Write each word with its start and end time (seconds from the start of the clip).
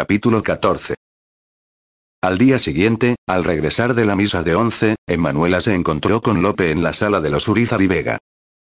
Capítulo 0.00 0.42
14. 0.42 0.94
Al 2.22 2.38
día 2.38 2.58
siguiente, 2.58 3.16
al 3.28 3.44
regresar 3.44 3.92
de 3.92 4.06
la 4.06 4.16
misa 4.16 4.42
de 4.42 4.54
once, 4.54 4.96
Emanuela 5.06 5.60
se 5.60 5.74
encontró 5.74 6.22
con 6.22 6.40
Lope 6.40 6.70
en 6.70 6.82
la 6.82 6.94
sala 6.94 7.20
de 7.20 7.28
los 7.28 7.46
Urizar 7.48 7.82
y 7.82 7.86
Vega. 7.86 8.16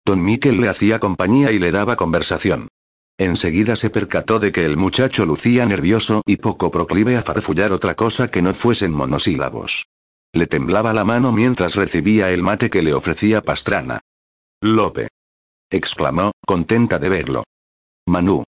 Don 0.06 0.24
Miquel 0.24 0.62
le 0.62 0.70
hacía 0.70 1.02
compañía 1.02 1.52
y 1.52 1.60
le 1.60 1.74
daba 1.74 1.98
conversación. 1.98 2.70
Enseguida 3.18 3.76
se 3.76 3.90
percató 3.90 4.40
de 4.40 4.54
que 4.54 4.64
el 4.64 4.78
muchacho 4.78 5.26
lucía 5.26 5.66
nervioso 5.66 6.22
y 6.26 6.38
poco 6.38 6.72
proclive 6.72 7.18
a 7.18 7.22
farfullar 7.22 7.74
otra 7.74 7.96
cosa 7.96 8.32
que 8.32 8.42
no 8.42 8.54
fuesen 8.54 8.94
monosílabos. 8.94 9.88
Le 10.32 10.48
temblaba 10.48 10.94
la 10.94 11.04
mano 11.04 11.34
mientras 11.34 11.76
recibía 11.76 12.32
el 12.32 12.44
mate 12.44 12.70
que 12.70 12.82
le 12.82 12.94
ofrecía 12.94 13.42
Pastrana. 13.42 14.00
Lope. 14.62 15.10
exclamó, 15.70 16.32
contenta 16.48 16.98
de 16.98 17.10
verlo. 17.10 17.44
Manu. 18.08 18.46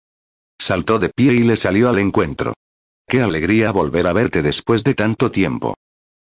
Saltó 0.57 0.99
de 0.99 1.09
pie 1.09 1.33
y 1.33 1.39
le 1.39 1.57
salió 1.57 1.89
al 1.89 1.99
encuentro. 1.99 2.53
Qué 3.09 3.21
alegría 3.21 3.71
volver 3.71 4.05
a 4.07 4.11
verte 4.11 4.41
después 4.41 4.83
de 4.83 4.93
tanto 4.93 5.31
tiempo. 5.31 5.75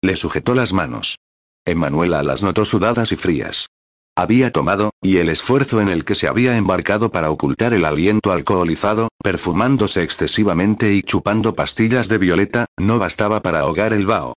Le 0.02 0.16
sujetó 0.16 0.56
las 0.56 0.74
manos. 0.74 1.20
Emanuela 1.66 2.24
las 2.24 2.42
notó 2.42 2.66
sudadas 2.66 3.12
y 3.12 3.16
frías. 3.16 3.68
Había 4.16 4.52
tomado, 4.52 4.90
y 5.00 5.18
el 5.18 5.30
esfuerzo 5.30 5.82
en 5.82 5.90
el 5.90 6.04
que 6.04 6.16
se 6.16 6.28
había 6.28 6.58
embarcado 6.58 7.12
para 7.12 7.30
ocultar 7.30 7.76
el 7.76 7.86
aliento 7.86 8.32
alcoholizado, 8.32 9.10
perfumándose 9.24 10.02
excesivamente 10.02 10.92
y 10.94 11.04
chupando 11.04 11.54
pastillas 11.54 12.08
de 12.08 12.18
violeta, 12.18 12.66
no 12.78 12.98
bastaba 12.98 13.44
para 13.44 13.60
ahogar 13.60 13.94
el 13.94 14.08
vaho. 14.08 14.34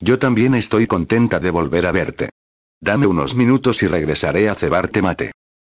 Yo 0.00 0.18
también 0.18 0.54
estoy 0.54 0.86
contenta 0.86 1.40
de 1.40 1.50
volver 1.50 1.84
a 1.84 1.92
verte. 1.92 2.30
Dame 2.80 3.06
unos 3.06 3.34
minutos 3.34 3.82
y 3.82 3.86
regresaré 3.86 4.48
a 4.48 4.54
cebarte 4.54 5.02
mate. 5.02 5.32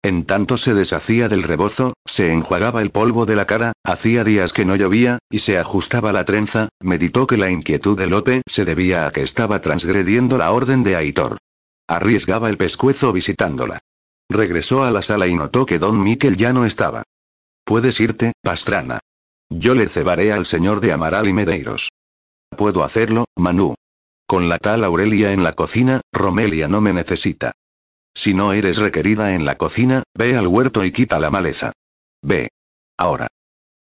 En 0.03 0.25
tanto 0.25 0.57
se 0.57 0.73
deshacía 0.73 1.27
del 1.27 1.43
rebozo, 1.43 1.93
se 2.05 2.31
enjuagaba 2.31 2.81
el 2.81 2.91
polvo 2.91 3.25
de 3.25 3.35
la 3.35 3.45
cara, 3.45 3.73
hacía 3.83 4.23
días 4.23 4.53
que 4.53 4.65
no 4.65 4.75
llovía, 4.75 5.19
y 5.29 5.39
se 5.39 5.57
ajustaba 5.57 6.13
la 6.13 6.23
trenza, 6.23 6.69
meditó 6.81 7.27
que 7.27 7.37
la 7.37 7.49
inquietud 7.49 7.97
de 7.97 8.07
Lope 8.07 8.41
se 8.47 8.63
debía 8.63 9.07
a 9.07 9.11
que 9.11 9.23
estaba 9.23 9.59
transgrediendo 9.61 10.37
la 10.37 10.51
orden 10.51 10.83
de 10.83 10.95
Aitor. 10.95 11.37
Arriesgaba 11.87 12.49
el 12.49 12.57
pescuezo 12.57 13.11
visitándola. 13.11 13.79
Regresó 14.29 14.83
a 14.83 14.91
la 14.91 15.01
sala 15.01 15.27
y 15.27 15.35
notó 15.35 15.65
que 15.65 15.79
don 15.79 16.01
Miquel 16.01 16.35
ya 16.37 16.53
no 16.53 16.65
estaba. 16.65 17.03
Puedes 17.65 17.99
irte, 17.99 18.33
Pastrana. 18.41 18.99
Yo 19.49 19.73
le 19.73 19.87
cebaré 19.87 20.31
al 20.31 20.45
señor 20.45 20.81
de 20.81 20.91
Amaral 20.91 21.27
y 21.27 21.33
Medeiros. 21.33 21.89
Puedo 22.55 22.83
hacerlo, 22.83 23.25
Manu. 23.37 23.75
Con 24.27 24.49
la 24.49 24.57
tal 24.57 24.83
Aurelia 24.83 25.31
en 25.31 25.43
la 25.43 25.53
cocina, 25.53 26.01
Romelia 26.13 26.67
no 26.67 26.81
me 26.81 26.91
necesita. 26.91 27.53
Si 28.17 28.33
no 28.33 28.51
eres 28.51 28.77
requerida 28.77 29.35
en 29.35 29.45
la 29.45 29.59
cocina, 29.59 30.01
ve 30.17 30.35
al 30.35 30.47
huerto 30.47 30.83
y 30.83 30.91
quita 30.91 31.19
la 31.19 31.29
maleza. 31.29 31.73
Ve. 32.23 32.49
Ahora. 32.97 33.27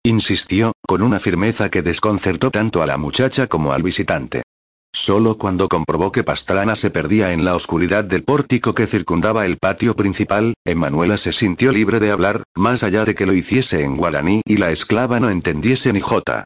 Insistió, 0.06 0.72
con 0.88 1.02
una 1.02 1.20
firmeza 1.20 1.70
que 1.70 1.82
desconcertó 1.82 2.50
tanto 2.50 2.82
a 2.82 2.86
la 2.86 2.96
muchacha 2.96 3.48
como 3.48 3.74
al 3.74 3.84
visitante. 3.84 4.44
Solo 4.94 5.38
cuando 5.38 5.68
comprobó 5.68 6.14
que 6.14 6.24
Pastrana 6.24 6.78
se 6.78 6.92
perdía 6.92 7.34
en 7.34 7.44
la 7.44 7.56
oscuridad 7.56 8.06
del 8.06 8.24
pórtico 8.24 8.74
que 8.74 8.88
circundaba 8.88 9.46
el 9.46 9.58
patio 9.58 9.98
principal, 9.98 10.54
Emanuela 10.66 11.18
se 11.18 11.34
sintió 11.34 11.74
libre 11.74 12.00
de 12.00 12.12
hablar, 12.12 12.44
más 12.56 12.84
allá 12.84 13.04
de 13.04 13.16
que 13.16 13.26
lo 13.26 13.34
hiciese 13.34 13.84
en 13.84 13.98
guaraní 13.98 14.44
y 14.46 14.56
la 14.56 14.72
esclava 14.72 15.20
no 15.20 15.30
entendiese 15.30 15.92
ni 15.92 16.00
jota. 16.00 16.46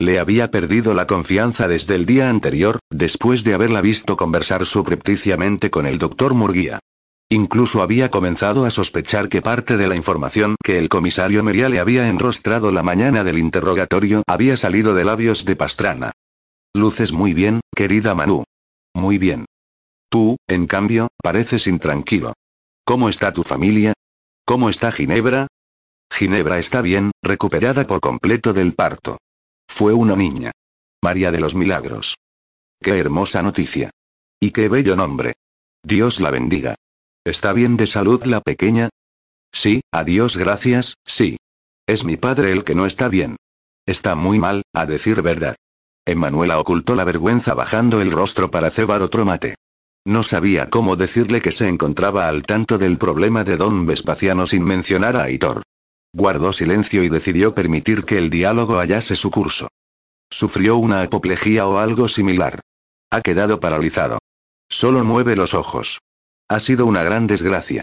Le 0.00 0.18
había 0.18 0.50
perdido 0.50 0.94
la 0.94 1.06
confianza 1.06 1.68
desde 1.68 1.96
el 1.96 2.06
día 2.06 2.30
anterior, 2.30 2.78
después 2.90 3.44
de 3.44 3.52
haberla 3.52 3.82
visto 3.82 4.16
conversar 4.16 4.64
subrepticiamente 4.64 5.70
con 5.70 5.84
el 5.84 5.98
doctor 5.98 6.32
Murguía. 6.32 6.80
Incluso 7.28 7.82
había 7.82 8.10
comenzado 8.10 8.64
a 8.66 8.70
sospechar 8.70 9.28
que 9.28 9.42
parte 9.42 9.76
de 9.76 9.88
la 9.88 9.96
información 9.96 10.54
que 10.62 10.78
el 10.78 10.88
comisario 10.88 11.42
Meria 11.42 11.68
le 11.68 11.80
había 11.80 12.08
enrostrado 12.08 12.70
la 12.70 12.84
mañana 12.84 13.24
del 13.24 13.38
interrogatorio 13.38 14.22
había 14.28 14.56
salido 14.56 14.94
de 14.94 15.04
labios 15.04 15.44
de 15.44 15.56
Pastrana. 15.56 16.12
Luces 16.72 17.12
muy 17.12 17.34
bien, 17.34 17.60
querida 17.74 18.14
Manu. 18.14 18.44
Muy 18.94 19.18
bien. 19.18 19.44
Tú, 20.08 20.36
en 20.46 20.66
cambio, 20.68 21.08
pareces 21.20 21.66
intranquilo. 21.66 22.34
¿Cómo 22.84 23.08
está 23.08 23.32
tu 23.32 23.42
familia? 23.42 23.92
¿Cómo 24.44 24.70
está 24.70 24.92
Ginebra? 24.92 25.48
Ginebra 26.12 26.58
está 26.58 26.80
bien, 26.80 27.10
recuperada 27.22 27.88
por 27.88 28.00
completo 28.00 28.52
del 28.52 28.74
parto. 28.74 29.18
Fue 29.66 29.92
una 29.92 30.14
niña. 30.14 30.52
María 31.02 31.32
de 31.32 31.40
los 31.40 31.56
Milagros. 31.56 32.14
Qué 32.80 32.96
hermosa 32.96 33.42
noticia. 33.42 33.90
Y 34.38 34.52
qué 34.52 34.68
bello 34.68 34.94
nombre. 34.94 35.34
Dios 35.82 36.20
la 36.20 36.30
bendiga. 36.30 36.76
¿Está 37.26 37.52
bien 37.52 37.76
de 37.76 37.88
salud 37.88 38.22
la 38.24 38.40
pequeña? 38.40 38.88
Sí, 39.52 39.80
adiós 39.92 40.36
gracias, 40.36 40.94
sí. 41.04 41.38
Es 41.84 42.04
mi 42.04 42.16
padre 42.16 42.52
el 42.52 42.62
que 42.62 42.76
no 42.76 42.86
está 42.86 43.08
bien. 43.08 43.34
Está 43.84 44.14
muy 44.14 44.38
mal, 44.38 44.62
a 44.72 44.86
decir 44.86 45.22
verdad. 45.22 45.56
Emanuela 46.06 46.60
ocultó 46.60 46.94
la 46.94 47.02
vergüenza 47.02 47.52
bajando 47.54 48.00
el 48.00 48.12
rostro 48.12 48.52
para 48.52 48.70
cebar 48.70 49.02
otro 49.02 49.24
mate. 49.24 49.56
No 50.06 50.22
sabía 50.22 50.70
cómo 50.70 50.94
decirle 50.94 51.40
que 51.40 51.50
se 51.50 51.66
encontraba 51.66 52.28
al 52.28 52.44
tanto 52.44 52.78
del 52.78 52.96
problema 52.96 53.42
de 53.42 53.56
don 53.56 53.86
Vespaciano 53.86 54.46
sin 54.46 54.62
mencionar 54.62 55.16
a 55.16 55.24
Aitor. 55.24 55.62
Guardó 56.12 56.52
silencio 56.52 57.02
y 57.02 57.08
decidió 57.08 57.56
permitir 57.56 58.04
que 58.04 58.18
el 58.18 58.30
diálogo 58.30 58.76
hallase 58.78 59.16
su 59.16 59.32
curso. 59.32 59.66
Sufrió 60.30 60.76
una 60.76 61.02
apoplejía 61.02 61.66
o 61.66 61.78
algo 61.78 62.06
similar. 62.06 62.60
Ha 63.10 63.20
quedado 63.20 63.58
paralizado. 63.58 64.20
Solo 64.70 65.02
mueve 65.02 65.34
los 65.34 65.54
ojos. 65.54 65.98
Ha 66.48 66.60
sido 66.60 66.86
una 66.86 67.02
gran 67.02 67.26
desgracia. 67.26 67.82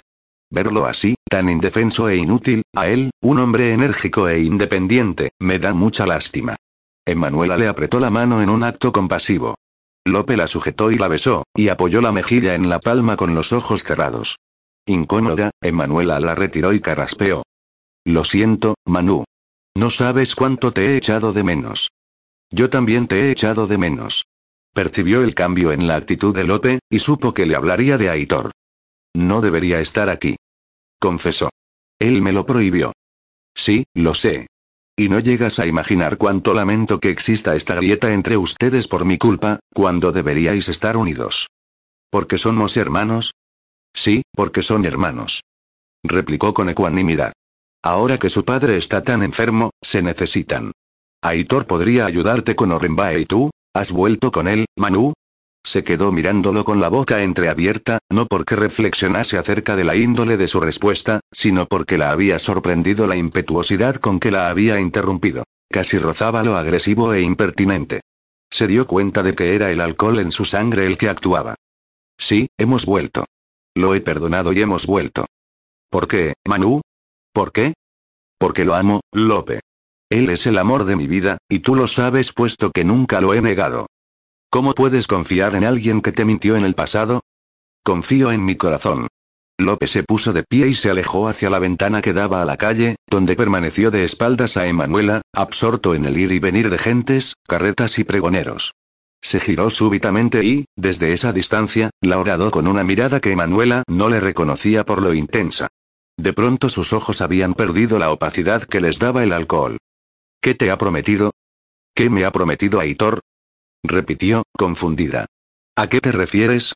Verlo 0.49 0.85
así, 0.85 1.15
tan 1.29 1.49
indefenso 1.49 2.07
e 2.07 2.15
inútil, 2.15 2.61
a 2.75 2.87
él, 2.87 3.11
un 3.21 3.39
hombre 3.39 3.73
enérgico 3.73 4.29
e 4.29 4.41
independiente, 4.41 5.31
me 5.39 5.59
da 5.59 5.73
mucha 5.73 6.05
lástima. 6.05 6.55
Emanuela 7.05 7.57
le 7.57 7.67
apretó 7.67 7.99
la 7.99 8.09
mano 8.09 8.41
en 8.41 8.49
un 8.49 8.63
acto 8.63 8.93
compasivo. 8.93 9.55
Lope 10.05 10.37
la 10.37 10.47
sujetó 10.47 10.91
y 10.91 10.97
la 10.97 11.09
besó, 11.09 11.43
y 11.55 11.69
apoyó 11.69 12.01
la 12.01 12.11
mejilla 12.11 12.55
en 12.55 12.69
la 12.69 12.79
palma 12.79 13.17
con 13.17 13.35
los 13.35 13.51
ojos 13.51 13.83
cerrados. 13.83 14.37
Incómoda, 14.85 15.51
Emanuela 15.61 16.19
la 16.19 16.35
retiró 16.35 16.71
y 16.73 16.79
carraspeó. 16.79 17.43
Lo 18.05 18.23
siento, 18.23 18.75
Manu. 18.85 19.25
No 19.75 19.89
sabes 19.89 20.35
cuánto 20.35 20.71
te 20.71 20.87
he 20.87 20.97
echado 20.97 21.33
de 21.33 21.43
menos. 21.43 21.89
Yo 22.51 22.69
también 22.69 23.07
te 23.07 23.23
he 23.23 23.31
echado 23.31 23.65
de 23.65 23.77
menos. 23.77 24.23
Percibió 24.73 25.23
el 25.23 25.35
cambio 25.35 25.71
en 25.71 25.87
la 25.87 25.95
actitud 25.95 26.35
de 26.35 26.45
Lope, 26.45 26.79
y 26.89 26.99
supo 26.99 27.33
que 27.33 27.45
le 27.45 27.55
hablaría 27.55 27.97
de 27.97 28.09
Aitor. 28.09 28.51
No 29.15 29.41
debería 29.41 29.79
estar 29.79 30.09
aquí. 30.09 30.35
Confesó. 30.99 31.49
Él 31.99 32.21
me 32.21 32.31
lo 32.31 32.45
prohibió. 32.45 32.93
Sí, 33.55 33.85
lo 33.93 34.15
sé. 34.15 34.47
Y 34.97 35.09
no 35.09 35.19
llegas 35.19 35.59
a 35.59 35.67
imaginar 35.67 36.17
cuánto 36.17 36.53
lamento 36.53 36.99
que 36.99 37.09
exista 37.09 37.55
esta 37.55 37.75
grieta 37.75 38.13
entre 38.13 38.35
ustedes 38.37 38.87
por 38.87 39.05
mi 39.05 39.17
culpa, 39.17 39.59
cuando 39.73 40.11
deberíais 40.11 40.67
estar 40.69 40.97
unidos. 40.97 41.47
¿Porque 42.09 42.37
somos 42.37 42.75
hermanos? 42.77 43.33
Sí, 43.93 44.23
porque 44.33 44.63
son 44.63 44.85
hermanos. 44.85 45.41
Replicó 46.03 46.53
con 46.53 46.69
ecuanimidad. 46.69 47.33
Ahora 47.83 48.17
que 48.17 48.29
su 48.29 48.43
padre 48.43 48.77
está 48.77 49.03
tan 49.03 49.23
enfermo, 49.23 49.71
se 49.81 50.01
necesitan. 50.01 50.71
Aitor 51.21 51.67
podría 51.67 52.05
ayudarte 52.05 52.55
con 52.55 52.71
Orembae 52.71 53.19
y 53.21 53.25
tú, 53.25 53.51
¿Has 53.75 53.91
vuelto 53.91 54.31
con 54.31 54.47
él, 54.47 54.65
Manu? 54.77 55.13
Se 55.65 55.83
quedó 55.83 56.11
mirándolo 56.11 56.63
con 56.63 56.79
la 56.79 56.89
boca 56.89 57.23
entreabierta, 57.23 57.99
no 58.11 58.27
porque 58.27 58.55
reflexionase 58.55 59.37
acerca 59.37 59.75
de 59.75 59.83
la 59.83 59.95
índole 59.95 60.37
de 60.37 60.47
su 60.47 60.59
respuesta, 60.59 61.21
sino 61.31 61.65
porque 61.65 61.97
la 61.97 62.11
había 62.11 62.37
sorprendido 62.37 63.07
la 63.07 63.15
impetuosidad 63.15 63.95
con 63.95 64.19
que 64.19 64.29
la 64.29 64.49
había 64.49 64.79
interrumpido. 64.79 65.43
Casi 65.71 65.97
rozaba 65.97 66.43
lo 66.43 66.55
agresivo 66.55 67.13
e 67.13 67.21
impertinente. 67.21 68.01
Se 68.51 68.67
dio 68.67 68.85
cuenta 68.85 69.23
de 69.23 69.33
que 69.33 69.55
era 69.55 69.71
el 69.71 69.81
alcohol 69.81 70.19
en 70.19 70.31
su 70.31 70.45
sangre 70.45 70.85
el 70.85 70.97
que 70.97 71.09
actuaba. 71.09 71.55
Sí, 72.19 72.49
hemos 72.59 72.85
vuelto. 72.85 73.25
Lo 73.73 73.95
he 73.95 74.01
perdonado 74.01 74.53
y 74.53 74.61
hemos 74.61 74.85
vuelto. 74.85 75.25
¿Por 75.89 76.07
qué, 76.07 76.35
Manu? 76.47 76.81
¿Por 77.33 77.51
qué? 77.51 77.73
Porque 78.37 78.65
lo 78.65 78.75
amo, 78.75 79.01
Lope. 79.11 79.61
Él 80.13 80.29
es 80.29 80.45
el 80.45 80.59
amor 80.59 80.85
de 80.85 80.95
mi 80.95 81.07
vida, 81.07 81.39
y 81.49 81.61
tú 81.61 81.73
lo 81.73 81.87
sabes 81.87 82.33
puesto 82.33 82.69
que 82.69 82.83
nunca 82.83 83.19
lo 83.19 83.33
he 83.33 83.41
negado. 83.41 83.87
¿Cómo 84.51 84.75
puedes 84.75 85.07
confiar 85.07 85.55
en 85.55 85.63
alguien 85.63 86.01
que 86.01 86.11
te 86.11 86.23
mintió 86.23 86.55
en 86.55 86.65
el 86.65 86.75
pasado? 86.75 87.21
Confío 87.83 88.31
en 88.31 88.45
mi 88.45 88.55
corazón. 88.55 89.07
López 89.57 89.89
se 89.89 90.03
puso 90.03 90.31
de 90.31 90.43
pie 90.43 90.67
y 90.67 90.75
se 90.75 90.91
alejó 90.91 91.27
hacia 91.27 91.49
la 91.49 91.57
ventana 91.57 92.03
que 92.03 92.13
daba 92.13 92.43
a 92.43 92.45
la 92.45 92.57
calle, 92.57 92.95
donde 93.09 93.35
permaneció 93.35 93.89
de 93.89 94.03
espaldas 94.03 94.55
a 94.55 94.67
Emanuela, 94.67 95.23
absorto 95.33 95.95
en 95.95 96.05
el 96.05 96.15
ir 96.15 96.31
y 96.31 96.37
venir 96.37 96.69
de 96.69 96.77
gentes, 96.77 97.33
carretas 97.47 97.97
y 97.97 98.03
pregoneros. 98.03 98.75
Se 99.19 99.39
giró 99.39 99.71
súbitamente 99.71 100.45
y, 100.45 100.65
desde 100.75 101.13
esa 101.13 101.33
distancia, 101.33 101.89
la 102.01 102.19
horadó 102.19 102.51
con 102.51 102.67
una 102.67 102.83
mirada 102.83 103.19
que 103.19 103.31
Emanuela 103.31 103.81
no 103.87 104.09
le 104.09 104.19
reconocía 104.19 104.85
por 104.85 105.01
lo 105.01 105.15
intensa. 105.15 105.69
De 106.19 106.33
pronto 106.33 106.69
sus 106.69 106.93
ojos 106.93 107.21
habían 107.21 107.55
perdido 107.55 107.97
la 107.97 108.11
opacidad 108.11 108.61
que 108.61 108.79
les 108.79 108.99
daba 108.99 109.23
el 109.23 109.33
alcohol. 109.33 109.79
¿Qué 110.43 110.55
te 110.55 110.71
ha 110.71 110.77
prometido? 110.77 111.31
¿Qué 111.95 112.09
me 112.09 112.25
ha 112.25 112.31
prometido 112.33 112.81
Aitor? 112.81 113.21
repitió, 113.81 114.43
confundida. 114.57 115.25
¿A 115.77 115.87
qué 115.87 116.01
te 116.01 116.11
refieres? 116.11 116.73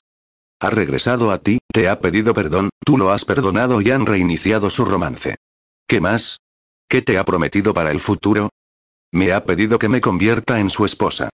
Ha 0.62 0.70
regresado 0.70 1.32
a 1.32 1.40
ti, 1.40 1.60
te 1.74 1.90
ha 1.90 2.00
pedido 2.00 2.34
perdón, 2.34 2.70
tú 2.86 2.98
lo 2.98 3.12
has 3.12 3.26
perdonado 3.26 3.82
y 3.82 3.92
han 3.92 4.06
reiniciado 4.06 4.70
su 4.70 4.86
romance. 4.86 5.36
¿Qué 5.86 6.00
más? 6.00 6.38
¿Qué 6.88 7.02
te 7.02 7.18
ha 7.18 7.26
prometido 7.26 7.74
para 7.74 7.92
el 7.92 8.00
futuro? 8.00 8.52
Me 9.12 9.34
ha 9.34 9.44
pedido 9.44 9.80
que 9.80 9.90
me 9.90 10.00
convierta 10.00 10.62
en 10.62 10.70
su 10.70 10.86
esposa. 10.86 11.30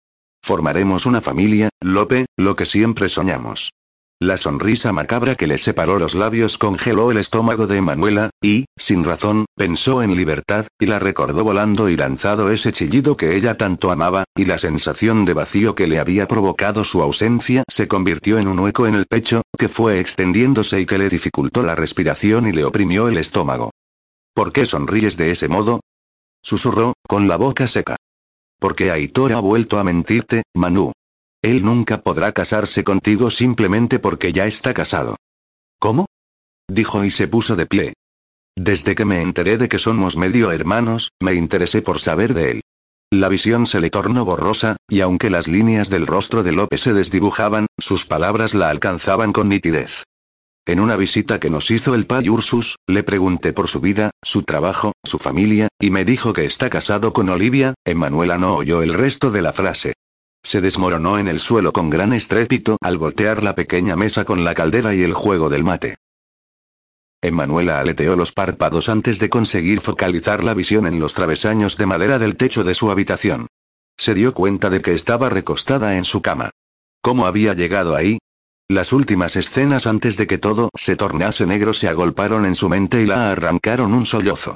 Formaremos 0.43 1.07
una 1.07 1.21
familia, 1.21 1.69
Lope, 1.81 2.27
lo 2.37 2.55
que 2.55 2.67
siempre 2.67 3.09
soñamos. 3.09 3.71
La 4.21 4.35
sonrisa 4.35 4.91
macabra 4.91 5.35
que 5.35 5.47
le 5.47 5.57
separó 5.57 5.97
los 5.97 6.13
labios 6.13 6.57
congeló 6.57 7.09
el 7.09 7.17
estómago 7.17 7.67
de 7.67 7.77
Emanuela, 7.77 8.31
y, 8.41 8.65
sin 8.75 9.05
razón, 9.05 9.45
pensó 9.55 10.03
en 10.03 10.13
libertad, 10.13 10.67
y 10.77 10.87
la 10.87 10.99
recordó 10.99 11.45
volando 11.45 11.87
y 11.87 11.95
lanzado 11.95 12.51
ese 12.51 12.73
chillido 12.73 13.15
que 13.15 13.37
ella 13.37 13.55
tanto 13.55 13.91
amaba, 13.91 14.25
y 14.35 14.43
la 14.43 14.57
sensación 14.57 15.23
de 15.23 15.33
vacío 15.33 15.73
que 15.73 15.87
le 15.87 15.99
había 15.99 16.27
provocado 16.27 16.83
su 16.83 17.01
ausencia 17.01 17.63
se 17.69 17.87
convirtió 17.87 18.39
en 18.39 18.49
un 18.49 18.59
hueco 18.59 18.87
en 18.87 18.95
el 18.95 19.05
pecho, 19.05 19.41
que 19.57 19.69
fue 19.69 20.01
extendiéndose 20.01 20.81
y 20.81 20.85
que 20.85 20.97
le 20.97 21.07
dificultó 21.07 21.63
la 21.63 21.75
respiración 21.75 22.45
y 22.45 22.51
le 22.51 22.65
oprimió 22.65 23.07
el 23.07 23.17
estómago. 23.17 23.71
¿Por 24.33 24.51
qué 24.51 24.65
sonríes 24.65 25.15
de 25.15 25.31
ese 25.31 25.47
modo? 25.47 25.79
Susurró, 26.43 26.91
con 27.07 27.29
la 27.29 27.37
boca 27.37 27.69
seca. 27.69 27.95
Porque 28.59 28.91
Aitor 28.91 29.31
ha 29.31 29.39
vuelto 29.39 29.79
a 29.79 29.85
mentirte, 29.85 30.43
Manu. 30.53 30.91
Él 31.41 31.63
nunca 31.63 32.01
podrá 32.01 32.31
casarse 32.31 32.83
contigo 32.83 33.31
simplemente 33.31 33.99
porque 33.99 34.33
ya 34.33 34.45
está 34.45 34.73
casado. 34.73 35.15
¿Cómo? 35.79 36.05
dijo 36.67 37.03
y 37.05 37.11
se 37.11 37.27
puso 37.27 37.55
de 37.55 37.65
pie. 37.65 37.93
Desde 38.57 38.93
que 38.93 39.05
me 39.05 39.21
enteré 39.21 39.57
de 39.57 39.69
que 39.69 39.79
somos 39.79 40.17
medio 40.17 40.51
hermanos, 40.51 41.11
me 41.21 41.33
interesé 41.33 41.81
por 41.81 41.99
saber 41.99 42.33
de 42.33 42.51
él. 42.51 42.61
La 43.11 43.29
visión 43.29 43.65
se 43.65 43.79
le 43.79 43.89
tornó 43.89 44.25
borrosa, 44.25 44.77
y 44.87 45.01
aunque 45.01 45.29
las 45.29 45.47
líneas 45.47 45.89
del 45.89 46.05
rostro 46.05 46.43
de 46.43 46.51
López 46.51 46.81
se 46.81 46.93
desdibujaban, 46.93 47.67
sus 47.79 48.05
palabras 48.05 48.53
la 48.53 48.69
alcanzaban 48.69 49.33
con 49.33 49.49
nitidez. 49.49 50.03
En 50.67 50.79
una 50.79 50.95
visita 50.95 51.39
que 51.39 51.49
nos 51.49 51.71
hizo 51.71 51.95
el 51.95 52.05
Pai 52.05 52.29
Ursus, 52.29 52.75
le 52.85 53.01
pregunté 53.01 53.53
por 53.53 53.67
su 53.67 53.79
vida, 53.81 54.11
su 54.21 54.43
trabajo, 54.43 54.91
su 55.03 55.17
familia, 55.17 55.69
y 55.79 55.89
me 55.89 56.05
dijo 56.05 56.33
que 56.33 56.45
está 56.45 56.69
casado 56.69 57.11
con 57.11 57.29
Olivia, 57.29 57.73
Emanuela 57.85 58.37
no 58.37 58.55
oyó 58.55 58.83
el 58.83 58.93
resto 58.93 59.31
de 59.31 59.41
la 59.41 59.53
frase. 59.53 59.93
Se 60.43 60.61
desmoronó 60.61 61.19
en 61.19 61.27
el 61.27 61.39
suelo 61.39 61.73
con 61.73 61.89
gran 61.89 62.13
estrépito 62.13 62.77
al 62.81 62.97
voltear 62.97 63.43
la 63.43 63.55
pequeña 63.55 63.95
mesa 63.95 64.25
con 64.25 64.43
la 64.43 64.53
caldera 64.53 64.95
y 64.95 65.03
el 65.03 65.13
juego 65.13 65.49
del 65.49 65.63
mate. 65.63 65.97
Emanuela 67.21 67.81
aleteó 67.81 68.15
los 68.15 68.31
párpados 68.31 68.87
antes 68.87 69.19
de 69.19 69.29
conseguir 69.29 69.81
focalizar 69.81 70.43
la 70.43 70.53
visión 70.53 70.87
en 70.87 70.99
los 70.99 71.13
travesaños 71.13 71.75
de 71.75 71.85
madera 71.85 72.17
del 72.17 72.37
techo 72.37 72.63
de 72.63 72.73
su 72.73 72.89
habitación. 72.89 73.47
Se 73.97 74.13
dio 74.13 74.33
cuenta 74.33 74.69
de 74.69 74.81
que 74.81 74.93
estaba 74.93 75.29
recostada 75.29 75.97
en 75.97 76.05
su 76.05 76.21
cama. 76.21 76.51
¿Cómo 77.01 77.25
había 77.25 77.53
llegado 77.53 77.95
ahí? 77.95 78.19
Las 78.69 78.93
últimas 78.93 79.35
escenas 79.35 79.87
antes 79.87 80.15
de 80.15 80.27
que 80.27 80.37
todo 80.37 80.69
se 80.77 80.95
tornase 80.95 81.45
negro 81.45 81.73
se 81.73 81.89
agolparon 81.89 82.45
en 82.45 82.55
su 82.55 82.69
mente 82.69 83.01
y 83.01 83.05
la 83.05 83.31
arrancaron 83.31 83.93
un 83.93 84.05
sollozo. 84.05 84.55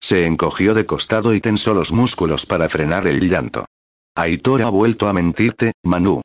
Se 0.00 0.26
encogió 0.26 0.74
de 0.74 0.86
costado 0.86 1.34
y 1.34 1.40
tensó 1.40 1.74
los 1.74 1.90
músculos 1.90 2.46
para 2.46 2.68
frenar 2.68 3.06
el 3.06 3.28
llanto. 3.28 3.64
Aitor 4.16 4.62
ha 4.62 4.68
vuelto 4.68 5.08
a 5.08 5.12
mentirte, 5.12 5.72
Manu. 5.82 6.20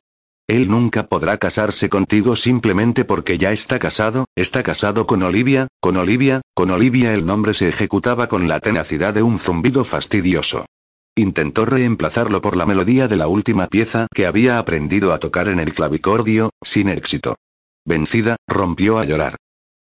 Él 0.48 0.70
nunca 0.70 1.08
podrá 1.08 1.38
casarse 1.38 1.88
contigo 1.88 2.36
simplemente 2.36 3.04
porque 3.04 3.36
ya 3.36 3.50
está 3.50 3.80
casado, 3.80 4.26
está 4.36 4.62
casado 4.62 5.08
con 5.08 5.24
Olivia, 5.24 5.66
con 5.80 5.96
Olivia, 5.96 6.40
con 6.54 6.70
Olivia 6.70 7.14
el 7.14 7.26
nombre 7.26 7.52
se 7.52 7.68
ejecutaba 7.68 8.28
con 8.28 8.46
la 8.46 8.60
tenacidad 8.60 9.12
de 9.12 9.24
un 9.24 9.40
zumbido 9.40 9.84
fastidioso. 9.84 10.66
Intentó 11.16 11.64
reemplazarlo 11.64 12.40
por 12.40 12.56
la 12.56 12.64
melodía 12.64 13.08
de 13.08 13.16
la 13.16 13.26
última 13.26 13.66
pieza 13.66 14.06
que 14.14 14.26
había 14.26 14.60
aprendido 14.60 15.12
a 15.12 15.18
tocar 15.18 15.48
en 15.48 15.58
el 15.58 15.74
clavicordio, 15.74 16.50
sin 16.62 16.88
éxito. 16.88 17.34
Vencida, 17.84 18.36
rompió 18.46 18.98
a 18.98 19.04
llorar. 19.04 19.36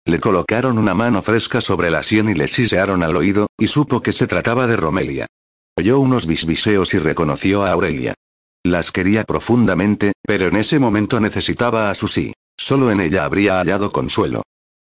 Le 0.05 0.19
colocaron 0.19 0.79
una 0.79 0.95
mano 0.95 1.21
fresca 1.21 1.61
sobre 1.61 1.91
la 1.91 2.01
sien 2.01 2.29
y 2.29 2.33
le 2.33 2.47
sisearon 2.47 3.03
al 3.03 3.15
oído, 3.15 3.47
y 3.59 3.67
supo 3.67 4.01
que 4.01 4.13
se 4.13 4.25
trataba 4.25 4.65
de 4.65 4.77
Romelia. 4.77 5.27
Oyó 5.79 6.01
unos 6.01 6.25
bisbiseos 6.25 6.93
y 6.93 6.99
reconoció 6.99 7.63
a 7.63 7.71
Aurelia. 7.71 8.13
Las 8.65 8.91
quería 8.91 9.23
profundamente, 9.23 10.11
pero 10.27 10.47
en 10.47 10.57
ese 10.57 10.77
momento 10.77 11.21
necesitaba 11.21 11.89
a 11.89 11.95
Susi. 11.95 12.33
Solo 12.57 12.91
en 12.91 12.99
ella 12.99 13.23
habría 13.23 13.59
hallado 13.59 13.89
consuelo. 13.89 14.41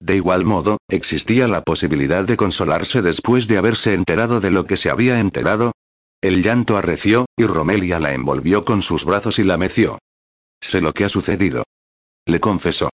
De 0.00 0.14
igual 0.14 0.44
modo, 0.44 0.78
existía 0.88 1.48
la 1.48 1.62
posibilidad 1.62 2.22
de 2.22 2.36
consolarse 2.36 3.02
después 3.02 3.48
de 3.48 3.58
haberse 3.58 3.94
enterado 3.94 4.38
de 4.38 4.52
lo 4.52 4.64
que 4.66 4.76
se 4.76 4.88
había 4.88 5.18
enterado. 5.18 5.72
El 6.22 6.44
llanto 6.44 6.76
arreció, 6.76 7.26
y 7.36 7.46
Romelia 7.46 7.98
la 7.98 8.14
envolvió 8.14 8.64
con 8.64 8.80
sus 8.80 9.04
brazos 9.04 9.40
y 9.40 9.42
la 9.42 9.56
meció. 9.56 9.98
Sé 10.62 10.80
lo 10.80 10.92
que 10.92 11.04
ha 11.04 11.08
sucedido. 11.08 11.64
Le 12.28 12.38
confesó. 12.38 12.90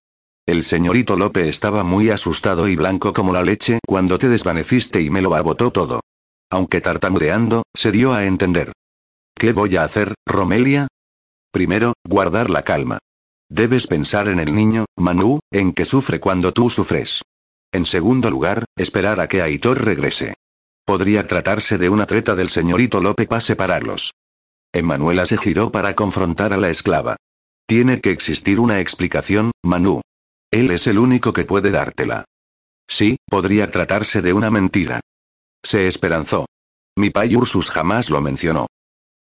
El 0.47 0.63
señorito 0.63 1.15
Lope 1.15 1.47
estaba 1.47 1.83
muy 1.83 2.09
asustado 2.09 2.67
y 2.67 2.75
blanco 2.75 3.13
como 3.13 3.33
la 3.33 3.43
leche 3.43 3.77
cuando 3.85 4.17
te 4.17 4.29
desvaneciste 4.29 4.99
y 4.99 5.11
me 5.11 5.21
lo 5.21 5.35
abotó 5.35 5.69
todo. 5.69 6.01
Aunque 6.53 6.81
tartamudeando, 6.81 7.63
se 7.73 7.91
dio 7.91 8.13
a 8.13 8.25
entender. 8.25 8.73
¿Qué 9.35 9.53
voy 9.53 9.75
a 9.75 9.85
hacer, 9.85 10.13
Romelia? 10.23 10.87
Primero, 11.51 11.93
guardar 12.07 12.51
la 12.51 12.61
calma. 12.61 12.99
Debes 13.49 13.87
pensar 13.87 14.27
en 14.27 14.39
el 14.39 14.53
niño, 14.53 14.85
Manu, 14.95 15.39
en 15.51 15.73
que 15.73 15.83
sufre 15.83 16.19
cuando 16.19 16.53
tú 16.53 16.69
sufres. 16.69 17.23
En 17.71 17.87
segundo 17.87 18.29
lugar, 18.29 18.65
esperar 18.75 19.19
a 19.19 19.27
que 19.27 19.41
Aitor 19.41 19.83
regrese. 19.83 20.35
Podría 20.85 21.25
tratarse 21.25 21.79
de 21.79 21.89
una 21.89 22.05
treta 22.05 22.35
del 22.35 22.49
señorito 22.49 23.01
Lope 23.01 23.25
para 23.25 23.41
separarlos. 23.41 24.13
Emanuela 24.71 25.25
se 25.25 25.39
giró 25.39 25.71
para 25.71 25.95
confrontar 25.95 26.53
a 26.53 26.57
la 26.57 26.69
esclava. 26.69 27.15
Tiene 27.65 27.99
que 27.99 28.11
existir 28.11 28.59
una 28.59 28.79
explicación, 28.79 29.53
Manu. 29.63 30.01
Él 30.51 30.69
es 30.69 30.85
el 30.85 30.99
único 30.99 31.33
que 31.33 31.45
puede 31.45 31.71
dártela. 31.71 32.25
Sí, 32.87 33.17
podría 33.27 33.71
tratarse 33.71 34.21
de 34.21 34.33
una 34.33 34.51
mentira. 34.51 35.01
Se 35.65 35.87
esperanzó. 35.87 36.45
Mi 36.97 37.09
pai 37.09 37.35
Ursus 37.35 37.69
jamás 37.69 38.09
lo 38.09 38.21
mencionó. 38.21 38.67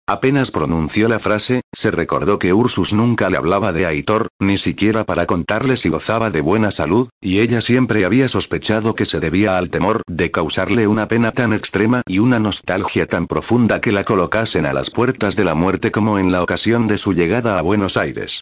Apenas 0.08 0.52
pronunció 0.52 1.08
la 1.08 1.20
frase, 1.20 1.62
se 1.74 1.90
recordó 1.90 2.38
que 2.38 2.52
Ursus 2.52 2.92
nunca 2.92 3.30
le 3.30 3.38
hablaba 3.38 3.72
de 3.72 3.86
Aitor, 3.86 4.28
ni 4.42 4.58
siquiera 4.58 5.06
para 5.06 5.26
contarle 5.26 5.78
si 5.78 5.88
gozaba 5.88 6.32
de 6.32 6.42
buena 6.42 6.72
salud, 6.72 7.08
y 7.22 7.40
ella 7.40 7.62
siempre 7.62 8.04
había 8.04 8.28
sospechado 8.28 8.94
que 8.94 9.06
se 9.06 9.22
debía 9.22 9.58
al 9.58 9.70
temor 9.70 10.02
de 10.08 10.32
causarle 10.32 10.88
una 10.88 11.08
pena 11.08 11.32
tan 11.32 11.54
extrema 11.54 12.02
y 12.08 12.20
una 12.20 12.40
nostalgia 12.40 13.08
tan 13.08 13.28
profunda 13.28 13.80
que 13.80 13.94
la 13.94 14.04
colocasen 14.04 14.66
a 14.66 14.74
las 14.74 14.90
puertas 14.90 15.38
de 15.38 15.46
la 15.46 15.56
muerte 15.56 15.92
como 15.92 16.20
en 16.20 16.32
la 16.32 16.44
ocasión 16.44 16.88
de 16.88 16.98
su 16.98 17.14
llegada 17.14 17.58
a 17.58 17.62
Buenos 17.62 17.96
Aires. 17.96 18.42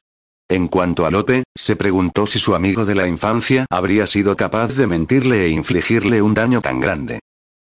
En 0.50 0.69
cuanto 0.69 1.06
a 1.06 1.12
Lope, 1.12 1.44
se 1.56 1.75
preguntó 1.75 2.25
si 2.25 2.40
su 2.40 2.56
amigo 2.56 2.86
de 2.86 2.96
la 2.96 3.07
infancia 3.07 3.68
habría 3.69 4.07
sido 4.07 4.36
capaz 4.36 4.74
de 4.74 4.88
mentirle 4.88 5.46
e 5.46 5.50
infligirle 5.50 6.24
un 6.24 6.34
daño 6.34 6.62
tan 6.62 6.80
grande. 6.80 7.19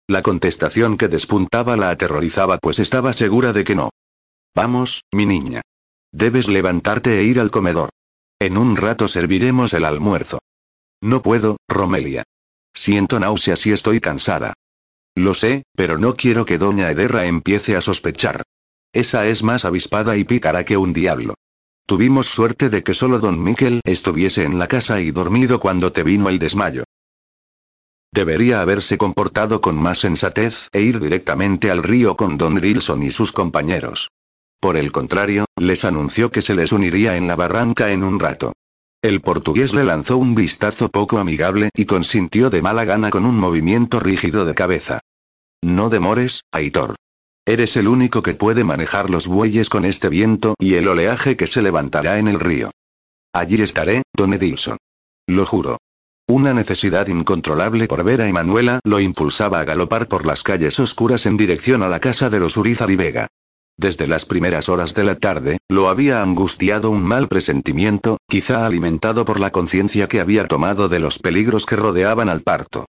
La 0.09 0.21
contestación 0.21 0.95
que 0.95 1.09
despuntaba 1.09 1.75
la 1.75 1.89
aterrorizaba 1.89 2.59
pues 2.59 2.79
estaba 2.79 3.11
segura 3.11 3.51
de 3.51 3.65
que 3.65 3.75
no. 3.75 3.89
Vamos, 4.55 5.03
mi 5.11 5.25
niña. 5.25 5.61
Debes 6.13 6.47
levantarte 6.47 7.19
e 7.19 7.23
ir 7.23 7.41
al 7.41 7.51
comedor. 7.51 7.89
En 8.39 8.57
un 8.57 8.77
rato 8.77 9.09
serviremos 9.09 9.73
el 9.73 9.83
almuerzo. 9.83 10.39
No 11.01 11.21
puedo, 11.21 11.57
Romelia. 11.67 12.23
Siento 12.73 13.19
náuseas 13.19 13.65
y 13.65 13.73
estoy 13.73 13.99
cansada. 13.99 14.53
Lo 15.13 15.33
sé, 15.33 15.63
pero 15.75 15.97
no 15.97 16.15
quiero 16.15 16.45
que 16.45 16.57
doña 16.57 16.89
Ederra 16.89 17.25
empiece 17.25 17.75
a 17.75 17.81
sospechar. 17.81 18.43
Esa 18.93 19.27
es 19.27 19.43
más 19.43 19.65
avispada 19.65 20.15
y 20.15 20.23
pícara 20.23 20.63
que 20.63 20.77
un 20.77 20.93
diablo. 20.93 21.33
Tuvimos 21.85 22.27
suerte 22.27 22.69
de 22.69 22.81
que 22.81 22.93
solo 22.93 23.19
don 23.19 23.43
Miquel 23.43 23.81
estuviese 23.83 24.43
en 24.43 24.57
la 24.57 24.67
casa 24.67 25.01
y 25.01 25.11
dormido 25.11 25.59
cuando 25.59 25.91
te 25.91 26.03
vino 26.03 26.29
el 26.29 26.39
desmayo. 26.39 26.83
Debería 28.13 28.61
haberse 28.61 28.97
comportado 28.97 29.61
con 29.61 29.75
más 29.75 29.99
sensatez 29.99 30.69
e 30.71 30.81
ir 30.81 30.99
directamente 30.99 31.71
al 31.71 31.83
río 31.83 32.15
con 32.15 32.37
Don 32.37 32.55
Wilson 32.55 33.03
y 33.03 33.11
sus 33.11 33.31
compañeros. 33.31 34.09
Por 34.59 34.77
el 34.77 34.91
contrario, 34.91 35.45
les 35.55 35.85
anunció 35.85 36.31
que 36.31 36.41
se 36.41 36.55
les 36.55 36.71
uniría 36.71 37.15
en 37.17 37.27
la 37.27 37.35
barranca 37.35 37.91
en 37.91 38.03
un 38.03 38.19
rato. 38.19 38.53
El 39.03 39.21
portugués 39.21 39.73
le 39.73 39.83
lanzó 39.83 40.17
un 40.17 40.33
vistazo 40.33 40.89
poco 40.89 41.19
amigable 41.19 41.69
y 41.75 41.85
consintió 41.85 42.49
de 42.49 42.63
mala 42.63 42.83
gana 42.83 43.11
con 43.11 43.25
un 43.25 43.37
movimiento 43.37 43.99
rígido 43.99 44.45
de 44.45 44.55
cabeza. 44.55 44.99
No 45.63 45.89
demores, 45.89 46.41
Aitor. 46.51 46.95
Eres 47.45 47.77
el 47.77 47.87
único 47.87 48.23
que 48.23 48.33
puede 48.33 48.63
manejar 48.63 49.09
los 49.09 49.27
bueyes 49.27 49.69
con 49.69 49.85
este 49.85 50.09
viento 50.09 50.55
y 50.59 50.73
el 50.73 50.87
oleaje 50.87 51.37
que 51.37 51.47
se 51.47 51.61
levantará 51.61 52.17
en 52.17 52.27
el 52.27 52.39
río. 52.39 52.71
Allí 53.33 53.61
estaré, 53.61 54.01
Don 54.15 54.33
Edilson. 54.33 54.77
Lo 55.27 55.45
juro. 55.45 55.77
Una 56.29 56.53
necesidad 56.53 57.07
incontrolable 57.07 57.87
por 57.87 58.03
ver 58.03 58.21
a 58.21 58.27
Emanuela 58.27 58.81
lo 58.83 58.99
impulsaba 58.99 59.61
a 59.61 59.63
galopar 59.63 60.09
por 60.09 60.25
las 60.25 60.43
calles 60.43 60.77
oscuras 60.77 61.25
en 61.25 61.37
dirección 61.37 61.83
a 61.83 61.87
la 61.87 62.01
casa 62.01 62.29
de 62.29 62.41
los 62.41 62.57
Urizar 62.57 62.91
y 62.91 62.97
Vega. 62.97 63.27
Desde 63.77 64.07
las 64.07 64.25
primeras 64.25 64.67
horas 64.67 64.93
de 64.93 65.05
la 65.05 65.15
tarde, 65.15 65.59
lo 65.69 65.87
había 65.87 66.21
angustiado 66.21 66.89
un 66.89 67.01
mal 67.03 67.29
presentimiento, 67.29 68.17
quizá 68.27 68.65
alimentado 68.65 69.23
por 69.23 69.39
la 69.39 69.51
conciencia 69.51 70.09
que 70.09 70.19
había 70.19 70.45
tomado 70.49 70.89
de 70.89 70.99
los 70.99 71.17
peligros 71.19 71.65
que 71.65 71.77
rodeaban 71.77 72.27
al 72.27 72.41
parto. 72.41 72.87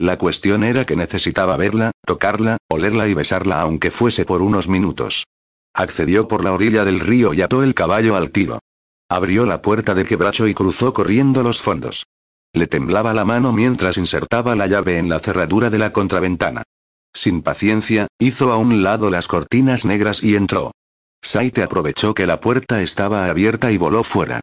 La 0.00 0.18
cuestión 0.18 0.64
era 0.64 0.84
que 0.84 0.96
necesitaba 0.96 1.56
verla, 1.56 1.92
tocarla, 2.04 2.56
olerla 2.68 3.06
y 3.06 3.14
besarla 3.14 3.60
aunque 3.60 3.92
fuese 3.92 4.24
por 4.24 4.42
unos 4.42 4.66
minutos. 4.66 5.26
Accedió 5.74 6.26
por 6.26 6.42
la 6.42 6.52
orilla 6.52 6.84
del 6.84 6.98
río 6.98 7.34
y 7.34 7.42
ató 7.42 7.62
el 7.62 7.74
caballo 7.74 8.16
al 8.16 8.32
tiro. 8.32 8.58
Abrió 9.08 9.46
la 9.46 9.62
puerta 9.62 9.94
de 9.94 10.04
quebracho 10.04 10.48
y 10.48 10.54
cruzó 10.54 10.92
corriendo 10.92 11.44
los 11.44 11.62
fondos. 11.62 12.04
Le 12.52 12.66
temblaba 12.66 13.14
la 13.14 13.24
mano 13.24 13.52
mientras 13.52 13.96
insertaba 13.96 14.56
la 14.56 14.66
llave 14.66 14.98
en 14.98 15.08
la 15.08 15.20
cerradura 15.20 15.70
de 15.70 15.78
la 15.78 15.92
contraventana. 15.92 16.62
Sin 17.12 17.42
paciencia, 17.42 18.08
hizo 18.18 18.52
a 18.52 18.56
un 18.56 18.82
lado 18.82 19.10
las 19.10 19.28
cortinas 19.28 19.84
negras 19.84 20.22
y 20.22 20.36
entró. 20.36 20.72
Saite 21.22 21.62
aprovechó 21.62 22.14
que 22.14 22.26
la 22.26 22.40
puerta 22.40 22.82
estaba 22.82 23.26
abierta 23.26 23.70
y 23.72 23.76
voló 23.76 24.02
fuera. 24.04 24.40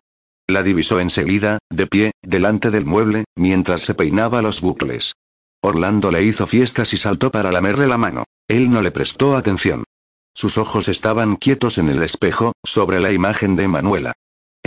La 0.48 0.64
divisó 0.64 1.00
enseguida, 1.00 1.60
de 1.70 1.88
pie, 1.88 2.12
delante 2.22 2.72
del 2.72 2.86
mueble, 2.86 3.26
mientras 3.36 3.82
se 3.82 3.94
peinaba 3.94 4.42
los 4.42 4.62
bucles. 4.62 5.14
Orlando 5.62 6.12
le 6.12 6.24
hizo 6.24 6.48
fiestas 6.48 6.94
y 6.94 6.98
saltó 6.98 7.32
para 7.32 7.52
lamerle 7.52 7.88
la 7.88 7.98
mano. 7.98 8.24
Él 8.48 8.70
no 8.70 8.82
le 8.82 8.92
prestó 8.92 9.36
atención. 9.36 9.84
Sus 10.34 10.58
ojos 10.58 10.88
estaban 10.88 11.36
quietos 11.36 11.78
en 11.78 11.90
el 11.90 12.04
espejo, 12.04 12.54
sobre 12.64 13.00
la 13.00 13.12
imagen 13.12 13.56
de 13.56 13.68
Manuela. 13.68 14.14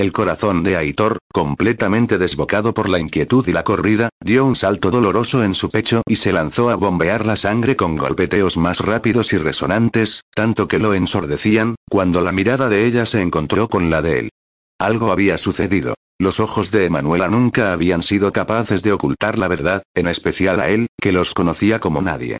El 0.01 0.13
corazón 0.13 0.63
de 0.63 0.79
Aitor, 0.79 1.19
completamente 1.31 2.17
desbocado 2.17 2.73
por 2.73 2.89
la 2.89 2.99
inquietud 2.99 3.47
y 3.47 3.53
la 3.53 3.65
corrida, 3.65 4.09
dio 4.25 4.47
un 4.47 4.57
salto 4.57 4.91
doloroso 4.91 5.45
en 5.45 5.55
su 5.55 5.71
pecho 5.71 6.01
y 6.09 6.17
se 6.17 6.33
lanzó 6.33 6.71
a 6.71 6.75
bombear 6.77 7.27
la 7.27 7.37
sangre 7.37 7.77
con 7.77 7.97
golpeteos 7.97 8.57
más 8.57 8.81
rápidos 8.81 9.35
y 9.35 9.37
resonantes, 9.37 10.23
tanto 10.35 10.69
que 10.69 10.79
lo 10.79 10.95
ensordecían, 10.95 11.75
cuando 11.91 12.23
la 12.23 12.33
mirada 12.33 12.71
de 12.71 12.87
ella 12.87 13.05
se 13.05 13.21
encontró 13.21 13.69
con 13.69 13.91
la 13.91 14.01
de 14.01 14.21
él. 14.21 14.31
Algo 14.79 15.13
había 15.13 15.37
sucedido. 15.37 15.93
Los 16.19 16.41
ojos 16.41 16.71
de 16.71 16.87
Emanuela 16.87 17.29
nunca 17.29 17.75
habían 17.75 18.01
sido 18.01 18.33
capaces 18.33 18.83
de 18.83 18.93
ocultar 18.93 19.37
la 19.37 19.49
verdad, 19.49 19.83
en 19.95 20.09
especial 20.09 20.61
a 20.61 20.71
él, 20.71 20.87
que 20.99 21.13
los 21.13 21.35
conocía 21.35 21.79
como 21.79 22.01
nadie. 22.01 22.39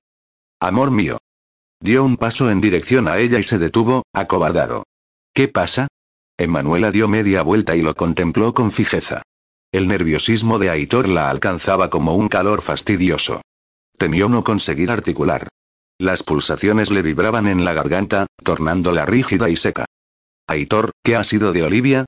Amor 0.63 0.91
mío. 0.91 1.19
Dio 1.79 2.05
un 2.05 2.17
paso 2.17 2.51
en 2.51 2.63
dirección 2.63 3.07
a 3.07 3.19
ella 3.19 3.39
y 3.39 3.43
se 3.43 3.59
detuvo, 3.59 4.05
acobardado. 4.15 4.85
¿Qué 5.35 5.49
pasa? 5.49 5.89
Emanuela 6.41 6.91
dio 6.91 7.07
media 7.07 7.43
vuelta 7.43 7.77
y 7.77 7.83
lo 7.83 7.95
contempló 7.95 8.55
con 8.55 8.73
fijeza. 8.73 9.21
El 9.73 9.89
nerviosismo 9.89 10.59
de 10.59 10.71
Aitor 10.71 11.07
la 11.07 11.29
alcanzaba 11.29 11.91
como 11.91 12.15
un 12.15 12.29
calor 12.29 12.63
fastidioso. 12.63 13.43
Temió 13.99 14.31
no 14.31 14.43
conseguir 14.43 14.91
articular. 14.91 15.49
Las 15.99 16.23
pulsaciones 16.23 16.91
le 16.91 17.03
vibraban 17.03 17.47
en 17.47 17.67
la 17.67 17.75
garganta, 17.75 18.27
tornándola 18.43 19.05
rígida 19.05 19.51
y 19.51 19.57
seca. 19.57 19.85
Aitor, 20.49 20.93
¿qué 21.05 21.15
ha 21.15 21.25
sido 21.25 21.53
de 21.53 21.63
Olivia? 21.63 22.07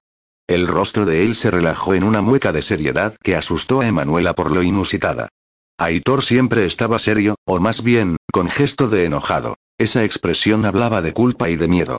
El 0.49 0.67
rostro 0.67 1.05
de 1.05 1.27
él 1.27 1.35
se 1.35 1.51
relajó 1.51 1.93
en 1.93 2.03
una 2.03 2.23
mueca 2.23 2.53
de 2.53 2.63
seriedad 2.63 3.15
que 3.23 3.37
asustó 3.37 3.83
a 3.83 3.87
Emanuela 3.87 4.33
por 4.33 4.51
lo 4.51 4.63
inusitada. 4.63 5.29
Aitor 5.77 6.23
siempre 6.23 6.65
estaba 6.65 6.99
serio, 6.99 7.35
o 7.45 7.61
más 7.61 7.83
bien, 7.83 8.17
con 8.33 8.49
gesto 8.49 8.89
de 8.89 9.05
enojado. 9.05 9.57
Esa 9.77 10.05
expresión 10.05 10.65
hablaba 10.65 11.03
de 11.03 11.13
culpa 11.13 11.51
y 11.51 11.57
de 11.57 11.69
miedo. 11.69 11.99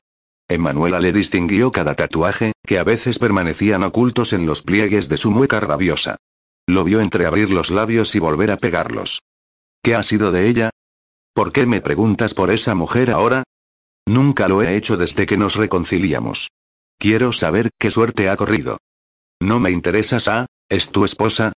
Emanuela 0.54 1.00
le 1.00 1.14
distinguió 1.14 1.72
cada 1.72 1.96
tatuaje, 1.96 2.54
que 2.66 2.80
a 2.80 2.84
veces 2.84 3.20
permanecían 3.20 3.84
ocultos 3.84 4.34
en 4.34 4.46
los 4.46 4.62
pliegues 4.62 5.10
de 5.10 5.18
su 5.18 5.32
mueca 5.32 5.60
rabiosa. 5.60 6.18
Lo 6.68 6.84
vio 6.84 7.02
entreabrir 7.02 7.50
los 7.50 7.72
labios 7.72 8.16
y 8.16 8.20
volver 8.20 8.52
a 8.52 8.58
pegarlos. 8.58 9.22
¿Qué 9.82 9.96
ha 9.96 10.04
sido 10.04 10.32
de 10.32 10.48
ella? 10.48 10.70
¿Por 11.34 11.52
qué 11.52 11.66
me 11.66 11.82
preguntas 11.82 12.34
por 12.34 12.52
esa 12.52 12.76
mujer 12.76 13.12
ahora? 13.12 13.44
Nunca 14.06 14.48
lo 14.48 14.62
he 14.62 14.76
hecho 14.76 14.98
desde 14.98 15.26
que 15.26 15.38
nos 15.38 15.56
reconciliamos. 15.56 16.50
Quiero 16.98 17.34
saber 17.34 17.70
qué 17.80 17.92
suerte 17.92 18.30
ha 18.30 18.38
corrido. 18.38 18.78
No 19.42 19.60
me 19.60 19.72
interesas, 19.72 20.28
¿ah? 20.28 20.46
¿Es 20.70 20.92
tu 20.92 21.06
esposa? 21.06 21.52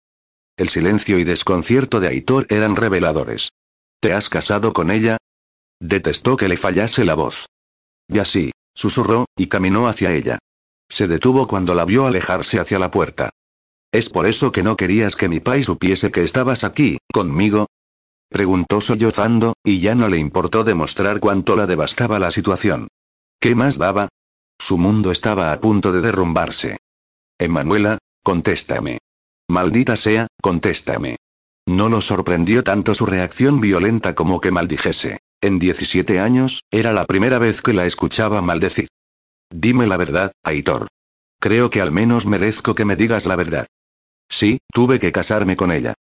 El 0.58 0.70
silencio 0.70 1.20
y 1.20 1.24
desconcierto 1.24 2.00
de 2.00 2.08
Aitor 2.08 2.48
eran 2.50 2.76
reveladores. 2.76 3.50
¿Te 4.00 4.14
has 4.14 4.30
casado 4.30 4.74
con 4.74 4.90
ella? 4.90 5.18
Detestó 5.80 6.38
que 6.38 6.48
le 6.48 6.58
fallase 6.58 7.06
la 7.06 7.16
voz. 7.16 7.48
Ya 8.08 8.24
sí, 8.24 8.52
susurró, 8.76 9.26
y 9.36 9.48
caminó 9.48 9.88
hacia 9.88 10.14
ella. 10.14 10.38
Se 10.90 11.08
detuvo 11.08 11.48
cuando 11.48 11.74
la 11.74 11.86
vio 11.86 12.06
alejarse 12.06 12.60
hacia 12.60 12.78
la 12.78 12.92
puerta. 12.92 13.32
¿Es 13.92 14.10
por 14.10 14.28
eso 14.28 14.52
que 14.52 14.62
no 14.62 14.76
querías 14.76 15.16
que 15.16 15.30
mi 15.30 15.40
pai 15.40 15.64
supiese 15.64 16.12
que 16.12 16.24
estabas 16.24 16.64
aquí, 16.64 16.98
conmigo? 17.12 17.68
Preguntó 18.30 18.82
sollozando, 18.82 19.54
y 19.64 19.80
ya 19.80 19.96
no 19.96 20.10
le 20.10 20.18
importó 20.18 20.64
demostrar 20.64 21.20
cuánto 21.20 21.56
la 21.56 21.66
devastaba 21.66 22.20
la 22.20 22.32
situación. 22.32 22.90
¿Qué 23.40 23.56
más 23.56 23.78
daba? 23.78 24.10
Su 24.60 24.78
mundo 24.78 25.12
estaba 25.12 25.52
a 25.52 25.60
punto 25.60 25.92
de 25.92 26.02
derrumbarse. 26.02 26.78
Emanuela, 27.40 27.98
contéstame. 28.24 29.00
Maldita 29.48 29.96
sea, 29.96 30.28
contéstame. 30.42 31.18
No 31.68 31.90
lo 31.90 32.02
sorprendió 32.02 32.64
tanto 32.64 32.96
su 32.96 33.06
reacción 33.06 33.60
violenta 33.60 34.16
como 34.16 34.40
que 34.40 34.52
maldijese. 34.52 35.20
En 35.46 35.60
17 35.60 36.20
años, 36.20 36.64
era 36.72 36.92
la 36.92 37.06
primera 37.06 37.38
vez 37.38 37.62
que 37.62 37.72
la 37.72 37.86
escuchaba 37.86 38.42
maldecir. 38.42 38.88
Dime 39.54 39.86
la 39.86 39.96
verdad, 39.96 40.32
Aitor. 40.44 40.88
Creo 41.40 41.70
que 41.70 41.82
al 41.82 41.92
menos 41.92 42.26
merezco 42.26 42.74
que 42.74 42.84
me 42.84 42.96
digas 42.96 43.28
la 43.28 43.36
verdad. 43.36 43.68
Sí, 44.28 44.58
tuve 44.74 44.98
que 44.98 45.12
casarme 45.12 45.56
con 45.56 45.72
ella. 45.72 45.94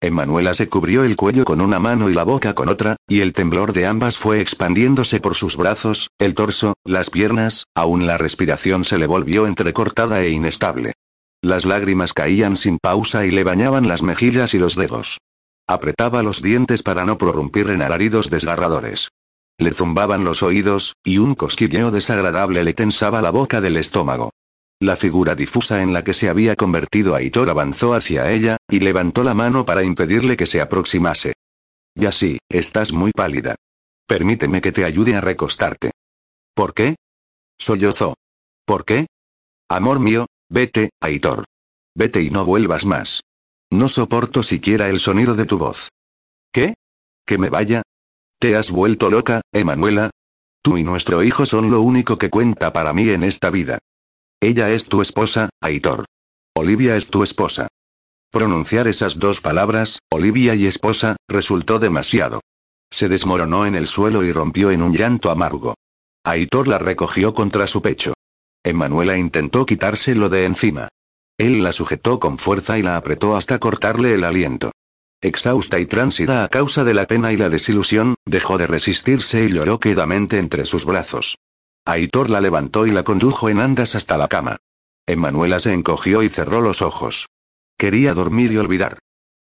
Emanuela 0.00 0.54
se 0.54 0.68
cubrió 0.68 1.02
el 1.02 1.16
cuello 1.16 1.42
con 1.42 1.60
una 1.60 1.80
mano 1.80 2.10
y 2.10 2.14
la 2.14 2.22
boca 2.22 2.54
con 2.54 2.68
otra, 2.68 2.94
y 3.08 3.22
el 3.22 3.32
temblor 3.32 3.72
de 3.72 3.86
ambas 3.86 4.18
fue 4.18 4.40
expandiéndose 4.40 5.18
por 5.18 5.34
sus 5.34 5.56
brazos, 5.56 6.10
el 6.20 6.36
torso, 6.36 6.74
las 6.84 7.10
piernas, 7.10 7.64
aún 7.74 8.06
la 8.06 8.18
respiración 8.18 8.84
se 8.84 8.98
le 8.98 9.08
volvió 9.08 9.48
entrecortada 9.48 10.22
e 10.22 10.30
inestable. 10.30 10.92
Las 11.42 11.64
lágrimas 11.64 12.12
caían 12.12 12.56
sin 12.56 12.78
pausa 12.78 13.26
y 13.26 13.32
le 13.32 13.42
bañaban 13.42 13.88
las 13.88 14.02
mejillas 14.02 14.54
y 14.54 14.58
los 14.58 14.76
dedos. 14.76 15.18
Apretaba 15.72 16.22
los 16.22 16.42
dientes 16.42 16.82
para 16.82 17.06
no 17.06 17.16
prorrumpir 17.16 17.70
en 17.70 17.80
alaridos 17.80 18.28
desgarradores. 18.28 19.08
Le 19.56 19.72
zumbaban 19.72 20.22
los 20.22 20.42
oídos, 20.42 20.96
y 21.02 21.16
un 21.16 21.34
cosquilleo 21.34 21.90
desagradable 21.90 22.62
le 22.62 22.74
tensaba 22.74 23.22
la 23.22 23.30
boca 23.30 23.62
del 23.62 23.78
estómago. 23.78 24.32
La 24.80 24.96
figura 24.96 25.34
difusa 25.34 25.82
en 25.82 25.94
la 25.94 26.04
que 26.04 26.12
se 26.12 26.28
había 26.28 26.56
convertido 26.56 27.14
Aitor 27.14 27.48
avanzó 27.48 27.94
hacia 27.94 28.30
ella, 28.30 28.58
y 28.68 28.80
levantó 28.80 29.24
la 29.24 29.32
mano 29.32 29.64
para 29.64 29.82
impedirle 29.82 30.36
que 30.36 30.44
se 30.44 30.60
aproximase. 30.60 31.32
Ya 31.94 32.12
sí, 32.12 32.38
estás 32.50 32.92
muy 32.92 33.12
pálida. 33.12 33.54
Permíteme 34.06 34.60
que 34.60 34.72
te 34.72 34.84
ayude 34.84 35.16
a 35.16 35.22
recostarte. 35.22 35.92
¿Por 36.54 36.74
qué? 36.74 36.96
Sollozó. 37.58 38.12
¿Por 38.66 38.84
qué? 38.84 39.06
Amor 39.70 40.00
mío, 40.00 40.26
Vete, 40.50 40.90
Aitor. 41.00 41.44
Vete 41.94 42.20
y 42.20 42.28
no 42.28 42.44
vuelvas 42.44 42.84
más. 42.84 43.22
No 43.72 43.88
soporto 43.88 44.42
siquiera 44.42 44.90
el 44.90 45.00
sonido 45.00 45.34
de 45.34 45.46
tu 45.46 45.56
voz. 45.56 45.88
¿Qué? 46.52 46.74
¿Que 47.26 47.38
me 47.38 47.48
vaya? 47.48 47.80
¿Te 48.38 48.54
has 48.54 48.70
vuelto 48.70 49.08
loca, 49.08 49.40
Emanuela? 49.50 50.10
Tú 50.62 50.76
y 50.76 50.84
nuestro 50.84 51.22
hijo 51.22 51.46
son 51.46 51.70
lo 51.70 51.80
único 51.80 52.18
que 52.18 52.28
cuenta 52.28 52.74
para 52.74 52.92
mí 52.92 53.08
en 53.08 53.22
esta 53.22 53.48
vida. 53.48 53.78
Ella 54.42 54.68
es 54.68 54.90
tu 54.90 55.00
esposa, 55.00 55.48
Aitor. 55.62 56.04
Olivia 56.54 56.96
es 56.96 57.08
tu 57.08 57.22
esposa. 57.22 57.68
Pronunciar 58.30 58.88
esas 58.88 59.18
dos 59.18 59.40
palabras, 59.40 60.00
Olivia 60.10 60.54
y 60.54 60.66
esposa, 60.66 61.16
resultó 61.26 61.78
demasiado. 61.78 62.42
Se 62.92 63.08
desmoronó 63.08 63.64
en 63.64 63.74
el 63.74 63.86
suelo 63.86 64.22
y 64.22 64.32
rompió 64.32 64.70
en 64.70 64.82
un 64.82 64.92
llanto 64.92 65.30
amargo. 65.30 65.76
Aitor 66.24 66.68
la 66.68 66.76
recogió 66.76 67.32
contra 67.32 67.66
su 67.66 67.80
pecho. 67.80 68.12
Emanuela 68.62 69.16
intentó 69.16 69.64
quitárselo 69.64 70.28
de 70.28 70.44
encima. 70.44 70.88
Él 71.42 71.64
la 71.64 71.72
sujetó 71.72 72.20
con 72.20 72.38
fuerza 72.38 72.78
y 72.78 72.82
la 72.82 72.96
apretó 72.96 73.36
hasta 73.36 73.58
cortarle 73.58 74.14
el 74.14 74.22
aliento. 74.22 74.70
Exhausta 75.20 75.80
y 75.80 75.86
tránsida 75.86 76.44
a 76.44 76.48
causa 76.48 76.84
de 76.84 76.94
la 76.94 77.08
pena 77.08 77.32
y 77.32 77.36
la 77.36 77.48
desilusión, 77.48 78.14
dejó 78.24 78.58
de 78.58 78.68
resistirse 78.68 79.42
y 79.42 79.48
lloró 79.48 79.80
quedamente 79.80 80.38
entre 80.38 80.64
sus 80.64 80.84
brazos. 80.84 81.38
Aitor 81.84 82.30
la 82.30 82.40
levantó 82.40 82.86
y 82.86 82.92
la 82.92 83.02
condujo 83.02 83.48
en 83.48 83.58
andas 83.58 83.96
hasta 83.96 84.16
la 84.18 84.28
cama. 84.28 84.58
Emanuela 85.04 85.58
se 85.58 85.72
encogió 85.72 86.22
y 86.22 86.28
cerró 86.28 86.60
los 86.60 86.80
ojos. 86.80 87.26
Quería 87.76 88.14
dormir 88.14 88.52
y 88.52 88.58
olvidar. 88.58 89.00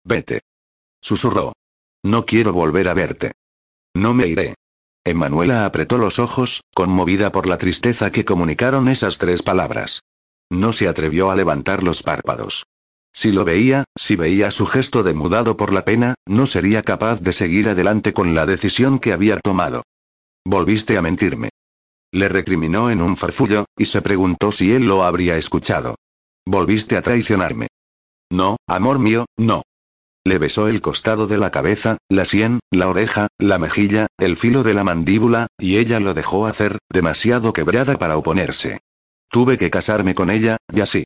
Vete. 0.04 0.42
Susurró. 1.04 1.54
No 2.04 2.26
quiero 2.26 2.52
volver 2.52 2.88
a 2.88 2.96
verte. 2.96 3.34
No 3.94 4.16
me 4.16 4.26
iré. 4.26 4.56
Emanuela 5.04 5.68
apretó 5.68 6.00
los 6.00 6.18
ojos, 6.18 6.62
conmovida 6.74 7.32
por 7.32 7.46
la 7.46 7.60
tristeza 7.60 8.10
que 8.10 8.26
comunicaron 8.26 8.88
esas 8.88 9.20
tres 9.20 9.44
palabras. 9.44 10.02
No 10.52 10.74
se 10.74 10.88
atrevió 10.88 11.32
a 11.32 11.36
levantar 11.36 11.84
los 11.84 12.04
párpados. 12.04 12.66
Si 13.14 13.32
lo 13.32 13.46
veía, 13.46 13.86
si 13.96 14.16
veía 14.16 14.52
su 14.52 14.66
gesto 14.66 15.02
demudado 15.02 15.56
por 15.56 15.74
la 15.74 15.86
pena, 15.86 16.16
no 16.26 16.46
sería 16.46 16.84
capaz 16.84 17.22
de 17.22 17.32
seguir 17.32 17.70
adelante 17.70 18.14
con 18.14 18.36
la 18.36 18.46
decisión 18.46 19.00
que 19.00 19.14
había 19.14 19.40
tomado. 19.40 19.84
Volviste 20.46 20.98
a 20.98 21.02
mentirme. 21.02 21.50
Le 22.12 22.30
recriminó 22.30 22.90
en 22.90 23.02
un 23.02 23.16
farfullo, 23.16 23.66
y 23.78 23.86
se 23.86 24.02
preguntó 24.02 24.52
si 24.52 24.74
él 24.74 24.84
lo 24.86 25.04
habría 25.04 25.38
escuchado. 25.38 25.96
Volviste 26.46 26.98
a 26.98 27.02
traicionarme. 27.02 27.68
No, 28.32 28.58
amor 28.68 29.00
mío, 29.00 29.26
no. 29.38 29.64
Le 30.26 30.38
besó 30.38 30.68
el 30.68 30.82
costado 30.82 31.28
de 31.28 31.38
la 31.38 31.52
cabeza, 31.52 31.98
la 32.10 32.26
sien, 32.26 32.60
la 32.72 32.90
oreja, 32.90 33.28
la 33.38 33.60
mejilla, 33.60 34.08
el 34.18 34.38
filo 34.38 34.64
de 34.64 34.74
la 34.74 34.84
mandíbula, 34.84 35.48
y 35.60 35.78
ella 35.78 36.00
lo 36.00 36.14
dejó 36.14 36.48
hacer, 36.48 36.80
demasiado 36.92 37.54
quebrada 37.54 37.98
para 37.98 38.18
oponerse. 38.18 38.80
Tuve 39.30 39.58
que 39.58 39.70
casarme 39.70 40.16
con 40.16 40.30
ella, 40.30 40.58
ya 40.72 40.86
sí. 40.86 41.04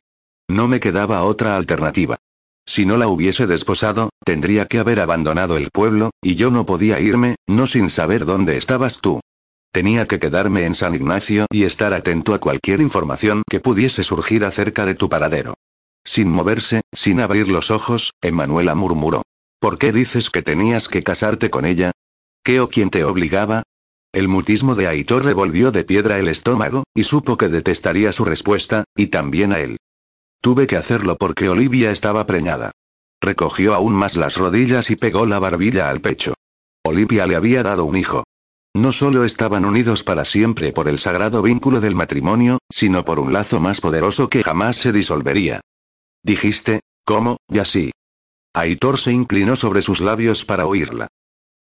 No 0.50 0.68
me 0.68 0.80
quedaba 0.80 1.24
otra 1.24 1.56
alternativa. 1.56 2.18
Si 2.66 2.86
no 2.86 2.98
la 2.98 3.08
hubiese 3.08 3.48
desposado, 3.48 4.10
tendría 4.24 4.68
que 4.68 4.80
haber 4.80 5.00
abandonado 5.00 5.58
el 5.58 5.72
pueblo, 5.72 6.12
y 6.22 6.36
yo 6.36 6.52
no 6.52 6.66
podía 6.66 7.00
irme, 7.00 7.36
no 7.48 7.66
sin 7.66 7.90
saber 7.90 8.26
dónde 8.26 8.58
estabas 8.58 9.00
tú. 9.00 9.20
Tenía 9.72 10.08
que 10.08 10.20
quedarme 10.20 10.66
en 10.66 10.76
San 10.76 10.96
Ignacio 10.96 11.46
y 11.52 11.64
estar 11.64 11.94
atento 11.94 12.34
a 12.34 12.40
cualquier 12.40 12.82
información 12.82 13.44
que 13.50 13.60
pudiese 13.60 14.04
surgir 14.04 14.44
acerca 14.44 14.86
de 14.86 14.96
tu 14.96 15.10
paradero. 15.10 15.56
Sin 16.04 16.30
moverse, 16.30 16.82
sin 16.92 17.20
abrir 17.20 17.48
los 17.48 17.72
ojos, 17.72 18.14
Emanuela 18.22 18.74
murmuró. 18.76 19.24
¿Por 19.60 19.78
qué 19.78 19.92
dices 19.92 20.30
que 20.30 20.42
tenías 20.42 20.88
que 20.88 21.04
casarte 21.04 21.50
con 21.50 21.66
ella? 21.66 21.92
¿Qué 22.44 22.62
o 22.62 22.70
quién 22.70 22.90
te 22.90 23.04
obligaba? 23.04 23.64
El 24.12 24.28
mutismo 24.28 24.74
de 24.74 24.88
Aitor 24.88 25.24
revolvió 25.24 25.72
de 25.72 25.84
piedra 25.84 26.18
el 26.18 26.28
estómago, 26.28 26.84
y 26.96 27.04
supo 27.04 27.38
que 27.38 27.48
detestaría 27.48 28.12
su 28.12 28.26
respuesta, 28.26 28.86
y 28.96 29.08
también 29.08 29.54
a 29.54 29.60
él. 29.60 29.78
Tuve 30.42 30.66
que 30.66 30.78
hacerlo 30.78 31.16
porque 31.18 31.48
Olivia 31.50 31.92
estaba 31.92 32.26
preñada. 32.26 32.72
Recogió 33.22 33.76
aún 33.76 33.94
más 33.94 34.16
las 34.16 34.38
rodillas 34.38 34.90
y 34.90 34.96
pegó 34.96 35.26
la 35.26 35.38
barbilla 35.38 35.90
al 35.90 36.02
pecho. 36.02 36.34
Olivia 36.84 37.28
le 37.28 37.36
había 37.36 37.62
dado 37.62 37.86
un 37.86 37.98
hijo. 37.98 38.24
No 38.74 38.94
solo 38.94 39.26
estaban 39.26 39.66
unidos 39.66 40.04
para 40.04 40.26
siempre 40.26 40.72
por 40.72 40.88
el 40.88 41.00
sagrado 41.00 41.42
vínculo 41.42 41.82
del 41.82 41.96
matrimonio, 41.96 42.60
sino 42.72 43.04
por 43.04 43.20
un 43.20 43.34
lazo 43.34 43.60
más 43.60 43.82
poderoso 43.82 44.30
que 44.30 44.44
jamás 44.44 44.78
se 44.78 44.92
disolvería. 44.92 45.62
Dijiste, 46.24 46.80
¿cómo? 47.04 47.38
Y 47.48 47.60
así. 47.60 47.92
Aitor 48.54 48.98
se 48.98 49.12
inclinó 49.12 49.56
sobre 49.56 49.82
sus 49.82 50.02
labios 50.02 50.46
para 50.46 50.66
oírla. 50.66 51.08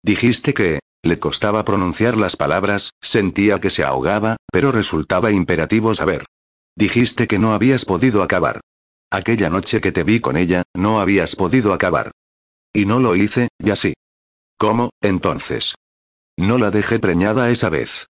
Dijiste 0.02 0.54
que, 0.54 0.80
le 1.02 1.18
costaba 1.18 1.64
pronunciar 1.64 2.16
las 2.16 2.36
palabras, 2.36 2.90
sentía 3.00 3.60
que 3.60 3.70
se 3.70 3.84
ahogaba, 3.84 4.36
pero 4.52 4.72
resultaba 4.72 5.32
imperativo 5.32 5.94
saber. 5.94 6.24
Dijiste 6.76 7.26
que 7.26 7.38
no 7.38 7.52
habías 7.52 7.84
podido 7.84 8.22
acabar. 8.22 8.60
Aquella 9.10 9.50
noche 9.50 9.80
que 9.80 9.92
te 9.92 10.04
vi 10.04 10.20
con 10.20 10.36
ella, 10.36 10.62
no 10.74 11.00
habías 11.00 11.36
podido 11.36 11.72
acabar. 11.72 12.12
Y 12.72 12.86
no 12.86 13.00
lo 13.00 13.16
hice, 13.16 13.48
y 13.58 13.70
así. 13.70 13.94
¿Cómo, 14.58 14.90
entonces? 15.02 15.74
No 16.38 16.56
la 16.56 16.70
dejé 16.70 16.98
preñada 16.98 17.50
esa 17.50 17.68
vez. 17.68 18.06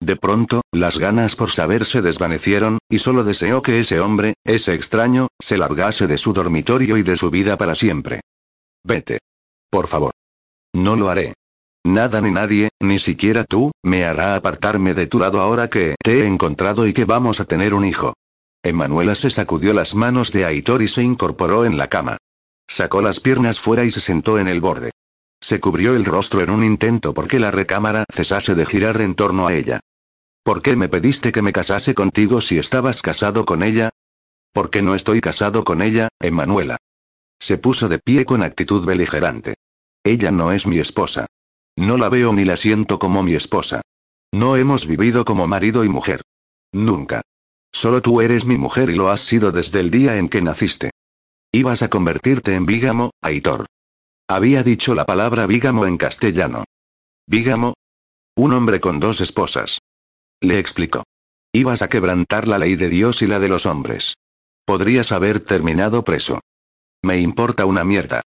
De 0.00 0.16
pronto, 0.16 0.62
las 0.72 0.98
ganas 0.98 1.36
por 1.36 1.50
saber 1.50 1.84
se 1.84 2.02
desvanecieron, 2.02 2.78
y 2.88 2.98
solo 2.98 3.24
deseó 3.24 3.62
que 3.62 3.80
ese 3.80 4.00
hombre, 4.00 4.34
ese 4.44 4.74
extraño, 4.74 5.28
se 5.40 5.58
largase 5.58 6.06
de 6.06 6.18
su 6.18 6.32
dormitorio 6.32 6.96
y 6.96 7.02
de 7.02 7.16
su 7.16 7.30
vida 7.30 7.56
para 7.56 7.74
siempre. 7.74 8.20
Vete. 8.84 9.18
Por 9.70 9.88
favor. 9.88 10.12
No 10.74 10.96
lo 10.96 11.08
haré. 11.08 11.34
Nada 11.86 12.20
ni 12.20 12.32
nadie, 12.32 12.70
ni 12.80 12.98
siquiera 12.98 13.44
tú, 13.44 13.70
me 13.84 14.04
hará 14.04 14.34
apartarme 14.34 14.92
de 14.92 15.06
tu 15.06 15.20
lado 15.20 15.40
ahora 15.40 15.70
que 15.70 15.94
te 16.02 16.18
he 16.18 16.26
encontrado 16.26 16.84
y 16.84 16.92
que 16.92 17.04
vamos 17.04 17.38
a 17.38 17.44
tener 17.44 17.74
un 17.74 17.84
hijo. 17.84 18.14
Emanuela 18.64 19.14
se 19.14 19.30
sacudió 19.30 19.72
las 19.72 19.94
manos 19.94 20.32
de 20.32 20.44
Aitor 20.44 20.82
y 20.82 20.88
se 20.88 21.04
incorporó 21.04 21.64
en 21.64 21.76
la 21.76 21.86
cama. 21.86 22.16
Sacó 22.66 23.02
las 23.02 23.20
piernas 23.20 23.60
fuera 23.60 23.84
y 23.84 23.92
se 23.92 24.00
sentó 24.00 24.40
en 24.40 24.48
el 24.48 24.60
borde. 24.60 24.90
Se 25.40 25.60
cubrió 25.60 25.94
el 25.94 26.04
rostro 26.04 26.40
en 26.40 26.50
un 26.50 26.64
intento 26.64 27.14
porque 27.14 27.38
la 27.38 27.52
recámara 27.52 28.04
cesase 28.12 28.56
de 28.56 28.66
girar 28.66 29.00
en 29.00 29.14
torno 29.14 29.46
a 29.46 29.54
ella. 29.54 29.78
¿Por 30.42 30.62
qué 30.62 30.74
me 30.74 30.88
pediste 30.88 31.30
que 31.30 31.42
me 31.42 31.52
casase 31.52 31.94
contigo 31.94 32.40
si 32.40 32.58
estabas 32.58 33.00
casado 33.00 33.44
con 33.44 33.62
ella? 33.62 33.90
¿Por 34.52 34.70
qué 34.70 34.82
no 34.82 34.96
estoy 34.96 35.20
casado 35.20 35.62
con 35.62 35.82
ella, 35.82 36.08
Emanuela? 36.18 36.78
Se 37.38 37.58
puso 37.58 37.88
de 37.88 38.00
pie 38.00 38.24
con 38.24 38.42
actitud 38.42 38.84
beligerante. 38.84 39.54
Ella 40.02 40.32
no 40.32 40.50
es 40.50 40.66
mi 40.66 40.80
esposa. 40.80 41.26
No 41.76 41.98
la 41.98 42.08
veo 42.08 42.32
ni 42.32 42.44
la 42.44 42.56
siento 42.56 42.98
como 42.98 43.22
mi 43.22 43.34
esposa. 43.34 43.82
No 44.32 44.56
hemos 44.56 44.86
vivido 44.86 45.24
como 45.24 45.46
marido 45.46 45.84
y 45.84 45.88
mujer. 45.88 46.22
Nunca. 46.72 47.22
Solo 47.72 48.00
tú 48.00 48.20
eres 48.20 48.46
mi 48.46 48.56
mujer 48.56 48.90
y 48.90 48.94
lo 48.94 49.10
has 49.10 49.20
sido 49.20 49.52
desde 49.52 49.80
el 49.80 49.90
día 49.90 50.16
en 50.16 50.28
que 50.28 50.40
naciste. 50.40 50.90
Ibas 51.52 51.82
a 51.82 51.88
convertirte 51.88 52.54
en 52.54 52.66
Vígamo, 52.66 53.10
Aitor. 53.22 53.66
Había 54.28 54.62
dicho 54.62 54.94
la 54.94 55.04
palabra 55.04 55.46
Vígamo 55.46 55.86
en 55.86 55.98
castellano. 55.98 56.64
¿Vígamo? 57.26 57.74
Un 58.36 58.52
hombre 58.54 58.80
con 58.80 58.98
dos 58.98 59.20
esposas. 59.20 59.78
Le 60.40 60.58
explicó. 60.58 61.04
Ibas 61.52 61.82
a 61.82 61.88
quebrantar 61.88 62.48
la 62.48 62.58
ley 62.58 62.76
de 62.76 62.88
Dios 62.88 63.22
y 63.22 63.26
la 63.26 63.38
de 63.38 63.48
los 63.48 63.66
hombres. 63.66 64.14
Podrías 64.64 65.12
haber 65.12 65.40
terminado 65.40 66.04
preso. 66.04 66.40
Me 67.02 67.20
importa 67.20 67.66
una 67.66 67.84
mierda. 67.84 68.22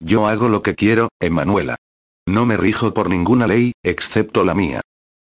Yo 0.00 0.26
hago 0.26 0.48
lo 0.48 0.62
que 0.62 0.74
quiero, 0.74 1.08
Emanuela. 1.20 1.76
No 2.26 2.46
me 2.46 2.56
rijo 2.56 2.94
por 2.94 3.10
ninguna 3.10 3.46
ley, 3.46 3.72
excepto 3.82 4.44
la 4.44 4.54
mía. 4.54 4.80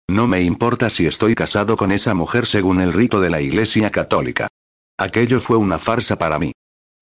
No 0.08 0.26
me 0.26 0.42
importa 0.42 0.90
si 0.90 1.06
estoy 1.06 1.34
casado 1.34 1.76
con 1.76 1.92
esa 1.92 2.14
mujer 2.14 2.46
según 2.46 2.80
el 2.80 2.92
rito 2.92 3.20
de 3.20 3.30
la 3.30 3.40
Iglesia 3.40 3.90
Católica. 3.90 4.48
Aquello 4.98 5.40
fue 5.40 5.56
una 5.56 5.78
farsa 5.78 6.18
para 6.18 6.38
mí. 6.38 6.52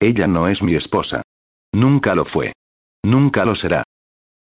Ella 0.01 0.27
no 0.27 0.46
es 0.46 0.62
mi 0.62 0.75
esposa. 0.75 1.23
Nunca 1.73 2.14
lo 2.14 2.25
fue. 2.25 2.53
Nunca 3.05 3.44
lo 3.44 3.55
será. 3.55 3.83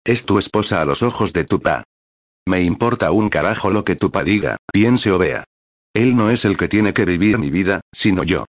Es 0.06 0.26
tu 0.26 0.38
esposa 0.38 0.82
a 0.82 0.86
los 0.86 1.02
ojos 1.02 1.34
de 1.34 1.44
tu 1.44 1.60
pa. 1.60 1.84
Me 2.48 2.62
importa 2.62 3.12
un 3.12 3.30
carajo 3.30 3.72
lo 3.72 3.84
que 3.84 3.96
tu 3.96 4.12
pa 4.12 4.24
diga, 4.24 4.58
piense 4.72 5.12
o 5.12 5.18
vea. 5.18 5.44
Él 5.94 6.16
no 6.16 6.30
es 6.30 6.46
el 6.46 6.56
que 6.56 6.68
tiene 6.68 6.94
que 6.94 7.06
vivir 7.06 7.40
mi 7.40 7.50
vida, 7.50 7.82
sino 7.94 8.24
yo. 8.24 8.46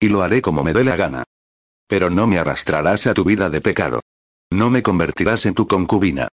Y 0.00 0.08
lo 0.08 0.22
haré 0.22 0.40
como 0.40 0.62
me 0.62 0.72
dé 0.72 0.84
la 0.84 0.96
gana. 0.96 1.24
Pero 1.88 2.08
no 2.08 2.26
me 2.26 2.38
arrastrarás 2.38 3.06
a 3.06 3.14
tu 3.14 3.24
vida 3.24 3.50
de 3.50 3.60
pecado. 3.60 4.00
No 4.50 4.70
me 4.70 4.82
convertirás 4.82 5.44
en 5.46 5.54
tu 5.54 5.66
concubina. 5.66 6.28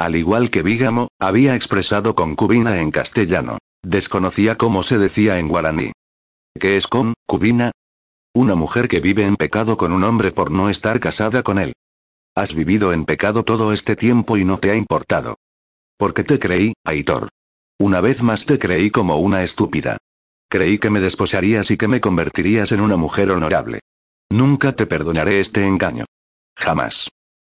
Al 0.00 0.16
igual 0.16 0.48
que 0.48 0.62
Vígamo, 0.62 1.08
había 1.20 1.54
expresado 1.54 2.14
concubina 2.14 2.80
en 2.80 2.90
castellano. 2.90 3.58
Desconocía 3.82 4.56
cómo 4.56 4.82
se 4.82 4.96
decía 4.96 5.38
en 5.38 5.46
guaraní. 5.46 5.92
¿Qué 6.58 6.78
es 6.78 6.86
concubina? 6.86 7.72
Una 8.34 8.54
mujer 8.54 8.88
que 8.88 9.00
vive 9.00 9.26
en 9.26 9.36
pecado 9.36 9.76
con 9.76 9.92
un 9.92 10.02
hombre 10.04 10.32
por 10.32 10.50
no 10.50 10.70
estar 10.70 11.00
casada 11.00 11.42
con 11.42 11.58
él. 11.58 11.74
Has 12.34 12.54
vivido 12.54 12.94
en 12.94 13.04
pecado 13.04 13.42
todo 13.42 13.74
este 13.74 13.94
tiempo 13.94 14.38
y 14.38 14.44
no 14.46 14.58
te 14.58 14.70
ha 14.70 14.74
importado. 14.74 15.36
Porque 15.98 16.24
te 16.24 16.38
creí, 16.38 16.72
Aitor. 16.86 17.28
Una 17.78 18.00
vez 18.00 18.22
más 18.22 18.46
te 18.46 18.58
creí 18.58 18.90
como 18.90 19.18
una 19.18 19.42
estúpida. 19.42 19.98
Creí 20.48 20.78
que 20.78 20.88
me 20.88 21.00
desposarías 21.00 21.70
y 21.70 21.76
que 21.76 21.88
me 21.88 22.00
convertirías 22.00 22.72
en 22.72 22.80
una 22.80 22.96
mujer 22.96 23.30
honorable. 23.30 23.80
Nunca 24.30 24.72
te 24.74 24.86
perdonaré 24.86 25.40
este 25.40 25.66
engaño. 25.66 26.06
Jamás. 26.56 27.10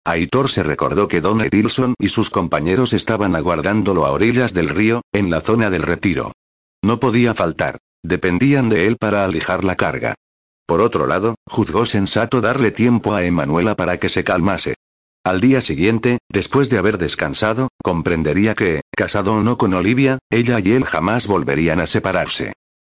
Aitor 0.06 0.48
se 0.48 0.62
recordó 0.62 1.08
que 1.08 1.20
Don 1.20 1.40
Edilson 1.40 1.94
y 1.98 2.10
sus 2.10 2.30
compañeros 2.30 2.92
estaban 2.92 3.34
aguardándolo 3.34 4.06
a 4.06 4.12
orillas 4.12 4.54
del 4.54 4.68
río, 4.68 5.02
en 5.12 5.30
la 5.30 5.40
zona 5.40 5.68
del 5.68 5.82
retiro. 5.82 6.30
No 6.80 7.00
podía 7.00 7.34
faltar. 7.34 7.78
Dependían 8.04 8.68
de 8.68 8.86
él 8.86 8.98
para 9.00 9.24
alijar 9.24 9.64
la 9.64 9.74
carga. 9.74 10.14
Por 10.64 10.80
otro 10.80 11.08
lado, 11.08 11.34
juzgó 11.50 11.86
sensato 11.86 12.40
darle 12.40 12.70
tiempo 12.70 13.14
a 13.14 13.24
Emanuela 13.24 13.74
para 13.74 13.98
que 13.98 14.08
se 14.08 14.22
calmase. 14.22 14.74
Al 15.24 15.40
día 15.40 15.60
siguiente, 15.60 16.18
después 16.30 16.70
de 16.70 16.78
haber 16.78 16.98
descansado, 16.98 17.66
comprendería 17.82 18.54
que, 18.54 18.82
casado 18.96 19.32
o 19.32 19.42
no 19.42 19.58
con 19.58 19.74
Olivia, 19.74 20.18
ella 20.30 20.60
y 20.60 20.70
él 20.70 20.84
jamás 20.84 21.26
volverían 21.26 21.80
a 21.80 21.88
separarse. 21.88 22.52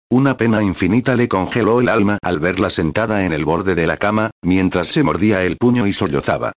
Una 0.09 0.35
pena 0.35 0.63
infinita 0.63 1.15
le 1.15 1.27
congeló 1.27 1.79
el 1.79 1.89
alma 1.89 2.17
al 2.23 2.39
verla 2.39 2.71
sentada 2.71 3.23
en 3.25 3.33
el 3.33 3.45
borde 3.45 3.75
de 3.75 3.85
la 3.85 3.97
cama, 3.97 4.31
mientras 4.41 4.87
se 4.87 5.03
mordía 5.03 5.43
el 5.43 5.57
puño 5.57 5.85
y 5.85 5.93
sollozaba. 5.93 6.53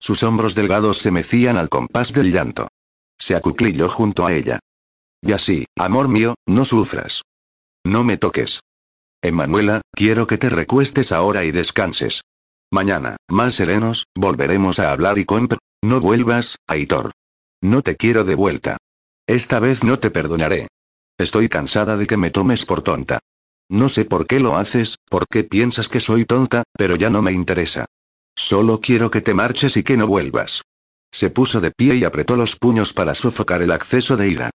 Sus 0.00 0.22
hombros 0.22 0.54
delgados 0.54 0.98
se 0.98 1.10
mecían 1.10 1.56
al 1.56 1.68
compás 1.68 2.12
del 2.12 2.32
llanto. 2.32 2.68
Se 3.18 3.36
acuclilló 3.36 3.88
junto 3.88 4.26
a 4.26 4.32
ella. 4.32 4.58
Y 5.22 5.32
así, 5.32 5.66
amor 5.78 6.08
mío, 6.08 6.34
no 6.46 6.64
sufras. 6.64 7.22
No 7.84 8.02
me 8.02 8.16
toques. 8.16 8.60
Emanuela, 9.22 9.82
quiero 9.92 10.26
que 10.26 10.38
te 10.38 10.48
recuestes 10.48 11.12
ahora 11.12 11.44
y 11.44 11.52
descanses. 11.52 12.22
Mañana, 12.72 13.16
más 13.28 13.54
serenos, 13.54 14.06
volveremos 14.16 14.78
a 14.78 14.92
hablar 14.92 15.18
y 15.18 15.26
comp. 15.26 15.54
No 15.82 16.00
vuelvas, 16.00 16.56
Aitor. 16.66 17.10
No 17.62 17.82
te 17.82 17.96
quiero 17.96 18.24
de 18.24 18.34
vuelta. 18.34 18.78
Esta 19.26 19.60
vez 19.60 19.84
no 19.84 19.98
te 19.98 20.10
perdonaré. 20.10 20.68
Estoy 21.18 21.50
cansada 21.50 21.98
de 21.98 22.06
que 22.06 22.16
me 22.16 22.30
tomes 22.30 22.64
por 22.64 22.80
tonta. 22.80 23.18
No 23.68 23.90
sé 23.90 24.06
por 24.06 24.26
qué 24.26 24.40
lo 24.40 24.56
haces, 24.56 24.96
por 25.10 25.26
qué 25.28 25.44
piensas 25.44 25.88
que 25.88 26.00
soy 26.00 26.24
tonta, 26.24 26.64
pero 26.72 26.96
ya 26.96 27.10
no 27.10 27.20
me 27.20 27.32
interesa. 27.32 27.84
Solo 28.36 28.80
quiero 28.80 29.10
que 29.10 29.20
te 29.20 29.34
marches 29.34 29.76
y 29.76 29.82
que 29.82 29.96
no 29.96 30.06
vuelvas. 30.06 30.62
Se 31.12 31.30
puso 31.30 31.60
de 31.60 31.70
pie 31.70 31.96
y 31.96 32.04
apretó 32.04 32.36
los 32.36 32.56
puños 32.56 32.92
para 32.92 33.14
sofocar 33.14 33.62
el 33.62 33.72
acceso 33.72 34.16
de 34.16 34.28
ira. 34.28 34.50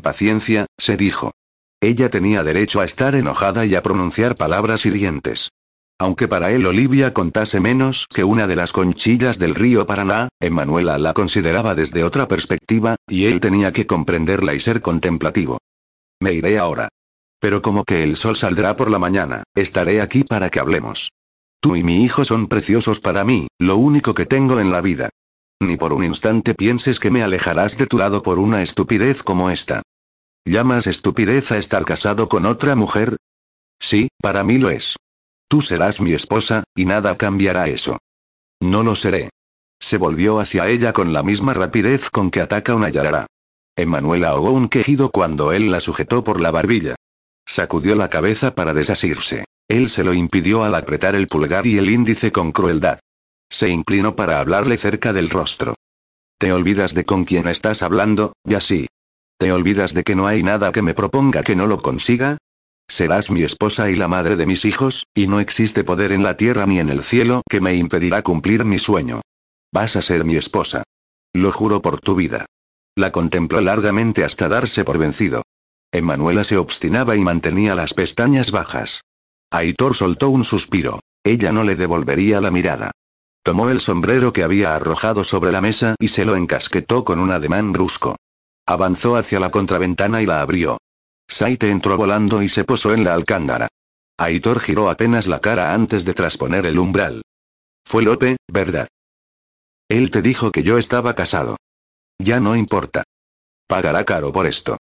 Paciencia, 0.00 0.66
se 0.78 0.96
dijo. 0.96 1.32
Ella 1.80 2.10
tenía 2.10 2.42
derecho 2.42 2.80
a 2.80 2.84
estar 2.84 3.14
enojada 3.14 3.66
y 3.66 3.74
a 3.74 3.82
pronunciar 3.82 4.36
palabras 4.36 4.86
hirientes. 4.86 5.50
Aunque 5.98 6.28
para 6.28 6.52
él 6.52 6.66
Olivia 6.66 7.14
contase 7.14 7.58
menos 7.58 8.06
que 8.12 8.22
una 8.22 8.46
de 8.46 8.56
las 8.56 8.72
conchillas 8.72 9.38
del 9.38 9.54
río 9.54 9.86
Paraná, 9.86 10.28
Emanuela 10.40 10.98
la 10.98 11.14
consideraba 11.14 11.74
desde 11.74 12.04
otra 12.04 12.28
perspectiva, 12.28 12.96
y 13.08 13.26
él 13.26 13.40
tenía 13.40 13.72
que 13.72 13.86
comprenderla 13.86 14.54
y 14.54 14.60
ser 14.60 14.82
contemplativo. 14.82 15.58
Me 16.20 16.34
iré 16.34 16.58
ahora. 16.58 16.88
Pero 17.40 17.62
como 17.62 17.84
que 17.84 18.02
el 18.02 18.16
sol 18.16 18.36
saldrá 18.36 18.76
por 18.76 18.90
la 18.90 18.98
mañana, 18.98 19.44
estaré 19.54 20.00
aquí 20.00 20.24
para 20.24 20.50
que 20.50 20.60
hablemos. 20.60 21.10
Tú 21.66 21.74
y 21.74 21.82
mi 21.82 22.04
hijo 22.04 22.24
son 22.24 22.46
preciosos 22.46 23.00
para 23.00 23.24
mí, 23.24 23.48
lo 23.58 23.76
único 23.76 24.14
que 24.14 24.24
tengo 24.24 24.60
en 24.60 24.70
la 24.70 24.80
vida. 24.80 25.10
Ni 25.60 25.76
por 25.76 25.92
un 25.92 26.04
instante 26.04 26.54
pienses 26.54 27.00
que 27.00 27.10
me 27.10 27.24
alejarás 27.24 27.76
de 27.76 27.88
tu 27.88 27.98
lado 27.98 28.22
por 28.22 28.38
una 28.38 28.62
estupidez 28.62 29.24
como 29.24 29.50
esta. 29.50 29.82
¿Llamas 30.44 30.86
estupidez 30.86 31.50
a 31.50 31.58
estar 31.58 31.84
casado 31.84 32.28
con 32.28 32.46
otra 32.46 32.76
mujer? 32.76 33.16
Sí, 33.80 34.06
para 34.22 34.44
mí 34.44 34.58
lo 34.58 34.70
es. 34.70 34.94
Tú 35.48 35.60
serás 35.60 36.00
mi 36.00 36.12
esposa, 36.12 36.62
y 36.76 36.84
nada 36.84 37.16
cambiará 37.16 37.66
eso. 37.66 37.98
No 38.62 38.84
lo 38.84 38.94
seré. 38.94 39.30
Se 39.80 39.98
volvió 39.98 40.38
hacia 40.38 40.68
ella 40.68 40.92
con 40.92 41.12
la 41.12 41.24
misma 41.24 41.52
rapidez 41.52 42.10
con 42.10 42.30
que 42.30 42.42
ataca 42.42 42.76
una 42.76 42.90
yarara. 42.90 43.26
Emanuela 43.76 44.28
ahogó 44.28 44.52
un 44.52 44.68
quejido 44.68 45.10
cuando 45.10 45.52
él 45.52 45.72
la 45.72 45.80
sujetó 45.80 46.22
por 46.22 46.40
la 46.40 46.52
barbilla. 46.52 46.94
Sacudió 47.46 47.94
la 47.94 48.10
cabeza 48.10 48.54
para 48.54 48.74
desasirse. 48.74 49.44
Él 49.68 49.88
se 49.88 50.04
lo 50.04 50.14
impidió 50.14 50.64
al 50.64 50.74
apretar 50.74 51.14
el 51.14 51.28
pulgar 51.28 51.66
y 51.66 51.78
el 51.78 51.88
índice 51.90 52.32
con 52.32 52.52
crueldad. 52.52 52.98
Se 53.48 53.68
inclinó 53.68 54.16
para 54.16 54.40
hablarle 54.40 54.76
cerca 54.76 55.12
del 55.12 55.30
rostro. 55.30 55.74
Te 56.38 56.52
olvidas 56.52 56.92
de 56.92 57.04
con 57.04 57.24
quién 57.24 57.48
estás 57.48 57.82
hablando, 57.82 58.34
y 58.44 58.54
así. 58.54 58.86
¿Te 59.38 59.52
olvidas 59.52 59.94
de 59.94 60.02
que 60.02 60.16
no 60.16 60.26
hay 60.26 60.42
nada 60.42 60.72
que 60.72 60.82
me 60.82 60.94
proponga 60.94 61.42
que 61.42 61.56
no 61.56 61.66
lo 61.66 61.80
consiga? 61.80 62.38
Serás 62.88 63.30
mi 63.30 63.42
esposa 63.42 63.90
y 63.90 63.96
la 63.96 64.08
madre 64.08 64.36
de 64.36 64.46
mis 64.46 64.64
hijos, 64.64 65.04
y 65.14 65.26
no 65.26 65.40
existe 65.40 65.84
poder 65.84 66.12
en 66.12 66.22
la 66.22 66.36
tierra 66.36 66.66
ni 66.66 66.78
en 66.78 66.88
el 66.88 67.02
cielo 67.02 67.42
que 67.48 67.60
me 67.60 67.74
impedirá 67.74 68.22
cumplir 68.22 68.64
mi 68.64 68.78
sueño. 68.78 69.22
Vas 69.72 69.96
a 69.96 70.02
ser 70.02 70.24
mi 70.24 70.36
esposa. 70.36 70.84
Lo 71.34 71.52
juro 71.52 71.82
por 71.82 72.00
tu 72.00 72.14
vida. 72.14 72.46
La 72.96 73.12
contempló 73.12 73.60
largamente 73.60 74.24
hasta 74.24 74.48
darse 74.48 74.84
por 74.84 74.98
vencido. 74.98 75.42
Emanuela 75.96 76.44
se 76.44 76.56
obstinaba 76.56 77.16
y 77.16 77.20
mantenía 77.20 77.74
las 77.74 77.94
pestañas 77.94 78.50
bajas. 78.50 79.02
Aitor 79.50 79.94
soltó 79.94 80.30
un 80.30 80.44
suspiro. 80.44 81.00
Ella 81.24 81.52
no 81.52 81.64
le 81.64 81.76
devolvería 81.76 82.40
la 82.40 82.50
mirada. 82.50 82.92
Tomó 83.42 83.70
el 83.70 83.80
sombrero 83.80 84.32
que 84.32 84.42
había 84.42 84.74
arrojado 84.74 85.24
sobre 85.24 85.52
la 85.52 85.60
mesa 85.60 85.94
y 85.98 86.08
se 86.08 86.24
lo 86.24 86.36
encasquetó 86.36 87.04
con 87.04 87.20
un 87.20 87.30
ademán 87.30 87.72
brusco. 87.72 88.16
Avanzó 88.66 89.16
hacia 89.16 89.38
la 89.38 89.50
contraventana 89.50 90.20
y 90.20 90.26
la 90.26 90.40
abrió. 90.40 90.78
Saite 91.28 91.70
entró 91.70 91.96
volando 91.96 92.42
y 92.42 92.48
se 92.48 92.64
posó 92.64 92.92
en 92.92 93.04
la 93.04 93.14
alcándara. 93.14 93.68
Aitor 94.18 94.60
giró 94.60 94.90
apenas 94.90 95.26
la 95.26 95.40
cara 95.40 95.74
antes 95.74 96.04
de 96.04 96.14
trasponer 96.14 96.66
el 96.66 96.78
umbral. 96.78 97.22
Fue 97.84 98.02
Lope, 98.02 98.36
¿verdad? 98.48 98.88
Él 99.88 100.10
te 100.10 100.22
dijo 100.22 100.50
que 100.50 100.62
yo 100.62 100.78
estaba 100.78 101.14
casado. 101.14 101.56
Ya 102.18 102.40
no 102.40 102.56
importa. 102.56 103.04
Pagará 103.68 104.04
caro 104.04 104.32
por 104.32 104.46
esto. 104.46 104.76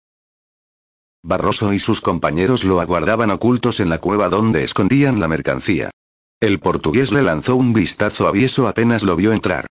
Barroso 1.27 1.73
y 1.73 1.79
sus 1.79 2.03
compañeros 2.03 2.65
lo 2.65 2.83
aguardaban 2.83 3.31
ocultos 3.31 3.81
en 3.81 3.89
la 3.89 3.99
cueva 3.99 4.29
donde 4.29 4.63
escondían 4.63 5.21
la 5.21 5.27
mercancía. 5.27 5.91
El 6.39 6.61
portugués 6.61 7.13
le 7.13 7.23
lanzó 7.23 7.57
un 7.57 7.73
vistazo 7.73 8.29
avieso 8.29 8.69
apenas 8.69 9.03
lo 9.03 9.17
vio 9.17 9.33
entrar. 9.33 9.67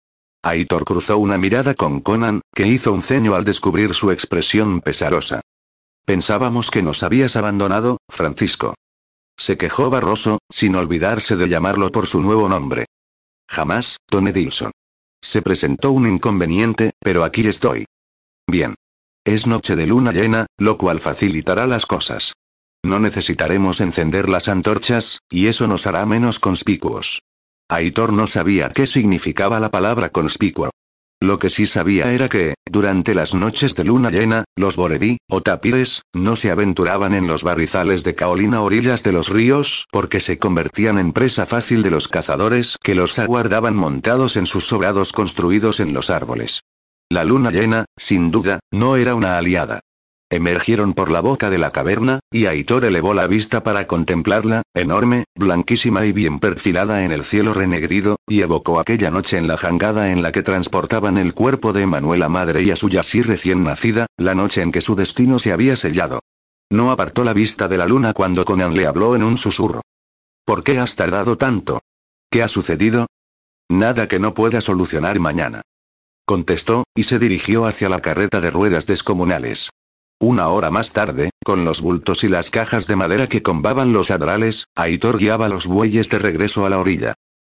Aitor 0.44 0.84
cruzó 0.84 1.18
una 1.18 1.38
mirada 1.38 1.74
con 1.74 2.02
Conan, 2.02 2.40
que 2.54 2.68
hizo 2.68 2.92
un 2.92 3.02
ceño 3.02 3.34
al 3.34 3.42
descubrir 3.42 3.94
su 3.94 4.12
expresión 4.12 4.80
pesarosa. 4.80 5.40
Pensábamos 6.04 6.70
que 6.70 6.82
nos 6.82 7.02
habías 7.02 7.34
abandonado, 7.34 7.98
Francisco. 8.08 8.76
Se 9.36 9.58
quejó 9.58 9.90
Barroso, 9.90 10.38
sin 10.48 10.76
olvidarse 10.76 11.34
de 11.34 11.48
llamarlo 11.48 11.90
por 11.90 12.06
su 12.06 12.22
nuevo 12.22 12.48
nombre. 12.48 12.86
Jamás, 13.48 13.96
Don 14.08 14.28
Edilson. 14.28 14.70
Se 15.20 15.42
presentó 15.42 15.90
un 15.90 16.06
inconveniente, 16.06 16.92
pero 17.00 17.24
aquí 17.24 17.44
estoy. 17.44 17.86
Bien. 18.46 18.76
Es 19.30 19.46
noche 19.46 19.76
de 19.76 19.86
luna 19.86 20.10
llena, 20.10 20.46
lo 20.58 20.76
cual 20.76 20.98
facilitará 20.98 21.68
las 21.68 21.86
cosas. 21.86 22.32
No 22.82 22.98
necesitaremos 22.98 23.80
encender 23.80 24.28
las 24.28 24.48
antorchas, 24.48 25.20
y 25.30 25.46
eso 25.46 25.68
nos 25.68 25.86
hará 25.86 26.04
menos 26.04 26.40
conspicuos. 26.40 27.22
Aitor 27.68 28.12
no 28.12 28.26
sabía 28.26 28.70
qué 28.70 28.88
significaba 28.88 29.60
la 29.60 29.70
palabra 29.70 30.08
conspicuo. 30.08 30.70
Lo 31.20 31.38
que 31.38 31.48
sí 31.48 31.66
sabía 31.66 32.12
era 32.12 32.28
que, 32.28 32.54
durante 32.68 33.14
las 33.14 33.32
noches 33.32 33.76
de 33.76 33.84
luna 33.84 34.10
llena, 34.10 34.42
los 34.56 34.74
boreví, 34.74 35.18
o 35.30 35.42
tapires, 35.42 36.02
no 36.12 36.34
se 36.34 36.50
aventuraban 36.50 37.14
en 37.14 37.28
los 37.28 37.44
barrizales 37.44 38.02
de 38.02 38.16
caolina 38.16 38.56
a 38.56 38.62
orillas 38.62 39.04
de 39.04 39.12
los 39.12 39.28
ríos, 39.28 39.86
porque 39.92 40.18
se 40.18 40.40
convertían 40.40 40.98
en 40.98 41.12
presa 41.12 41.46
fácil 41.46 41.84
de 41.84 41.92
los 41.92 42.08
cazadores 42.08 42.78
que 42.82 42.96
los 42.96 43.16
aguardaban 43.20 43.76
montados 43.76 44.36
en 44.36 44.46
sus 44.46 44.66
sobrados 44.66 45.12
construidos 45.12 45.78
en 45.78 45.92
los 45.92 46.10
árboles. 46.10 46.62
La 47.12 47.24
luna 47.24 47.50
llena, 47.50 47.86
sin 47.96 48.30
duda, 48.30 48.60
no 48.70 48.94
era 48.94 49.16
una 49.16 49.36
aliada. 49.36 49.80
Emergieron 50.30 50.94
por 50.94 51.10
la 51.10 51.20
boca 51.20 51.50
de 51.50 51.58
la 51.58 51.72
caverna, 51.72 52.20
y 52.30 52.46
Aitor 52.46 52.84
elevó 52.84 53.14
la 53.14 53.26
vista 53.26 53.64
para 53.64 53.88
contemplarla, 53.88 54.62
enorme, 54.74 55.24
blanquísima 55.34 56.06
y 56.06 56.12
bien 56.12 56.38
perfilada 56.38 57.04
en 57.04 57.10
el 57.10 57.24
cielo 57.24 57.52
renegrido, 57.52 58.14
y 58.28 58.42
evocó 58.42 58.78
aquella 58.78 59.10
noche 59.10 59.38
en 59.38 59.48
la 59.48 59.56
jangada 59.56 60.12
en 60.12 60.22
la 60.22 60.30
que 60.30 60.44
transportaban 60.44 61.18
el 61.18 61.34
cuerpo 61.34 61.72
de 61.72 61.84
Manuela 61.84 62.28
madre 62.28 62.62
y 62.62 62.70
a 62.70 62.76
su 62.76 62.88
yasí 62.88 63.22
recién 63.22 63.64
nacida, 63.64 64.06
la 64.16 64.36
noche 64.36 64.62
en 64.62 64.70
que 64.70 64.80
su 64.80 64.94
destino 64.94 65.40
se 65.40 65.50
había 65.50 65.74
sellado. 65.74 66.20
No 66.70 66.92
apartó 66.92 67.24
la 67.24 67.32
vista 67.32 67.66
de 67.66 67.76
la 67.76 67.86
luna 67.86 68.12
cuando 68.12 68.44
Conan 68.44 68.76
le 68.76 68.86
habló 68.86 69.16
en 69.16 69.24
un 69.24 69.36
susurro. 69.36 69.80
¿Por 70.44 70.62
qué 70.62 70.78
has 70.78 70.94
tardado 70.94 71.36
tanto? 71.36 71.80
¿Qué 72.30 72.44
ha 72.44 72.46
sucedido? 72.46 73.08
Nada 73.68 74.06
que 74.06 74.20
no 74.20 74.32
pueda 74.32 74.60
solucionar 74.60 75.18
mañana. 75.18 75.62
Contestó, 76.30 76.84
y 76.94 77.02
se 77.02 77.18
dirigió 77.18 77.66
hacia 77.66 77.88
la 77.88 77.98
carreta 77.98 78.40
de 78.40 78.52
ruedas 78.52 78.86
descomunales. 78.86 79.70
Una 80.20 80.46
hora 80.46 80.70
más 80.70 80.92
tarde, 80.92 81.30
con 81.44 81.64
los 81.64 81.80
bultos 81.80 82.22
y 82.22 82.28
las 82.28 82.52
cajas 82.52 82.86
de 82.86 82.94
madera 82.94 83.26
que 83.26 83.42
combaban 83.42 83.92
los 83.92 84.12
adrales, 84.12 84.66
Aitor 84.76 85.18
guiaba 85.18 85.48
los 85.48 85.66
bueyes 85.66 86.08
de 86.08 86.20
regreso 86.20 86.64
a 86.64 86.70
la 86.70 86.78
orilla. 86.78 87.14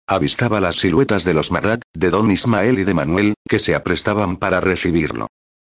Avistaba 0.09 0.61
las 0.61 0.75
siluetas 0.75 1.23
de 1.23 1.35
los 1.35 1.53
Marrak, 1.53 1.83
de 1.95 2.11
Don 2.11 2.33
Ismael 2.33 2.81
y 2.81 2.83
de 2.83 2.95
Manuel, 2.95 3.35
que 3.49 3.61
se 3.61 3.77
aprestaban 3.77 4.39
para 4.39 4.59
recibirlo. 4.59 5.29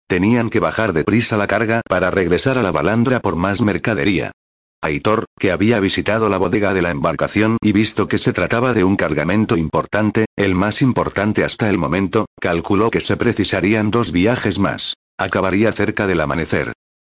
Tenían 0.08 0.50
que 0.50 0.62
bajar 0.62 0.94
deprisa 0.94 1.36
la 1.36 1.48
carga 1.48 1.82
para 1.90 2.10
regresar 2.10 2.58
a 2.58 2.64
la 2.64 2.72
balandra 2.72 3.20
por 3.20 3.36
más 3.36 3.60
mercadería. 3.60 4.32
Aitor, 4.84 5.26
que 5.40 5.52
había 5.52 5.80
visitado 5.80 6.28
la 6.28 6.38
bodega 6.38 6.74
de 6.74 6.82
la 6.82 6.92
embarcación 6.92 7.58
y 7.62 7.72
visto 7.72 8.10
que 8.10 8.18
se 8.18 8.34
trataba 8.34 8.74
de 8.74 8.84
un 8.84 8.98
cargamento 8.98 9.56
importante, 9.56 10.26
el 10.36 10.56
más 10.56 10.82
importante 10.82 11.46
hasta 11.46 11.70
el 11.70 11.78
momento, 11.78 12.26
calculó 12.40 12.92
que 12.92 13.00
se 13.00 13.16
precisarían 13.16 13.92
dos 13.92 14.12
viajes 14.12 14.60
más. 14.60 14.96
Acabaría 15.18 15.72
cerca 15.72 16.06
del 16.06 16.20
amanecer. 16.20 16.74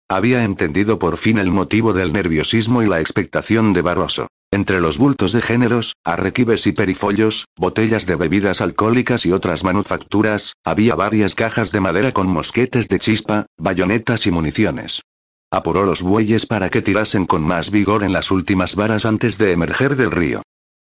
Había 0.09 0.43
entendido 0.43 0.97
por 0.97 1.17
fin 1.17 1.37
el 1.37 1.51
motivo 1.51 1.93
del 1.93 2.11
nerviosismo 2.11 2.81
y 2.81 2.87
la 2.87 2.99
expectación 2.99 3.73
de 3.73 3.83
Barroso. 3.83 4.27
Entre 4.51 4.81
los 4.81 4.97
bultos 4.97 5.31
de 5.31 5.43
géneros, 5.43 5.93
arrequibes 6.03 6.65
y 6.65 6.71
perifollos, 6.71 7.45
botellas 7.55 8.07
de 8.07 8.15
bebidas 8.15 8.61
alcohólicas 8.61 9.27
y 9.27 9.31
otras 9.31 9.63
manufacturas, 9.63 10.53
había 10.65 10.95
varias 10.95 11.35
cajas 11.35 11.71
de 11.71 11.81
madera 11.81 12.11
con 12.13 12.27
mosquetes 12.27 12.87
de 12.87 12.97
chispa, 12.97 13.45
bayonetas 13.59 14.25
y 14.25 14.31
municiones. 14.31 15.03
Apuró 15.51 15.83
los 15.83 16.03
bueyes 16.03 16.45
para 16.45 16.69
que 16.69 16.81
tirasen 16.81 17.25
con 17.25 17.41
más 17.41 17.71
vigor 17.71 18.03
en 18.03 18.13
las 18.13 18.29
últimas 18.29 18.75
varas 18.75 19.05
antes 19.05 19.37
de 19.39 19.51
emerger 19.51 19.95
del 19.95 20.11
río. 20.11 20.43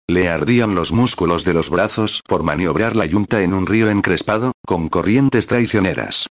Le 0.08 0.28
ardían 0.28 0.74
los 0.74 0.92
músculos 0.92 1.44
de 1.44 1.52
los 1.52 1.68
brazos 1.68 2.22
por 2.26 2.42
maniobrar 2.42 2.96
la 2.96 3.04
yunta 3.04 3.42
en 3.42 3.52
un 3.52 3.66
río 3.66 3.90
encrespado, 3.90 4.52
con 4.66 4.88
corrientes 4.88 5.46
traicioneras. 5.46 6.28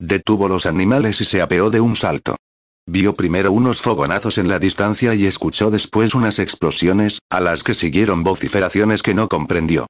Detuvo 0.00 0.48
los 0.48 0.66
animales 0.66 1.20
y 1.20 1.24
se 1.24 1.40
apeó 1.40 1.70
de 1.70 1.80
un 1.80 1.94
salto. 1.96 2.36
Vio 2.88 3.14
primero 3.14 3.50
unos 3.50 3.80
fogonazos 3.80 4.38
en 4.38 4.48
la 4.48 4.58
distancia 4.58 5.14
y 5.14 5.26
escuchó 5.26 5.70
después 5.70 6.14
unas 6.14 6.38
explosiones, 6.38 7.20
a 7.30 7.40
las 7.40 7.62
que 7.62 7.74
siguieron 7.74 8.22
vociferaciones 8.22 9.02
que 9.02 9.14
no 9.14 9.28
comprendió. 9.28 9.86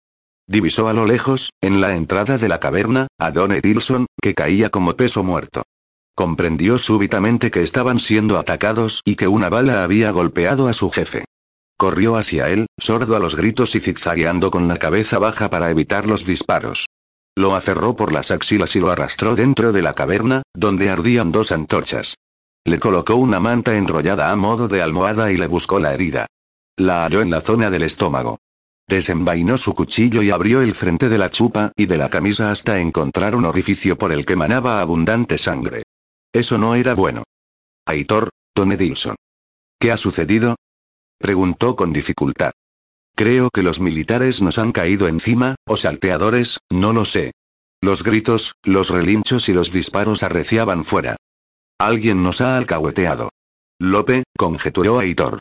Divisó 0.46 0.88
a 0.88 0.92
lo 0.92 1.06
lejos, 1.06 1.50
en 1.60 1.80
la 1.80 1.96
entrada 1.96 2.38
de 2.38 2.48
la 2.48 2.60
caverna, 2.60 3.08
a 3.18 3.30
Don 3.30 3.52
Edilson, 3.52 4.06
que 4.22 4.34
caía 4.34 4.70
como 4.70 4.94
peso 4.94 5.24
muerto. 5.24 5.62
Comprendió 6.16 6.78
súbitamente 6.78 7.50
que 7.50 7.62
estaban 7.62 8.00
siendo 8.00 8.38
atacados 8.38 9.02
y 9.04 9.16
que 9.16 9.28
una 9.28 9.50
bala 9.50 9.84
había 9.84 10.10
golpeado 10.12 10.66
a 10.66 10.72
su 10.72 10.90
jefe. 10.90 11.26
Corrió 11.76 12.16
hacia 12.16 12.48
él, 12.48 12.64
sordo 12.78 13.16
a 13.16 13.18
los 13.18 13.36
gritos 13.36 13.74
y 13.74 13.80
zigzagueando 13.80 14.50
con 14.50 14.66
la 14.66 14.78
cabeza 14.78 15.18
baja 15.18 15.50
para 15.50 15.70
evitar 15.70 16.06
los 16.06 16.24
disparos. 16.24 16.86
Lo 17.36 17.54
aferró 17.54 17.96
por 17.96 18.12
las 18.12 18.30
axilas 18.30 18.74
y 18.76 18.80
lo 18.80 18.90
arrastró 18.90 19.36
dentro 19.36 19.72
de 19.72 19.82
la 19.82 19.92
caverna, 19.92 20.40
donde 20.54 20.88
ardían 20.88 21.32
dos 21.32 21.52
antorchas. 21.52 22.14
Le 22.64 22.78
colocó 22.78 23.16
una 23.16 23.38
manta 23.38 23.76
enrollada 23.76 24.30
a 24.30 24.36
modo 24.36 24.68
de 24.68 24.80
almohada 24.80 25.30
y 25.30 25.36
le 25.36 25.48
buscó 25.48 25.78
la 25.80 25.92
herida. 25.92 26.26
La 26.78 27.04
halló 27.04 27.20
en 27.20 27.28
la 27.28 27.42
zona 27.42 27.68
del 27.68 27.82
estómago. 27.82 28.38
Desenvainó 28.88 29.58
su 29.58 29.74
cuchillo 29.74 30.22
y 30.22 30.30
abrió 30.30 30.62
el 30.62 30.74
frente 30.74 31.10
de 31.10 31.18
la 31.18 31.28
chupa 31.28 31.72
y 31.76 31.84
de 31.84 31.98
la 31.98 32.08
camisa 32.08 32.50
hasta 32.50 32.80
encontrar 32.80 33.36
un 33.36 33.44
orificio 33.44 33.98
por 33.98 34.12
el 34.12 34.24
que 34.24 34.36
manaba 34.36 34.80
abundante 34.80 35.36
sangre. 35.36 35.82
Eso 36.36 36.58
no 36.58 36.74
era 36.74 36.94
bueno. 36.94 37.22
Aitor, 37.86 38.28
Tony 38.52 38.76
Dilson. 38.76 39.16
¿Qué 39.80 39.90
ha 39.90 39.96
sucedido? 39.96 40.56
Preguntó 41.18 41.76
con 41.76 41.94
dificultad. 41.94 42.52
Creo 43.16 43.48
que 43.48 43.62
los 43.62 43.80
militares 43.80 44.42
nos 44.42 44.58
han 44.58 44.72
caído 44.72 45.08
encima, 45.08 45.54
o 45.66 45.78
salteadores, 45.78 46.58
no 46.70 46.92
lo 46.92 47.06
sé. 47.06 47.32
Los 47.80 48.02
gritos, 48.02 48.52
los 48.62 48.90
relinchos 48.90 49.48
y 49.48 49.54
los 49.54 49.72
disparos 49.72 50.22
arreciaban 50.22 50.84
fuera. 50.84 51.16
Alguien 51.78 52.22
nos 52.22 52.42
ha 52.42 52.58
alcahueteado. 52.58 53.30
Lope, 53.80 54.24
conjeturó 54.36 54.98
Aitor. 54.98 55.38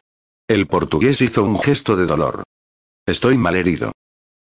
El 0.47 0.65
portugués 0.65 1.21
hizo 1.21 1.43
un 1.43 1.59
gesto 1.59 1.97
de 1.97 2.05
dolor. 2.05 2.43
Estoy 3.05 3.37
malherido. 3.37 3.91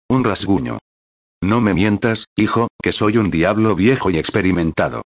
Un 0.08 0.24
rasguño. 0.24 0.80
No 1.40 1.60
me 1.60 1.74
mientas, 1.74 2.24
hijo, 2.34 2.66
que 2.82 2.90
soy 2.90 3.18
un 3.18 3.30
diablo 3.30 3.76
viejo 3.76 4.10
y 4.10 4.18
experimentado. 4.18 5.02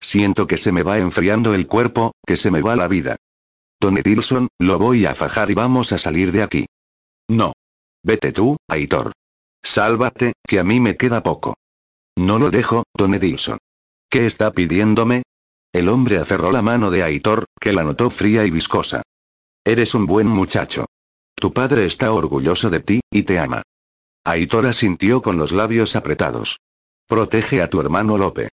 Siento 0.00 0.46
que 0.46 0.56
se 0.56 0.72
me 0.72 0.82
va 0.82 0.98
enfriando 0.98 1.54
el 1.54 1.66
cuerpo, 1.66 2.12
que 2.26 2.36
se 2.36 2.50
me 2.50 2.62
va 2.62 2.76
la 2.76 2.88
vida. 2.88 3.16
Tony 3.80 4.02
Dilson, 4.02 4.48
lo 4.58 4.78
voy 4.78 5.06
a 5.06 5.14
fajar 5.14 5.50
y 5.50 5.54
vamos 5.54 5.92
a 5.92 5.98
salir 5.98 6.32
de 6.32 6.42
aquí. 6.42 6.66
No. 7.28 7.52
Vete 8.02 8.32
tú, 8.32 8.56
Aitor. 8.68 9.12
Sálvate, 9.62 10.32
que 10.46 10.58
a 10.58 10.64
mí 10.64 10.80
me 10.80 10.96
queda 10.96 11.22
poco. 11.22 11.54
No 12.16 12.38
lo 12.38 12.50
dejo, 12.50 12.84
Don 12.96 13.14
Edilson. 13.14 13.58
¿Qué 14.10 14.26
está 14.26 14.52
pidiéndome? 14.52 15.22
El 15.72 15.88
hombre 15.88 16.18
aferró 16.18 16.50
la 16.50 16.62
mano 16.62 16.90
de 16.90 17.02
Aitor, 17.02 17.44
que 17.60 17.72
la 17.72 17.84
notó 17.84 18.10
fría 18.10 18.44
y 18.44 18.50
viscosa. 18.50 19.02
Eres 19.64 19.94
un 19.94 20.06
buen 20.06 20.26
muchacho. 20.26 20.86
Tu 21.34 21.52
padre 21.52 21.84
está 21.84 22.12
orgulloso 22.12 22.70
de 22.70 22.80
ti, 22.80 23.00
y 23.12 23.22
te 23.24 23.38
ama. 23.38 23.62
Aitor 24.24 24.66
asintió 24.66 25.22
con 25.22 25.36
los 25.36 25.52
labios 25.52 25.94
apretados. 25.94 26.58
Protege 27.06 27.62
a 27.62 27.68
tu 27.68 27.80
hermano 27.80 28.18
Lope. 28.18 28.48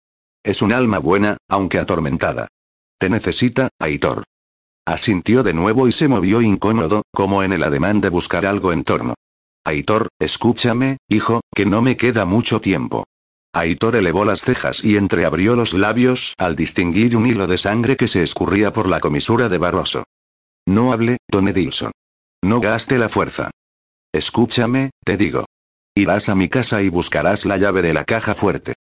Es 0.44 0.62
un 0.62 0.74
alma 0.74 1.00
buena, 1.00 1.38
aunque 1.50 1.80
atormentada. 1.80 2.50
Te 3.00 3.10
necesita, 3.10 3.70
Aitor. 3.80 4.24
Asintió 4.86 5.44
de 5.44 5.54
nuevo 5.54 5.88
y 5.88 5.94
se 5.94 6.10
movió 6.10 6.42
incómodo, 6.42 7.04
como 7.14 7.44
en 7.44 7.54
el 7.54 7.64
ademán 7.64 8.02
de 8.02 8.10
buscar 8.10 8.46
algo 8.46 8.74
en 8.74 8.84
torno. 8.84 9.16
Aitor, 9.66 10.10
escúchame, 10.20 10.98
hijo, 11.08 11.40
que 11.56 11.66
no 11.66 11.82
me 11.82 11.96
queda 11.96 12.26
mucho 12.26 12.60
tiempo. 12.60 13.06
Aitor 13.54 13.96
elevó 13.96 14.26
las 14.26 14.42
cejas 14.42 14.84
y 14.84 14.98
entreabrió 14.98 15.56
los 15.56 15.74
labios 15.74 16.34
al 16.38 16.58
distinguir 16.58 17.16
un 17.16 17.26
hilo 17.26 17.48
de 17.48 17.58
sangre 17.58 17.96
que 17.96 18.10
se 18.10 18.24
escurría 18.24 18.74
por 18.74 18.90
la 18.90 19.00
comisura 19.00 19.48
de 19.48 19.58
Barroso. 19.58 20.04
No 20.66 20.92
hable, 20.92 21.18
Don 21.30 21.48
Edilson. 21.48 21.92
No 22.44 22.60
gaste 22.60 22.98
la 22.98 23.08
fuerza. 23.08 23.52
Escúchame, 24.12 24.90
te 25.06 25.16
digo. 25.16 25.46
Irás 25.96 26.28
a 26.28 26.36
mi 26.36 26.50
casa 26.50 26.82
y 26.82 26.90
buscarás 26.90 27.46
la 27.46 27.58
llave 27.58 27.82
de 27.82 27.94
la 27.94 28.04
caja 28.04 28.36
fuerte. 28.36 28.74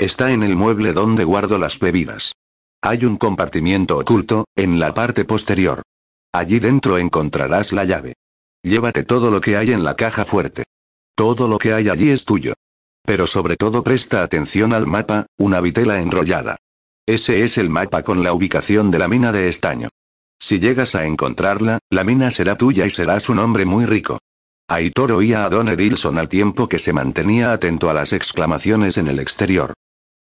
Está 0.00 0.30
en 0.30 0.44
el 0.44 0.54
mueble 0.54 0.92
donde 0.92 1.24
guardo 1.24 1.58
las 1.58 1.80
bebidas. 1.80 2.32
Hay 2.80 3.04
un 3.04 3.16
compartimiento 3.16 3.98
oculto, 3.98 4.44
en 4.54 4.78
la 4.78 4.94
parte 4.94 5.24
posterior. 5.24 5.82
Allí 6.32 6.60
dentro 6.60 6.98
encontrarás 6.98 7.72
la 7.72 7.84
llave. 7.84 8.14
Llévate 8.62 9.02
todo 9.02 9.32
lo 9.32 9.40
que 9.40 9.56
hay 9.56 9.72
en 9.72 9.82
la 9.82 9.96
caja 9.96 10.24
fuerte. 10.24 10.62
Todo 11.16 11.48
lo 11.48 11.58
que 11.58 11.72
hay 11.72 11.88
allí 11.88 12.10
es 12.10 12.24
tuyo. 12.24 12.54
Pero 13.04 13.26
sobre 13.26 13.56
todo 13.56 13.82
presta 13.82 14.22
atención 14.22 14.72
al 14.72 14.86
mapa, 14.86 15.26
una 15.36 15.60
vitela 15.60 16.00
enrollada. 16.00 16.58
Ese 17.04 17.42
es 17.42 17.58
el 17.58 17.68
mapa 17.68 18.04
con 18.04 18.22
la 18.22 18.32
ubicación 18.32 18.92
de 18.92 19.00
la 19.00 19.08
mina 19.08 19.32
de 19.32 19.48
estaño. 19.48 19.88
Si 20.38 20.60
llegas 20.60 20.94
a 20.94 21.06
encontrarla, 21.06 21.80
la 21.90 22.04
mina 22.04 22.30
será 22.30 22.56
tuya 22.56 22.86
y 22.86 22.90
serás 22.90 23.28
un 23.28 23.40
hombre 23.40 23.64
muy 23.64 23.84
rico. 23.84 24.20
Aitor 24.68 25.10
oía 25.10 25.44
a 25.44 25.48
Don 25.48 25.68
Edilson 25.68 26.18
al 26.18 26.28
tiempo 26.28 26.68
que 26.68 26.78
se 26.78 26.92
mantenía 26.92 27.52
atento 27.52 27.90
a 27.90 27.94
las 27.94 28.12
exclamaciones 28.12 28.96
en 28.98 29.08
el 29.08 29.18
exterior. 29.18 29.74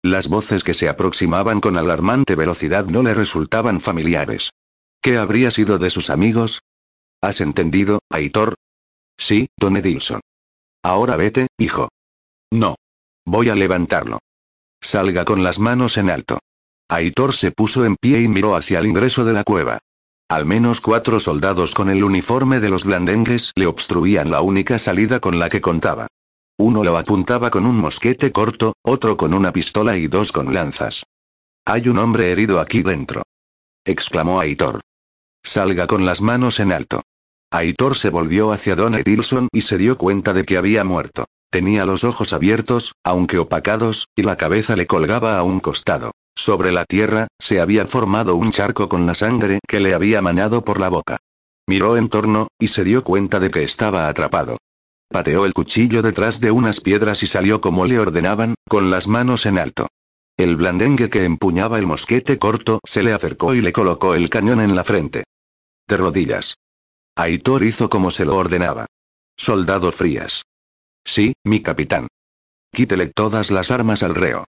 Las 0.10 0.30
voces 0.30 0.64
que 0.64 0.74
se 0.74 0.88
aproximaban 0.88 1.60
con 1.60 1.76
alarmante 1.76 2.36
velocidad 2.36 2.86
no 2.86 3.04
le 3.04 3.14
resultaban 3.14 3.82
familiares. 3.82 4.52
¿Qué 5.02 5.18
habría 5.18 5.52
sido 5.52 5.80
de 5.80 5.90
sus 5.90 6.10
amigos? 6.10 6.62
¿Has 7.22 7.42
entendido, 7.42 8.00
Aitor? 8.10 8.56
Sí, 9.18 9.48
Don 9.58 9.76
Edilson. 9.76 10.22
Ahora 10.82 11.18
vete, 11.18 11.48
hijo. 11.58 11.90
No. 12.54 12.76
Voy 13.26 13.50
a 13.50 13.56
levantarlo. 13.56 14.20
Salga 14.82 15.26
con 15.26 15.44
las 15.44 15.60
manos 15.60 15.98
en 15.98 16.10
alto. 16.10 16.40
Aitor 16.88 17.36
se 17.36 17.52
puso 17.52 17.84
en 17.84 17.98
pie 17.98 18.22
y 18.22 18.30
miró 18.30 18.56
hacia 18.56 18.80
el 18.80 18.88
ingreso 18.88 19.26
de 19.26 19.34
la 19.34 19.44
cueva. 19.44 19.80
Al 20.30 20.46
menos 20.46 20.80
cuatro 20.80 21.20
soldados 21.20 21.74
con 21.74 21.90
el 21.90 22.06
uniforme 22.06 22.62
de 22.62 22.70
los 22.70 22.86
blandengues 22.86 23.52
le 23.56 23.66
obstruían 23.66 24.32
la 24.32 24.40
única 24.40 24.80
salida 24.80 25.20
con 25.20 25.38
la 25.38 25.50
que 25.50 25.60
contaba. 25.60 26.08
Uno 26.60 26.84
lo 26.84 26.98
apuntaba 26.98 27.52
con 27.52 27.68
un 27.68 27.78
mosquete 27.78 28.32
corto, 28.32 28.74
otro 28.84 29.16
con 29.16 29.36
una 29.36 29.52
pistola 29.52 29.96
y 29.96 30.08
dos 30.08 30.32
con 30.32 30.54
lanzas. 30.54 31.04
Hay 31.66 31.88
un 31.88 32.00
hombre 32.00 32.32
herido 32.32 32.60
aquí 32.60 32.82
dentro. 32.82 33.22
exclamó 33.86 34.40
Aitor. 34.40 34.82
Salga 35.44 35.86
con 35.86 36.06
las 36.06 36.22
manos 36.22 36.60
en 36.60 36.72
alto. 36.72 37.04
Aitor 37.52 37.96
se 37.96 38.10
volvió 38.10 38.52
hacia 38.52 38.76
Don 38.76 38.96
Edilson 38.96 39.50
y 39.54 39.62
se 39.62 39.78
dio 39.78 39.98
cuenta 39.98 40.34
de 40.34 40.46
que 40.46 40.58
había 40.58 40.84
muerto. 40.84 41.26
Tenía 41.52 41.86
los 41.86 42.04
ojos 42.04 42.34
abiertos, 42.34 42.94
aunque 43.04 43.38
opacados, 43.38 44.08
y 44.16 44.24
la 44.24 44.36
cabeza 44.36 44.76
le 44.76 44.88
colgaba 44.88 45.38
a 45.38 45.44
un 45.44 45.60
costado. 45.60 46.12
Sobre 46.36 46.72
la 46.72 46.86
tierra, 46.86 47.28
se 47.40 47.62
había 47.62 47.86
formado 47.86 48.36
un 48.36 48.52
charco 48.52 48.90
con 48.90 49.06
la 49.06 49.16
sangre 49.16 49.60
que 49.68 49.80
le 49.80 49.94
había 49.94 50.22
manado 50.22 50.66
por 50.66 50.80
la 50.80 50.90
boca. 50.90 51.18
Miró 51.68 51.98
en 51.98 52.10
torno, 52.10 52.48
y 52.60 52.68
se 52.68 52.84
dio 52.84 53.04
cuenta 53.04 53.40
de 53.40 53.52
que 53.52 53.64
estaba 53.64 54.10
atrapado. 54.10 54.58
Pateó 55.10 55.46
el 55.46 55.54
cuchillo 55.54 56.02
detrás 56.02 56.40
de 56.42 56.52
unas 56.52 56.82
piedras 56.82 57.24
y 57.24 57.28
salió 57.28 57.62
como 57.62 57.86
le 57.86 58.00
ordenaban, 58.00 58.56
con 58.68 58.90
las 58.92 59.08
manos 59.08 59.46
en 59.46 59.58
alto. 59.58 59.88
El 60.38 60.56
blandengue 60.56 61.10
que 61.10 61.24
empuñaba 61.24 61.80
el 61.80 61.88
mosquete 61.88 62.38
corto 62.38 62.80
se 62.84 63.02
le 63.04 63.14
acercó 63.14 63.56
y 63.56 63.62
le 63.62 63.74
colocó 63.74 64.14
el 64.14 64.30
cañón 64.30 64.60
en 64.62 64.76
la 64.76 64.84
frente. 64.84 65.24
De 65.88 65.98
rodillas. 65.98 66.56
Aitor 67.16 67.64
hizo 67.64 67.90
como 67.90 68.12
se 68.12 68.26
lo 68.26 68.36
ordenaba. 68.36 68.86
Soldado 69.36 69.92
Frías. 69.92 70.44
Sí, 71.04 71.34
mi 71.44 71.62
capitán. 71.62 72.08
Quítele 72.72 73.08
todas 73.08 73.50
las 73.50 73.72
armas 73.72 74.04
al 74.04 74.14
reo. 74.14 74.46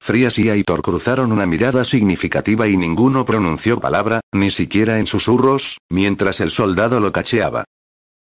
Frías 0.00 0.38
y 0.38 0.50
Aitor 0.50 0.82
cruzaron 0.82 1.32
una 1.32 1.46
mirada 1.46 1.84
significativa 1.84 2.68
y 2.68 2.76
ninguno 2.76 3.24
pronunció 3.24 3.80
palabra, 3.80 4.20
ni 4.32 4.50
siquiera 4.50 4.98
en 4.98 5.06
susurros, 5.06 5.78
mientras 5.88 6.40
el 6.40 6.50
soldado 6.50 7.00
lo 7.00 7.12
cacheaba. 7.12 7.64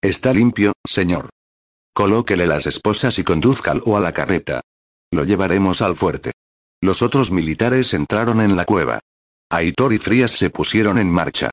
Está 0.01 0.33
limpio, 0.33 0.73
señor. 0.85 1.29
Colóquele 1.97 2.45
las 2.45 2.67
esposas 2.67 3.17
y 3.17 3.23
conduzcalo 3.23 3.97
a 3.97 3.99
la 3.99 4.11
carreta. 4.11 4.61
Lo 5.11 5.23
llevaremos 5.23 5.81
al 5.81 5.95
fuerte. 5.95 6.31
Los 6.79 7.01
otros 7.01 7.31
militares 7.31 7.91
entraron 7.95 8.39
en 8.39 8.55
la 8.55 8.65
cueva. 8.65 8.99
Aitor 9.49 9.93
y 9.93 9.97
Frías 9.97 10.29
se 10.29 10.51
pusieron 10.51 10.99
en 10.99 11.09
marcha. 11.09 11.49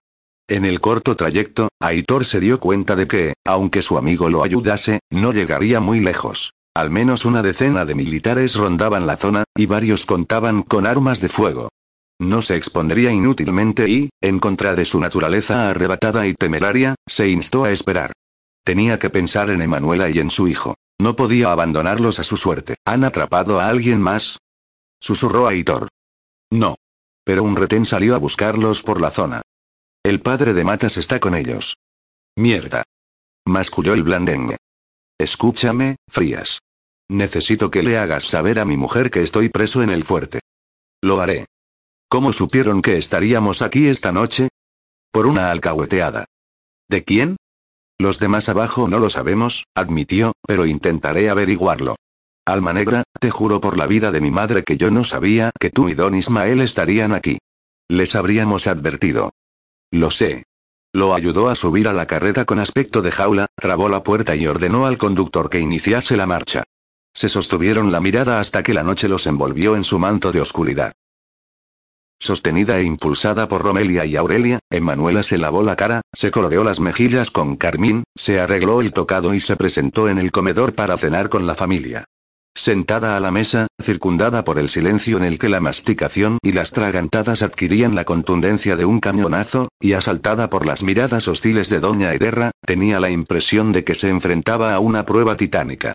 En 0.46 0.66
el 0.66 0.82
corto 0.82 1.16
trayecto, 1.16 1.70
Aitor 1.80 2.26
se 2.26 2.40
dio 2.40 2.60
cuenta 2.60 2.94
de 2.94 3.08
que, 3.08 3.32
aunque 3.46 3.80
su 3.80 3.96
amigo 3.96 4.28
lo 4.28 4.44
ayudase, 4.44 5.00
no 5.10 5.32
llegaría 5.32 5.80
muy 5.80 6.00
lejos. 6.00 6.52
Al 6.76 6.90
menos 6.90 7.24
una 7.24 7.40
decena 7.40 7.86
de 7.86 7.94
militares 7.94 8.54
rondaban 8.54 9.06
la 9.06 9.16
zona, 9.16 9.44
y 9.56 9.64
varios 9.64 10.04
contaban 10.04 10.62
con 10.62 10.86
armas 10.86 11.22
de 11.22 11.30
fuego. 11.30 11.70
No 12.20 12.42
se 12.42 12.56
expondría 12.56 13.12
inútilmente 13.12 13.88
y, 13.88 14.10
en 14.20 14.40
contra 14.40 14.74
de 14.74 14.84
su 14.84 15.00
naturaleza 15.00 15.70
arrebatada 15.70 16.26
y 16.26 16.34
temeraria, 16.34 16.96
se 17.08 17.30
instó 17.30 17.64
a 17.64 17.70
esperar. 17.70 18.12
Tenía 18.64 18.98
que 18.98 19.10
pensar 19.10 19.50
en 19.50 19.60
Emanuela 19.60 20.08
y 20.08 20.18
en 20.18 20.30
su 20.30 20.48
hijo. 20.48 20.74
No 20.98 21.16
podía 21.16 21.52
abandonarlos 21.52 22.18
a 22.18 22.24
su 22.24 22.36
suerte. 22.38 22.76
¿Han 22.86 23.04
atrapado 23.04 23.60
a 23.60 23.68
alguien 23.68 24.00
más? 24.00 24.38
Susurró 25.00 25.46
Aitor. 25.46 25.88
No. 26.50 26.76
Pero 27.24 27.42
un 27.44 27.56
retén 27.56 27.84
salió 27.84 28.14
a 28.14 28.18
buscarlos 28.18 28.82
por 28.82 29.00
la 29.00 29.10
zona. 29.10 29.42
El 30.02 30.20
padre 30.20 30.54
de 30.54 30.64
Matas 30.64 30.96
está 30.96 31.20
con 31.20 31.34
ellos. 31.34 31.76
Mierda. 32.36 32.84
Masculló 33.46 33.92
el 33.92 34.02
blandengue. 34.02 34.56
Escúchame, 35.18 35.96
Frías. 36.08 36.60
Necesito 37.08 37.70
que 37.70 37.82
le 37.82 37.98
hagas 37.98 38.24
saber 38.24 38.58
a 38.58 38.64
mi 38.64 38.76
mujer 38.76 39.10
que 39.10 39.22
estoy 39.22 39.50
preso 39.50 39.82
en 39.82 39.90
el 39.90 40.04
fuerte. 40.04 40.40
Lo 41.02 41.20
haré. 41.20 41.46
¿Cómo 42.08 42.32
supieron 42.32 42.80
que 42.80 42.96
estaríamos 42.96 43.60
aquí 43.60 43.88
esta 43.88 44.10
noche? 44.12 44.48
Por 45.12 45.26
una 45.26 45.50
alcahueteada. 45.50 46.24
¿De 46.88 47.04
quién? 47.04 47.36
Los 47.98 48.18
demás 48.18 48.48
abajo 48.48 48.88
no 48.88 48.98
lo 48.98 49.10
sabemos, 49.10 49.66
admitió, 49.74 50.32
pero 50.46 50.66
intentaré 50.66 51.30
averiguarlo. 51.30 51.96
Alma 52.46 52.72
negra, 52.72 53.04
te 53.20 53.30
juro 53.30 53.60
por 53.60 53.78
la 53.78 53.86
vida 53.86 54.10
de 54.10 54.20
mi 54.20 54.30
madre 54.30 54.64
que 54.64 54.76
yo 54.76 54.90
no 54.90 55.04
sabía 55.04 55.50
que 55.58 55.70
tú 55.70 55.88
y 55.88 55.94
don 55.94 56.14
Ismael 56.14 56.60
estarían 56.60 57.12
aquí. 57.12 57.38
Les 57.88 58.14
habríamos 58.14 58.66
advertido. 58.66 59.30
Lo 59.90 60.10
sé, 60.10 60.44
lo 60.94 61.14
ayudó 61.14 61.48
a 61.48 61.56
subir 61.56 61.88
a 61.88 61.92
la 61.92 62.06
carreta 62.06 62.44
con 62.44 62.60
aspecto 62.60 63.02
de 63.02 63.10
jaula, 63.10 63.46
trabó 63.56 63.88
la 63.88 64.04
puerta 64.04 64.36
y 64.36 64.46
ordenó 64.46 64.86
al 64.86 64.96
conductor 64.96 65.50
que 65.50 65.58
iniciase 65.58 66.16
la 66.16 66.26
marcha. 66.26 66.62
Se 67.12 67.28
sostuvieron 67.28 67.90
la 67.90 68.00
mirada 68.00 68.38
hasta 68.38 68.62
que 68.62 68.74
la 68.74 68.84
noche 68.84 69.08
los 69.08 69.26
envolvió 69.26 69.74
en 69.74 69.82
su 69.82 69.98
manto 69.98 70.30
de 70.30 70.40
oscuridad. 70.40 70.92
Sostenida 72.20 72.78
e 72.78 72.84
impulsada 72.84 73.48
por 73.48 73.62
Romelia 73.62 74.06
y 74.06 74.16
Aurelia, 74.16 74.60
Emanuela 74.70 75.22
se 75.22 75.38
lavó 75.38 75.62
la 75.62 75.76
cara, 75.76 76.00
se 76.12 76.30
coloreó 76.30 76.64
las 76.64 76.80
mejillas 76.80 77.30
con 77.30 77.56
carmín, 77.56 78.04
se 78.16 78.40
arregló 78.40 78.80
el 78.80 78.92
tocado 78.92 79.34
y 79.34 79.40
se 79.40 79.56
presentó 79.56 80.08
en 80.08 80.18
el 80.18 80.32
comedor 80.32 80.74
para 80.74 80.96
cenar 80.96 81.28
con 81.28 81.46
la 81.46 81.54
familia. 81.54 82.04
Sentada 82.56 83.16
a 83.16 83.20
la 83.20 83.32
mesa, 83.32 83.66
circundada 83.82 84.44
por 84.44 84.60
el 84.60 84.68
silencio 84.68 85.16
en 85.16 85.24
el 85.24 85.40
que 85.40 85.48
la 85.48 85.60
masticación 85.60 86.38
y 86.40 86.52
las 86.52 86.70
tragantadas 86.70 87.42
adquirían 87.42 87.96
la 87.96 88.04
contundencia 88.04 88.76
de 88.76 88.84
un 88.84 89.00
cañonazo, 89.00 89.68
y 89.80 89.94
asaltada 89.94 90.50
por 90.50 90.64
las 90.64 90.84
miradas 90.84 91.26
hostiles 91.26 91.68
de 91.68 91.80
Doña 91.80 92.14
Ederra, 92.14 92.52
tenía 92.64 93.00
la 93.00 93.10
impresión 93.10 93.72
de 93.72 93.82
que 93.82 93.96
se 93.96 94.08
enfrentaba 94.08 94.72
a 94.72 94.78
una 94.78 95.04
prueba 95.04 95.36
titánica. 95.36 95.94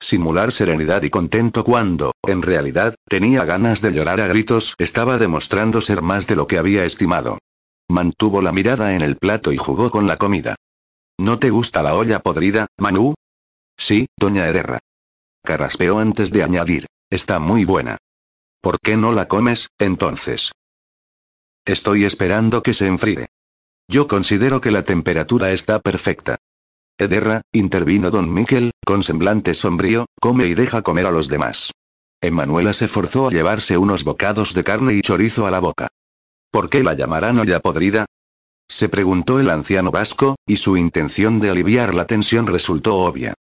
Simular 0.00 0.50
serenidad 0.50 1.02
y 1.02 1.10
contento 1.10 1.62
cuando, 1.62 2.12
en 2.26 2.40
realidad, 2.40 2.94
tenía 3.06 3.44
ganas 3.44 3.82
de 3.82 3.92
llorar 3.92 4.20
a 4.20 4.26
gritos, 4.26 4.74
estaba 4.78 5.18
demostrando 5.18 5.82
ser 5.82 6.00
más 6.00 6.26
de 6.26 6.36
lo 6.36 6.46
que 6.46 6.56
había 6.56 6.86
estimado. 6.86 7.38
Mantuvo 7.88 8.40
la 8.40 8.52
mirada 8.52 8.94
en 8.94 9.02
el 9.02 9.16
plato 9.16 9.52
y 9.52 9.58
jugó 9.58 9.90
con 9.90 10.06
la 10.06 10.16
comida. 10.16 10.56
¿No 11.18 11.38
te 11.38 11.50
gusta 11.50 11.82
la 11.82 11.94
olla 11.94 12.20
podrida, 12.20 12.66
Manu? 12.78 13.14
Sí, 13.76 14.06
doña 14.16 14.46
Herrera. 14.46 14.78
Carraspeó 15.44 15.98
antes 15.98 16.30
de 16.30 16.44
añadir. 16.44 16.86
Está 17.10 17.38
muy 17.38 17.64
buena. 17.64 17.98
¿Por 18.62 18.78
qué 18.80 18.96
no 18.96 19.12
la 19.12 19.28
comes, 19.28 19.68
entonces? 19.78 20.52
Estoy 21.66 22.04
esperando 22.04 22.62
que 22.62 22.72
se 22.72 22.86
enfríe. 22.86 23.26
Yo 23.88 24.06
considero 24.06 24.60
que 24.60 24.70
la 24.70 24.82
temperatura 24.82 25.50
está 25.50 25.80
perfecta. 25.80 26.38
Ederra, 27.00 27.40
intervino 27.50 28.10
don 28.10 28.30
Miquel, 28.30 28.72
con 28.84 29.02
semblante 29.02 29.54
sombrío, 29.54 30.04
come 30.20 30.46
y 30.46 30.54
deja 30.54 30.82
comer 30.82 31.06
a 31.06 31.10
los 31.10 31.28
demás. 31.28 31.72
Emanuela 32.20 32.74
se 32.74 32.88
forzó 32.88 33.28
a 33.28 33.30
llevarse 33.30 33.78
unos 33.78 34.04
bocados 34.04 34.52
de 34.52 34.64
carne 34.64 34.92
y 34.92 35.00
chorizo 35.00 35.46
a 35.46 35.50
la 35.50 35.60
boca. 35.60 35.88
¿Por 36.52 36.68
qué 36.68 36.84
la 36.84 36.92
llamarán 36.92 37.38
olla 37.38 37.60
podrida? 37.60 38.04
Se 38.68 38.90
preguntó 38.90 39.40
el 39.40 39.48
anciano 39.48 39.90
vasco, 39.90 40.36
y 40.46 40.56
su 40.56 40.76
intención 40.76 41.40
de 41.40 41.48
aliviar 41.48 41.94
la 41.94 42.06
tensión 42.06 42.46
resultó 42.46 42.96
obvia. 42.96 43.32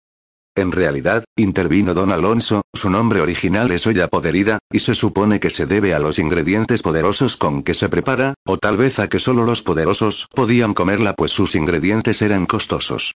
En 0.55 0.71
realidad, 0.71 1.25
intervino 1.35 1.93
don 1.93 2.13
Alonso, 2.13 2.61
su 2.73 2.89
nombre 2.89 3.19
original 3.19 3.71
es 3.71 3.85
olla 3.85 4.07
poderida, 4.07 4.59
y 4.71 4.79
se 4.79 4.95
supone 4.95 5.41
que 5.41 5.49
se 5.49 5.65
debe 5.65 5.93
a 5.93 5.99
los 5.99 6.17
ingredientes 6.17 6.81
poderosos 6.81 7.35
con 7.35 7.63
que 7.63 7.73
se 7.73 7.89
prepara, 7.89 8.35
o 8.47 8.57
tal 8.57 8.77
vez 8.77 8.99
a 8.99 9.09
que 9.09 9.19
solo 9.19 9.43
los 9.43 9.63
poderosos 9.63 10.27
podían 10.33 10.73
comerla 10.73 11.13
pues 11.13 11.33
sus 11.33 11.55
ingredientes 11.55 12.21
eran 12.21 12.45
costosos. 12.45 13.15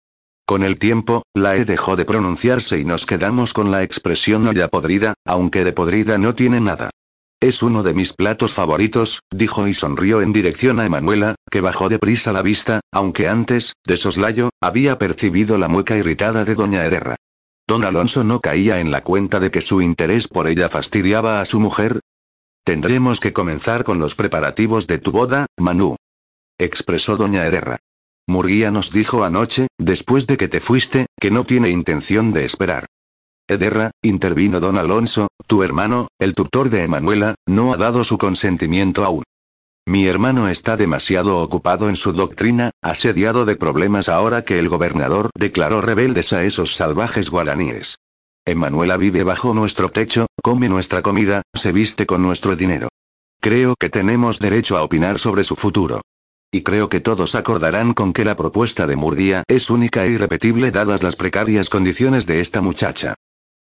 Con 0.52 0.64
el 0.64 0.78
tiempo, 0.78 1.22
la 1.32 1.56
E 1.56 1.64
dejó 1.64 1.96
de 1.96 2.04
pronunciarse 2.04 2.78
y 2.78 2.84
nos 2.84 3.06
quedamos 3.06 3.54
con 3.54 3.70
la 3.70 3.82
expresión 3.82 4.46
olla 4.46 4.68
podrida, 4.68 5.14
aunque 5.24 5.64
de 5.64 5.72
podrida 5.72 6.18
no 6.18 6.34
tiene 6.34 6.60
nada. 6.60 6.90
Es 7.40 7.62
uno 7.62 7.82
de 7.82 7.94
mis 7.94 8.12
platos 8.12 8.52
favoritos, 8.52 9.20
dijo 9.34 9.66
y 9.66 9.72
sonrió 9.72 10.20
en 10.20 10.34
dirección 10.34 10.78
a 10.78 10.84
Emanuela, 10.84 11.36
que 11.50 11.62
bajó 11.62 11.88
deprisa 11.88 12.34
la 12.34 12.42
vista, 12.42 12.80
aunque 12.92 13.28
antes, 13.28 13.72
de 13.86 13.96
soslayo, 13.96 14.50
había 14.60 14.98
percibido 14.98 15.56
la 15.56 15.68
mueca 15.68 15.96
irritada 15.96 16.44
de 16.44 16.54
doña 16.54 16.84
Herrera. 16.84 17.16
Don 17.66 17.82
Alonso 17.82 18.22
no 18.22 18.40
caía 18.40 18.78
en 18.78 18.90
la 18.90 19.02
cuenta 19.02 19.40
de 19.40 19.50
que 19.50 19.62
su 19.62 19.80
interés 19.80 20.28
por 20.28 20.48
ella 20.48 20.68
fastidiaba 20.68 21.40
a 21.40 21.46
su 21.46 21.60
mujer. 21.60 22.00
Tendremos 22.62 23.20
que 23.20 23.32
comenzar 23.32 23.84
con 23.84 23.98
los 23.98 24.14
preparativos 24.14 24.86
de 24.86 24.98
tu 24.98 25.12
boda, 25.12 25.46
Manu. 25.58 25.96
Expresó 26.58 27.16
doña 27.16 27.46
Herrera. 27.46 27.78
Murguía 28.28 28.70
nos 28.70 28.92
dijo 28.92 29.24
anoche, 29.24 29.66
después 29.78 30.26
de 30.26 30.36
que 30.36 30.48
te 30.48 30.60
fuiste, 30.60 31.06
que 31.20 31.30
no 31.30 31.44
tiene 31.44 31.70
intención 31.70 32.32
de 32.32 32.44
esperar. 32.44 32.86
Ederra, 33.48 33.90
intervino 34.02 34.60
don 34.60 34.78
Alonso, 34.78 35.28
tu 35.46 35.62
hermano, 35.62 36.08
el 36.18 36.34
tutor 36.34 36.70
de 36.70 36.84
Emanuela, 36.84 37.34
no 37.46 37.72
ha 37.72 37.76
dado 37.76 38.04
su 38.04 38.18
consentimiento 38.18 39.04
aún. 39.04 39.24
Mi 39.86 40.06
hermano 40.06 40.48
está 40.48 40.76
demasiado 40.76 41.38
ocupado 41.38 41.88
en 41.88 41.96
su 41.96 42.12
doctrina, 42.12 42.70
asediado 42.82 43.44
de 43.44 43.56
problemas 43.56 44.08
ahora 44.08 44.44
que 44.44 44.60
el 44.60 44.68
gobernador 44.68 45.30
declaró 45.36 45.80
rebeldes 45.80 46.32
a 46.32 46.44
esos 46.44 46.76
salvajes 46.76 47.30
guaraníes. 47.30 47.96
Emanuela 48.46 48.96
vive 48.96 49.24
bajo 49.24 49.54
nuestro 49.54 49.90
techo, 49.90 50.26
come 50.40 50.68
nuestra 50.68 51.02
comida, 51.02 51.42
se 51.54 51.72
viste 51.72 52.06
con 52.06 52.22
nuestro 52.22 52.54
dinero. 52.54 52.88
Creo 53.40 53.74
que 53.78 53.90
tenemos 53.90 54.38
derecho 54.38 54.76
a 54.76 54.84
opinar 54.84 55.18
sobre 55.18 55.42
su 55.42 55.56
futuro. 55.56 56.00
Y 56.54 56.62
creo 56.62 56.90
que 56.90 57.00
todos 57.00 57.34
acordarán 57.34 57.94
con 57.94 58.12
que 58.12 58.26
la 58.26 58.36
propuesta 58.36 58.86
de 58.86 58.94
Murguía 58.94 59.42
es 59.48 59.70
única 59.70 60.04
e 60.04 60.10
irrepetible 60.10 60.70
dadas 60.70 61.02
las 61.02 61.16
precarias 61.16 61.70
condiciones 61.70 62.26
de 62.26 62.40
esta 62.40 62.60
muchacha. 62.60 63.14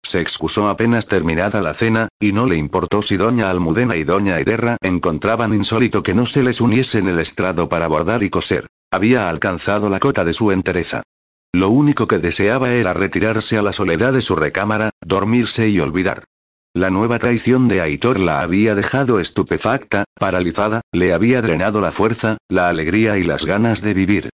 Se 0.02 0.20
excusó 0.20 0.68
apenas 0.68 1.06
terminada 1.06 1.60
la 1.60 1.74
cena, 1.74 2.08
y 2.18 2.32
no 2.32 2.46
le 2.46 2.56
importó 2.56 3.00
si 3.02 3.16
doña 3.16 3.48
Almudena 3.48 3.94
y 3.94 4.02
doña 4.02 4.40
Ederra 4.40 4.76
encontraban 4.82 5.54
insólito 5.54 6.02
que 6.02 6.14
no 6.14 6.26
se 6.26 6.42
les 6.42 6.60
uniese 6.60 6.98
en 6.98 7.06
el 7.06 7.20
estrado 7.20 7.68
para 7.68 7.86
bordar 7.86 8.24
y 8.24 8.30
coser. 8.30 8.66
Había 8.90 9.30
alcanzado 9.30 9.88
la 9.88 10.00
cota 10.00 10.24
de 10.24 10.32
su 10.32 10.50
entereza. 10.50 11.04
Lo 11.52 11.68
único 11.68 12.08
que 12.08 12.18
deseaba 12.18 12.72
era 12.72 12.92
retirarse 12.92 13.56
a 13.56 13.62
la 13.62 13.72
soledad 13.72 14.12
de 14.12 14.22
su 14.22 14.34
recámara, 14.34 14.90
dormirse 15.00 15.68
y 15.68 15.78
olvidar. 15.78 16.24
La 16.72 16.88
nueva 16.88 17.18
traición 17.18 17.66
de 17.66 17.80
Aitor 17.80 18.20
la 18.20 18.42
había 18.42 18.76
dejado 18.76 19.18
estupefacta, 19.18 20.04
paralizada, 20.14 20.82
le 20.92 21.12
había 21.12 21.42
drenado 21.42 21.80
la 21.80 21.90
fuerza, 21.90 22.38
la 22.48 22.68
alegría 22.68 23.18
y 23.18 23.24
las 23.24 23.44
ganas 23.44 23.80
de 23.80 23.92
vivir. 23.92 24.30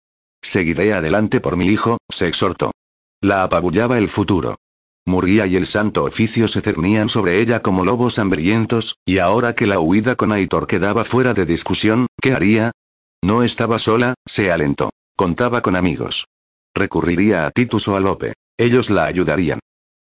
Seguiré 0.42 0.94
adelante 0.94 1.40
por 1.42 1.58
mi 1.58 1.66
hijo, 1.66 1.98
se 2.10 2.28
exhortó. 2.28 2.70
La 3.20 3.42
apabullaba 3.42 3.98
el 3.98 4.08
futuro. 4.08 4.56
Murguía 5.04 5.46
y 5.46 5.56
el 5.56 5.66
Santo 5.66 6.04
Oficio 6.04 6.48
se 6.48 6.62
cernían 6.62 7.10
sobre 7.10 7.38
ella 7.38 7.60
como 7.60 7.84
lobos 7.84 8.18
hambrientos, 8.18 8.96
y 9.04 9.18
ahora 9.18 9.54
que 9.54 9.66
la 9.66 9.80
huida 9.80 10.16
con 10.16 10.32
Aitor 10.32 10.66
quedaba 10.66 11.04
fuera 11.04 11.34
de 11.34 11.44
discusión, 11.44 12.06
¿qué 12.18 12.32
haría? 12.32 12.72
No 13.22 13.42
estaba 13.42 13.78
sola, 13.78 14.14
se 14.26 14.50
alentó. 14.50 14.88
Contaba 15.18 15.60
con 15.60 15.76
amigos. 15.76 16.28
Recurriría 16.74 17.46
a 17.46 17.50
Titus 17.50 17.88
o 17.88 17.96
a 17.96 18.00
Lope. 18.00 18.32
Ellos 18.56 18.88
la 18.88 19.04
ayudarían. 19.04 19.58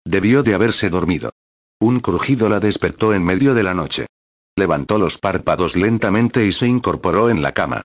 Debió 0.06 0.44
de 0.44 0.56
haberse 0.56 0.90
dormido. 0.90 1.32
Un 1.80 2.00
crujido 2.00 2.50
la 2.50 2.60
despertó 2.60 3.14
en 3.14 3.24
medio 3.24 3.54
de 3.54 3.64
la 3.64 3.74
noche. 3.74 4.08
Levantó 4.56 4.98
los 4.98 5.18
párpados 5.18 5.76
lentamente 5.76 6.46
y 6.46 6.52
se 6.52 6.68
incorporó 6.68 7.30
en 7.30 7.42
la 7.42 7.52
cama. 7.52 7.84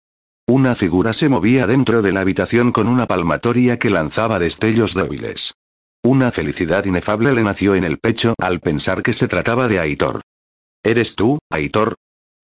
Una 0.48 0.74
figura 0.74 1.12
se 1.12 1.28
movía 1.28 1.66
dentro 1.66 2.02
de 2.02 2.12
la 2.12 2.20
habitación 2.20 2.72
con 2.72 2.88
una 2.88 3.06
palmatoria 3.06 3.78
que 3.78 3.90
lanzaba 3.90 4.38
destellos 4.38 4.94
débiles. 4.94 5.54
Una 6.02 6.32
felicidad 6.32 6.84
inefable 6.84 7.32
le 7.32 7.42
nació 7.42 7.74
en 7.74 7.84
el 7.84 7.98
pecho 7.98 8.34
al 8.38 8.60
pensar 8.60 9.02
que 9.02 9.12
se 9.12 9.28
trataba 9.28 9.68
de 9.68 9.78
Aitor. 9.78 10.20
¿Eres 10.82 11.14
tú, 11.14 11.38
Aitor? 11.50 11.94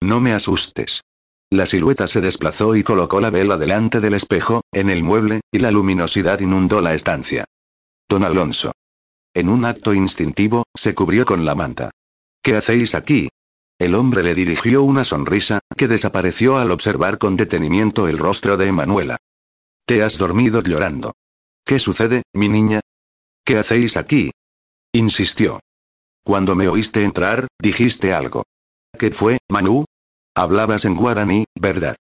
No 0.01 0.21
me 0.21 0.33
asustes. 0.33 1.03
La 1.51 1.67
silueta 1.67 2.07
se 2.07 2.21
desplazó 2.21 2.77
y 2.77 2.85
colocó 2.85 3.21
la 3.21 3.31
vela 3.31 3.57
delante 3.57 4.01
del 4.01 4.15
espejo, 4.15 4.61
en 4.71 4.91
el 4.91 5.03
mueble, 5.03 5.41
y 5.51 5.59
la 5.59 5.71
luminosidad 5.71 6.39
inundó 6.41 6.81
la 6.83 6.95
estancia. 6.95 7.47
Don 8.09 8.23
Alonso. 8.23 8.73
En 9.35 9.49
un 9.49 9.65
acto 9.65 9.95
instintivo, 9.95 10.65
se 10.75 10.95
cubrió 10.95 11.25
con 11.25 11.45
la 11.45 11.55
manta. 11.55 11.91
¿Qué 12.43 12.57
hacéis 12.57 12.95
aquí? 12.95 13.29
El 13.79 13.95
hombre 13.95 14.23
le 14.23 14.35
dirigió 14.35 14.83
una 14.83 15.05
sonrisa, 15.05 15.61
que 15.77 15.87
desapareció 15.87 16.59
al 16.59 16.71
observar 16.71 17.19
con 17.19 17.37
detenimiento 17.37 18.09
el 18.09 18.19
rostro 18.19 18.57
de 18.57 18.67
Emanuela. 18.67 19.19
Te 19.87 20.03
has 20.03 20.19
dormido 20.19 20.63
llorando. 20.63 21.13
¿Qué 21.65 21.79
sucede, 21.79 22.23
mi 22.33 22.49
niña? 22.49 22.81
¿Qué 23.45 23.59
hacéis 23.59 23.97
aquí? 23.97 24.31
insistió. 24.93 25.61
Cuando 26.25 26.57
me 26.57 26.69
oíste 26.69 27.05
entrar, 27.05 27.47
dijiste 27.61 28.13
algo. 28.13 28.45
¿Qué 28.99 29.11
fue, 29.11 29.39
Manu? 29.49 29.85
Hablabas 30.35 30.85
en 30.85 30.95
guaraní, 30.95 31.45
¿verdad? 31.59 31.97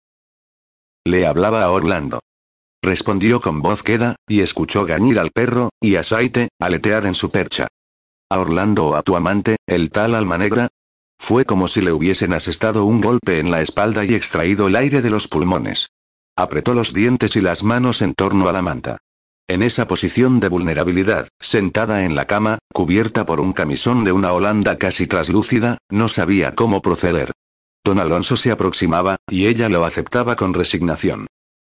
Le 1.05 1.25
hablaba 1.25 1.63
a 1.63 1.71
Orlando. 1.71 2.19
Respondió 2.83 3.39
con 3.39 3.61
voz 3.61 3.81
queda, 3.81 4.17
y 4.27 4.41
escuchó 4.41 4.85
gañir 4.85 5.17
al 5.17 5.31
perro, 5.31 5.69
y 5.79 5.95
a 5.95 6.03
Saite, 6.03 6.49
aletear 6.59 7.05
en 7.05 7.15
su 7.15 7.31
percha. 7.31 7.69
¿A 8.29 8.39
Orlando 8.39 8.87
o 8.87 8.95
a 8.95 9.03
tu 9.03 9.15
amante, 9.15 9.55
el 9.65 9.89
tal 9.89 10.13
alma 10.13 10.37
negra? 10.37 10.67
Fue 11.17 11.45
como 11.45 11.69
si 11.69 11.79
le 11.79 11.93
hubiesen 11.93 12.33
asestado 12.33 12.83
un 12.83 12.99
golpe 12.99 13.39
en 13.39 13.51
la 13.51 13.61
espalda 13.61 14.03
y 14.03 14.13
extraído 14.13 14.67
el 14.67 14.75
aire 14.75 15.01
de 15.01 15.09
los 15.09 15.29
pulmones. 15.29 15.91
Apretó 16.35 16.73
los 16.73 16.93
dientes 16.93 17.37
y 17.37 17.41
las 17.41 17.63
manos 17.63 18.01
en 18.01 18.15
torno 18.15 18.49
a 18.49 18.51
la 18.51 18.61
manta. 18.61 18.97
En 19.47 19.63
esa 19.63 19.87
posición 19.87 20.41
de 20.41 20.49
vulnerabilidad, 20.49 21.29
sentada 21.39 22.03
en 22.03 22.15
la 22.15 22.27
cama, 22.27 22.59
cubierta 22.73 23.25
por 23.25 23.39
un 23.39 23.53
camisón 23.53 24.03
de 24.03 24.11
una 24.11 24.33
holanda 24.33 24.77
casi 24.77 25.07
traslúcida, 25.07 25.77
no 25.89 26.09
sabía 26.09 26.53
cómo 26.53 26.81
proceder. 26.81 27.31
Don 27.85 27.99
Alonso 27.99 28.35
se 28.35 28.51
aproximaba, 28.51 29.15
y 29.29 29.47
ella 29.47 29.69
lo 29.69 29.85
aceptaba 29.85 30.35
con 30.35 30.53
resignación. 30.53 31.27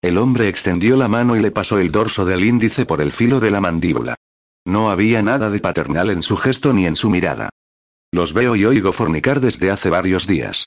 El 0.02 0.16
hombre 0.16 0.48
extendió 0.48 0.96
la 0.96 1.08
mano 1.08 1.36
y 1.36 1.40
le 1.40 1.50
pasó 1.50 1.78
el 1.78 1.90
dorso 1.90 2.24
del 2.24 2.44
índice 2.44 2.86
por 2.86 3.00
el 3.00 3.12
filo 3.12 3.40
de 3.40 3.50
la 3.50 3.60
mandíbula. 3.60 4.14
No 4.64 4.90
había 4.90 5.22
nada 5.22 5.50
de 5.50 5.60
paternal 5.60 6.10
en 6.10 6.22
su 6.22 6.36
gesto 6.36 6.72
ni 6.72 6.86
en 6.86 6.94
su 6.94 7.10
mirada. 7.10 7.50
Los 8.12 8.32
veo 8.32 8.54
y 8.54 8.64
oigo 8.64 8.92
fornicar 8.92 9.40
desde 9.40 9.70
hace 9.70 9.90
varios 9.90 10.26
días. 10.26 10.66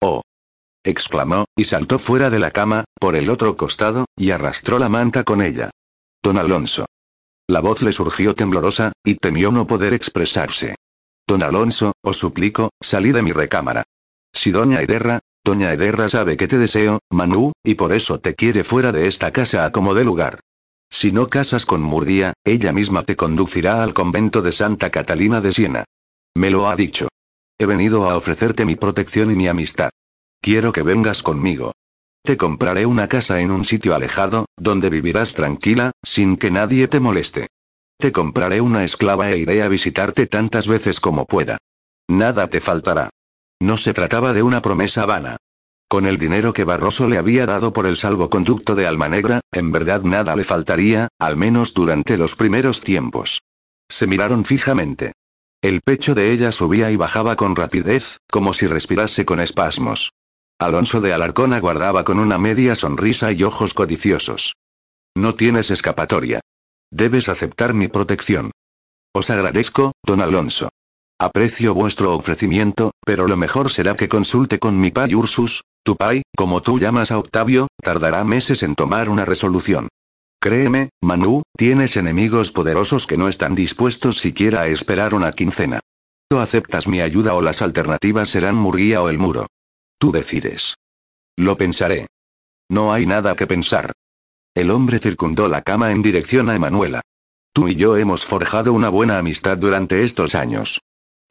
Oh. 0.00 0.22
exclamó, 0.84 1.44
y 1.56 1.64
saltó 1.64 1.98
fuera 1.98 2.30
de 2.30 2.38
la 2.38 2.50
cama, 2.50 2.84
por 2.98 3.14
el 3.14 3.30
otro 3.30 3.56
costado, 3.56 4.06
y 4.16 4.30
arrastró 4.30 4.78
la 4.78 4.88
manta 4.88 5.22
con 5.22 5.42
ella. 5.42 5.70
Don 6.22 6.38
Alonso. 6.38 6.86
La 7.48 7.60
voz 7.60 7.82
le 7.82 7.92
surgió 7.92 8.34
temblorosa, 8.34 8.92
y 9.04 9.16
temió 9.16 9.52
no 9.52 9.66
poder 9.66 9.92
expresarse. 9.92 10.76
Don 11.26 11.42
Alonso, 11.42 11.92
os 12.02 12.16
suplico, 12.16 12.70
salí 12.80 13.12
de 13.12 13.22
mi 13.22 13.32
recámara. 13.32 13.84
Si 14.32 14.50
doña 14.50 14.80
Ederra, 14.80 15.20
doña 15.44 15.72
Ederra 15.72 16.08
sabe 16.08 16.36
que 16.36 16.48
te 16.48 16.58
deseo, 16.58 17.00
Manu, 17.10 17.52
y 17.64 17.74
por 17.74 17.92
eso 17.92 18.20
te 18.20 18.34
quiere 18.34 18.64
fuera 18.64 18.92
de 18.92 19.06
esta 19.06 19.32
casa 19.32 19.64
a 19.64 19.72
como 19.72 19.94
de 19.94 20.04
lugar. 20.04 20.40
Si 20.90 21.10
no 21.10 21.28
casas 21.28 21.64
con 21.64 21.82
Murguía, 21.82 22.34
ella 22.44 22.72
misma 22.72 23.02
te 23.02 23.16
conducirá 23.16 23.82
al 23.82 23.94
convento 23.94 24.42
de 24.42 24.52
Santa 24.52 24.90
Catalina 24.90 25.40
de 25.40 25.52
Siena. 25.52 25.84
Me 26.34 26.50
lo 26.50 26.68
ha 26.68 26.76
dicho. 26.76 27.08
He 27.58 27.66
venido 27.66 28.10
a 28.10 28.16
ofrecerte 28.16 28.66
mi 28.66 28.76
protección 28.76 29.30
y 29.30 29.36
mi 29.36 29.48
amistad. 29.48 29.90
Quiero 30.40 30.72
que 30.72 30.82
vengas 30.82 31.22
conmigo. 31.22 31.72
Te 32.24 32.36
compraré 32.36 32.86
una 32.86 33.08
casa 33.08 33.40
en 33.40 33.50
un 33.50 33.64
sitio 33.64 33.94
alejado, 33.94 34.46
donde 34.56 34.90
vivirás 34.90 35.34
tranquila, 35.34 35.92
sin 36.02 36.36
que 36.36 36.50
nadie 36.50 36.88
te 36.88 37.00
moleste. 37.00 37.48
Te 37.98 38.12
compraré 38.12 38.60
una 38.60 38.84
esclava 38.84 39.30
e 39.30 39.38
iré 39.38 39.62
a 39.62 39.68
visitarte 39.68 40.26
tantas 40.26 40.68
veces 40.68 41.00
como 41.00 41.24
pueda. 41.26 41.58
Nada 42.08 42.48
te 42.48 42.60
faltará. 42.60 43.10
No 43.62 43.76
se 43.76 43.94
trataba 43.94 44.32
de 44.32 44.42
una 44.42 44.60
promesa 44.60 45.06
vana. 45.06 45.36
Con 45.88 46.04
el 46.06 46.18
dinero 46.18 46.52
que 46.52 46.64
Barroso 46.64 47.08
le 47.08 47.16
había 47.16 47.46
dado 47.46 47.72
por 47.72 47.86
el 47.86 47.96
salvoconducto 47.96 48.74
de 48.74 48.88
Almanegra, 48.88 49.40
en 49.52 49.70
verdad 49.70 50.02
nada 50.02 50.34
le 50.34 50.42
faltaría, 50.42 51.06
al 51.20 51.36
menos 51.36 51.72
durante 51.72 52.18
los 52.18 52.34
primeros 52.34 52.80
tiempos. 52.80 53.40
Se 53.88 54.08
miraron 54.08 54.44
fijamente. 54.44 55.12
El 55.62 55.80
pecho 55.80 56.16
de 56.16 56.32
ella 56.32 56.50
subía 56.50 56.90
y 56.90 56.96
bajaba 56.96 57.36
con 57.36 57.54
rapidez, 57.54 58.18
como 58.28 58.52
si 58.52 58.66
respirase 58.66 59.24
con 59.24 59.38
espasmos. 59.38 60.10
Alonso 60.58 61.00
de 61.00 61.12
Alarcón 61.12 61.52
aguardaba 61.52 62.02
con 62.02 62.18
una 62.18 62.38
media 62.38 62.74
sonrisa 62.74 63.30
y 63.30 63.44
ojos 63.44 63.74
codiciosos. 63.74 64.56
No 65.14 65.36
tienes 65.36 65.70
escapatoria. 65.70 66.40
Debes 66.90 67.28
aceptar 67.28 67.74
mi 67.74 67.86
protección. 67.86 68.50
Os 69.14 69.30
agradezco, 69.30 69.92
don 70.02 70.20
Alonso. 70.20 70.68
Aprecio 71.22 71.72
vuestro 71.72 72.16
ofrecimiento, 72.16 72.90
pero 73.06 73.28
lo 73.28 73.36
mejor 73.36 73.70
será 73.70 73.94
que 73.94 74.08
consulte 74.08 74.58
con 74.58 74.80
mi 74.80 74.90
pai 74.90 75.14
Ursus, 75.14 75.62
tu 75.84 75.94
pai, 75.94 76.22
como 76.36 76.62
tú 76.62 76.80
llamas 76.80 77.12
a 77.12 77.18
Octavio, 77.20 77.68
tardará 77.80 78.24
meses 78.24 78.64
en 78.64 78.74
tomar 78.74 79.08
una 79.08 79.24
resolución. 79.24 79.86
Créeme, 80.40 80.88
Manu, 81.00 81.44
tienes 81.56 81.96
enemigos 81.96 82.50
poderosos 82.50 83.06
que 83.06 83.16
no 83.16 83.28
están 83.28 83.54
dispuestos 83.54 84.18
siquiera 84.18 84.62
a 84.62 84.66
esperar 84.66 85.14
una 85.14 85.30
quincena. 85.30 85.78
O 86.32 86.40
aceptas 86.40 86.88
mi 86.88 87.00
ayuda 87.00 87.34
o 87.34 87.40
las 87.40 87.62
alternativas 87.62 88.28
serán 88.28 88.56
Murguía 88.56 89.00
o 89.00 89.08
el 89.08 89.20
muro. 89.20 89.46
Tú 90.00 90.10
decides. 90.10 90.74
Lo 91.36 91.56
pensaré. 91.56 92.08
No 92.68 92.92
hay 92.92 93.06
nada 93.06 93.36
que 93.36 93.46
pensar. 93.46 93.92
El 94.56 94.72
hombre 94.72 94.98
circundó 94.98 95.46
la 95.46 95.62
cama 95.62 95.92
en 95.92 96.02
dirección 96.02 96.50
a 96.50 96.56
Emanuela. 96.56 97.00
Tú 97.52 97.68
y 97.68 97.76
yo 97.76 97.96
hemos 97.96 98.24
forjado 98.24 98.72
una 98.72 98.88
buena 98.88 99.18
amistad 99.18 99.56
durante 99.56 100.02
estos 100.02 100.34
años. 100.34 100.80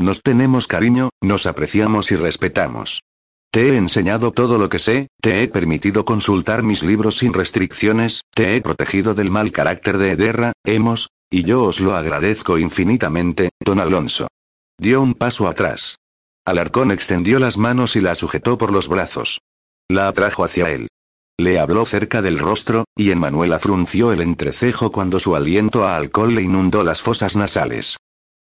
Nos 0.01 0.23
tenemos 0.23 0.65
cariño, 0.65 1.11
nos 1.21 1.45
apreciamos 1.45 2.11
y 2.11 2.15
respetamos. 2.15 3.03
Te 3.51 3.69
he 3.69 3.75
enseñado 3.77 4.31
todo 4.31 4.57
lo 4.57 4.67
que 4.67 4.79
sé, 4.79 5.09
te 5.21 5.43
he 5.43 5.47
permitido 5.47 6.05
consultar 6.05 6.63
mis 6.63 6.81
libros 6.81 7.19
sin 7.19 7.33
restricciones, 7.33 8.23
te 8.33 8.55
he 8.55 8.61
protegido 8.61 9.13
del 9.13 9.29
mal 9.29 9.51
carácter 9.51 9.99
de 9.99 10.13
Ederra, 10.13 10.53
hemos, 10.65 11.09
y 11.29 11.43
yo 11.43 11.65
os 11.65 11.79
lo 11.79 11.95
agradezco 11.95 12.57
infinitamente, 12.57 13.51
don 13.59 13.79
Alonso. 13.79 14.27
Dio 14.79 15.03
un 15.03 15.13
paso 15.13 15.47
atrás. 15.47 15.97
Alarcón 16.47 16.91
extendió 16.91 17.37
las 17.37 17.57
manos 17.57 17.95
y 17.95 18.01
la 18.01 18.15
sujetó 18.15 18.57
por 18.57 18.71
los 18.71 18.87
brazos. 18.87 19.41
La 19.87 20.07
atrajo 20.07 20.43
hacia 20.43 20.71
él. 20.71 20.87
Le 21.37 21.59
habló 21.59 21.85
cerca 21.85 22.23
del 22.23 22.39
rostro, 22.39 22.85
y 22.95 23.13
Manuela 23.13 23.59
frunció 23.59 24.11
el 24.11 24.21
entrecejo 24.21 24.91
cuando 24.91 25.19
su 25.19 25.35
aliento 25.35 25.85
a 25.85 25.95
alcohol 25.95 26.33
le 26.33 26.41
inundó 26.41 26.83
las 26.83 27.03
fosas 27.03 27.35
nasales. 27.35 27.97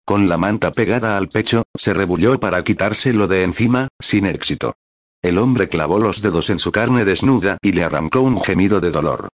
Con 0.07 0.29
la 0.29 0.37
manta 0.37 0.71
pegada 0.71 1.17
al 1.17 1.27
pecho, 1.27 1.63
se 1.75 1.93
rebulló 1.93 2.39
para 2.39 2.63
quitárselo 2.63 3.27
de 3.27 3.43
encima, 3.43 3.89
sin 3.99 4.25
éxito. 4.25 4.73
El 5.21 5.37
hombre 5.37 5.67
clavó 5.67 5.99
los 5.99 6.21
dedos 6.21 6.49
en 6.49 6.59
su 6.59 6.71
carne 6.71 7.03
desnuda 7.03 7.57
y 7.61 7.73
le 7.73 7.83
arrancó 7.83 8.21
un 8.21 8.41
gemido 8.41 8.79
de 8.79 8.89
dolor. 8.89 9.27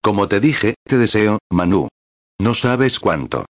Como 0.00 0.26
te 0.26 0.40
dije, 0.40 0.74
te 0.84 0.96
deseo, 0.96 1.40
Manu. 1.52 1.88
No 2.40 2.54
sabes 2.54 2.98
cuánto. 2.98 3.44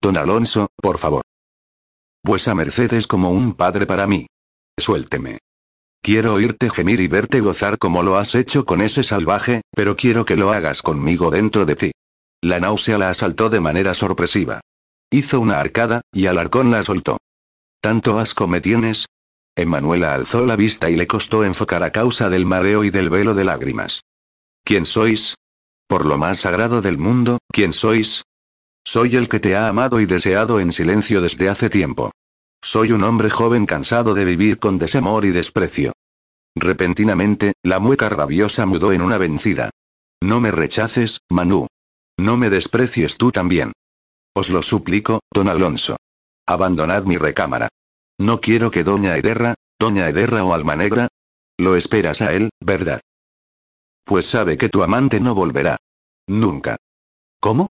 Don 0.00 0.16
Alonso, 0.16 0.68
por 0.80 0.96
favor. 0.96 1.20
Pues 2.22 2.48
a 2.48 2.54
Merced 2.54 2.94
es 2.94 3.06
como 3.06 3.30
un 3.30 3.52
padre 3.52 3.84
para 3.84 4.06
mí. 4.06 4.28
Suélteme. 4.78 5.40
Quiero 6.00 6.32
oírte 6.32 6.70
gemir 6.70 7.00
y 7.00 7.08
verte 7.08 7.40
gozar 7.40 7.76
como 7.76 8.02
lo 8.02 8.16
has 8.16 8.34
hecho 8.34 8.64
con 8.64 8.80
ese 8.80 9.02
salvaje, 9.02 9.60
pero 9.76 9.94
quiero 9.94 10.24
que 10.24 10.36
lo 10.36 10.52
hagas 10.52 10.80
conmigo 10.80 11.30
dentro 11.30 11.66
de 11.66 11.76
ti. 11.76 11.92
La 12.40 12.60
náusea 12.60 12.96
la 12.96 13.10
asaltó 13.10 13.50
de 13.50 13.60
manera 13.60 13.92
sorpresiva. 13.92 14.62
Hizo 15.10 15.40
una 15.40 15.60
arcada, 15.60 16.02
y 16.12 16.26
Alarcón 16.26 16.70
la 16.70 16.82
soltó. 16.82 17.18
¿Tanto 17.80 18.18
asco 18.18 18.46
me 18.46 18.60
tienes? 18.60 19.06
Emanuela 19.56 20.14
alzó 20.14 20.44
la 20.44 20.54
vista 20.54 20.90
y 20.90 20.96
le 20.96 21.06
costó 21.06 21.44
enfocar 21.44 21.82
a 21.82 21.90
causa 21.90 22.28
del 22.28 22.46
mareo 22.46 22.84
y 22.84 22.90
del 22.90 23.08
velo 23.10 23.34
de 23.34 23.44
lágrimas. 23.44 24.02
¿Quién 24.64 24.86
sois? 24.86 25.34
Por 25.88 26.04
lo 26.04 26.18
más 26.18 26.40
sagrado 26.40 26.82
del 26.82 26.98
mundo, 26.98 27.38
¿quién 27.50 27.72
sois? 27.72 28.22
Soy 28.84 29.16
el 29.16 29.28
que 29.28 29.40
te 29.40 29.56
ha 29.56 29.68
amado 29.68 30.00
y 30.00 30.06
deseado 30.06 30.60
en 30.60 30.72
silencio 30.72 31.20
desde 31.20 31.48
hace 31.48 31.70
tiempo. 31.70 32.12
Soy 32.62 32.92
un 32.92 33.02
hombre 33.02 33.30
joven 33.30 33.66
cansado 33.66 34.14
de 34.14 34.24
vivir 34.24 34.58
con 34.58 34.78
desamor 34.78 35.24
y 35.24 35.30
desprecio. 35.30 35.92
Repentinamente, 36.54 37.54
la 37.62 37.78
mueca 37.78 38.08
rabiosa 38.08 38.66
mudó 38.66 38.92
en 38.92 39.00
una 39.00 39.16
vencida. 39.16 39.70
No 40.20 40.40
me 40.40 40.50
rechaces, 40.50 41.20
Manu. 41.30 41.66
No 42.18 42.36
me 42.36 42.50
desprecies 42.50 43.16
tú 43.16 43.30
también. 43.30 43.72
Os 44.38 44.50
lo 44.50 44.62
suplico, 44.62 45.18
don 45.34 45.48
Alonso. 45.48 45.96
Abandonad 46.46 47.02
mi 47.02 47.16
recámara. 47.16 47.68
No 48.20 48.40
quiero 48.40 48.70
que 48.70 48.84
doña 48.84 49.16
Ederra, 49.16 49.54
doña 49.80 50.08
Ederra 50.08 50.44
o 50.44 50.54
Almanegra. 50.54 51.08
Lo 51.58 51.74
esperas 51.74 52.22
a 52.22 52.32
él, 52.32 52.50
¿verdad? 52.60 53.00
Pues 54.04 54.26
sabe 54.26 54.56
que 54.56 54.68
tu 54.68 54.84
amante 54.84 55.18
no 55.18 55.34
volverá. 55.34 55.76
Nunca. 56.28 56.76
¿Cómo? 57.40 57.66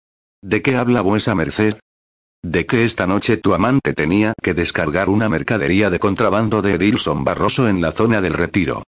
¿De 0.41 0.61
qué 0.61 0.77
habla 0.77 1.01
vuesa 1.01 1.35
merced? 1.35 1.75
de 2.45 2.65
que 2.65 2.85
esta 2.85 3.07
noche 3.07 3.35
tu 3.37 3.53
amante 3.53 3.93
tenía 3.93 4.33
que 4.41 4.53
descargar 4.53 5.09
una 5.09 5.27
mercadería 5.27 5.89
de 5.89 5.99
contrabando 5.99 6.61
de 6.61 6.75
Edilson 6.75 7.25
Barroso 7.25 7.67
en 7.67 7.81
la 7.81 7.91
zona 7.91 8.21
del 8.21 8.33
retiro. 8.33 8.83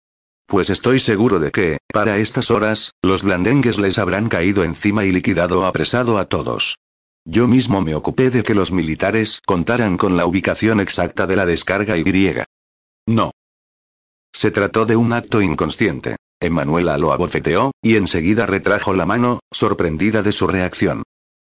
Pues 0.47 0.71
estoy 0.71 0.99
seguro 1.01 1.39
de 1.39 1.51
que, 1.51 1.79
para 1.93 2.19
estas 2.19 2.51
horas, 2.51 2.93
los 3.03 3.23
blandengues 3.23 3.79
les 3.79 3.99
habrán 3.99 4.29
caído 4.29 4.63
encima 4.63 5.05
y 5.05 5.13
liquidado 5.13 5.63
o 5.63 5.65
apresado 5.67 6.19
a 6.19 6.25
todos. 6.25 6.77
Yo 7.27 7.49
mismo 7.49 7.81
me 7.81 7.95
ocupé 7.95 8.31
de 8.31 8.43
que 8.43 8.55
los 8.55 8.71
militares 8.71 9.41
contaran 9.47 9.97
con 9.97 10.17
la 10.17 10.27
ubicación 10.27 10.81
exacta 10.81 11.27
de 11.27 11.37
la 11.37 11.47
descarga 11.47 11.97
Y. 11.97 12.35
No. 13.07 13.31
Se 14.33 14.51
trató 14.51 14.85
de 14.85 14.97
un 14.97 15.13
acto 15.13 15.41
inconsciente. 15.41 16.17
Emanuela 16.41 16.99
lo 16.99 17.13
abofeteó, 17.13 17.73
y 17.81 17.97
enseguida 17.97 18.45
retrajo 18.45 18.93
la 18.93 19.07
mano, 19.07 19.41
sorprendida 19.51 20.23
de 20.23 20.33
su 20.33 20.47
reacción. 20.47 21.03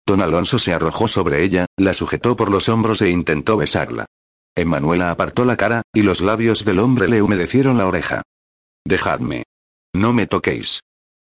Don 0.06 0.22
Alonso 0.22 0.60
se 0.60 0.74
arrojó 0.74 1.08
sobre 1.08 1.44
ella, 1.44 1.66
la 1.78 1.94
sujetó 1.94 2.36
por 2.38 2.50
los 2.50 2.70
hombros 2.70 3.02
e 3.02 3.10
intentó 3.10 3.58
besarla. 3.58 4.06
Emanuela 4.56 5.12
apartó 5.12 5.44
la 5.44 5.58
cara, 5.58 5.82
y 5.94 6.04
los 6.04 6.22
labios 6.22 6.64
del 6.64 6.80
hombre 6.80 7.10
le 7.10 7.22
humedecieron 7.22 7.78
la 7.78 7.88
oreja. 7.88 8.22
Dejadme. 8.86 9.44
No 9.94 10.14
me 10.14 10.28
toquéis. 10.28 10.80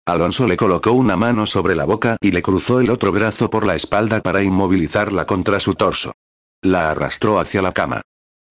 Alonso 0.06 0.47
le 0.47 0.58
colocó 0.58 0.93
una 0.93 1.16
mano 1.16 1.45
sobre 1.45 1.76
la 1.76 1.86
boca 1.86 2.18
y 2.22 2.32
le 2.32 2.41
cruzó 2.41 2.80
el 2.80 2.89
otro 2.89 3.12
brazo 3.12 3.49
por 3.49 3.66
la 3.66 3.76
espalda 3.76 4.22
para 4.22 4.41
inmovilizarla 4.41 5.26
contra 5.26 5.60
su 5.60 5.76
torso. 5.76 6.14
La 6.64 6.89
arrastró 6.89 7.39
hacia 7.39 7.62
la 7.62 7.72
cama. 7.72 8.02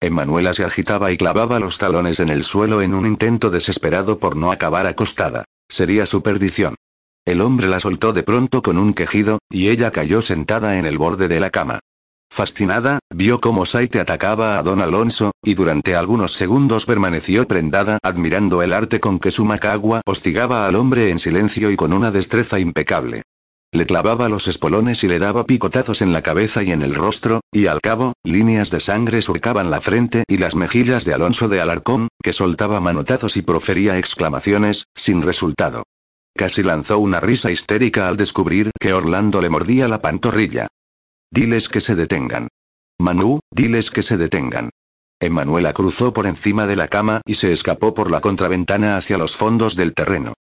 Emanuela 0.01 0.55
se 0.55 0.65
agitaba 0.65 1.11
y 1.11 1.19
clavaba 1.19 1.59
los 1.59 1.79
talones 1.79 2.21
en 2.21 2.29
el 2.29 2.45
suelo 2.45 2.83
en 2.83 2.95
un 2.95 3.05
intento 3.05 3.51
desesperado 3.51 4.19
por 4.19 4.37
no 4.37 4.53
acabar 4.53 4.87
acostada. 4.87 5.45
Sería 5.69 6.07
su 6.07 6.23
perdición. 6.23 6.77
El 7.27 7.41
hombre 7.41 7.69
la 7.69 7.81
soltó 7.81 8.13
de 8.13 8.23
pronto 8.23 8.63
con 8.63 8.79
un 8.79 8.95
quejido, 8.95 9.41
y 9.51 9.69
ella 9.69 9.91
cayó 9.91 10.23
sentada 10.23 10.79
en 10.79 10.87
el 10.87 10.99
borde 10.99 11.29
de 11.29 11.41
la 11.41 11.51
cama. 11.51 11.81
Fascinada, 12.33 13.01
vio 13.13 13.41
cómo 13.41 13.67
Saite 13.67 13.99
atacaba 13.99 14.57
a 14.57 14.63
don 14.63 14.81
Alonso, 14.81 15.33
y 15.43 15.55
durante 15.55 15.97
algunos 15.97 16.33
segundos 16.33 16.87
permaneció 16.87 17.47
prendada 17.49 17.99
admirando 18.03 18.63
el 18.63 18.73
arte 18.73 19.01
con 19.01 19.19
que 19.19 19.33
su 19.33 19.45
macagua 19.45 20.01
hostigaba 20.07 20.65
al 20.65 20.77
hombre 20.77 21.11
en 21.11 21.19
silencio 21.19 21.73
y 21.73 21.77
con 21.77 21.93
una 21.93 22.13
destreza 22.13 22.61
impecable. 22.61 23.23
Le 23.73 23.85
clavaba 23.85 24.29
los 24.29 24.49
espolones 24.49 25.03
y 25.05 25.09
le 25.09 25.19
daba 25.19 25.45
picotazos 25.45 26.03
en 26.03 26.13
la 26.13 26.23
cabeza 26.23 26.63
y 26.63 26.71
en 26.71 26.83
el 26.83 26.95
rostro, 26.95 27.41
y 27.53 27.67
al 27.67 27.81
cabo, 27.81 28.15
líneas 28.25 28.71
de 28.71 28.81
sangre 28.81 29.23
surcaban 29.23 29.71
la 29.71 29.81
frente 29.81 30.25
y 30.29 30.39
las 30.39 30.55
mejillas 30.55 31.05
de 31.05 31.15
Alonso 31.15 31.49
de 31.49 31.61
Alarcón, 31.61 32.09
que 32.23 32.33
soltaba 32.33 32.81
manotazos 32.81 33.37
y 33.37 33.43
profería 33.43 33.99
exclamaciones, 33.99 34.85
sin 34.95 35.23
resultado. 35.23 35.83
Casi 36.37 36.63
lanzó 36.63 36.99
una 37.01 37.21
risa 37.21 37.51
histérica 37.51 38.09
al 38.09 38.17
descubrir 38.17 38.71
que 38.79 38.93
Orlando 38.93 39.41
le 39.41 39.51
mordía 39.51 39.89
la 39.89 40.01
pantorrilla. 40.01 40.69
Diles 41.33 41.69
que 41.69 41.81
se 41.81 41.95
detengan. 41.95 42.49
Manu, 42.99 43.39
diles 43.53 43.93
que 43.93 44.03
se 44.03 44.17
detengan. 44.17 44.71
Emanuela 45.21 45.73
cruzó 45.73 46.13
por 46.13 46.27
encima 46.27 46.67
de 46.67 46.75
la 46.75 46.89
cama 46.89 47.21
y 47.25 47.35
se 47.35 47.53
escapó 47.53 47.95
por 47.95 48.11
la 48.11 48.21
contraventana 48.21 48.97
hacia 48.97 49.17
los 49.17 49.37
fondos 49.37 49.77
del 49.77 49.95
terreno. 49.95 50.35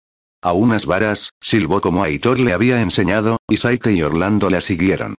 A 0.42 0.52
unas 0.52 0.86
varas, 0.86 1.30
silbó 1.42 1.82
como 1.82 2.04
Aitor 2.04 2.38
le 2.38 2.54
había 2.54 2.80
enseñado, 2.80 3.36
y 3.50 3.58
Saite 3.58 3.92
y 3.92 4.02
Orlando 4.02 4.48
la 4.48 4.62
siguieron. 4.62 5.14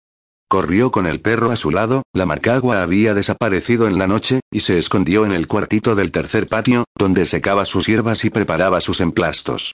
Corrió 0.49 0.89
con 0.89 1.05
el 1.05 1.21
perro 1.21 1.51
a 1.51 1.55
su 1.55 1.69
lado, 1.69 2.01
la 2.13 2.25
marcagua 2.25 2.81
había 2.81 3.13
desaparecido 3.13 3.87
en 3.87 3.99
la 3.99 4.07
noche, 4.07 4.39
y 4.49 4.61
se 4.61 4.79
escondió 4.79 5.23
en 5.23 5.33
el 5.33 5.45
cuartito 5.45 5.93
del 5.93 6.11
tercer 6.11 6.47
patio, 6.47 6.85
donde 6.97 7.25
secaba 7.25 7.65
sus 7.65 7.85
hierbas 7.85 8.25
y 8.25 8.31
preparaba 8.31 8.81
sus 8.81 9.01
emplastos. 9.01 9.73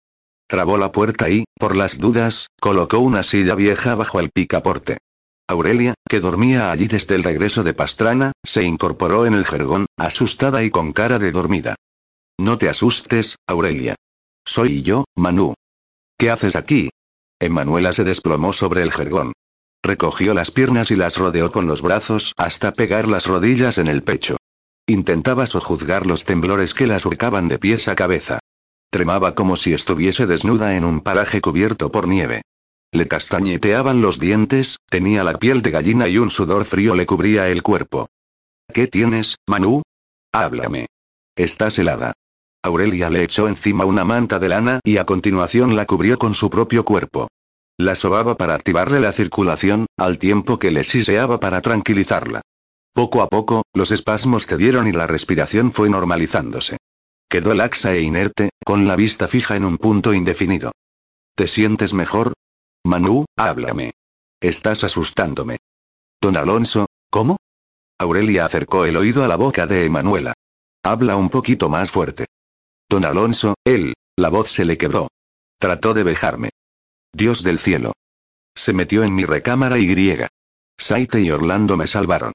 Trabó 0.49 0.77
la 0.77 0.91
puerta 0.91 1.29
y, 1.29 1.45
por 1.57 1.77
las 1.77 1.99
dudas, 1.99 2.47
colocó 2.59 2.99
una 2.99 3.23
silla 3.23 3.55
vieja 3.55 3.95
bajo 3.95 4.19
el 4.19 4.31
picaporte. 4.31 4.97
Aurelia, 5.47 5.93
que 6.09 6.19
dormía 6.19 6.71
allí 6.71 6.87
desde 6.87 7.13
el 7.13 7.23
regreso 7.23 7.63
de 7.63 7.73
Pastrana, 7.73 8.31
se 8.43 8.63
incorporó 8.63 9.27
en 9.27 9.35
el 9.35 9.45
jergón, 9.45 9.85
asustada 9.97 10.63
y 10.63 10.71
con 10.71 10.91
cara 10.91 11.19
de 11.19 11.31
dormida. 11.31 11.75
No 12.39 12.57
te 12.57 12.67
asustes, 12.67 13.35
Aurelia. 13.47 13.95
Soy 14.45 14.81
yo, 14.81 15.05
Manu. 15.15 15.53
¿Qué 16.17 16.31
haces 16.31 16.55
aquí? 16.55 16.89
Emanuela 17.39 17.93
se 17.93 18.03
desplomó 18.03 18.53
sobre 18.53 18.81
el 18.81 18.91
jergón. 18.91 19.33
Recogió 19.83 20.33
las 20.33 20.49
piernas 20.49 20.89
y 20.89 20.95
las 20.95 21.17
rodeó 21.17 21.51
con 21.51 21.67
los 21.67 21.83
brazos 21.83 22.33
hasta 22.37 22.73
pegar 22.73 23.07
las 23.07 23.27
rodillas 23.27 23.77
en 23.77 23.87
el 23.87 24.01
pecho. 24.01 24.37
Intentaba 24.87 25.45
sojuzgar 25.45 26.07
los 26.07 26.25
temblores 26.25 26.73
que 26.73 26.87
la 26.87 26.99
surcaban 26.99 27.47
de 27.47 27.59
pies 27.59 27.87
a 27.87 27.95
cabeza. 27.95 28.39
Tremaba 28.91 29.35
como 29.35 29.57
si 29.57 29.73
estuviese 29.73 30.25
desnuda 30.25 30.75
en 30.75 30.85
un 30.85 31.01
paraje 31.01 31.41
cubierto 31.41 31.91
por 31.91 32.07
nieve. 32.07 32.41
Le 32.95 33.09
castañeteaban 33.09 34.01
los 34.01 34.21
dientes, 34.21 34.77
tenía 34.89 35.25
la 35.25 35.37
piel 35.37 35.61
de 35.61 35.69
gallina 35.69 36.07
y 36.07 36.17
un 36.17 36.29
sudor 36.29 36.63
frío 36.63 36.95
le 36.95 37.05
cubría 37.05 37.49
el 37.49 37.61
cuerpo. 37.61 38.07
¿Qué 38.73 38.87
tienes, 38.87 39.35
Manu? 39.49 39.81
Háblame. 40.31 40.85
Estás 41.35 41.77
helada. 41.77 42.13
Aurelia 42.63 43.09
le 43.09 43.23
echó 43.23 43.49
encima 43.49 43.83
una 43.83 44.05
manta 44.05 44.39
de 44.39 44.47
lana 44.47 44.79
y 44.85 44.95
a 44.95 45.05
continuación 45.05 45.75
la 45.75 45.85
cubrió 45.85 46.17
con 46.17 46.33
su 46.33 46.49
propio 46.49 46.85
cuerpo. 46.85 47.27
La 47.77 47.95
sobaba 47.95 48.37
para 48.37 48.55
activarle 48.55 49.01
la 49.01 49.11
circulación, 49.11 49.87
al 49.97 50.17
tiempo 50.17 50.57
que 50.57 50.71
le 50.71 50.85
siseaba 50.85 51.41
para 51.41 51.61
tranquilizarla. 51.61 52.43
Poco 52.93 53.21
a 53.21 53.27
poco, 53.27 53.63
los 53.73 53.91
espasmos 53.91 54.47
cedieron 54.47 54.87
y 54.87 54.93
la 54.93 55.05
respiración 55.05 55.73
fue 55.73 55.89
normalizándose. 55.89 56.77
Quedó 57.29 57.53
laxa 57.55 57.93
e 57.93 58.03
inerte, 58.03 58.51
con 58.63 58.87
la 58.87 58.95
vista 58.95 59.27
fija 59.27 59.57
en 59.57 59.65
un 59.65 59.77
punto 59.77 60.13
indefinido. 60.13 60.71
¿Te 61.35 61.47
sientes 61.47 61.93
mejor? 61.93 62.31
Manu, 62.85 63.25
háblame. 63.35 63.93
Estás 64.39 64.83
asustándome. 64.83 65.57
Don 66.21 66.37
Alonso, 66.37 66.85
¿cómo? 67.09 67.37
Aurelia 67.99 68.45
acercó 68.45 68.85
el 68.85 68.95
oído 68.95 69.25
a 69.25 69.27
la 69.27 69.37
boca 69.37 69.65
de 69.65 69.85
Emanuela. 69.85 70.35
Habla 70.83 71.15
un 71.15 71.29
poquito 71.29 71.67
más 71.67 71.89
fuerte. 71.89 72.27
Don 72.87 73.03
Alonso, 73.03 73.55
él, 73.65 73.95
la 74.15 74.29
voz 74.29 74.51
se 74.51 74.65
le 74.65 74.77
quebró. 74.77 75.07
Trató 75.59 75.95
de 75.95 76.03
vejarme. 76.03 76.51
Dios 77.11 77.41
del 77.41 77.57
cielo. 77.57 77.93
Se 78.55 78.71
metió 78.71 79.03
en 79.03 79.15
mi 79.15 79.25
recámara 79.25 79.79
y 79.79 79.87
griega. 79.87 80.27
Saite 80.77 81.21
y 81.21 81.31
Orlando 81.31 81.77
me 81.77 81.87
salvaron. 81.87 82.33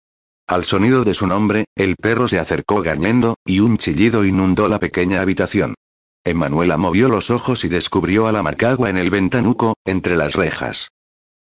Al 0.49 0.65
sonido 0.65 1.05
de 1.05 1.15
su 1.15 1.29
nombre, 1.29 1.67
el 1.77 1.95
perro 1.95 2.27
se 2.27 2.41
acercó 2.41 2.83
gañendo, 2.83 3.37
y 3.47 3.61
un 3.61 3.79
chillido 3.79 4.25
inundó 4.25 4.69
la 4.69 4.81
pequeña 4.81 5.21
habitación. 5.21 5.77
Emanuela 6.25 6.77
movió 6.77 7.09
los 7.09 7.31
ojos 7.31 7.65
y 7.65 7.69
descubrió 7.69 8.27
a 8.27 8.33
la 8.33 8.43
macagua 8.43 8.91
en 8.91 8.99
el 8.99 9.11
ventanuco, 9.11 9.75
entre 9.85 10.17
las 10.17 10.35
rejas. 10.35 10.91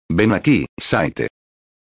Ven 0.08 0.32
aquí, 0.32 0.66
Saite. 0.78 1.28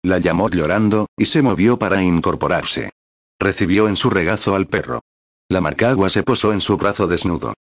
La 0.04 0.20
llamó 0.20 0.50
llorando, 0.50 1.08
y 1.18 1.26
se 1.26 1.42
movió 1.42 1.80
para 1.80 2.04
incorporarse. 2.04 2.92
Recibió 3.40 3.88
en 3.88 3.96
su 3.96 4.10
regazo 4.10 4.56
al 4.56 4.68
perro. 4.68 5.02
La 5.50 5.62
marcagua 5.62 6.10
se 6.10 6.24
posó 6.24 6.54
en 6.54 6.62
su 6.62 6.78
brazo 6.78 7.08
desnudo. 7.08 7.54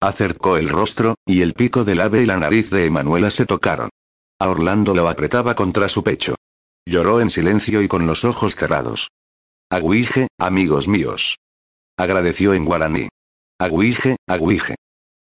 Acercó 0.00 0.56
el 0.56 0.68
rostro, 0.68 1.16
y 1.26 1.42
el 1.42 1.54
pico 1.54 1.84
del 1.84 2.00
ave 2.00 2.22
y 2.22 2.26
la 2.26 2.36
nariz 2.36 2.70
de 2.70 2.86
Emanuela 2.86 3.30
se 3.30 3.46
tocaron. 3.46 3.90
A 4.40 4.48
Orlando 4.48 4.94
lo 4.94 5.08
apretaba 5.08 5.54
contra 5.54 5.88
su 5.88 6.02
pecho. 6.04 6.36
Lloró 6.86 7.20
en 7.20 7.30
silencio 7.30 7.82
y 7.82 7.88
con 7.88 8.06
los 8.06 8.24
ojos 8.24 8.54
cerrados. 8.54 9.10
Aguije, 9.70 10.28
amigos 10.38 10.88
míos. 10.88 11.38
Agradeció 11.98 12.54
en 12.54 12.64
guaraní. 12.64 13.08
Aguije, 13.60 14.16
aguije. 14.28 14.76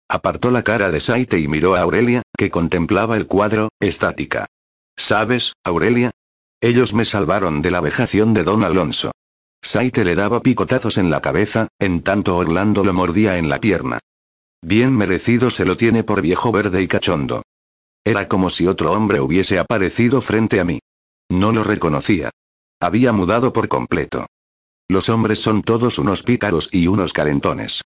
Apartó 0.08 0.52
la 0.52 0.64
cara 0.64 0.92
de 0.92 1.02
Saite 1.02 1.40
y 1.40 1.48
miró 1.48 1.76
a 1.76 1.82
Aurelia, 1.82 2.22
que 2.38 2.52
contemplaba 2.52 3.18
el 3.18 3.26
cuadro, 3.26 3.70
estática. 3.80 4.46
¿Sabes, 4.96 5.54
Aurelia? 5.64 6.12
Ellos 6.62 6.94
me 6.94 7.06
salvaron 7.06 7.62
de 7.62 7.72
la 7.72 7.82
vejación 7.82 8.34
de 8.34 8.44
don 8.44 8.64
Alonso. 8.64 9.12
Saite 9.62 10.06
le 10.06 10.16
daba 10.16 10.42
picotazos 10.42 10.98
en 10.98 11.10
la 11.10 11.22
cabeza, 11.22 11.70
en 11.80 12.02
tanto 12.02 12.38
Orlando 12.38 12.84
lo 12.84 12.94
mordía 12.94 13.38
en 13.38 13.50
la 13.50 13.60
pierna. 13.60 14.00
Bien 14.62 14.96
merecido 14.96 15.50
se 15.50 15.66
lo 15.66 15.78
tiene 15.78 16.04
por 16.04 16.22
viejo 16.22 16.52
verde 16.52 16.82
y 16.82 16.88
cachondo. 16.88 17.44
Era 18.04 18.28
como 18.28 18.50
si 18.50 18.68
otro 18.68 18.92
hombre 18.92 19.22
hubiese 19.22 19.58
aparecido 19.58 20.22
frente 20.22 20.60
a 20.60 20.66
mí. 20.66 20.80
No 21.30 21.52
lo 21.52 21.64
reconocía. 21.64 22.30
Había 22.80 23.12
mudado 23.12 23.54
por 23.54 23.68
completo. 23.68 24.28
Los 24.88 25.10
hombres 25.10 25.40
son 25.40 25.62
todos 25.62 26.00
unos 26.00 26.24
pícaros 26.24 26.70
y 26.72 26.88
unos 26.88 27.14
calentones. 27.14 27.82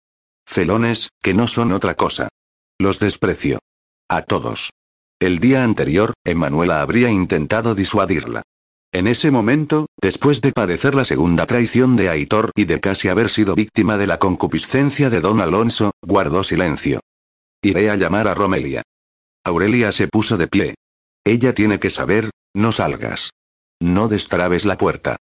Felones, 0.46 1.10
que 1.22 1.34
no 1.34 1.48
son 1.48 1.72
otra 1.72 1.96
cosa. 1.96 2.30
Los 2.80 3.00
desprecio. 3.00 3.60
A 4.10 4.24
todos. 4.24 4.72
El 5.20 5.40
día 5.40 5.64
anterior, 5.64 6.14
Emanuela 6.26 6.82
habría 6.82 7.10
intentado 7.10 7.76
disuadirla. 7.76 8.44
En 8.92 9.08
ese 9.08 9.32
momento, 9.32 9.88
después 10.00 10.42
de 10.42 10.52
padecer 10.52 10.94
la 10.94 11.06
segunda 11.06 11.48
traición 11.48 11.96
de 11.96 12.10
Aitor 12.10 12.52
y 12.56 12.66
de 12.66 12.80
casi 12.80 13.10
haber 13.10 13.30
sido 13.30 13.56
víctima 13.56 13.98
de 13.98 14.06
la 14.06 14.20
concupiscencia 14.20 15.10
de 15.10 15.22
don 15.22 15.42
Alonso, 15.42 15.92
guardó 16.02 16.44
silencio. 16.44 17.00
Iré 17.64 17.90
a 17.90 17.96
llamar 17.96 18.28
a 18.28 18.36
Romelia. 18.36 18.84
Aurelia 19.46 19.92
se 19.92 20.08
puso 20.08 20.38
de 20.38 20.48
pie. 20.48 20.76
Ella 21.26 21.54
tiene 21.54 21.80
que 21.80 21.90
saber, 21.90 22.30
no 22.54 22.72
salgas. 22.72 23.32
No 23.80 24.08
destrabes 24.08 24.66
la 24.66 24.78
puerta. 24.78 25.16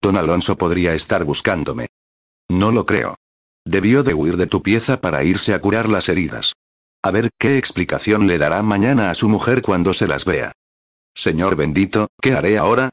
Don 0.00 0.16
Alonso 0.16 0.56
podría 0.56 0.94
estar 0.94 1.24
buscándome. 1.24 1.88
No 2.48 2.70
lo 2.70 2.86
creo. 2.86 3.16
Debió 3.66 4.04
de 4.04 4.14
huir 4.14 4.36
de 4.36 4.46
tu 4.46 4.62
pieza 4.62 5.00
para 5.00 5.24
irse 5.24 5.52
a 5.52 5.60
curar 5.60 5.88
las 5.88 6.08
heridas. 6.08 6.52
A 7.02 7.10
ver 7.10 7.30
qué 7.36 7.58
explicación 7.58 8.28
le 8.28 8.38
dará 8.38 8.62
mañana 8.62 9.10
a 9.10 9.14
su 9.16 9.28
mujer 9.28 9.60
cuando 9.60 9.92
se 9.92 10.06
las 10.06 10.24
vea. 10.24 10.52
Señor 11.16 11.56
bendito, 11.56 12.06
¿qué 12.22 12.34
haré 12.34 12.58
ahora? 12.58 12.90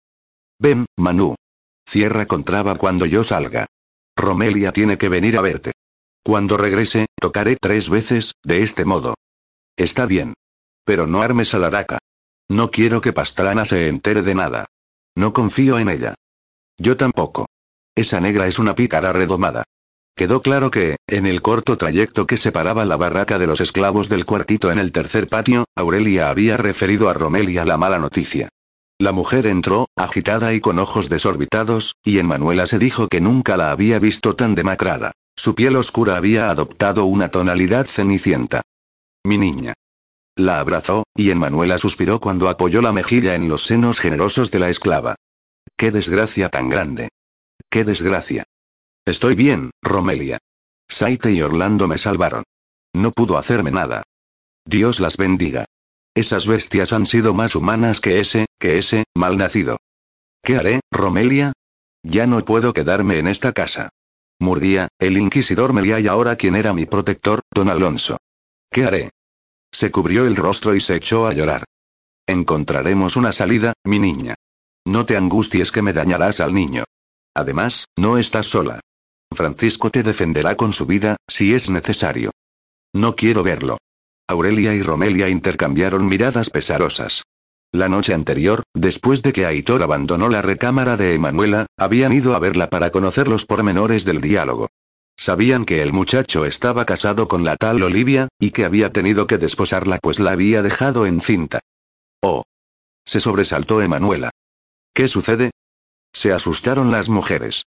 Ven, 0.59 0.88
Manu. 0.97 1.36
Cierra 1.88 2.26
con 2.26 2.43
traba 2.43 2.76
cuando 2.76 3.05
yo 3.05 3.24
salga. 3.24 3.67
Romelia 4.17 4.71
tiene 4.71 4.97
que 4.97 5.09
venir 5.09 5.38
a 5.38 5.41
verte. 5.41 5.74
Cuando 6.26 6.57
regrese, 6.57 7.05
tocaré 7.21 7.55
tres 7.55 7.91
veces, 7.91 8.34
de 8.43 8.63
este 8.63 8.84
modo. 8.84 9.13
Está 9.78 10.07
bien. 10.07 10.34
Pero 10.86 11.05
no 11.05 11.21
armes 11.21 11.53
a 11.53 11.59
la 11.59 11.69
raca. 11.69 11.99
No 12.49 12.71
quiero 12.71 12.99
que 12.99 13.13
Pastrana 13.13 13.65
se 13.65 13.89
entere 13.89 14.24
de 14.24 14.34
nada. 14.34 14.65
No 15.15 15.34
confío 15.34 15.78
en 15.78 15.89
ella. 15.89 16.15
Yo 16.80 16.97
tampoco. 16.97 17.45
Esa 17.95 18.19
negra 18.19 18.47
es 18.47 18.57
una 18.57 18.74
pícara 18.74 19.13
redomada. 19.13 19.63
Quedó 20.16 20.41
claro 20.41 20.70
que, 20.70 20.97
en 21.07 21.26
el 21.26 21.41
corto 21.41 21.78
trayecto 21.78 22.28
que 22.28 22.38
separaba 22.38 22.86
la 22.86 22.97
barraca 22.97 23.39
de 23.39 23.47
los 23.47 23.61
esclavos 23.61 24.09
del 24.09 24.26
cuartito 24.26 24.72
en 24.72 24.78
el 24.78 24.91
tercer 24.91 25.28
patio, 25.28 25.66
Aurelia 25.76 26.30
había 26.30 26.55
referido 26.55 27.09
a 27.09 27.14
Romelia 27.14 27.66
la 27.66 27.78
mala 27.78 27.97
noticia. 27.97 28.49
La 28.99 29.11
mujer 29.11 29.47
entró, 29.47 29.88
agitada 29.97 30.53
y 30.53 30.59
con 30.59 30.78
ojos 30.78 31.09
desorbitados, 31.09 31.95
y 32.03 32.20
en 32.20 32.28
Manuela 32.28 32.68
se 32.68 32.78
dijo 32.78 33.07
que 33.07 33.22
nunca 33.22 33.57
la 33.57 33.72
había 33.72 33.97
visto 33.97 34.36
tan 34.36 34.53
demacrada. 34.53 35.14
Su 35.36 35.55
piel 35.55 35.76
oscura 35.76 36.16
había 36.16 36.51
adoptado 36.51 37.05
una 37.05 37.30
tonalidad 37.30 37.88
cenicienta. 37.88 38.61
Mi 39.26 39.39
niña. 39.39 39.74
La 40.36 40.59
abrazó, 40.59 41.03
y 41.16 41.32
en 41.32 41.39
Manuela 41.39 41.80
suspiró 41.80 42.20
cuando 42.20 42.49
apoyó 42.49 42.82
la 42.82 42.93
mejilla 42.93 43.34
en 43.34 43.47
los 43.47 43.66
senos 43.66 43.99
generosos 43.99 44.51
de 44.51 44.59
la 44.59 44.70
esclava. 44.70 45.16
¡Qué 45.76 45.91
desgracia 45.91 46.49
tan 46.49 46.70
grande! 46.70 47.09
¡Qué 47.70 47.84
desgracia! 47.84 48.43
Estoy 49.05 49.35
bien, 49.35 49.71
Romelia. 49.81 50.37
Saite 50.89 51.31
y 51.31 51.41
Orlando 51.41 51.87
me 51.87 51.97
salvaron. 51.97 52.43
No 52.93 53.11
pudo 53.11 53.37
hacerme 53.37 53.71
nada. 53.71 54.03
Dios 54.65 54.99
las 54.99 55.17
bendiga. 55.17 55.65
Esas 56.15 56.47
bestias 56.47 56.93
han 56.93 57.05
sido 57.05 57.33
más 57.33 57.55
humanas 57.55 57.99
que 57.99 58.19
ese, 58.19 58.45
que 58.59 58.77
ese, 58.77 59.03
malnacido. 59.15 59.77
¿Qué 60.41 60.55
haré, 60.55 60.79
Romelia? 60.91 61.53
Ya 62.03 62.27
no 62.27 62.43
puedo 62.45 62.71
quedarme 62.71 63.17
en 63.17 63.27
esta 63.27 63.51
casa. 63.51 63.89
Murguía, 64.39 64.87
el 64.99 65.17
inquisidor 65.17 65.73
Melia 65.73 65.99
y 65.99 66.07
ahora 66.07 66.35
quien 66.35 66.55
era 66.55 66.73
mi 66.73 66.85
protector, 66.85 67.41
don 67.51 67.69
Alonso. 67.69 68.17
¿Qué 68.71 68.85
haré? 68.85 69.09
Se 69.71 69.91
cubrió 69.91 70.25
el 70.27 70.35
rostro 70.35 70.75
y 70.75 70.81
se 70.81 70.95
echó 70.95 71.27
a 71.27 71.33
llorar. 71.33 71.65
Encontraremos 72.27 73.15
una 73.15 73.31
salida, 73.31 73.73
mi 73.83 73.99
niña. 73.99 74.35
No 74.85 75.03
te 75.03 75.17
angusties 75.17 75.71
que 75.71 75.81
me 75.81 75.93
dañarás 75.93 76.39
al 76.39 76.53
niño. 76.53 76.83
Además, 77.35 77.85
no 77.97 78.17
estás 78.17 78.45
sola. 78.47 78.79
Francisco 79.36 79.89
te 79.89 80.03
defenderá 80.03 80.55
con 80.55 80.73
su 80.73 80.86
vida, 80.86 81.17
si 81.27 81.53
es 81.53 81.69
necesario. 81.69 82.31
No 82.93 83.15
quiero 83.15 83.43
verlo. 83.43 83.77
Aurelia 84.27 84.73
y 84.73 84.81
Romelia 84.81 85.29
intercambiaron 85.29 86.07
miradas 86.07 86.49
pesarosas. 86.49 87.23
La 87.71 87.89
noche 87.89 88.13
anterior, 88.13 88.63
después 88.75 89.23
de 89.23 89.34
que 89.34 89.45
Aitor 89.45 89.81
abandonó 89.81 90.29
la 90.29 90.43
recámara 90.43 90.95
de 90.95 91.15
Emanuela, 91.15 91.65
habían 91.77 92.13
ido 92.13 92.36
a 92.36 92.39
verla 92.39 92.69
para 92.69 92.91
conocer 92.91 93.27
los 93.27 93.45
pormenores 93.45 94.05
del 94.05 94.21
diálogo. 94.21 94.69
Sabían 95.17 95.65
que 95.65 95.81
el 95.81 95.91
muchacho 95.91 96.45
estaba 96.45 96.86
casado 96.86 97.27
con 97.27 97.43
la 97.43 97.55
tal 97.55 97.81
Olivia, 97.81 98.27
y 98.39 98.51
que 98.51 98.65
había 98.65 98.91
tenido 98.91 99.25
que 99.27 99.38
desposarla 99.38 99.99
pues 100.01 100.19
la 100.19 100.31
había 100.31 100.61
dejado 100.61 101.05
encinta. 101.05 101.59
Oh. 102.21 102.43
Se 103.05 103.19
sobresaltó 103.19 103.81
Emanuela. 103.81 104.29
¿Qué 104.93 105.07
sucede? 105.07 105.51
Se 106.13 106.31
asustaron 106.31 106.91
las 106.91 107.09
mujeres. 107.09 107.63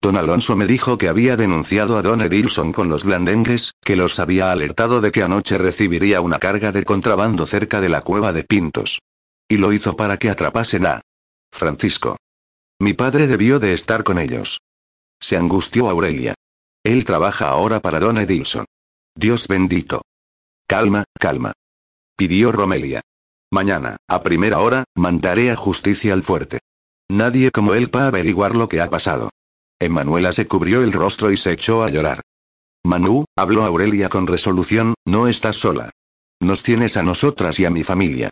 Don 0.00 0.16
Alonso 0.16 0.54
me 0.54 0.66
dijo 0.66 0.96
que 0.96 1.08
había 1.08 1.36
denunciado 1.36 1.98
a 1.98 2.02
Don 2.02 2.20
Edilson 2.20 2.72
con 2.72 2.88
los 2.88 3.02
blandengues, 3.02 3.72
que 3.82 3.96
los 3.96 4.20
había 4.20 4.52
alertado 4.52 5.00
de 5.00 5.10
que 5.10 5.22
anoche 5.22 5.58
recibiría 5.58 6.20
una 6.20 6.38
carga 6.38 6.70
de 6.70 6.84
contrabando 6.84 7.46
cerca 7.46 7.80
de 7.80 7.88
la 7.88 8.02
cueva 8.02 8.32
de 8.32 8.44
Pintos. 8.44 9.00
Y 9.48 9.56
lo 9.56 9.72
hizo 9.72 9.96
para 9.96 10.16
que 10.16 10.30
atrapasen 10.30 10.86
a 10.86 11.00
Francisco. 11.50 12.16
Mi 12.78 12.92
padre 12.92 13.26
debió 13.26 13.58
de 13.58 13.72
estar 13.72 14.04
con 14.04 14.18
ellos. 14.18 14.60
Se 15.20 15.36
angustió 15.36 15.90
Aurelia. 15.90 16.34
Él 16.84 17.04
trabaja 17.04 17.48
ahora 17.48 17.80
para 17.80 17.98
Don 17.98 18.18
Edilson. 18.18 18.66
Dios 19.16 19.48
bendito. 19.48 20.02
Calma, 20.68 21.04
calma. 21.18 21.54
Pidió 22.16 22.52
Romelia. 22.52 23.00
Mañana, 23.50 23.96
a 24.06 24.22
primera 24.22 24.60
hora, 24.60 24.84
mandaré 24.94 25.50
a 25.50 25.56
justicia 25.56 26.12
al 26.12 26.22
fuerte. 26.22 26.60
Nadie 27.08 27.50
como 27.50 27.74
él 27.74 27.90
para 27.90 28.08
averiguar 28.08 28.54
lo 28.54 28.68
que 28.68 28.80
ha 28.80 28.90
pasado. 28.90 29.30
Emanuela 29.80 30.32
se 30.32 30.46
cubrió 30.46 30.82
el 30.82 30.92
rostro 30.92 31.30
y 31.30 31.36
se 31.36 31.52
echó 31.52 31.84
a 31.84 31.90
llorar. 31.90 32.22
Manu, 32.84 33.24
habló 33.36 33.64
Aurelia 33.64 34.08
con 34.08 34.26
resolución, 34.26 34.94
no 35.06 35.28
estás 35.28 35.56
sola. 35.56 35.90
Nos 36.40 36.62
tienes 36.62 36.96
a 36.96 37.02
nosotras 37.02 37.58
y 37.60 37.64
a 37.64 37.70
mi 37.70 37.84
familia. 37.84 38.30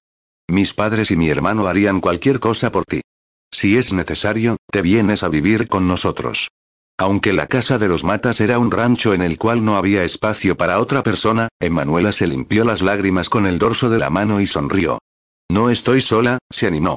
Mis 0.49 0.74
padres 0.74 1.11
y 1.11 1.16
mi 1.16 1.28
hermano 1.28 1.66
harían 1.66 2.01
cualquier 2.01 2.40
cosa 2.40 2.70
por 2.70 2.84
ti. 2.84 3.01
Si 3.53 3.76
es 3.76 3.92
necesario, 3.92 4.57
te 4.70 4.82
vienes 4.82 5.22
a 5.22 5.28
vivir 5.28 5.68
con 5.68 5.86
nosotros. 5.86 6.49
Aunque 6.99 7.32
la 7.32 7.47
casa 7.47 7.78
de 7.78 7.88
los 7.88 8.05
matas 8.05 8.40
era 8.40 8.59
un 8.59 8.70
rancho 8.70 9.12
en 9.12 9.22
el 9.22 9.38
cual 9.38 9.64
no 9.64 9.76
había 9.76 10.05
espacio 10.05 10.57
para 10.57 10.80
otra 10.80 11.03
persona, 11.03 11.49
Emanuela 11.61 12.11
se 12.12 12.26
limpió 12.26 12.64
las 12.64 12.80
lágrimas 12.80 13.28
con 13.28 13.47
el 13.47 13.59
dorso 13.59 13.90
de 13.90 13.99
la 13.99 14.09
mano 14.09 14.40
y 14.40 14.47
sonrió. 14.47 14.99
No 15.51 15.70
estoy 15.70 16.01
sola, 16.01 16.38
se 16.51 16.66
animó. 16.66 16.97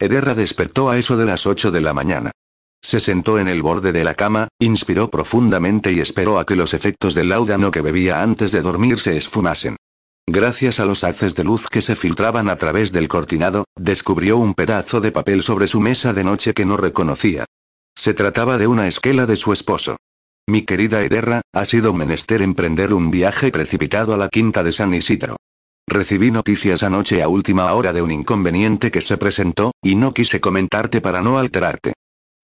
Ederra 0.00 0.34
despertó 0.34 0.90
a 0.90 0.98
eso 0.98 1.16
de 1.16 1.26
las 1.26 1.46
ocho 1.46 1.70
de 1.70 1.80
la 1.80 1.92
mañana. 1.92 2.32
Se 2.84 2.98
sentó 2.98 3.38
en 3.38 3.46
el 3.46 3.62
borde 3.62 3.92
de 3.92 4.02
la 4.02 4.14
cama, 4.14 4.48
inspiró 4.58 5.08
profundamente 5.08 5.92
y 5.92 6.00
esperó 6.00 6.38
a 6.40 6.44
que 6.44 6.56
los 6.56 6.74
efectos 6.74 7.14
del 7.14 7.28
láudano 7.28 7.70
que 7.70 7.80
bebía 7.80 8.22
antes 8.22 8.50
de 8.50 8.60
dormir 8.60 8.98
se 8.98 9.16
esfumasen. 9.16 9.76
Gracias 10.26 10.80
a 10.80 10.84
los 10.84 11.04
haces 11.04 11.34
de 11.36 11.44
luz 11.44 11.68
que 11.68 11.82
se 11.82 11.94
filtraban 11.94 12.48
a 12.48 12.56
través 12.56 12.90
del 12.90 13.08
cortinado, 13.08 13.64
descubrió 13.76 14.36
un 14.36 14.54
pedazo 14.54 15.00
de 15.00 15.12
papel 15.12 15.42
sobre 15.42 15.68
su 15.68 15.80
mesa 15.80 16.12
de 16.12 16.24
noche 16.24 16.54
que 16.54 16.64
no 16.64 16.76
reconocía. 16.76 17.44
Se 17.96 18.14
trataba 18.14 18.58
de 18.58 18.66
una 18.66 18.88
esquela 18.88 19.26
de 19.26 19.36
su 19.36 19.52
esposo. 19.52 19.96
Mi 20.48 20.62
querida 20.62 21.02
Ederra, 21.02 21.42
ha 21.52 21.64
sido 21.64 21.92
menester 21.92 22.42
emprender 22.42 22.92
un 22.94 23.10
viaje 23.10 23.52
precipitado 23.52 24.12
a 24.12 24.16
la 24.16 24.28
quinta 24.28 24.64
de 24.64 24.72
San 24.72 24.92
Isidro. 24.92 25.36
Recibí 25.86 26.30
noticias 26.30 26.82
anoche 26.82 27.22
a 27.22 27.28
última 27.28 27.72
hora 27.74 27.92
de 27.92 28.02
un 28.02 28.10
inconveniente 28.10 28.90
que 28.90 29.00
se 29.00 29.18
presentó, 29.18 29.72
y 29.82 29.94
no 29.94 30.12
quise 30.14 30.40
comentarte 30.40 31.00
para 31.00 31.22
no 31.22 31.38
alterarte. 31.38 31.92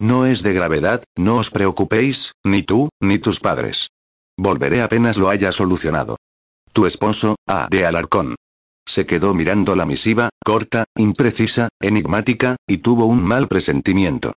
No 0.00 0.26
es 0.26 0.42
de 0.42 0.52
gravedad, 0.52 1.02
no 1.16 1.36
os 1.36 1.50
preocupéis, 1.50 2.32
ni 2.44 2.62
tú, 2.62 2.88
ni 3.00 3.18
tus 3.18 3.40
padres. 3.40 3.88
Volveré 4.36 4.80
apenas 4.80 5.16
lo 5.16 5.28
haya 5.28 5.50
solucionado. 5.50 6.16
Tu 6.72 6.86
esposo, 6.86 7.36
A. 7.48 7.66
de 7.68 7.84
Alarcón. 7.84 8.36
Se 8.86 9.04
quedó 9.06 9.34
mirando 9.34 9.74
la 9.74 9.84
misiva, 9.84 10.30
corta, 10.44 10.84
imprecisa, 10.96 11.68
enigmática, 11.80 12.56
y 12.66 12.78
tuvo 12.78 13.06
un 13.06 13.24
mal 13.24 13.48
presentimiento. 13.48 14.34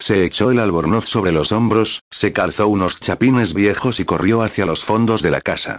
Se 0.00 0.24
echó 0.24 0.50
el 0.50 0.58
albornoz 0.58 1.04
sobre 1.04 1.30
los 1.30 1.52
hombros, 1.52 2.00
se 2.10 2.32
calzó 2.32 2.66
unos 2.66 2.98
chapines 2.98 3.54
viejos 3.54 4.00
y 4.00 4.04
corrió 4.04 4.42
hacia 4.42 4.66
los 4.66 4.84
fondos 4.84 5.22
de 5.22 5.30
la 5.30 5.40
casa. 5.40 5.78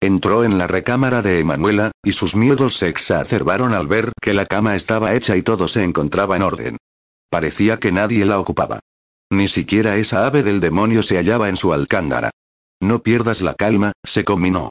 Entró 0.00 0.44
en 0.44 0.58
la 0.58 0.68
recámara 0.68 1.22
de 1.22 1.40
Emanuela, 1.40 1.90
y 2.04 2.12
sus 2.12 2.36
miedos 2.36 2.76
se 2.76 2.88
exacerbaron 2.88 3.74
al 3.74 3.88
ver 3.88 4.12
que 4.20 4.34
la 4.34 4.46
cama 4.46 4.76
estaba 4.76 5.14
hecha 5.14 5.36
y 5.36 5.42
todo 5.42 5.66
se 5.66 5.82
encontraba 5.82 6.36
en 6.36 6.42
orden. 6.42 6.76
Parecía 7.30 7.78
que 7.78 7.92
nadie 7.92 8.24
la 8.24 8.38
ocupaba. 8.38 8.80
Ni 9.30 9.48
siquiera 9.48 9.96
esa 9.96 10.26
ave 10.26 10.42
del 10.42 10.60
demonio 10.60 11.02
se 11.02 11.16
hallaba 11.16 11.48
en 11.48 11.56
su 11.56 11.72
alcándara. 11.72 12.30
No 12.80 13.02
pierdas 13.02 13.40
la 13.40 13.54
calma, 13.54 13.92
se 14.04 14.24
combinó. 14.24 14.70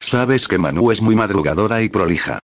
Sabes 0.00 0.46
que 0.46 0.58
Manu 0.58 0.92
es 0.92 1.02
muy 1.02 1.16
madrugadora 1.16 1.82
y 1.82 1.88
prolija. 1.88 2.38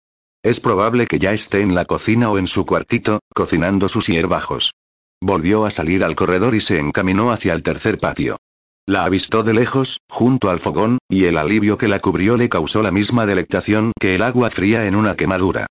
Es 0.42 0.60
probable 0.60 1.06
que 1.06 1.18
ya 1.18 1.32
esté 1.32 1.60
en 1.60 1.74
la 1.74 1.84
cocina 1.84 2.30
o 2.30 2.38
en 2.38 2.46
su 2.46 2.64
cuartito, 2.64 3.20
cocinando 3.34 3.88
sus 3.88 4.06
hierbajos. 4.06 4.72
Volvió 5.20 5.66
a 5.66 5.70
salir 5.70 6.02
al 6.02 6.14
corredor 6.14 6.54
y 6.54 6.60
se 6.62 6.78
encaminó 6.78 7.30
hacia 7.30 7.52
el 7.52 7.62
tercer 7.62 7.98
patio. 7.98 8.38
La 8.86 9.04
avistó 9.04 9.42
de 9.42 9.52
lejos, 9.52 9.98
junto 10.08 10.48
al 10.48 10.58
fogón, 10.58 10.98
y 11.10 11.26
el 11.26 11.36
alivio 11.36 11.76
que 11.76 11.88
la 11.88 12.00
cubrió 12.00 12.38
le 12.38 12.48
causó 12.48 12.82
la 12.82 12.90
misma 12.90 13.26
delectación 13.26 13.92
que 14.00 14.14
el 14.14 14.22
agua 14.22 14.48
fría 14.50 14.86
en 14.86 14.96
una 14.96 15.14
quemadura. 15.16 15.66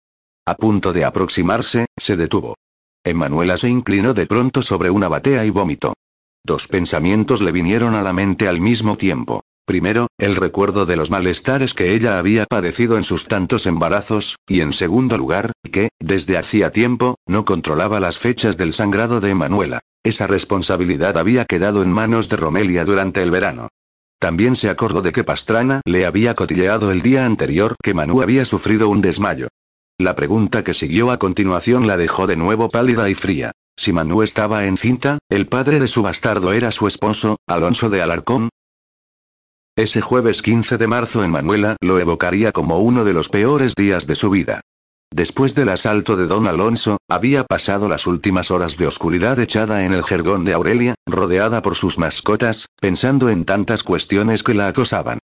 A 0.45 0.55
punto 0.55 0.93
de 0.93 1.03
aproximarse, 1.03 1.87
se 1.97 2.15
detuvo. 2.15 2.55
Emanuela 3.09 3.57
se 3.57 3.69
inclinó 3.69 4.13
de 4.13 4.25
pronto 4.25 4.61
sobre 4.61 4.89
una 4.89 5.07
batea 5.07 5.45
y 5.45 5.49
vomitó. 5.49 5.93
Dos 6.43 6.67
pensamientos 6.67 7.41
le 7.41 7.51
vinieron 7.51 7.95
a 7.95 8.01
la 8.01 8.13
mente 8.13 8.47
al 8.47 8.61
mismo 8.61 8.97
tiempo. 8.97 9.41
Primero, 9.65 10.07
el 10.17 10.35
recuerdo 10.35 10.87
de 10.87 10.95
los 10.95 11.11
malestares 11.11 11.75
que 11.75 11.93
ella 11.93 12.17
había 12.17 12.45
padecido 12.45 12.97
en 12.97 13.03
sus 13.03 13.25
tantos 13.25 13.67
embarazos, 13.67 14.37
y 14.47 14.61
en 14.61 14.73
segundo 14.73 15.15
lugar, 15.15 15.51
que, 15.71 15.89
desde 15.99 16.39
hacía 16.39 16.71
tiempo, 16.71 17.17
no 17.27 17.45
controlaba 17.45 17.99
las 17.99 18.17
fechas 18.17 18.57
del 18.57 18.73
sangrado 18.73 19.21
de 19.21 19.29
Emanuela. 19.29 19.81
Esa 20.03 20.25
responsabilidad 20.25 21.17
había 21.17 21.45
quedado 21.45 21.83
en 21.83 21.91
manos 21.91 22.29
de 22.29 22.37
Romelia 22.37 22.83
durante 22.83 23.21
el 23.21 23.29
verano. 23.29 23.67
También 24.17 24.55
se 24.55 24.69
acordó 24.69 25.03
de 25.03 25.11
que 25.11 25.23
Pastrana 25.23 25.81
le 25.85 26.05
había 26.05 26.33
cotilleado 26.33 26.91
el 26.91 27.03
día 27.03 27.25
anterior 27.25 27.75
que 27.83 27.93
Manu 27.93 28.23
había 28.23 28.45
sufrido 28.45 28.89
un 28.89 29.01
desmayo. 29.01 29.48
La 29.99 30.15
pregunta 30.15 30.63
que 30.63 30.73
siguió 30.73 31.11
a 31.11 31.19
continuación 31.19 31.85
la 31.85 31.97
dejó 31.97 32.25
de 32.25 32.37
nuevo 32.37 32.69
pálida 32.69 33.09
y 33.09 33.15
fría. 33.15 33.51
Si 33.77 33.93
Manu 33.93 34.23
estaba 34.23 34.65
encinta, 34.65 35.19
el 35.29 35.47
padre 35.47 35.79
de 35.79 35.87
su 35.87 36.01
bastardo 36.01 36.53
era 36.53 36.71
su 36.71 36.87
esposo, 36.87 37.37
Alonso 37.47 37.91
de 37.91 38.01
Alarcón, 38.01 38.49
ese 39.79 40.01
jueves 40.01 40.41
15 40.41 40.77
de 40.77 40.87
marzo 40.87 41.23
en 41.23 41.31
Manuela 41.31 41.77
lo 41.79 41.99
evocaría 41.99 42.51
como 42.51 42.79
uno 42.79 43.05
de 43.05 43.13
los 43.13 43.29
peores 43.29 43.75
días 43.75 44.07
de 44.07 44.15
su 44.15 44.29
vida. 44.29 44.59
Después 45.09 45.55
del 45.55 45.69
asalto 45.69 46.17
de 46.17 46.27
don 46.27 46.47
Alonso, 46.47 46.97
había 47.09 47.45
pasado 47.45 47.87
las 47.87 48.05
últimas 48.05 48.51
horas 48.51 48.75
de 48.75 48.87
oscuridad 48.87 49.39
echada 49.39 49.85
en 49.85 49.93
el 49.93 50.03
jergón 50.03 50.43
de 50.43 50.51
Aurelia, 50.51 50.95
rodeada 51.05 51.61
por 51.61 51.75
sus 51.75 51.97
mascotas, 51.97 52.65
pensando 52.81 53.29
en 53.29 53.45
tantas 53.45 53.81
cuestiones 53.81 54.43
que 54.43 54.53
la 54.53 54.67
acosaban. 54.67 55.19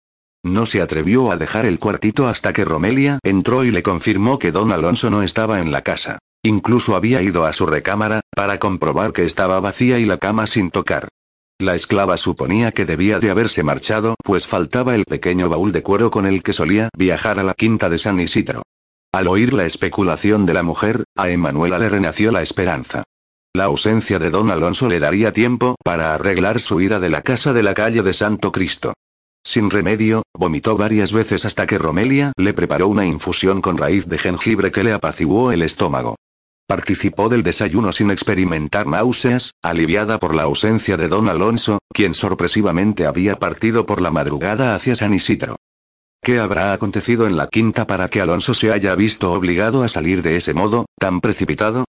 No 0.45 0.65
se 0.65 0.81
atrevió 0.81 1.31
a 1.31 1.37
dejar 1.37 1.65
el 1.65 1.79
cuartito 1.79 2.27
hasta 2.27 2.51
que 2.51 2.65
Romelia 2.65 3.19
entró 3.23 3.63
y 3.63 3.71
le 3.71 3.81
confirmó 3.81 4.39
que 4.39 4.51
don 4.51 4.73
Alonso 4.73 5.09
no 5.09 5.23
estaba 5.23 5.59
en 5.59 5.71
la 5.71 5.83
casa. 5.83 6.19
Incluso 6.43 6.97
había 6.97 7.21
ido 7.21 7.45
a 7.45 7.53
su 7.53 7.65
recámara, 7.65 8.19
para 8.35 8.59
comprobar 8.59 9.13
que 9.13 9.23
estaba 9.23 9.61
vacía 9.61 9.99
y 9.99 10.05
la 10.05 10.17
cama 10.17 10.45
sin 10.45 10.69
tocar. 10.69 11.07
La 11.59 11.75
esclava 11.75 12.17
suponía 12.17 12.73
que 12.73 12.85
debía 12.85 13.19
de 13.19 13.29
haberse 13.29 13.63
marchado, 13.63 14.15
pues 14.21 14.45
faltaba 14.45 14.95
el 14.95 15.05
pequeño 15.05 15.47
baúl 15.47 15.71
de 15.71 15.81
cuero 15.81 16.11
con 16.11 16.25
el 16.25 16.43
que 16.43 16.51
solía 16.51 16.89
viajar 16.97 17.39
a 17.39 17.43
la 17.43 17.53
quinta 17.53 17.89
de 17.89 17.97
San 17.97 18.19
Isidro. 18.19 18.63
Al 19.13 19.27
oír 19.27 19.53
la 19.53 19.63
especulación 19.63 20.45
de 20.45 20.55
la 20.55 20.63
mujer, 20.63 21.05
a 21.15 21.29
Emanuela 21.29 21.79
le 21.79 21.87
renació 21.87 22.33
la 22.33 22.41
esperanza. 22.41 23.03
La 23.55 23.65
ausencia 23.65 24.19
de 24.19 24.29
don 24.29 24.51
Alonso 24.51 24.89
le 24.89 24.99
daría 24.99 25.31
tiempo 25.31 25.75
para 25.85 26.13
arreglar 26.13 26.59
su 26.59 26.81
ida 26.81 26.99
de 26.99 27.09
la 27.09 27.21
casa 27.21 27.53
de 27.53 27.63
la 27.63 27.73
calle 27.73 28.01
de 28.01 28.13
Santo 28.13 28.51
Cristo. 28.51 28.93
Sin 29.45 29.69
remedio, 29.69 30.23
vomitó 30.33 30.77
varias 30.77 31.11
veces 31.11 31.45
hasta 31.45 31.65
que 31.65 31.77
Romelia 31.77 32.31
le 32.37 32.53
preparó 32.53 32.87
una 32.87 33.05
infusión 33.05 33.61
con 33.61 33.77
raíz 33.77 34.07
de 34.07 34.17
jengibre 34.17 34.71
que 34.71 34.83
le 34.83 34.93
apaciguó 34.93 35.51
el 35.51 35.61
estómago. 35.61 36.15
Participó 36.65 37.27
del 37.27 37.43
desayuno 37.43 37.91
sin 37.91 38.09
experimentar 38.09 38.87
náuseas, 38.87 39.51
aliviada 39.61 40.17
por 40.17 40.33
la 40.33 40.43
ausencia 40.43 40.95
de 40.95 41.09
don 41.09 41.27
Alonso, 41.27 41.79
quien 41.93 42.13
sorpresivamente 42.13 43.05
había 43.05 43.37
partido 43.37 43.85
por 43.85 44.01
la 44.01 44.11
madrugada 44.11 44.75
hacia 44.75 44.95
San 44.95 45.13
Isidro. 45.13 45.57
¿Qué 46.23 46.39
habrá 46.39 46.71
acontecido 46.71 47.27
en 47.27 47.35
la 47.35 47.47
quinta 47.47 47.85
para 47.85 48.07
que 48.07 48.21
Alonso 48.21 48.53
se 48.53 48.71
haya 48.71 48.95
visto 48.95 49.33
obligado 49.33 49.83
a 49.83 49.89
salir 49.89 50.21
de 50.21 50.37
ese 50.37 50.53
modo, 50.53 50.85
tan 50.97 51.19
precipitado? 51.19 51.83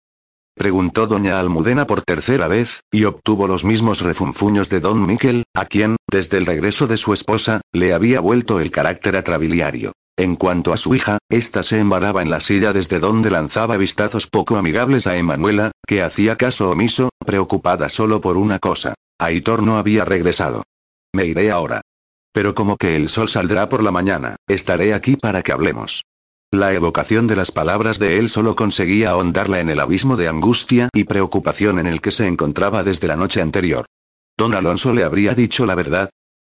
Preguntó 0.60 1.06
doña 1.06 1.40
Almudena 1.40 1.86
por 1.86 2.02
tercera 2.02 2.46
vez, 2.46 2.82
y 2.92 3.04
obtuvo 3.04 3.46
los 3.46 3.64
mismos 3.64 4.02
refunfuños 4.02 4.68
de 4.68 4.80
don 4.80 5.06
Miquel, 5.06 5.44
a 5.54 5.64
quien, 5.64 5.96
desde 6.12 6.36
el 6.36 6.44
regreso 6.44 6.86
de 6.86 6.98
su 6.98 7.14
esposa, 7.14 7.62
le 7.72 7.94
había 7.94 8.20
vuelto 8.20 8.60
el 8.60 8.70
carácter 8.70 9.16
atrabiliario. 9.16 9.92
En 10.18 10.36
cuanto 10.36 10.74
a 10.74 10.76
su 10.76 10.94
hija, 10.94 11.16
ésta 11.30 11.62
se 11.62 11.78
embaraba 11.78 12.20
en 12.20 12.28
la 12.28 12.40
silla 12.40 12.74
desde 12.74 12.98
donde 12.98 13.30
lanzaba 13.30 13.78
vistazos 13.78 14.26
poco 14.26 14.58
amigables 14.58 15.06
a 15.06 15.16
Emanuela, 15.16 15.70
que 15.86 16.02
hacía 16.02 16.36
caso 16.36 16.68
omiso, 16.68 17.08
preocupada 17.24 17.88
solo 17.88 18.20
por 18.20 18.36
una 18.36 18.58
cosa. 18.58 18.92
Aitor 19.18 19.62
no 19.62 19.78
había 19.78 20.04
regresado. 20.04 20.64
Me 21.14 21.24
iré 21.24 21.50
ahora. 21.50 21.80
Pero 22.34 22.54
como 22.54 22.76
que 22.76 22.96
el 22.96 23.08
sol 23.08 23.30
saldrá 23.30 23.70
por 23.70 23.82
la 23.82 23.92
mañana, 23.92 24.36
estaré 24.46 24.92
aquí 24.92 25.16
para 25.16 25.42
que 25.42 25.52
hablemos. 25.52 26.02
La 26.52 26.72
evocación 26.72 27.28
de 27.28 27.36
las 27.36 27.52
palabras 27.52 28.00
de 28.00 28.18
él 28.18 28.28
solo 28.28 28.56
conseguía 28.56 29.10
ahondarla 29.10 29.60
en 29.60 29.70
el 29.70 29.78
abismo 29.78 30.16
de 30.16 30.26
angustia 30.26 30.88
y 30.92 31.04
preocupación 31.04 31.78
en 31.78 31.86
el 31.86 32.00
que 32.00 32.10
se 32.10 32.26
encontraba 32.26 32.82
desde 32.82 33.06
la 33.06 33.14
noche 33.14 33.40
anterior. 33.40 33.86
Don 34.36 34.54
Alonso 34.54 34.92
le 34.92 35.04
habría 35.04 35.34
dicho 35.34 35.64
la 35.64 35.76
verdad, 35.76 36.10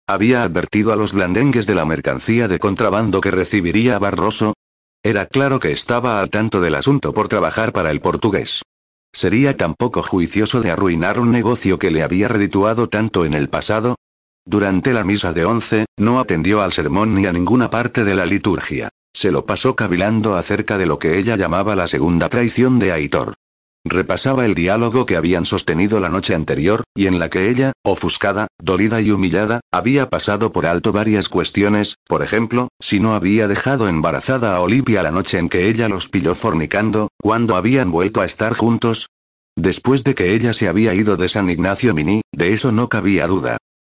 había 0.07 0.43
advertido 0.43 0.93
a 0.93 0.95
los 0.95 1.13
blandengues 1.13 1.65
de 1.65 1.73
la 1.73 1.83
mercancía 1.83 2.47
de 2.47 2.59
contrabando 2.59 3.21
que 3.21 3.31
recibiría 3.31 3.97
Barroso. 3.97 4.53
Era 5.01 5.25
claro 5.25 5.59
que 5.59 5.71
estaba 5.71 6.19
al 6.19 6.29
tanto 6.29 6.61
del 6.61 6.75
asunto 6.75 7.11
por 7.11 7.27
trabajar 7.27 7.73
para 7.73 7.89
el 7.89 7.99
portugués. 7.99 8.61
¿Sería 9.11 9.57
tan 9.57 9.73
poco 9.73 10.03
juicioso 10.03 10.61
de 10.61 10.69
arruinar 10.69 11.19
un 11.19 11.31
negocio 11.31 11.79
que 11.79 11.89
le 11.89 12.03
había 12.03 12.27
redituado 12.27 12.87
tanto 12.87 13.25
en 13.25 13.33
el 13.33 13.49
pasado? 13.49 13.95
Durante 14.45 14.93
la 14.93 15.03
misa 15.03 15.33
de 15.33 15.43
once, 15.43 15.85
no 15.97 16.19
atendió 16.19 16.61
al 16.61 16.71
sermón 16.71 17.15
ni 17.15 17.25
a 17.25 17.33
ninguna 17.33 17.71
parte 17.71 18.03
de 18.03 18.13
la 18.13 18.27
liturgia. 18.27 18.89
Se 19.17 19.31
lo 19.31 19.47
pasó 19.47 19.75
cavilando 19.75 20.35
acerca 20.35 20.77
de 20.77 20.85
lo 20.85 20.99
que 20.99 21.17
ella 21.17 21.35
llamaba 21.35 21.75
la 21.75 21.87
segunda 21.87 22.29
traición 22.29 22.77
de 22.77 22.91
Aitor. 22.91 23.33
Repasaba 23.83 24.45
el 24.45 24.53
diálogo 24.53 25.07
que 25.07 25.15
habían 25.15 25.43
sostenido 25.43 25.99
la 25.99 26.09
noche 26.09 26.35
anterior, 26.35 26.83
y 26.93 27.07
en 27.07 27.17
la 27.17 27.27
que 27.27 27.49
ella, 27.49 27.73
ofuscada, 27.83 28.45
dolida 28.61 29.01
y 29.01 29.09
humillada, 29.09 29.61
había 29.71 30.11
pasado 30.11 30.51
por 30.51 30.67
alto 30.67 30.91
varias 30.91 31.29
cuestiones, 31.29 31.95
por 32.07 32.21
ejemplo, 32.21 32.67
si 32.79 32.99
no 32.99 33.15
había 33.15 33.47
dejado 33.47 33.87
embarazada 33.87 34.55
a 34.55 34.59
Olivia 34.59 35.01
la 35.01 35.09
noche 35.09 35.39
en 35.39 35.49
que 35.49 35.67
ella 35.67 35.89
los 35.89 36.09
pilló 36.09 36.35
fornicando, 36.35 37.09
cuando 37.19 37.55
habían 37.55 37.89
vuelto 37.89 38.21
a 38.21 38.25
estar 38.25 38.53
juntos. 38.53 39.07
Después 39.55 40.03
de 40.03 40.13
que 40.13 40.35
ella 40.35 40.53
se 40.53 40.67
había 40.67 40.93
ido 40.93 41.17
de 41.17 41.27
San 41.27 41.49
Ignacio 41.49 41.95
Mini, 41.95 42.21
de 42.31 42.53
eso 42.53 42.71
no 42.71 42.87
cabía 42.87 43.25
duda. 43.25 43.57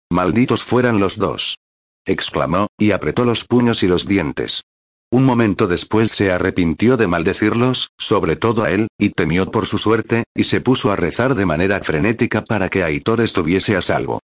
Malditos 0.10 0.64
fueran 0.64 1.02
los 1.02 1.18
dos. 1.18 1.58
exclamó, 2.06 2.68
y 2.80 2.92
apretó 2.92 3.26
los 3.26 3.44
puños 3.44 3.84
y 3.84 3.88
los 3.88 4.08
dientes. 4.08 4.64
Un 5.12 5.26
momento 5.26 5.66
después 5.66 6.12
se 6.12 6.32
arrepintió 6.32 6.96
de 6.96 7.08
maldecirlos, 7.08 7.90
sobre 7.98 8.36
todo 8.36 8.64
a 8.64 8.72
él, 8.72 8.88
y 9.00 9.10
temió 9.10 9.50
por 9.50 9.66
su 9.66 9.80
suerte, 9.80 10.26
y 10.36 10.44
se 10.44 10.62
puso 10.62 10.92
a 10.92 10.96
rezar 10.96 11.34
de 11.34 11.48
manera 11.48 11.80
frenética 11.80 12.44
para 12.44 12.70
que 12.70 12.84
Aitor 12.84 13.22
estuviese 13.22 13.76
a 13.76 13.82
salvo. 13.82 14.20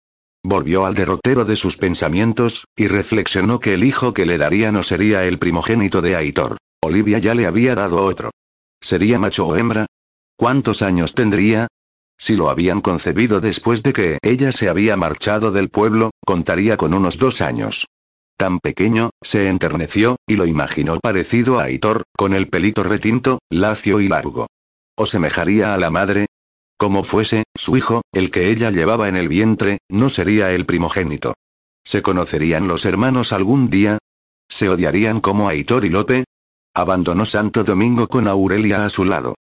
Volvió 0.44 0.86
al 0.86 0.94
derrotero 0.94 1.46
de 1.46 1.56
sus 1.56 1.78
pensamientos, 1.78 2.66
y 2.76 2.88
reflexionó 2.88 3.62
que 3.62 3.76
el 3.76 3.86
hijo 3.86 4.14
que 4.14 4.26
le 4.26 4.38
daría 4.38 4.74
no 4.74 4.84
sería 4.84 5.24
el 5.24 5.40
primogénito 5.40 6.02
de 6.02 6.18
Aitor. 6.18 6.58
Olivia 6.82 7.18
ya 7.20 7.34
le 7.34 7.46
había 7.46 7.76
dado 7.76 8.04
otro. 8.04 8.32
¿Sería 8.82 9.20
macho 9.20 9.48
o 9.48 9.56
hembra? 9.56 9.86
¿Cuántos 10.36 10.82
años 10.82 11.14
tendría? 11.14 11.68
Si 12.18 12.36
lo 12.36 12.50
habían 12.50 12.82
concebido 12.82 13.40
después 13.40 13.84
de 13.84 13.94
que 13.94 14.18
ella 14.22 14.52
se 14.52 14.68
había 14.68 14.98
marchado 14.98 15.54
del 15.54 15.70
pueblo, 15.70 16.12
contaría 16.26 16.76
con 16.76 16.94
unos 16.94 17.18
dos 17.18 17.40
años. 17.40 17.88
Tan 18.38 18.60
pequeño, 18.60 19.12
se 19.22 19.48
enterneció, 19.48 20.18
y 20.28 20.36
lo 20.36 20.46
imaginó 20.46 21.00
parecido 21.00 21.60
a 21.60 21.64
Aitor, 21.64 22.04
con 22.18 22.34
el 22.34 22.50
pelito 22.50 22.84
retinto, 22.84 23.40
lacio 23.50 24.00
y 24.00 24.08
largo. 24.08 24.48
¿O 24.98 25.06
semejaría 25.06 25.74
a 25.74 25.78
la 25.78 25.90
madre? 25.90 26.26
Como 26.78 27.04
fuese, 27.04 27.44
su 27.56 27.78
hijo, 27.78 28.02
el 28.12 28.32
que 28.32 28.50
ella 28.50 28.72
llevaba 28.72 29.08
en 29.08 29.16
el 29.16 29.30
vientre, 29.30 29.78
no 29.90 30.10
sería 30.10 30.52
el 30.52 30.66
primogénito. 30.66 31.34
¿Se 31.86 32.02
conocerían 32.02 32.68
los 32.68 32.86
hermanos 32.86 33.34
algún 33.34 33.70
día? 33.70 34.00
¿Se 34.50 34.70
odiarían 34.70 35.22
como 35.22 35.48
Aitor 35.48 35.86
y 35.86 35.90
Lope? 35.90 36.26
Abandonó 36.76 37.26
Santo 37.26 37.64
Domingo 37.64 38.08
con 38.08 38.28
Aurelia 38.28 38.86
a 38.86 38.90
su 38.90 39.06
lado. 39.06 39.36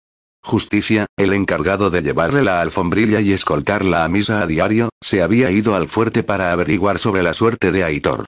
Justicia, 0.42 1.06
el 1.16 1.32
encargado 1.32 1.90
de 1.90 2.02
llevarle 2.02 2.42
la 2.42 2.60
alfombrilla 2.60 3.20
y 3.20 3.32
escoltarla 3.32 4.04
a 4.04 4.08
misa 4.08 4.40
a 4.40 4.46
diario, 4.46 4.88
se 5.00 5.22
había 5.22 5.50
ido 5.50 5.74
al 5.74 5.88
fuerte 5.88 6.22
para 6.22 6.50
averiguar 6.50 6.98
sobre 6.98 7.22
la 7.22 7.34
suerte 7.34 7.72
de 7.72 7.84
Aitor. 7.84 8.24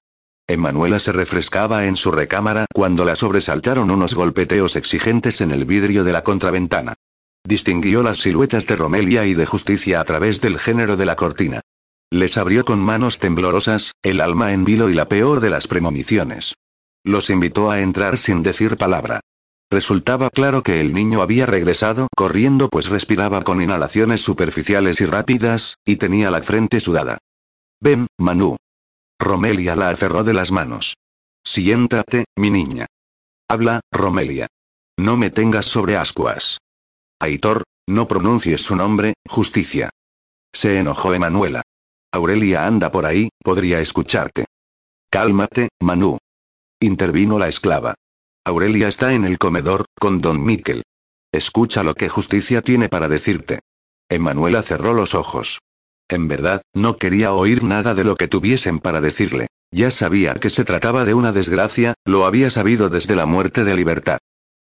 Emanuela 0.53 0.99
se 0.99 1.13
refrescaba 1.13 1.87
en 1.87 1.97
su 1.97 2.11
recámara 2.11 2.67
cuando 2.73 3.05
la 3.05 3.17
sobresaltaron 3.17 3.91
unos 3.91 4.15
golpeteos 4.15 4.77
exigentes 4.77 5.41
en 5.41 5.51
el 5.51 5.65
vidrio 5.65 6.05
de 6.05 6.13
la 6.13 6.23
contraventana. 6.23 6.95
Distinguió 7.45 8.03
las 8.03 8.19
siluetas 8.19 8.67
de 8.67 8.77
Romelia 8.77 9.25
y 9.27 9.35
de 9.35 9.47
Justicia 9.47 10.01
a 10.01 10.05
través 10.05 10.41
del 10.41 10.59
género 10.59 10.97
de 10.97 11.07
la 11.07 11.17
cortina. 11.17 11.61
Les 12.11 12.37
abrió 12.37 12.65
con 12.65 12.79
manos 12.79 13.19
temblorosas, 13.19 13.93
el 14.03 14.21
alma 14.21 14.53
en 14.53 14.65
vilo 14.65 14.91
y 14.91 14.95
la 14.95 15.09
peor 15.09 15.41
de 15.41 15.51
las 15.51 15.67
premoniciones. 15.67 16.55
Los 17.05 17.31
invitó 17.31 17.71
a 17.71 17.81
entrar 17.81 18.19
sin 18.19 18.43
decir 18.43 18.77
palabra. 18.77 19.21
Resultaba 19.71 20.29
claro 20.29 20.63
que 20.63 20.81
el 20.81 20.93
niño 20.93 21.23
había 21.23 21.47
regresado 21.47 22.09
corriendo 22.15 22.69
pues 22.69 22.91
respiraba 22.91 23.43
con 23.43 23.63
inhalaciones 23.63 24.21
superficiales 24.21 25.01
y 25.01 25.07
rápidas, 25.07 25.77
y 25.87 25.97
tenía 25.97 26.31
la 26.31 26.43
frente 26.43 26.79
sudada. 26.79 27.19
Ven, 27.81 28.07
Manu. 28.19 28.57
Romelia 29.23 29.77
la 29.77 29.91
aferró 29.91 30.25
de 30.25 30.35
las 30.35 30.51
manos. 30.51 30.97
Siéntate, 31.45 32.25
mi 32.37 32.51
niña. 32.51 32.87
Habla, 33.49 33.81
Romelia. 33.93 34.49
No 34.99 35.17
me 35.17 35.31
tengas 35.31 35.67
sobre 35.67 35.97
ascuas. 35.97 36.59
Aitor, 37.21 37.63
no 37.89 38.09
pronuncies 38.09 38.63
su 38.63 38.77
nombre, 38.77 39.15
justicia. 39.29 39.91
Se 40.53 40.79
enojó 40.79 41.15
Emanuela. 41.15 41.63
Aurelia 42.13 42.67
anda 42.67 42.91
por 42.91 43.07
ahí, 43.07 43.29
podría 43.43 43.81
escucharte. 43.81 44.45
Cálmate, 45.11 45.69
Manu. 45.81 46.19
Intervino 46.81 47.39
la 47.39 47.49
esclava. 47.49 47.95
Aurelia 48.45 48.89
está 48.89 49.13
en 49.15 49.25
el 49.25 49.39
comedor, 49.39 49.87
con 49.99 50.19
don 50.19 50.43
Miquel. 50.43 50.83
Escucha 51.33 51.83
lo 51.83 51.95
que 51.95 52.09
justicia 52.09 52.61
tiene 52.61 52.89
para 52.89 53.09
decirte. 53.09 53.61
Emanuela 54.11 54.63
cerró 54.63 54.93
los 54.93 55.15
ojos. 55.15 55.61
En 56.09 56.29
verdad, 56.29 56.63
no 56.75 56.97
quería 56.97 57.33
oír 57.33 57.63
nada 57.63 57.95
de 57.95 58.05
lo 58.05 58.17
que 58.17 58.29
tuviesen 58.29 58.79
para 58.79 59.01
decirle. 59.01 59.49
Ya 59.71 59.91
sabía 59.91 60.35
que 60.35 60.51
se 60.51 60.65
trataba 60.65 61.05
de 61.05 61.15
una 61.15 61.33
desgracia, 61.33 61.95
lo 62.05 62.27
había 62.27 62.51
sabido 62.51 62.91
desde 62.91 63.17
la 63.17 63.27
muerte 63.27 63.65
de 63.65 63.75
Libertad. 63.75 64.19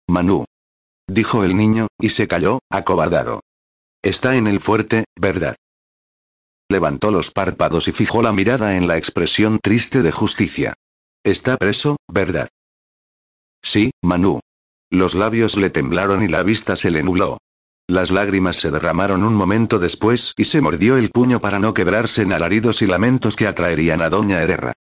Manu. 0.08 0.46
Dijo 1.08 1.44
el 1.44 1.56
niño, 1.56 1.88
y 2.00 2.10
se 2.10 2.28
calló, 2.28 2.60
acobardado. 2.70 3.42
Está 4.02 4.36
en 4.36 4.48
el 4.48 4.60
fuerte, 4.60 5.06
¿verdad? 5.16 5.56
Levantó 6.70 7.12
los 7.12 7.32
párpados 7.32 7.88
y 7.88 7.92
fijó 7.92 8.22
la 8.22 8.32
mirada 8.32 8.76
en 8.76 8.88
la 8.88 8.98
expresión 8.98 9.60
triste 9.62 10.04
de 10.04 10.12
justicia. 10.12 10.74
Está 11.24 11.58
preso, 11.58 11.98
¿verdad? 12.08 12.50
Sí, 13.64 13.92
Manu. 14.04 14.40
Los 14.92 15.16
labios 15.16 15.58
le 15.58 15.70
temblaron 15.70 16.24
y 16.24 16.28
la 16.28 16.44
vista 16.44 16.76
se 16.76 16.92
le 16.92 17.04
nubló. 17.04 17.38
Las 17.90 18.12
lágrimas 18.12 18.58
se 18.58 18.70
derramaron 18.70 19.24
un 19.24 19.34
momento 19.34 19.80
después 19.80 20.34
y 20.38 20.46
se 20.46 20.62
mordió 20.62 20.96
el 20.96 21.10
puño 21.10 21.42
para 21.42 21.58
no 21.58 21.74
quebrarse 21.74 22.22
en 22.22 22.32
alaridos 22.32 22.84
y 22.84 22.86
lamentos 22.86 23.36
que 23.36 23.48
atraerían 23.48 24.04
a 24.04 24.12
Doña 24.12 24.44
Herrera. 24.44 24.74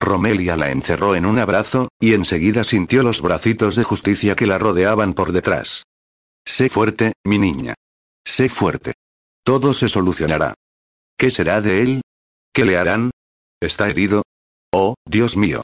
Romelia 0.00 0.56
la 0.56 0.72
encerró 0.72 1.14
en 1.14 1.26
un 1.26 1.38
abrazo, 1.38 1.90
y 2.00 2.14
enseguida 2.14 2.64
sintió 2.64 3.04
los 3.04 3.22
bracitos 3.22 3.76
de 3.76 3.84
justicia 3.84 4.34
que 4.34 4.48
la 4.48 4.58
rodeaban 4.58 5.14
por 5.14 5.30
detrás. 5.30 5.84
Sé 6.44 6.68
fuerte, 6.68 7.12
mi 7.22 7.38
niña. 7.38 7.74
Sé 8.24 8.48
fuerte. 8.48 8.94
Todo 9.44 9.72
se 9.72 9.88
solucionará. 9.88 10.54
¿Qué 11.16 11.30
será 11.30 11.60
de 11.60 11.82
él? 11.82 12.00
¿Qué 12.52 12.64
le 12.64 12.78
harán? 12.78 13.12
¿Está 13.60 13.88
herido? 13.88 14.22
Oh, 14.72 14.96
Dios 15.08 15.36
mío. 15.36 15.62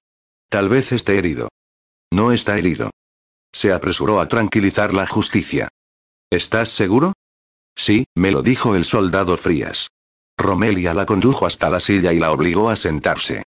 Tal 0.49 0.69
vez 0.69 0.93
esté 0.93 1.19
herido. 1.19 1.49
No 2.13 2.31
está 2.31 2.57
herido. 2.57 2.93
Se 3.53 3.73
apresuró 3.73 4.21
a 4.21 4.29
tranquilizar 4.29 4.95
la 4.95 5.09
justicia. 5.09 5.67
¿Estás 6.33 6.71
seguro? 6.71 7.13
Sí, 7.77 8.07
me 8.17 8.31
lo 8.31 8.41
dijo 8.41 8.75
el 8.75 8.87
soldado 8.87 9.37
Frías. 9.37 9.89
Romelia 10.39 10.95
la 10.95 11.05
condujo 11.05 11.45
hasta 11.45 11.69
la 11.69 11.79
silla 11.79 12.15
y 12.15 12.19
la 12.19 12.33
obligó 12.33 12.71
a 12.71 12.77
sentarse. 12.77 13.43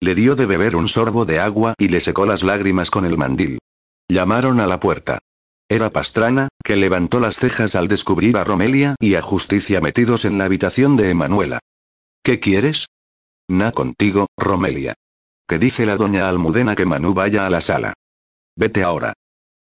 Le 0.00 0.14
dio 0.14 0.36
de 0.36 0.46
beber 0.46 0.74
un 0.74 0.88
sorbo 0.88 1.26
de 1.26 1.38
agua 1.38 1.74
y 1.76 1.88
le 1.88 2.00
secó 2.00 2.24
las 2.24 2.42
lágrimas 2.42 2.90
con 2.90 3.04
el 3.04 3.18
mandil. 3.18 3.58
Llamaron 4.08 4.58
a 4.58 4.66
la 4.66 4.80
puerta. 4.80 5.18
Era 5.68 5.90
Pastrana, 5.90 6.48
que 6.64 6.76
levantó 6.76 7.20
las 7.20 7.36
cejas 7.36 7.74
al 7.74 7.88
descubrir 7.88 8.38
a 8.38 8.44
Romelia 8.44 8.96
y 9.00 9.16
a 9.16 9.22
Justicia 9.22 9.82
metidos 9.82 10.24
en 10.24 10.38
la 10.38 10.46
habitación 10.46 10.96
de 10.96 11.10
Emanuela. 11.10 11.58
¿Qué 12.24 12.40
quieres? 12.40 12.86
Na 13.50 13.70
contigo, 13.70 14.28
Romelia. 14.38 14.94
Que 15.46 15.58
dice 15.58 15.84
la 15.84 15.96
doña 15.96 16.30
Almudena 16.30 16.74
que 16.74 16.86
Manu 16.86 17.12
vaya 17.12 17.44
a 17.44 17.50
la 17.50 17.60
sala. 17.60 17.92
Vete 18.56 18.82
ahora. 18.82 19.12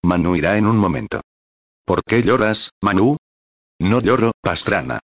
Manu 0.02 0.38
irá 0.38 0.58
en 0.58 0.66
un 0.66 0.78
momento. 0.78 1.20
¿Por 1.90 2.04
qué 2.04 2.22
lloras, 2.22 2.70
Manu? 2.84 3.18
No 3.80 4.00
lloro, 4.00 4.32
Pastrana. 4.44 5.00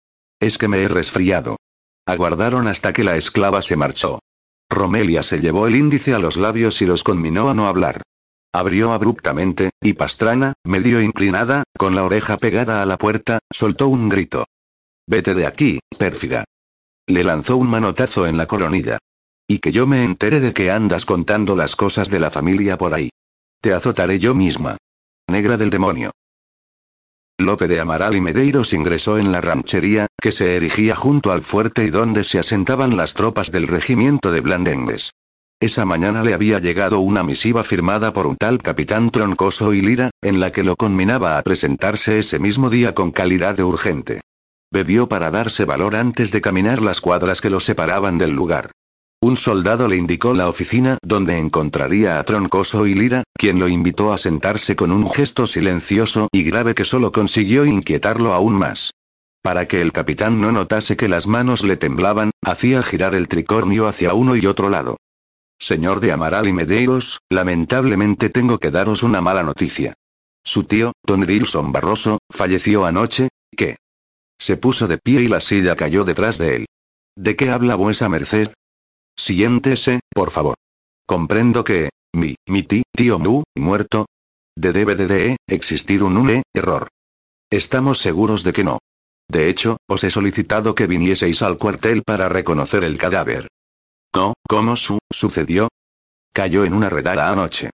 Es 0.41 0.57
que 0.57 0.67
me 0.67 0.83
he 0.83 0.89
resfriado. 0.89 1.59
Aguardaron 2.07 2.69
hasta 2.69 2.95
que 2.95 3.05
la 3.05 3.19
esclava 3.19 3.61
se 3.61 3.77
marchó. 3.77 4.21
Romelia 4.71 5.23
se 5.23 5.41
llevó 5.41 5.67
el 5.67 5.77
índice 5.77 6.15
a 6.15 6.19
los 6.19 6.39
labios 6.39 6.81
y 6.81 6.87
los 6.87 7.05
conminó 7.05 7.51
a 7.51 7.55
no 7.55 7.69
hablar. 7.69 8.01
Abrió 8.51 8.95
abruptamente, 8.95 9.73
y 9.83 9.93
Pastrana, 9.93 10.55
medio 10.65 11.03
inclinada, 11.03 11.65
con 11.77 11.95
la 11.95 12.03
oreja 12.03 12.39
pegada 12.39 12.81
a 12.81 12.87
la 12.87 12.97
puerta, 12.97 13.41
soltó 13.53 13.89
un 13.89 14.09
grito. 14.09 14.47
Vete 15.07 15.35
de 15.35 15.45
aquí, 15.45 15.81
pérfida. 15.99 16.45
Le 17.07 17.25
lanzó 17.25 17.59
un 17.59 17.69
manotazo 17.69 18.27
en 18.27 18.39
la 18.39 18.47
coronilla. 18.47 18.97
Y 19.47 19.59
que 19.59 19.71
yo 19.71 19.87
me 19.87 20.03
entere 20.03 20.41
de 20.41 20.55
que 20.55 20.71
andas 20.71 21.05
contando 21.05 21.57
las 21.57 21.77
cosas 21.77 22.09
de 22.09 22.21
la 22.21 22.31
familia 22.31 22.79
por 22.79 22.95
ahí. 22.95 23.11
Te 23.61 23.75
azotaré 23.75 24.19
yo 24.19 24.35
misma. 24.35 24.79
Negra 25.29 25.59
del 25.59 25.69
demonio. 25.69 26.13
Lope 27.41 27.69
de 27.69 27.81
Amaral 27.81 28.17
y 28.17 28.21
Medeiros 28.21 28.73
ingresó 28.73 29.19
en 29.19 29.33
la 29.33 29.41
ranchería, 29.41 30.07
que 30.21 30.33
se 30.33 30.57
erigía 30.57 30.95
junto 30.95 31.33
al 31.33 31.43
fuerte 31.43 31.85
y 31.85 31.91
donde 31.91 32.25
se 32.25 32.39
asentaban 32.39 32.97
las 32.97 33.15
tropas 33.15 33.51
del 33.51 33.67
regimiento 33.67 34.31
de 34.31 34.41
Blandengues. 34.41 35.11
Esa 35.61 35.85
mañana 35.85 36.23
le 36.23 36.33
había 36.33 36.59
llegado 36.59 37.01
una 37.01 37.23
misiva 37.23 37.65
firmada 37.65 38.13
por 38.13 38.27
un 38.27 38.37
tal 38.37 38.63
capitán 38.63 39.11
Troncoso 39.11 39.75
y 39.75 39.83
Lira, 39.83 40.11
en 40.23 40.41
la 40.41 40.53
que 40.53 40.65
lo 40.65 40.75
conminaba 40.77 41.37
a 41.37 41.43
presentarse 41.43 42.19
ese 42.19 42.39
mismo 42.39 42.71
día 42.71 42.95
con 42.95 43.11
calidad 43.11 43.57
de 43.57 43.65
urgente. 43.65 44.21
Bebió 44.73 45.09
para 45.09 45.31
darse 45.31 45.65
valor 45.65 45.97
antes 45.97 46.31
de 46.31 46.41
caminar 46.41 46.81
las 46.81 47.01
cuadras 47.01 47.41
que 47.41 47.51
lo 47.51 47.61
separaban 47.61 48.17
del 48.17 48.31
lugar. 48.31 48.71
Un 49.23 49.37
soldado 49.37 49.87
le 49.87 49.97
indicó 49.97 50.33
la 50.33 50.49
oficina 50.49 50.97
donde 51.03 51.37
encontraría 51.37 52.19
a 52.19 52.25
Troncoso 52.25 52.87
y 52.87 52.95
Lira, 52.95 53.25
quien 53.35 53.61
lo 53.61 53.69
invitó 53.69 54.15
a 54.15 54.19
sentarse 54.19 54.77
con 54.77 54.93
un 54.93 55.11
gesto 55.11 55.47
silencioso 55.47 56.29
y 56.33 56.43
grave 56.43 56.75
que 56.75 56.87
solo 56.87 57.13
consiguió 57.13 57.67
inquietarlo 57.67 58.33
aún 58.33 58.55
más. 58.55 58.93
Para 59.43 59.69
que 59.69 59.83
el 59.83 59.93
capitán 59.93 60.41
no 60.41 60.53
notase 60.53 60.97
que 60.97 61.07
las 61.09 61.27
manos 61.27 61.65
le 61.65 61.77
temblaban, 61.77 62.31
hacía 62.43 62.83
girar 62.83 63.15
el 63.15 63.29
tricornio 63.29 63.89
hacia 63.89 64.15
uno 64.15 64.37
y 64.37 64.47
otro 64.47 64.71
lado. 64.71 64.97
Señor 65.59 66.01
de 66.01 66.13
Amaral 66.13 66.49
y 66.49 66.55
Medeiros, 66.55 67.21
lamentablemente 67.29 68.31
tengo 68.31 68.59
que 68.59 68.71
daros 68.71 69.03
una 69.03 69.21
mala 69.21 69.43
noticia. 69.43 69.93
Su 70.43 70.65
tío, 70.65 70.93
Don 71.05 71.27
Rilson 71.27 71.73
Barroso, 71.73 72.21
falleció 72.31 72.87
anoche, 72.87 73.29
¿qué? 73.55 73.77
Se 74.39 74.57
puso 74.57 74.89
de 74.89 74.97
pie 74.97 75.21
y 75.21 75.29
la 75.29 75.41
silla 75.41 75.77
cayó 75.77 76.05
detrás 76.05 76.39
de 76.39 76.57
él. 76.57 76.67
¿De 77.17 77.37
qué 77.37 77.51
habla 77.51 77.75
vuesa 77.75 78.09
merced? 78.09 78.49
Siéntese, 79.21 80.01
por 80.15 80.31
favor. 80.31 80.55
Comprendo 81.07 81.63
que, 81.63 81.91
mi, 82.15 82.37
mi 82.49 82.63
ti, 82.63 82.83
tío 82.97 83.19
Mu, 83.19 83.43
muerto. 83.55 84.07
De 84.57 84.73
debe 84.73 84.95
de, 84.97 85.37
existir 85.47 86.03
un 86.03 86.17
une, 86.17 86.43
error. 86.55 86.89
Estamos 87.53 87.99
seguros 87.99 88.45
de 88.45 88.55
que 88.55 88.65
no. 88.65 88.79
De 89.29 89.51
hecho, 89.51 89.77
os 89.87 90.05
he 90.05 90.11
solicitado 90.11 90.75
que 90.75 90.87
vinieseis 90.87 91.43
al 91.43 91.59
cuartel 91.59 92.03
para 92.03 92.31
reconocer 92.31 92.83
el 92.83 92.97
cadáver. 92.97 93.49
No, 94.17 94.33
¿cómo 94.49 94.75
su 94.77 94.99
sucedió? 95.13 95.69
Cayó 96.33 96.65
en 96.65 96.73
una 96.73 96.89
redada 96.89 97.29
anoche. 97.31 97.69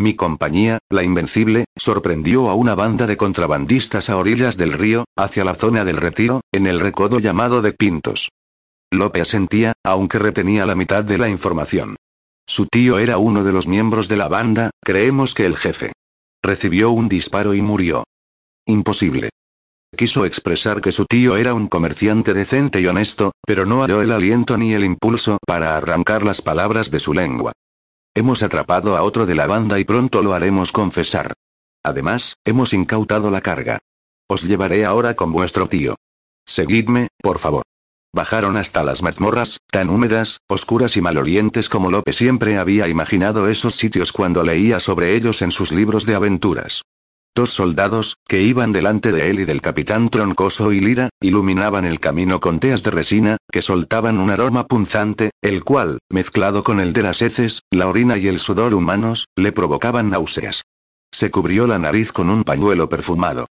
Mi 0.00 0.16
compañía, 0.16 0.78
la 0.90 1.04
Invencible, 1.04 1.66
sorprendió 1.76 2.50
a 2.50 2.54
una 2.54 2.74
banda 2.74 3.06
de 3.06 3.16
contrabandistas 3.16 4.10
a 4.10 4.16
orillas 4.16 4.56
del 4.56 4.72
río, 4.72 5.04
hacia 5.16 5.44
la 5.44 5.54
zona 5.54 5.84
del 5.84 5.98
retiro, 5.98 6.40
en 6.52 6.66
el 6.66 6.80
recodo 6.80 7.20
llamado 7.20 7.62
de 7.62 7.72
Pintos. 7.72 8.30
Lope 8.90 9.20
asentía, 9.20 9.74
aunque 9.84 10.18
retenía 10.18 10.64
la 10.66 10.74
mitad 10.74 11.04
de 11.04 11.18
la 11.18 11.28
información. 11.28 11.96
Su 12.46 12.66
tío 12.66 12.98
era 12.98 13.18
uno 13.18 13.44
de 13.44 13.52
los 13.52 13.68
miembros 13.68 14.08
de 14.08 14.16
la 14.16 14.28
banda, 14.28 14.70
creemos 14.82 15.34
que 15.34 15.44
el 15.44 15.56
jefe. 15.56 15.92
Recibió 16.42 16.90
un 16.90 17.08
disparo 17.08 17.52
y 17.54 17.60
murió. 17.60 18.04
Imposible. 18.66 19.30
Quiso 19.96 20.24
expresar 20.24 20.80
que 20.80 20.92
su 20.92 21.04
tío 21.04 21.36
era 21.36 21.54
un 21.54 21.66
comerciante 21.66 22.32
decente 22.32 22.80
y 22.80 22.86
honesto, 22.86 23.32
pero 23.46 23.66
no 23.66 23.82
halló 23.82 24.00
el 24.02 24.12
aliento 24.12 24.56
ni 24.56 24.72
el 24.72 24.84
impulso 24.84 25.38
para 25.46 25.76
arrancar 25.76 26.22
las 26.22 26.40
palabras 26.40 26.90
de 26.90 27.00
su 27.00 27.12
lengua. 27.12 27.52
hemos 28.14 28.42
atrapado 28.42 28.96
a 28.96 29.02
otro 29.02 29.26
de 29.26 29.34
la 29.34 29.46
banda 29.46 29.78
y 29.78 29.84
pronto 29.84 30.22
lo 30.22 30.34
haremos 30.34 30.72
confesar. 30.72 31.34
Además, 31.84 32.34
hemos 32.44 32.72
incautado 32.72 33.30
la 33.30 33.40
carga. 33.40 33.78
Os 34.28 34.42
llevaré 34.42 34.84
ahora 34.84 35.14
con 35.14 35.30
vuestro 35.30 35.68
tío. 35.68 35.94
Seguidme, 36.46 37.08
por 37.22 37.38
favor. 37.38 37.62
Bajaron 38.12 38.56
hasta 38.56 38.82
las 38.84 39.02
mazmorras, 39.02 39.58
tan 39.70 39.90
húmedas, 39.90 40.40
oscuras 40.48 40.96
y 40.96 41.02
malolientes 41.02 41.68
como 41.68 41.90
Lope 41.90 42.12
siempre 42.12 42.56
había 42.56 42.88
imaginado 42.88 43.48
esos 43.48 43.74
sitios 43.74 44.12
cuando 44.12 44.42
leía 44.42 44.80
sobre 44.80 45.14
ellos 45.14 45.42
en 45.42 45.50
sus 45.50 45.72
libros 45.72 46.06
de 46.06 46.14
aventuras. 46.14 46.82
Dos 47.34 47.50
soldados, 47.50 48.16
que 48.26 48.42
iban 48.42 48.72
delante 48.72 49.12
de 49.12 49.30
él 49.30 49.40
y 49.40 49.44
del 49.44 49.60
capitán 49.60 50.08
Troncoso 50.08 50.72
y 50.72 50.80
Lira, 50.80 51.10
iluminaban 51.20 51.84
el 51.84 52.00
camino 52.00 52.40
con 52.40 52.58
teas 52.58 52.82
de 52.82 52.90
resina, 52.90 53.36
que 53.52 53.62
soltaban 53.62 54.18
un 54.18 54.30
aroma 54.30 54.66
punzante, 54.66 55.30
el 55.42 55.62
cual, 55.62 55.98
mezclado 56.10 56.64
con 56.64 56.80
el 56.80 56.92
de 56.92 57.02
las 57.02 57.22
heces, 57.22 57.62
la 57.70 57.86
orina 57.86 58.16
y 58.16 58.26
el 58.26 58.40
sudor 58.40 58.74
humanos, 58.74 59.26
le 59.36 59.52
provocaban 59.52 60.10
náuseas. 60.10 60.62
Se 61.12 61.30
cubrió 61.30 61.66
la 61.66 61.78
nariz 61.78 62.10
con 62.12 62.28
un 62.28 62.42
pañuelo 62.42 62.88
perfumado. 62.88 63.46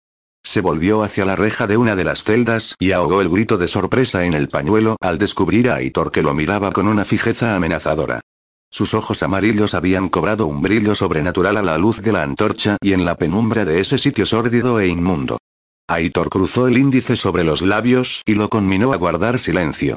Se 0.46 0.62
volvió 0.62 1.02
hacia 1.02 1.26
la 1.26 1.36
reja 1.36 1.66
de 1.66 1.76
una 1.76 1.96
de 1.96 2.04
las 2.04 2.24
celdas 2.24 2.76
y 2.78 2.92
ahogó 2.92 3.22
el 3.22 3.30
grito 3.30 3.58
de 3.58 3.68
sorpresa 3.68 4.26
en 4.26 4.36
el 4.36 4.48
pañuelo 4.48 4.96
al 5.02 5.18
descubrir 5.18 5.72
a 5.72 5.76
Aitor 5.78 6.12
que 6.12 6.22
lo 6.22 6.36
miraba 6.36 6.72
con 6.72 6.88
una 6.88 7.04
fijeza 7.04 7.56
amenazadora. 7.56 8.22
Sus 8.70 8.94
ojos 8.94 9.24
amarillos 9.24 9.74
habían 9.74 10.08
cobrado 10.08 10.46
un 10.46 10.62
brillo 10.62 10.94
sobrenatural 10.94 11.58
a 11.58 11.64
la 11.64 11.80
luz 11.80 12.02
de 12.04 12.12
la 12.12 12.22
antorcha 12.22 12.78
y 12.80 12.94
en 12.94 13.06
la 13.06 13.18
penumbra 13.18 13.66
de 13.66 13.80
ese 13.80 13.98
sitio 13.98 14.28
sórdido 14.28 14.80
e 14.80 14.88
inmundo. 14.88 15.40
Aitor 15.88 16.30
cruzó 16.30 16.68
el 16.68 16.78
índice 16.78 17.16
sobre 17.16 17.44
los 17.44 17.64
labios 17.64 18.22
y 18.26 18.36
lo 18.36 18.48
conminó 18.48 18.94
a 18.94 18.98
guardar 18.98 19.40
silencio. 19.40 19.96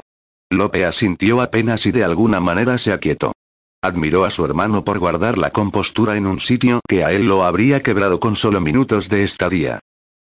Lope 0.49 0.83
asintió 0.83 1.41
apenas 1.41 1.85
y 1.85 1.91
de 1.91 2.03
alguna 2.03 2.39
manera 2.39 2.79
se 2.79 2.91
aquietó. 2.91 3.33
Admiró 3.83 4.25
a 4.25 4.31
su 4.31 4.43
hermano 4.45 4.83
por 4.83 4.97
guardar 4.97 5.37
la 5.37 5.51
compostura 5.51 6.15
en 6.15 6.25
un 6.25 6.39
sitio 6.39 6.79
que 6.87 7.03
a 7.03 7.11
él 7.11 7.27
lo 7.27 7.43
habría 7.43 7.83
quebrado 7.83 8.19
con 8.19 8.35
solo 8.35 8.59
minutos 8.61 9.09
de 9.09 9.23
estadía. 9.23 9.79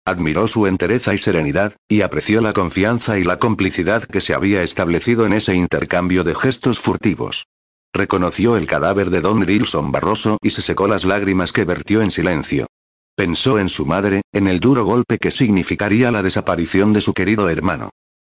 Admiró 0.08 0.48
su 0.48 0.68
entereza 0.68 1.16
y 1.16 1.18
serenidad, 1.18 1.74
y 1.90 2.02
apreció 2.02 2.40
la 2.40 2.54
confianza 2.54 3.18
y 3.18 3.24
la 3.24 3.40
complicidad 3.40 4.04
que 4.04 4.22
se 4.22 4.36
había 4.36 4.62
establecido 4.62 5.26
en 5.26 5.34
ese 5.34 5.56
intercambio 5.56 6.24
de 6.24 6.36
gestos 6.36 6.78
furtivos. 6.80 7.48
Reconoció 7.92 8.56
el 8.56 8.68
cadáver 8.68 9.10
de 9.10 9.22
Don 9.22 9.44
Dilson 9.46 9.92
Barroso 9.92 10.38
y 10.44 10.52
se 10.52 10.62
secó 10.62 10.88
las 10.88 11.06
lágrimas 11.06 11.52
que 11.52 11.66
vertió 11.66 12.04
en 12.04 12.12
silencio. 12.12 12.68
Pensó 13.16 13.58
en 13.58 13.68
su 13.68 13.88
madre, 13.88 14.22
en 14.32 14.48
el 14.48 14.60
duro 14.60 14.86
golpe 14.86 15.18
que 15.18 15.32
significaría 15.32 16.12
la 16.12 16.22
desaparición 16.22 16.94
de 16.94 17.02
su 17.02 17.14
querido 17.14 17.50
hermano. 17.50 17.90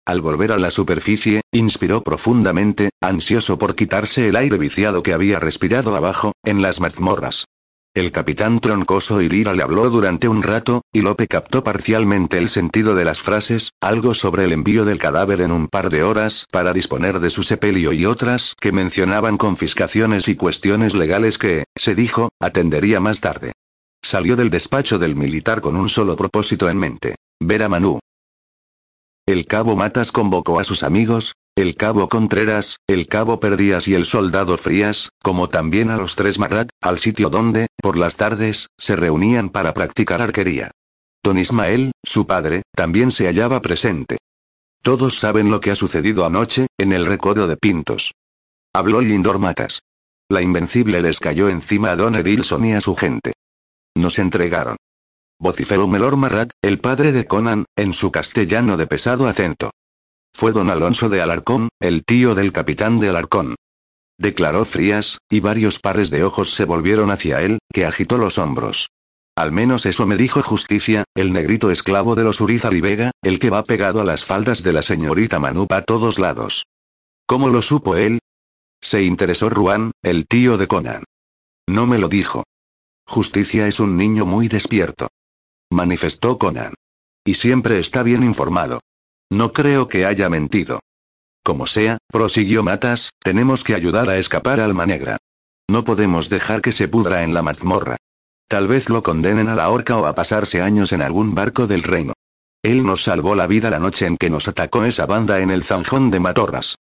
Al 0.06 0.20
volver 0.20 0.52
a 0.52 0.58
la 0.58 0.72
superficie, 0.72 1.42
inspiró 1.54 2.02
profundamente, 2.02 2.90
ansioso 3.00 3.58
por 3.58 3.76
quitarse 3.76 4.28
el 4.28 4.36
aire 4.36 4.58
viciado 4.58 5.04
que 5.04 5.14
había 5.14 5.40
respirado 5.40 5.96
abajo, 5.96 6.34
en 6.44 6.62
las 6.62 6.82
mazmorras. 6.82 7.46
El 7.94 8.14
capitán 8.14 8.62
Troncoso 8.62 9.22
Irira 9.22 9.54
le 9.54 9.64
habló 9.64 9.89
durante 9.89 10.30
un 10.30 10.44
rato, 10.44 10.82
y 10.94 11.02
Lope 11.02 11.28
captó 11.28 11.62
parcialmente 11.62 12.38
el 12.38 12.48
sentido 12.48 12.96
de 12.96 13.04
las 13.04 13.20
frases, 13.22 13.72
algo 13.82 14.14
sobre 14.14 14.46
el 14.46 14.54
envío 14.54 14.86
del 14.86 14.98
cadáver 14.98 15.42
en 15.42 15.52
un 15.52 15.68
par 15.68 15.89
de 15.89 16.02
horas 16.02 16.46
para 16.52 16.72
disponer 16.72 17.20
de 17.20 17.30
su 17.30 17.44
sepelio 17.44 17.92
y 17.92 18.06
otras 18.06 18.56
que 18.62 18.72
mencionaban 18.72 19.36
confiscaciones 19.36 20.30
y 20.30 20.38
cuestiones 20.38 20.94
legales 20.94 21.38
que, 21.38 21.66
se 21.76 21.94
dijo, 21.94 22.30
atendería 22.39 23.02
más 23.02 23.20
tarde. 23.20 23.52
Salió 24.02 24.38
del 24.38 24.52
despacho 24.52 24.98
del 24.98 25.18
militar 25.18 25.60
con 25.60 25.76
un 25.76 25.89
solo 25.89 26.16
propósito 26.16 26.70
en 26.70 26.78
mente, 26.78 27.16
ver 27.42 27.62
a 27.62 27.68
Manu. 27.68 28.00
El 29.26 29.46
cabo 29.46 29.76
Matas 29.76 30.14
convocó 30.14 30.62
a 30.62 30.64
sus 30.64 30.84
amigos, 30.84 31.34
el 31.62 31.76
cabo 31.76 32.09
Contreras, 32.09 32.78
el 32.88 33.07
cabo 33.07 33.39
Perdías 33.39 33.88
y 33.88 33.93
el 33.93 34.05
soldado 34.05 34.57
Frías, 34.57 35.09
como 35.22 35.49
también 35.49 35.91
a 35.91 35.97
los 35.97 36.16
tres 36.16 36.39
Marrak, 36.39 36.70
al 36.82 36.99
sitio 36.99 37.30
donde, 37.30 37.68
por 37.82 37.97
las 37.97 38.18
tardes, 38.18 38.68
se 38.78 38.95
reunían 38.95 39.49
para 39.49 39.74
practicar 39.74 40.22
arquería. 40.22 40.72
Don 41.24 41.38
Ismael, 41.38 41.91
su 42.03 42.26
padre, 42.26 42.64
también 42.76 43.12
se 43.12 43.28
hallaba 43.28 43.62
presente. 43.62 44.18
Todos 44.82 45.20
saben 45.20 45.51
lo 45.51 45.59
que 45.59 45.70
ha 45.70 45.76
sucedido 45.76 46.26
anoche, 46.26 46.68
en 46.80 46.93
el 46.93 47.05
recodo 47.05 47.47
de 47.47 47.57
Pintos. 47.57 48.14
Habló 48.74 49.01
Lindor 49.01 49.38
Matas. 49.38 49.82
La 50.30 50.41
invencible 50.41 51.01
les 51.01 51.20
cayó 51.20 51.49
encima 51.49 51.91
a 51.91 51.95
Don 51.95 52.16
Edilson 52.16 52.66
y 52.66 52.74
a 52.74 52.82
su 52.82 52.95
gente. 52.95 53.34
Nos 53.95 54.18
entregaron. 54.18 54.78
Vociferó 55.38 55.88
Melor 55.88 56.18
Marrak, 56.18 56.51
el 56.62 56.80
padre 56.80 57.12
de 57.12 57.26
Conan, 57.26 57.66
en 57.76 57.93
su 57.93 58.12
castellano 58.12 58.78
de 58.78 58.88
pesado 58.88 59.28
acento. 59.28 59.72
Fue 60.34 60.52
don 60.52 60.70
Alonso 60.70 61.10
de 61.10 61.22
Alarcón, 61.22 61.70
el 61.80 62.04
tío 62.04 62.36
del 62.36 62.52
capitán 62.52 63.00
de 63.00 63.10
Alarcón. 63.10 63.56
Declaró 64.18 64.66
Frías, 64.66 65.20
y 65.30 65.40
varios 65.40 65.80
pares 65.80 66.10
de 66.10 66.24
ojos 66.24 66.54
se 66.54 66.66
volvieron 66.66 67.12
hacia 67.12 67.42
él, 67.42 67.60
que 67.74 67.86
agitó 67.86 68.18
los 68.18 68.38
hombros. 68.38 68.90
Al 69.36 69.52
menos 69.52 69.86
eso 69.86 70.06
me 70.06 70.18
dijo 70.18 70.44
Justicia, 70.44 71.06
el 71.16 71.32
negrito 71.34 71.72
esclavo 71.72 72.16
de 72.16 72.24
los 72.24 72.42
Urizar 72.42 72.74
y 72.74 72.82
Vega, 72.82 73.12
el 73.24 73.40
que 73.40 73.50
va 73.50 73.64
pegado 73.64 74.02
a 74.02 74.06
las 74.06 74.24
faldas 74.26 74.62
de 74.62 74.74
la 74.74 74.82
señorita 74.82 75.40
Manupa 75.40 75.78
a 75.78 75.82
todos 75.84 76.20
lados. 76.20 76.66
¿Cómo 77.26 77.50
lo 77.50 77.62
supo 77.62 77.96
él? 77.96 78.20
Se 78.82 79.04
interesó 79.04 79.50
Ruan, 79.50 79.92
el 80.04 80.28
tío 80.28 80.58
de 80.58 80.68
Conan. 80.68 81.04
No 81.68 81.88
me 81.88 81.98
lo 81.98 82.10
dijo. 82.10 82.44
Justicia 83.08 83.68
es 83.68 83.80
un 83.80 83.96
niño 83.96 84.26
muy 84.26 84.48
despierto. 84.48 85.08
Manifestó 85.72 86.38
Conan. 86.38 86.74
Y 87.26 87.36
siempre 87.36 87.80
está 87.80 88.04
bien 88.04 88.24
informado. 88.24 88.82
No 89.32 89.54
creo 89.54 89.88
que 89.88 90.06
haya 90.06 90.30
mentido. 90.30 90.82
Como 91.42 91.66
sea, 91.66 91.98
prosiguió 92.10 92.64
Matas, 92.64 93.12
tenemos 93.24 93.64
que 93.64 93.76
ayudar 93.76 94.10
a 94.10 94.18
escapar 94.18 94.60
a 94.60 94.66
Alma 94.66 94.86
Negra. 94.86 95.16
No 95.70 95.86
podemos 95.86 96.28
dejar 96.28 96.62
que 96.62 96.74
se 96.74 96.90
pudra 96.90 97.24
en 97.24 97.34
la 97.34 97.42
mazmorra. 97.42 97.96
Tal 98.50 98.68
vez 98.68 98.90
lo 98.90 99.02
condenen 99.02 99.48
a 99.48 99.56
la 99.56 99.70
horca 99.70 99.96
o 99.96 100.06
a 100.06 100.14
pasarse 100.16 100.62
años 100.62 100.92
en 100.92 101.02
algún 101.02 101.34
barco 101.34 101.66
del 101.66 101.84
reino. 101.84 102.12
Él 102.62 102.86
nos 102.86 103.04
salvó 103.04 103.34
la 103.34 103.48
vida 103.48 103.70
la 103.70 103.80
noche 103.80 104.06
en 104.06 104.18
que 104.18 104.30
nos 104.30 104.50
atacó 104.50 104.84
esa 104.84 105.06
banda 105.06 105.40
en 105.40 105.50
el 105.50 105.64
zanjón 105.64 106.12
de 106.12 106.20
Matorras. 106.20 106.76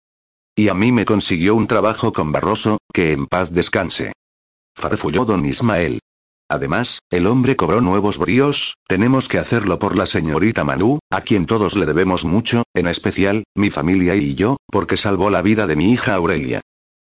Y 0.56 0.68
a 0.70 0.74
mí 0.74 0.90
me 0.90 1.04
consiguió 1.04 1.54
un 1.54 1.68
trabajo 1.68 2.12
con 2.12 2.32
Barroso, 2.32 2.78
que 2.92 3.12
en 3.12 3.28
paz 3.28 3.52
descanse. 3.52 4.12
Farfulló 4.74 5.24
don 5.24 5.46
Ismael. 5.46 6.00
Además, 6.50 6.98
el 7.10 7.28
hombre 7.28 7.54
cobró 7.54 7.80
nuevos 7.80 8.18
bríos, 8.18 8.74
tenemos 8.88 9.28
que 9.28 9.38
hacerlo 9.38 9.78
por 9.78 9.96
la 9.96 10.04
señorita 10.04 10.64
Manu, 10.64 10.98
a 11.08 11.20
quien 11.20 11.46
todos 11.46 11.76
le 11.76 11.86
debemos 11.86 12.24
mucho, 12.24 12.64
en 12.74 12.88
especial, 12.88 13.44
mi 13.54 13.70
familia 13.70 14.16
y 14.16 14.34
yo, 14.34 14.56
porque 14.66 14.96
salvó 14.96 15.30
la 15.30 15.42
vida 15.42 15.68
de 15.68 15.76
mi 15.76 15.92
hija 15.92 16.14
Aurelia. 16.14 16.60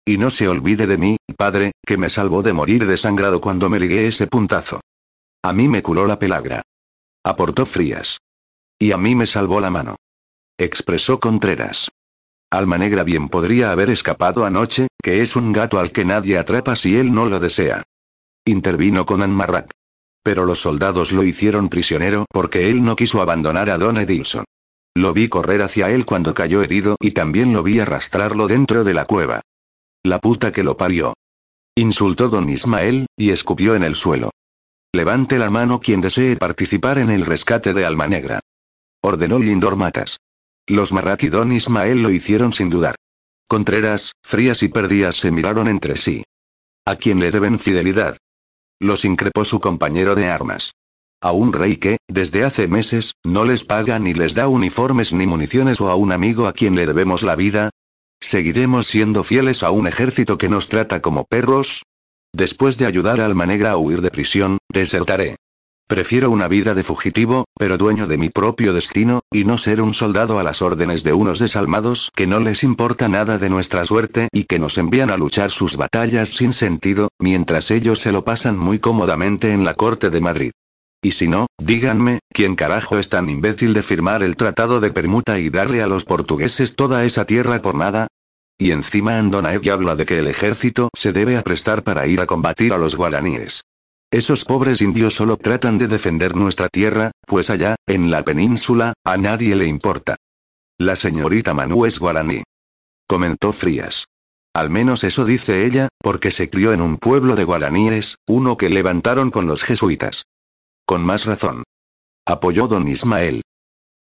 Y 0.05 0.19
no 0.19 0.29
se 0.29 0.47
olvide 0.47 0.85
de 0.85 0.99
mí, 0.99 1.17
padre, 1.35 1.71
que 1.83 1.97
me 1.97 2.09
salvó 2.09 2.43
de 2.43 2.53
morir 2.53 2.85
desangrado 2.85 3.41
cuando 3.41 3.69
me 3.69 3.79
ligué 3.79 4.05
ese 4.05 4.27
puntazo. 4.27 4.81
A 5.43 5.51
mí 5.51 5.67
me 5.67 5.81
curó 5.81 6.05
la 6.05 6.19
pelagra. 6.19 6.61
Aportó 7.25 7.65
Frías. 7.65 8.19
Y 8.77 8.91
a 8.91 8.97
mí 8.97 9.15
me 9.15 9.25
salvó 9.25 9.59
la 9.59 9.71
mano. 9.71 9.95
Expresó 10.59 11.19
Contreras. 11.19 11.89
Alma 12.51 12.77
Negra 12.77 13.01
bien 13.01 13.29
podría 13.29 13.71
haber 13.71 13.89
escapado 13.89 14.45
anoche, 14.45 14.89
que 15.01 15.23
es 15.23 15.35
un 15.35 15.53
gato 15.53 15.79
al 15.79 15.91
que 15.91 16.05
nadie 16.05 16.37
atrapa 16.37 16.75
si 16.75 16.97
él 16.97 17.11
no 17.11 17.25
lo 17.25 17.39
desea. 17.39 17.81
Intervino 18.45 19.05
Conan 19.05 19.31
Marrak. 19.31 19.71
Pero 20.21 20.45
los 20.45 20.61
soldados 20.61 21.13
lo 21.13 21.23
hicieron 21.23 21.69
prisionero 21.69 22.25
porque 22.29 22.69
él 22.69 22.83
no 22.83 22.95
quiso 22.95 23.21
abandonar 23.21 23.69
a 23.69 23.77
Don 23.77 23.97
Edilson. 23.97 24.43
Lo 24.95 25.13
vi 25.13 25.29
correr 25.29 25.61
hacia 25.61 25.89
él 25.89 26.05
cuando 26.05 26.33
cayó 26.33 26.61
herido 26.61 26.97
y 26.99 27.11
también 27.11 27.53
lo 27.53 27.63
vi 27.63 27.79
arrastrarlo 27.79 28.47
dentro 28.47 28.83
de 28.83 28.93
la 28.93 29.05
cueva. 29.05 29.41
La 30.03 30.19
puta 30.19 30.51
que 30.51 30.63
lo 30.63 30.75
parió. 30.75 31.13
Insultó 31.75 32.27
don 32.27 32.49
Ismael, 32.49 33.07
y 33.17 33.31
escupió 33.31 33.75
en 33.75 33.83
el 33.83 33.95
suelo. 33.95 34.29
Levante 34.93 35.39
la 35.39 35.49
mano 35.49 35.79
quien 35.79 36.01
desee 36.01 36.35
participar 36.35 36.97
en 36.97 37.09
el 37.09 37.25
rescate 37.25 37.73
de 37.73 37.85
Alma 37.85 38.07
Negra. 38.07 38.41
Ordenó 39.01 39.39
Lindor 39.39 39.77
Matas. 39.77 40.17
Los 40.67 40.91
Marrak 40.91 41.23
y 41.23 41.29
don 41.29 41.51
Ismael 41.51 42.03
lo 42.03 42.11
hicieron 42.11 42.53
sin 42.53 42.69
dudar. 42.69 42.95
Contreras, 43.47 44.11
Frías 44.21 44.61
y 44.63 44.67
Perdías 44.67 45.15
se 45.15 45.31
miraron 45.31 45.67
entre 45.67 45.95
sí. 45.95 46.23
¿A 46.85 46.97
quién 46.97 47.19
le 47.19 47.31
deben 47.31 47.57
fidelidad? 47.57 48.17
Los 48.79 49.05
increpó 49.05 49.45
su 49.45 49.59
compañero 49.59 50.15
de 50.15 50.27
armas. 50.27 50.73
A 51.21 51.31
un 51.31 51.53
rey 51.53 51.77
que, 51.77 51.97
desde 52.09 52.43
hace 52.43 52.67
meses, 52.67 53.13
no 53.23 53.45
les 53.45 53.63
paga 53.63 53.97
ni 53.97 54.13
les 54.13 54.33
da 54.33 54.47
uniformes 54.47 55.13
ni 55.13 55.25
municiones 55.25 55.79
o 55.79 55.89
a 55.89 55.95
un 55.95 56.11
amigo 56.11 56.47
a 56.47 56.53
quien 56.53 56.75
le 56.75 56.85
debemos 56.85 57.23
la 57.23 57.35
vida. 57.35 57.69
¿Seguiremos 58.21 58.87
siendo 58.87 59.23
fieles 59.23 59.63
a 59.63 59.71
un 59.71 59.87
ejército 59.87 60.37
que 60.37 60.49
nos 60.49 60.67
trata 60.67 61.01
como 61.01 61.23
perros? 61.23 61.83
Después 62.33 62.77
de 62.77 62.87
ayudar 62.87 63.21
a 63.21 63.25
Alma 63.25 63.45
Negra 63.45 63.71
a 63.71 63.77
huir 63.77 64.01
de 64.01 64.11
prisión, 64.11 64.57
desertaré. 64.69 65.37
Prefiero 65.87 66.31
una 66.31 66.47
vida 66.47 66.73
de 66.73 66.83
fugitivo, 66.83 67.45
pero 67.59 67.77
dueño 67.77 68.07
de 68.07 68.17
mi 68.17 68.29
propio 68.29 68.73
destino, 68.73 69.21
y 69.31 69.43
no 69.43 69.57
ser 69.57 69.81
un 69.81 69.93
soldado 69.93 70.39
a 70.39 70.43
las 70.43 70.61
órdenes 70.61 71.03
de 71.03 71.13
unos 71.13 71.39
desalmados 71.39 72.09
que 72.15 72.25
no 72.25 72.39
les 72.39 72.63
importa 72.63 73.09
nada 73.09 73.37
de 73.37 73.49
nuestra 73.49 73.83
suerte 73.85 74.29
y 74.31 74.45
que 74.45 74.59
nos 74.59 74.77
envían 74.77 75.09
a 75.09 75.17
luchar 75.17 75.51
sus 75.51 75.75
batallas 75.75 76.29
sin 76.29 76.53
sentido, 76.53 77.09
mientras 77.19 77.69
ellos 77.69 77.99
se 77.99 78.13
lo 78.13 78.23
pasan 78.23 78.57
muy 78.57 78.79
cómodamente 78.79 79.51
en 79.51 79.65
la 79.65 79.73
corte 79.73 80.09
de 80.09 80.21
Madrid. 80.21 80.51
Y 81.01 81.11
si 81.11 81.27
no, 81.27 81.47
díganme, 81.59 82.19
¿quién 82.29 82.55
carajo 82.55 82.97
es 82.97 83.09
tan 83.09 83.29
imbécil 83.29 83.73
de 83.73 83.83
firmar 83.83 84.23
el 84.23 84.37
tratado 84.37 84.79
de 84.79 84.91
permuta 84.91 85.37
y 85.37 85.49
darle 85.49 85.83
a 85.83 85.87
los 85.87 86.05
portugueses 86.05 86.77
toda 86.77 87.03
esa 87.03 87.25
tierra 87.25 87.61
por 87.61 87.75
nada? 87.75 88.07
Y 88.57 88.71
encima 88.71 89.19
Andonaegui 89.19 89.69
habla 89.69 89.97
de 89.97 90.05
que 90.05 90.19
el 90.19 90.27
ejército 90.27 90.89
se 90.95 91.11
debe 91.11 91.35
aprestar 91.35 91.83
para 91.83 92.07
ir 92.07 92.21
a 92.21 92.25
combatir 92.25 92.71
a 92.71 92.77
los 92.77 92.95
guaraníes. 92.95 93.63
Esos 94.13 94.45
pobres 94.45 94.79
indios 94.83 95.15
solo 95.15 95.37
tratan 95.37 95.79
de 95.79 95.87
defender 95.87 96.35
nuestra 96.35 96.69
tierra, 96.69 97.13
pues 97.25 97.49
allá, 97.49 97.77
en 97.87 98.11
la 98.11 98.23
península, 98.23 98.93
a 99.03 99.17
nadie 99.17 99.55
le 99.55 99.65
importa. 99.65 100.17
La 100.77 100.95
señorita 100.95 101.55
Manu 101.55 101.87
es 101.87 101.97
guaraní. 101.97 102.43
Comentó 103.07 103.51
Frías. 103.53 104.05
Al 104.53 104.69
menos 104.69 105.03
eso 105.03 105.25
dice 105.25 105.65
ella, 105.65 105.89
porque 105.97 106.29
se 106.29 106.47
crió 106.51 106.73
en 106.73 106.81
un 106.81 106.97
pueblo 106.97 107.35
de 107.35 107.43
guaraníes, 107.43 108.17
uno 108.27 108.55
que 108.55 108.69
levantaron 108.69 109.31
con 109.31 109.47
los 109.47 109.63
jesuitas. 109.63 110.25
Con 110.85 111.03
más 111.03 111.25
razón. 111.25 111.63
Apoyó 112.27 112.67
don 112.67 112.87
Ismael. 112.87 113.41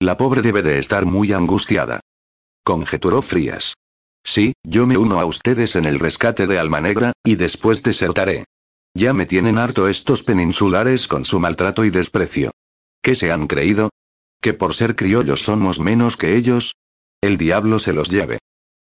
La 0.01 0.17
pobre 0.17 0.41
debe 0.41 0.63
de 0.63 0.79
estar 0.79 1.05
muy 1.05 1.33
angustiada. 1.33 1.99
Conjeturó 2.65 3.21
Frías. 3.21 3.75
Sí, 4.25 4.53
yo 4.65 4.87
me 4.87 4.97
uno 4.97 5.19
a 5.19 5.25
ustedes 5.25 5.75
en 5.75 5.85
el 5.85 5.99
rescate 5.99 6.47
de 6.47 6.57
Alma 6.57 6.81
Negra, 6.81 7.13
y 7.23 7.35
después 7.35 7.83
desertaré. 7.83 8.45
Ya 8.99 9.13
me 9.13 9.25
tienen 9.25 9.57
harto 9.57 9.87
estos 9.87 10.23
peninsulares 10.23 11.07
con 11.07 11.23
su 11.23 11.39
maltrato 11.39 11.85
y 11.85 11.89
desprecio. 11.89 12.51
¿Qué 13.01 13.15
se 13.15 13.31
han 13.31 13.47
creído? 13.47 13.91
¿Que 14.41 14.53
por 14.53 14.73
ser 14.73 14.97
criollos 14.97 15.41
somos 15.41 15.79
menos 15.79 16.17
que 16.17 16.35
ellos? 16.35 16.75
El 17.21 17.37
diablo 17.37 17.79
se 17.79 17.93
los 17.93 18.09
lleve. 18.09 18.39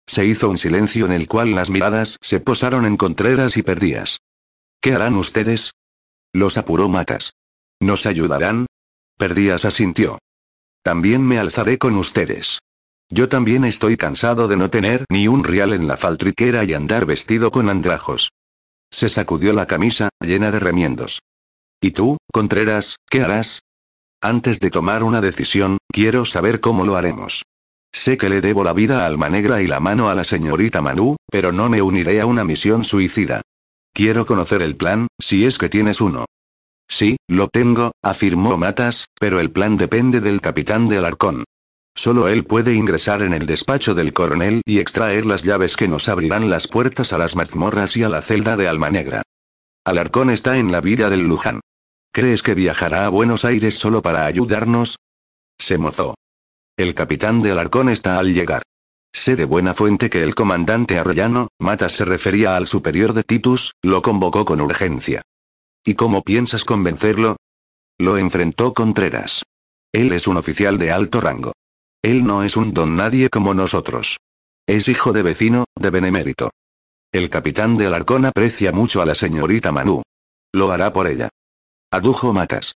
Se 0.08 0.26
hizo 0.26 0.50
un 0.50 0.58
silencio 0.58 1.06
en 1.06 1.12
el 1.12 1.28
cual 1.28 1.54
las 1.54 1.70
miradas 1.70 2.18
se 2.20 2.40
posaron 2.40 2.88
en 2.88 2.98
Contreras 2.98 3.58
y 3.58 3.62
Perdías. 3.62 4.18
¿Qué 4.82 4.94
harán 4.94 5.18
ustedes? 5.18 5.74
Los 6.34 6.58
apuró 6.58 6.90
Matas. 6.90 7.34
¿Nos 7.80 8.08
ayudarán? 8.08 8.66
Perdías 9.20 9.66
asintió. 9.66 10.18
También 10.82 11.22
me 11.28 11.38
alzaré 11.38 11.78
con 11.78 11.96
ustedes. 11.96 12.58
Yo 13.12 13.30
también 13.30 13.66
estoy 13.66 13.98
cansado 13.98 14.48
de 14.48 14.58
no 14.58 14.72
tener 14.72 15.06
ni 15.12 15.28
un 15.28 15.44
real 15.44 15.74
en 15.74 15.88
la 15.88 15.96
faltriquera 15.96 16.64
y 16.64 16.74
andar 16.74 17.06
vestido 17.06 17.52
con 17.52 17.70
andrajos. 17.70 18.32
Se 18.92 19.10
sacudió 19.10 19.54
la 19.54 19.66
camisa, 19.66 20.10
llena 20.20 20.52
de 20.52 20.60
remiendos. 20.60 21.22
¿Y 21.82 21.92
tú, 21.92 22.18
Contreras, 22.32 22.98
qué 23.10 23.22
harás? 23.22 23.62
Antes 24.22 24.60
de 24.60 24.72
tomar 24.72 25.04
una 25.04 25.22
decisión, 25.22 25.78
quiero 25.92 26.26
saber 26.26 26.60
cómo 26.60 26.86
lo 26.86 26.96
haremos. 26.96 27.44
Sé 27.94 28.18
que 28.18 28.30
le 28.30 28.42
debo 28.42 28.64
la 28.64 28.74
vida 28.74 29.04
a 29.04 29.08
Alma 29.08 29.30
Negra 29.30 29.62
y 29.62 29.68
la 29.68 29.80
mano 29.80 30.10
a 30.10 30.16
la 30.16 30.24
señorita 30.24 30.82
Manu, 30.82 31.16
pero 31.32 31.52
no 31.52 31.70
me 31.70 31.82
uniré 31.82 32.20
a 32.22 32.26
una 32.26 32.44
misión 32.44 32.84
suicida. 32.84 33.42
Quiero 33.94 34.26
conocer 34.26 34.62
el 34.62 34.76
plan, 34.76 35.08
si 35.20 35.46
es 35.46 35.58
que 35.58 35.70
tienes 35.70 36.02
uno. 36.02 36.26
Sí, 36.88 37.18
lo 37.28 37.48
tengo, 37.48 37.92
afirmó 38.04 38.58
Matas, 38.58 39.06
pero 39.20 39.40
el 39.40 39.52
plan 39.52 39.78
depende 39.78 40.22
del 40.22 40.42
capitán 40.42 40.88
de 40.88 40.98
Alarcón. 40.98 41.44
Solo 41.98 42.28
él 42.28 42.46
puede 42.46 42.76
ingresar 42.76 43.24
en 43.24 43.34
el 43.34 43.48
despacho 43.48 43.96
del 43.96 44.14
coronel 44.14 44.62
y 44.68 44.78
extraer 44.78 45.26
las 45.26 45.42
llaves 45.42 45.76
que 45.76 45.88
nos 45.88 46.08
abrirán 46.08 46.48
las 46.48 46.68
puertas 46.68 47.12
a 47.12 47.18
las 47.18 47.36
mazmorras 47.36 47.98
y 47.98 48.04
a 48.04 48.10
la 48.10 48.22
celda 48.22 48.56
de 48.56 48.68
Alma 48.68 48.92
Negra. 48.92 49.24
Alarcón 49.84 50.30
está 50.30 50.60
en 50.60 50.72
la 50.72 50.80
villa 50.80 51.10
del 51.10 51.28
Luján. 51.28 51.60
¿Crees 52.14 52.44
que 52.44 52.54
viajará 52.54 53.08
a 53.08 53.10
Buenos 53.10 53.46
Aires 53.46 53.80
solo 53.80 54.04
para 54.04 54.28
ayudarnos? 54.28 54.98
Se 55.58 55.80
mozó. 55.80 56.14
El 56.78 56.94
capitán 56.94 57.42
de 57.42 57.52
Alarcón 57.52 57.90
está 57.90 58.20
al 58.20 58.32
llegar. 58.32 58.62
Sé 59.12 59.36
de 59.36 59.46
buena 59.46 59.74
fuente 59.74 60.12
que 60.12 60.22
el 60.22 60.36
comandante 60.36 61.00
Arroyano, 61.00 61.48
Matas 61.60 61.94
se 61.94 62.06
refería 62.06 62.58
al 62.58 62.68
superior 62.68 63.14
de 63.14 63.24
Titus, 63.24 63.72
lo 63.82 64.04
convocó 64.04 64.46
con 64.46 64.62
urgencia. 64.62 65.24
¿Y 65.84 65.96
cómo 65.96 66.22
piensas 66.22 66.64
convencerlo? 66.64 67.38
Lo 67.98 68.20
enfrentó 68.20 68.76
Contreras. 68.76 69.42
Él 69.92 70.12
es 70.12 70.28
un 70.28 70.38
oficial 70.38 70.78
de 70.78 70.92
alto 70.92 71.22
rango. 71.22 71.54
Él 72.02 72.26
no 72.26 72.44
es 72.44 72.58
un 72.58 72.74
don 72.74 72.96
nadie 72.96 73.30
como 73.30 73.54
nosotros. 73.54 74.18
Es 74.68 74.88
hijo 74.88 75.14
de 75.14 75.24
vecino, 75.24 75.66
de 75.76 75.90
benemérito. 75.90 76.50
El 77.12 77.30
capitán 77.30 77.78
de 77.78 77.88
Alarcón 77.88 78.26
aprecia 78.26 78.72
mucho 78.72 79.02
a 79.02 79.06
la 79.06 79.16
señorita 79.16 79.72
Manu. 79.72 80.04
Lo 80.54 80.72
hará 80.72 80.92
por 80.94 81.08
ella. 81.08 81.30
Adujo 81.92 82.34
Matas. 82.34 82.76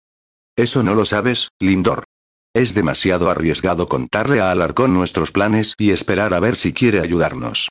Eso 0.55 0.83
no 0.83 0.93
lo 0.93 1.05
sabes, 1.05 1.49
Lindor. 1.59 2.05
Es 2.53 2.73
demasiado 2.73 3.29
arriesgado 3.29 3.87
contarle 3.87 4.39
a 4.39 4.51
Alarcón 4.51 4.93
nuestros 4.93 5.31
planes 5.31 5.73
y 5.77 5.91
esperar 5.91 6.33
a 6.33 6.39
ver 6.39 6.55
si 6.55 6.73
quiere 6.73 6.99
ayudarnos. 6.99 7.69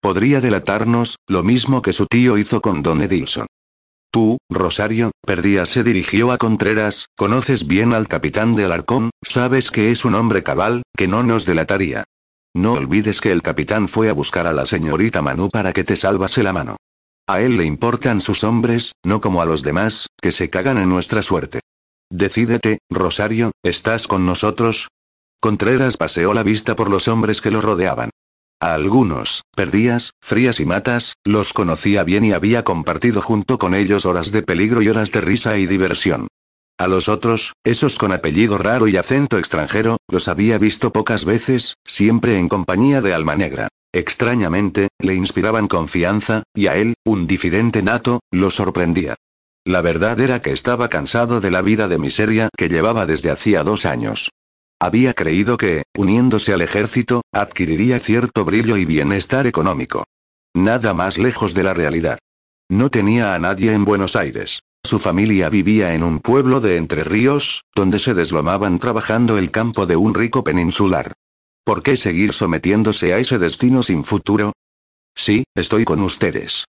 Podría 0.00 0.40
delatarnos, 0.40 1.16
lo 1.26 1.42
mismo 1.42 1.82
que 1.82 1.92
su 1.92 2.06
tío 2.06 2.38
hizo 2.38 2.60
con 2.60 2.82
Don 2.82 3.02
Edilson. 3.02 3.46
Tú, 4.10 4.38
Rosario, 4.50 5.12
Perdía 5.24 5.66
se 5.66 5.84
dirigió 5.84 6.32
a 6.32 6.38
Contreras, 6.38 7.06
conoces 7.16 7.68
bien 7.68 7.92
al 7.92 8.08
capitán 8.08 8.56
de 8.56 8.64
Alarcón, 8.64 9.10
sabes 9.22 9.70
que 9.70 9.92
es 9.92 10.04
un 10.04 10.16
hombre 10.16 10.42
cabal, 10.42 10.82
que 10.96 11.06
no 11.06 11.22
nos 11.22 11.46
delataría. 11.46 12.04
No 12.52 12.72
olvides 12.72 13.20
que 13.20 13.30
el 13.30 13.42
capitán 13.42 13.86
fue 13.86 14.08
a 14.08 14.12
buscar 14.12 14.48
a 14.48 14.52
la 14.52 14.66
señorita 14.66 15.22
Manu 15.22 15.48
para 15.48 15.72
que 15.72 15.84
te 15.84 15.94
salvase 15.94 16.42
la 16.42 16.52
mano. 16.52 16.76
A 17.28 17.40
él 17.40 17.56
le 17.56 17.64
importan 17.64 18.20
sus 18.20 18.42
hombres, 18.42 18.92
no 19.04 19.20
como 19.20 19.40
a 19.40 19.46
los 19.46 19.62
demás, 19.62 20.08
que 20.20 20.32
se 20.32 20.50
cagan 20.50 20.78
en 20.78 20.88
nuestra 20.88 21.22
suerte. 21.22 21.60
Decídete, 22.10 22.78
Rosario, 22.90 23.52
¿estás 23.62 24.08
con 24.08 24.26
nosotros? 24.26 24.88
Contreras 25.40 25.96
paseó 25.96 26.34
la 26.34 26.42
vista 26.42 26.74
por 26.74 26.90
los 26.90 27.06
hombres 27.06 27.40
que 27.40 27.52
lo 27.52 27.60
rodeaban. 27.60 28.10
A 28.62 28.74
algunos, 28.74 29.44
Perdías, 29.56 30.12
Frías 30.20 30.60
y 30.60 30.66
Matas, 30.66 31.14
los 31.24 31.54
conocía 31.54 32.04
bien 32.04 32.26
y 32.26 32.32
había 32.32 32.62
compartido 32.62 33.22
junto 33.22 33.58
con 33.58 33.74
ellos 33.74 34.04
horas 34.04 34.32
de 34.32 34.42
peligro 34.42 34.82
y 34.82 34.88
horas 34.90 35.12
de 35.12 35.22
risa 35.22 35.56
y 35.56 35.66
diversión. 35.66 36.28
A 36.78 36.86
los 36.86 37.08
otros, 37.08 37.54
esos 37.64 37.98
con 37.98 38.12
apellido 38.12 38.58
raro 38.58 38.86
y 38.86 38.98
acento 38.98 39.38
extranjero, 39.38 39.96
los 40.08 40.28
había 40.28 40.58
visto 40.58 40.92
pocas 40.92 41.24
veces, 41.24 41.76
siempre 41.86 42.38
en 42.38 42.48
compañía 42.48 43.00
de 43.00 43.14
Alma 43.14 43.34
Negra. 43.34 43.68
Extrañamente, 43.94 44.88
le 44.98 45.14
inspiraban 45.14 45.66
confianza, 45.66 46.42
y 46.54 46.66
a 46.66 46.76
él, 46.76 46.94
un 47.06 47.26
difidente 47.26 47.82
nato, 47.82 48.20
lo 48.30 48.50
sorprendía. 48.50 49.16
La 49.64 49.80
verdad 49.80 50.20
era 50.20 50.42
que 50.42 50.52
estaba 50.52 50.88
cansado 50.88 51.40
de 51.40 51.50
la 51.50 51.62
vida 51.62 51.88
de 51.88 51.98
miseria 51.98 52.50
que 52.56 52.68
llevaba 52.68 53.06
desde 53.06 53.30
hacía 53.30 53.62
dos 53.62 53.86
años. 53.86 54.30
Había 54.82 55.12
creído 55.12 55.58
que, 55.58 55.82
uniéndose 55.94 56.54
al 56.54 56.62
ejército, 56.62 57.20
adquiriría 57.32 57.98
cierto 57.98 58.46
brillo 58.46 58.78
y 58.78 58.86
bienestar 58.86 59.46
económico. 59.46 60.04
Nada 60.54 60.94
más 60.94 61.18
lejos 61.18 61.52
de 61.52 61.62
la 61.62 61.74
realidad. 61.74 62.18
No 62.70 62.88
tenía 62.90 63.34
a 63.34 63.38
nadie 63.38 63.74
en 63.74 63.84
Buenos 63.84 64.16
Aires. 64.16 64.60
Su 64.82 64.98
familia 64.98 65.50
vivía 65.50 65.94
en 65.94 66.02
un 66.02 66.20
pueblo 66.20 66.60
de 66.62 66.78
Entre 66.78 67.04
Ríos, 67.04 67.62
donde 67.74 67.98
se 67.98 68.14
deslomaban 68.14 68.78
trabajando 68.78 69.36
el 69.36 69.50
campo 69.50 69.84
de 69.84 69.96
un 69.96 70.14
rico 70.14 70.42
peninsular. 70.42 71.12
¿Por 71.62 71.82
qué 71.82 71.98
seguir 71.98 72.32
sometiéndose 72.32 73.12
a 73.12 73.18
ese 73.18 73.38
destino 73.38 73.82
sin 73.82 74.02
futuro? 74.02 74.54
Sí, 75.14 75.44
estoy 75.54 75.84
con 75.84 76.00
ustedes. 76.00 76.64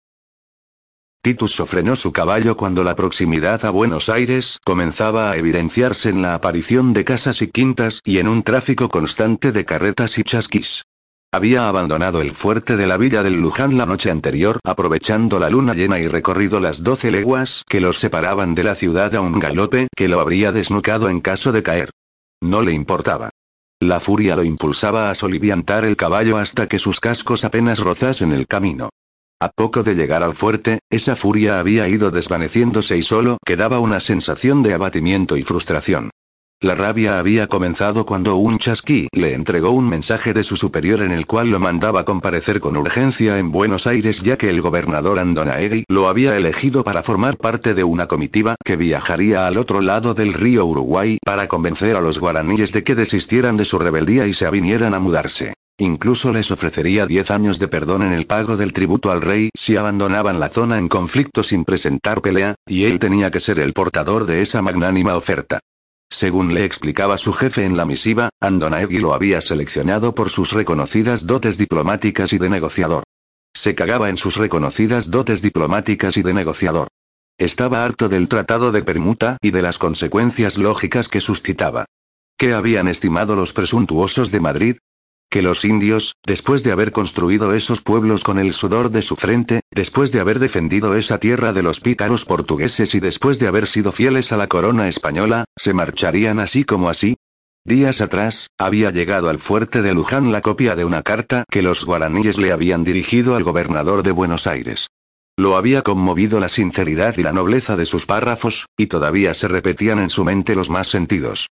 Titus 1.21 1.51
sofrenó 1.51 1.95
su 1.95 2.13
caballo 2.13 2.55
cuando 2.55 2.83
la 2.83 2.95
proximidad 2.95 3.65
a 3.65 3.69
Buenos 3.69 4.09
Aires 4.09 4.59
comenzaba 4.63 5.31
a 5.31 5.37
evidenciarse 5.37 6.09
en 6.09 6.21
la 6.21 6.35
aparición 6.35 6.93
de 6.93 7.03
casas 7.03 7.41
y 7.41 7.49
quintas 7.49 8.01
y 8.05 8.19
en 8.19 8.27
un 8.27 8.43
tráfico 8.43 8.87
constante 8.87 9.51
de 9.51 9.65
carretas 9.65 10.17
y 10.17 10.23
chasquis. 10.23 10.83
Había 11.33 11.67
abandonado 11.67 12.21
el 12.21 12.31
fuerte 12.31 12.77
de 12.77 12.87
la 12.87 12.95
villa 12.95 13.21
del 13.21 13.41
Luján 13.41 13.77
la 13.77 13.85
noche 13.85 14.09
anterior 14.09 14.59
aprovechando 14.63 15.39
la 15.39 15.49
luna 15.49 15.73
llena 15.73 15.99
y 15.99 16.07
recorrido 16.07 16.61
las 16.61 16.83
doce 16.83 17.11
leguas 17.11 17.63
que 17.67 17.81
los 17.81 17.99
separaban 17.99 18.55
de 18.55 18.63
la 18.63 18.75
ciudad 18.75 19.13
a 19.13 19.19
un 19.19 19.37
galope 19.37 19.89
que 19.95 20.07
lo 20.07 20.21
habría 20.21 20.53
desnucado 20.53 21.09
en 21.09 21.19
caso 21.19 21.51
de 21.51 21.63
caer. 21.63 21.89
No 22.41 22.61
le 22.61 22.71
importaba. 22.71 23.31
La 23.81 23.99
furia 23.99 24.37
lo 24.37 24.43
impulsaba 24.43 25.09
a 25.09 25.15
soliviantar 25.15 25.83
el 25.83 25.97
caballo 25.97 26.37
hasta 26.37 26.67
que 26.67 26.79
sus 26.79 27.01
cascos 27.01 27.43
apenas 27.43 27.79
rozasen 27.79 28.31
el 28.31 28.47
camino. 28.47 28.89
A 29.39 29.49
poco 29.49 29.83
de 29.83 29.93
llegar 29.93 30.23
al 30.23 30.33
fuerte, 30.33 30.79
esa 30.89 31.15
furia 31.15 31.59
había 31.59 31.87
ido 31.87 32.09
desvaneciéndose 32.09 32.97
y 32.97 33.03
solo 33.03 33.37
quedaba 33.45 33.79
una 33.79 33.99
sensación 33.99 34.63
de 34.63 34.73
abatimiento 34.73 35.37
y 35.37 35.43
frustración. 35.43 36.09
La 36.59 36.73
rabia 36.73 37.19
había 37.19 37.45
comenzado 37.45 38.03
cuando 38.03 38.35
un 38.37 38.57
chasquí 38.57 39.09
le 39.11 39.35
entregó 39.35 39.69
un 39.69 39.87
mensaje 39.87 40.33
de 40.33 40.43
su 40.43 40.57
superior 40.57 41.03
en 41.03 41.11
el 41.11 41.27
cual 41.27 41.51
lo 41.51 41.59
mandaba 41.59 42.03
comparecer 42.03 42.59
con 42.59 42.77
urgencia 42.77 43.37
en 43.37 43.51
Buenos 43.51 43.85
Aires 43.85 44.23
ya 44.23 44.39
que 44.39 44.49
el 44.49 44.59
gobernador 44.59 45.19
Andonaegui 45.19 45.83
lo 45.87 46.07
había 46.07 46.35
elegido 46.35 46.83
para 46.83 47.03
formar 47.03 47.37
parte 47.37 47.75
de 47.75 47.83
una 47.83 48.07
comitiva 48.07 48.55
que 48.65 48.75
viajaría 48.75 49.45
al 49.45 49.57
otro 49.57 49.81
lado 49.81 50.15
del 50.15 50.33
río 50.33 50.65
Uruguay 50.65 51.19
para 51.23 51.47
convencer 51.47 51.95
a 51.95 52.01
los 52.01 52.17
guaraníes 52.17 52.71
de 52.71 52.83
que 52.83 52.95
desistieran 52.95 53.55
de 53.55 53.65
su 53.65 53.77
rebeldía 53.77 54.25
y 54.25 54.33
se 54.33 54.47
avinieran 54.47 54.95
a 54.95 54.99
mudarse. 54.99 55.53
Incluso 55.79 56.33
les 56.33 56.49
ofrecería 56.49 57.05
10 57.05 57.29
años 57.29 57.59
de 57.59 57.67
perdón 57.67 58.01
en 58.01 58.11
el 58.11 58.25
pago 58.25 58.57
del 58.57 58.73
tributo 58.73 59.11
al 59.11 59.21
rey 59.21 59.51
si 59.53 59.77
abandonaban 59.77 60.39
la 60.39 60.49
zona 60.49 60.79
en 60.79 60.87
conflicto 60.87 61.43
sin 61.43 61.65
presentar 61.65 62.21
pelea, 62.21 62.55
y 62.65 62.85
él 62.85 62.97
tenía 62.97 63.29
que 63.29 63.39
ser 63.39 63.59
el 63.59 63.73
portador 63.73 64.25
de 64.25 64.41
esa 64.41 64.63
magnánima 64.63 65.15
oferta. 65.15 65.59
Según 66.09 66.55
le 66.55 66.65
explicaba 66.65 67.19
su 67.19 67.31
jefe 67.31 67.63
en 67.65 67.77
la 67.77 67.85
misiva, 67.85 68.29
Andonaegui 68.41 68.97
lo 68.97 69.13
había 69.13 69.39
seleccionado 69.41 70.15
por 70.15 70.31
sus 70.31 70.51
reconocidas 70.51 71.27
dotes 71.27 71.59
diplomáticas 71.59 72.33
y 72.33 72.39
de 72.39 72.49
negociador. 72.49 73.03
Se 73.53 73.75
cagaba 73.75 74.09
en 74.09 74.17
sus 74.17 74.37
reconocidas 74.37 75.11
dotes 75.11 75.43
diplomáticas 75.43 76.17
y 76.17 76.23
de 76.23 76.33
negociador. 76.33 76.87
Estaba 77.37 77.85
harto 77.85 78.09
del 78.09 78.27
tratado 78.27 78.71
de 78.71 78.81
permuta 78.81 79.37
y 79.41 79.51
de 79.51 79.61
las 79.61 79.77
consecuencias 79.77 80.57
lógicas 80.57 81.07
que 81.07 81.21
suscitaba. 81.21 81.85
¿Qué 82.35 82.53
habían 82.53 82.87
estimado 82.87 83.35
los 83.35 83.53
presuntuosos 83.53 84.31
de 84.31 84.39
Madrid? 84.39 84.77
Que 85.29 85.41
los 85.41 85.65
indios, 85.65 86.15
después 86.25 86.63
de 86.63 86.71
haber 86.71 86.91
construido 86.91 87.53
esos 87.53 87.81
pueblos 87.81 88.23
con 88.23 88.39
el 88.39 88.53
sudor 88.53 88.91
de 88.91 89.01
su 89.01 89.15
frente, 89.15 89.61
después 89.71 90.11
de 90.11 90.19
haber 90.19 90.39
defendido 90.39 90.95
esa 90.95 91.19
tierra 91.19 91.53
de 91.53 91.63
los 91.63 91.81
pícaros 91.81 92.25
portugueses 92.25 92.95
y 92.95 92.99
después 92.99 93.37
de 93.39 93.47
haber 93.47 93.67
sido 93.67 93.91
fieles 93.91 94.31
a 94.31 94.37
la 94.37 94.47
corona 94.47 94.87
española, 94.87 95.45
se 95.57 95.73
marcharían 95.73 96.39
así 96.39 96.63
como 96.63 96.89
así, 96.89 97.17
Días 97.67 97.99
atrás, 97.99 98.47
había 98.57 98.91
llegado 98.91 99.27
al 99.27 99.39
fuerte 99.39 99.81
de 99.81 99.93
Luján 99.93 100.31
la 100.31 100.39
copia 100.39 100.77
de 100.77 100.85
una 100.85 101.01
carta 101.01 101.43
que 101.51 101.61
los 101.61 101.83
guaraníes 101.83 102.37
le 102.37 102.53
habían 102.53 102.85
dirigido 102.85 103.35
al 103.35 103.43
gobernador 103.43 104.03
de 104.03 104.11
Buenos 104.11 104.47
Aires. 104.47 104.87
Lo 105.35 105.57
había 105.57 105.81
conmovido 105.81 106.39
la 106.39 106.47
sinceridad 106.47 107.17
y 107.17 107.23
la 107.23 107.33
nobleza 107.33 107.75
de 107.75 107.83
sus 107.83 108.05
párrafos, 108.05 108.67
y 108.77 108.87
todavía 108.87 109.33
se 109.33 109.49
repetían 109.49 109.99
en 109.99 110.09
su 110.09 110.23
mente 110.23 110.55
los 110.55 110.69
más 110.69 110.87
sentidos. 110.87 111.49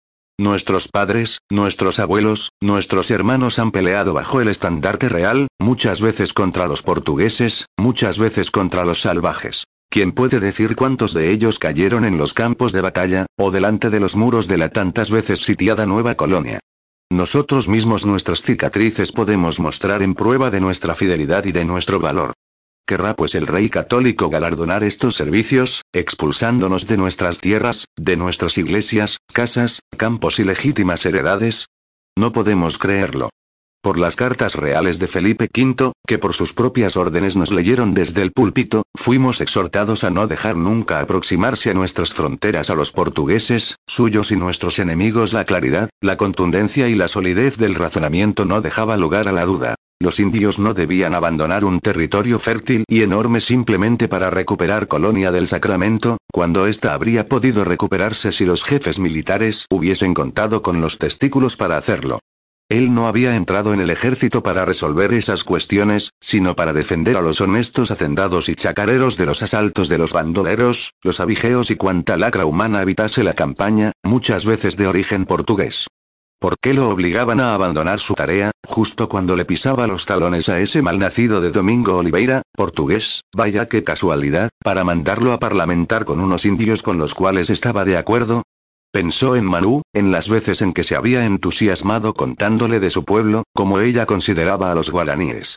Nuestros 0.41 0.87
padres, 0.87 1.41
nuestros 1.51 1.99
abuelos, 1.99 2.53
nuestros 2.61 3.11
hermanos 3.11 3.59
han 3.59 3.73
peleado 3.73 4.15
bajo 4.15 4.41
el 4.41 4.47
estandarte 4.47 5.09
real, 5.09 5.49
muchas 5.59 6.01
veces 6.01 6.33
contra 6.33 6.69
los 6.69 6.85
portugueses, 6.85 7.67
muchas 7.77 8.21
veces 8.21 8.53
contra 8.53 8.85
los 8.85 9.01
salvajes. 9.01 9.65
¿Quién 9.91 10.13
puede 10.13 10.39
decir 10.39 10.77
cuántos 10.77 11.13
de 11.13 11.33
ellos 11.33 11.59
cayeron 11.59 12.05
en 12.05 12.19
los 12.19 12.35
campos 12.35 12.71
de 12.71 12.83
batalla, 12.83 13.27
o 13.37 13.51
delante 13.51 13.91
de 13.91 13.99
los 13.99 14.15
muros 14.15 14.47
de 14.47 14.59
la 14.59 14.69
tantas 14.69 15.11
veces 15.11 15.41
sitiada 15.41 15.87
Nueva 15.87 16.15
Colonia? 16.15 16.61
Nosotros 17.11 17.69
mismos 17.69 18.07
nuestras 18.07 18.43
cicatrices 18.43 19.11
podemos 19.11 19.59
mostrar 19.59 20.03
en 20.03 20.15
prueba 20.15 20.51
de 20.51 20.61
nuestra 20.61 20.95
fidelidad 20.95 21.47
y 21.47 21.53
de 21.53 21.65
nuestro 21.65 21.99
valor. 21.99 22.35
¿Querrá 22.89 23.13
pues 23.13 23.35
el 23.35 23.47
rey 23.47 23.69
católico 23.69 24.31
galardonar 24.31 24.83
estos 24.83 25.15
servicios, 25.15 25.83
expulsándonos 25.93 26.87
de 26.87 26.97
nuestras 26.97 27.39
tierras, 27.39 27.85
de 27.99 28.17
nuestras 28.17 28.57
iglesias, 28.57 29.19
casas, 29.31 29.81
campos 29.99 30.39
y 30.39 30.45
legítimas 30.45 31.05
heredades? 31.05 31.67
No 32.17 32.33
podemos 32.33 32.79
creerlo 32.79 33.29
por 33.83 33.99
las 33.99 34.17
cartas 34.17 34.55
reales 34.55 34.99
de 34.99 35.07
Felipe 35.07 35.49
V, 35.55 35.93
que 36.07 36.19
por 36.19 36.33
sus 36.33 36.55
propias 36.55 36.97
órdenes 36.97 37.37
nos 37.37 37.53
leyeron 37.53 37.93
desde 37.93 38.23
el 38.23 38.33
púlpito, 38.33 38.83
fuimos 38.95 39.43
exhortados 39.43 40.03
a 40.03 40.11
no 40.11 40.27
dejar 40.27 40.57
nunca 40.57 41.01
aproximarse 41.01 41.71
a 41.71 41.75
nuestras 41.75 42.15
fronteras 42.15 42.71
a 42.71 42.75
los 42.75 42.91
portugueses, 42.91 43.77
suyos 43.87 44.33
y 44.33 44.37
nuestros 44.37 44.79
enemigos. 44.79 45.35
La 45.35 45.45
claridad, 45.45 45.91
la 46.01 46.17
contundencia 46.17 46.89
y 46.89 46.95
la 46.95 47.09
solidez 47.09 47.59
del 47.59 47.75
razonamiento 47.75 48.47
no 48.47 48.63
dejaba 48.63 48.97
lugar 48.97 49.29
a 49.29 49.33
la 49.33 49.45
duda. 49.45 49.75
Los 50.01 50.21
indios 50.21 50.61
no 50.61 50.75
debían 50.75 51.13
abandonar 51.17 51.65
un 51.65 51.81
territorio 51.81 52.39
fértil 52.39 52.85
y 52.87 53.03
enorme 53.03 53.41
simplemente 53.41 54.07
para 54.07 54.31
recuperar 54.31 54.87
Colonia 54.87 55.33
del 55.33 55.49
Sacramento, 55.49 56.19
cuando 56.33 56.69
ésta 56.69 56.95
habría 56.95 57.29
podido 57.29 57.65
recuperarse 57.65 58.31
si 58.31 58.45
los 58.45 58.63
jefes 58.63 59.01
militares 59.01 59.67
hubiesen 59.71 60.15
contado 60.15 60.63
con 60.63 60.81
los 60.81 60.99
testículos 60.99 61.57
para 61.57 61.77
hacerlo. 61.77 62.21
Él 62.69 62.95
no 62.95 63.09
había 63.09 63.35
entrado 63.35 63.75
en 63.75 63.81
el 63.81 63.91
ejército 63.91 64.43
para 64.43 64.65
resolver 64.65 65.13
esas 65.15 65.43
cuestiones, 65.43 66.13
sino 66.21 66.55
para 66.55 66.73
defender 66.73 67.17
a 67.17 67.23
los 67.23 67.41
honestos 67.41 67.91
hacendados 67.91 68.49
y 68.49 68.55
chacareros 68.55 69.17
de 69.17 69.27
los 69.27 69.43
asaltos 69.43 69.89
de 69.89 69.99
los 69.99 70.13
bandoleros, 70.13 70.93
los 71.03 71.19
abigeos 71.19 71.73
y 71.73 71.77
cuanta 71.77 72.17
lacra 72.17 72.45
humana 72.45 72.81
habitase 72.81 73.25
la 73.25 73.35
campaña, 73.35 73.93
muchas 74.05 74.45
veces 74.45 74.77
de 74.77 74.87
origen 74.87 75.25
portugués. 75.25 75.89
¿Por 76.41 76.55
qué 76.63 76.73
lo 76.73 76.89
obligaban 76.89 77.41
a 77.41 77.53
abandonar 77.53 77.99
su 77.99 78.15
tarea, 78.15 78.53
justo 78.65 79.09
cuando 79.09 79.35
le 79.35 79.45
pisaba 79.45 79.89
los 79.89 80.07
talones 80.07 80.49
a 80.49 80.61
ese 80.61 80.83
malnacido 80.83 81.41
de 81.41 81.51
Domingo 81.51 81.97
Oliveira, 81.97 82.43
portugués, 82.55 83.23
vaya 83.35 83.67
qué 83.67 83.83
casualidad, 83.83 84.49
para 84.63 84.85
mandarlo 84.85 85.33
a 85.33 85.41
parlamentar 85.41 86.05
con 86.05 86.21
unos 86.21 86.45
indios 86.45 86.83
con 86.83 86.97
los 86.97 87.15
cuales 87.15 87.51
estaba 87.51 87.85
de 87.85 87.97
acuerdo? 87.97 88.45
Pensó 88.93 89.35
en 89.35 89.47
Manu, 89.47 89.83
en 89.93 90.13
las 90.13 90.29
veces 90.29 90.63
en 90.63 90.73
que 90.73 90.85
se 90.85 90.95
había 90.95 91.27
entusiasmado 91.27 92.15
contándole 92.15 92.79
de 92.79 92.91
su 92.91 93.05
pueblo, 93.05 93.43
como 93.53 93.81
ella 93.81 94.07
consideraba 94.07 94.71
a 94.71 94.77
los 94.77 94.91
guaraníes. 94.91 95.57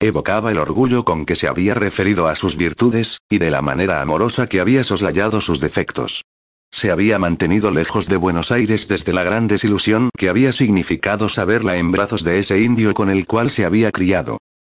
Evocaba 0.00 0.50
el 0.50 0.58
orgullo 0.58 1.04
con 1.04 1.26
que 1.26 1.36
se 1.36 1.46
había 1.46 1.74
referido 1.74 2.26
a 2.26 2.36
sus 2.36 2.56
virtudes, 2.56 3.18
y 3.28 3.36
de 3.36 3.50
la 3.50 3.60
manera 3.60 4.00
amorosa 4.00 4.48
que 4.48 4.60
había 4.60 4.82
soslayado 4.82 5.42
sus 5.42 5.60
defectos. 5.60 6.22
Se 6.72 6.90
había 6.90 7.18
mantenido 7.18 7.70
lejos 7.70 8.08
de 8.08 8.16
Buenos 8.16 8.50
Aires 8.50 8.88
desde 8.88 9.12
la 9.12 9.22
gran 9.22 9.46
desilusión 9.46 10.08
que 10.16 10.30
había 10.30 10.52
significado 10.52 11.28
saberla 11.28 11.76
en 11.76 11.92
brazos 11.92 12.24
de 12.24 12.38
ese 12.38 12.60
indio 12.60 12.94
con 12.94 13.10
el 13.10 13.26
cual 13.26 13.50
se 13.50 13.66
había 13.66 13.92
criado. 13.92 14.38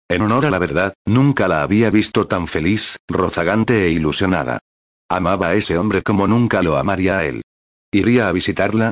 En 0.09 0.23
honor 0.23 0.47
a 0.47 0.49
la 0.49 0.59
verdad, 0.59 0.93
nunca 1.05 1.47
la 1.47 1.61
había 1.61 1.91
visto 1.91 2.27
tan 2.27 2.47
feliz, 2.47 2.97
rozagante 3.07 3.85
e 3.85 3.91
ilusionada. 3.91 4.59
Amaba 5.07 5.49
a 5.49 5.53
ese 5.53 5.77
hombre 5.77 6.01
como 6.01 6.27
nunca 6.27 6.63
lo 6.63 6.77
amaría 6.77 7.19
a 7.19 7.25
él. 7.25 7.43
¿Iría 7.91 8.27
a 8.27 8.31
visitarla? 8.31 8.91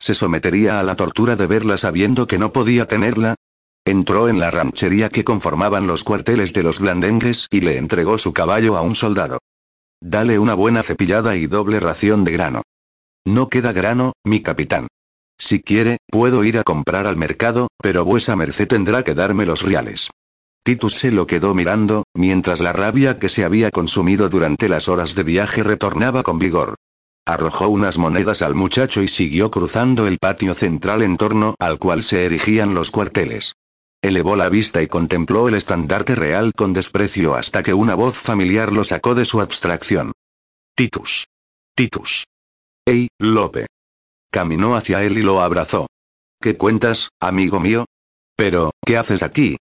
¿Se 0.00 0.14
sometería 0.14 0.80
a 0.80 0.82
la 0.82 0.96
tortura 0.96 1.36
de 1.36 1.46
verla 1.46 1.76
sabiendo 1.76 2.26
que 2.26 2.38
no 2.38 2.52
podía 2.52 2.88
tenerla? 2.88 3.36
Entró 3.84 4.28
en 4.28 4.40
la 4.40 4.50
ranchería 4.50 5.08
que 5.08 5.24
conformaban 5.24 5.86
los 5.86 6.02
cuarteles 6.02 6.52
de 6.52 6.64
los 6.64 6.80
blandengues 6.80 7.46
y 7.50 7.60
le 7.60 7.78
entregó 7.78 8.18
su 8.18 8.32
caballo 8.32 8.76
a 8.76 8.82
un 8.82 8.96
soldado. 8.96 9.38
Dale 10.02 10.38
una 10.38 10.54
buena 10.54 10.82
cepillada 10.82 11.36
y 11.36 11.46
doble 11.46 11.78
ración 11.78 12.24
de 12.24 12.32
grano. 12.32 12.62
No 13.26 13.48
queda 13.48 13.72
grano, 13.72 14.14
mi 14.24 14.40
capitán. 14.40 14.88
Si 15.38 15.60
quiere, 15.62 15.98
puedo 16.10 16.42
ir 16.44 16.58
a 16.58 16.64
comprar 16.64 17.06
al 17.06 17.18
mercado, 17.18 17.68
pero 17.82 18.04
vuesa 18.04 18.34
merced 18.34 18.68
tendrá 18.68 19.02
que 19.02 19.14
darme 19.14 19.44
los 19.44 19.62
reales. 19.62 20.08
Titus 20.62 20.94
se 20.94 21.10
lo 21.10 21.26
quedó 21.26 21.54
mirando, 21.54 22.04
mientras 22.14 22.60
la 22.60 22.72
rabia 22.72 23.18
que 23.18 23.28
se 23.28 23.44
había 23.44 23.70
consumido 23.70 24.28
durante 24.28 24.68
las 24.68 24.88
horas 24.88 25.14
de 25.14 25.22
viaje 25.22 25.62
retornaba 25.62 26.22
con 26.22 26.38
vigor. 26.38 26.76
Arrojó 27.26 27.68
unas 27.68 27.98
monedas 27.98 28.40
al 28.40 28.54
muchacho 28.54 29.02
y 29.02 29.08
siguió 29.08 29.50
cruzando 29.50 30.06
el 30.06 30.18
patio 30.18 30.54
central 30.54 31.02
en 31.02 31.18
torno 31.18 31.54
al 31.58 31.78
cual 31.78 32.02
se 32.02 32.24
erigían 32.24 32.74
los 32.74 32.90
cuarteles. 32.90 33.54
Elevó 34.02 34.34
la 34.34 34.48
vista 34.48 34.80
y 34.82 34.86
contempló 34.86 35.48
el 35.48 35.54
estandarte 35.54 36.14
real 36.14 36.52
con 36.56 36.72
desprecio 36.72 37.34
hasta 37.34 37.62
que 37.62 37.74
una 37.74 37.94
voz 37.94 38.16
familiar 38.16 38.72
lo 38.72 38.82
sacó 38.82 39.14
de 39.14 39.26
su 39.26 39.40
abstracción. 39.42 40.12
Titus. 40.74 41.26
Titus. 41.74 42.24
¡Ey, 42.86 43.08
Lope! 43.18 43.66
Caminó 44.32 44.74
hacia 44.74 45.04
él 45.04 45.18
y 45.18 45.22
lo 45.22 45.42
abrazó. 45.42 45.86
¿Qué 46.40 46.56
cuentas, 46.56 47.10
amigo 47.20 47.60
mío? 47.60 47.84
Pero, 48.36 48.70
¿qué 48.86 48.96
haces 48.96 49.22
aquí? 49.22 49.58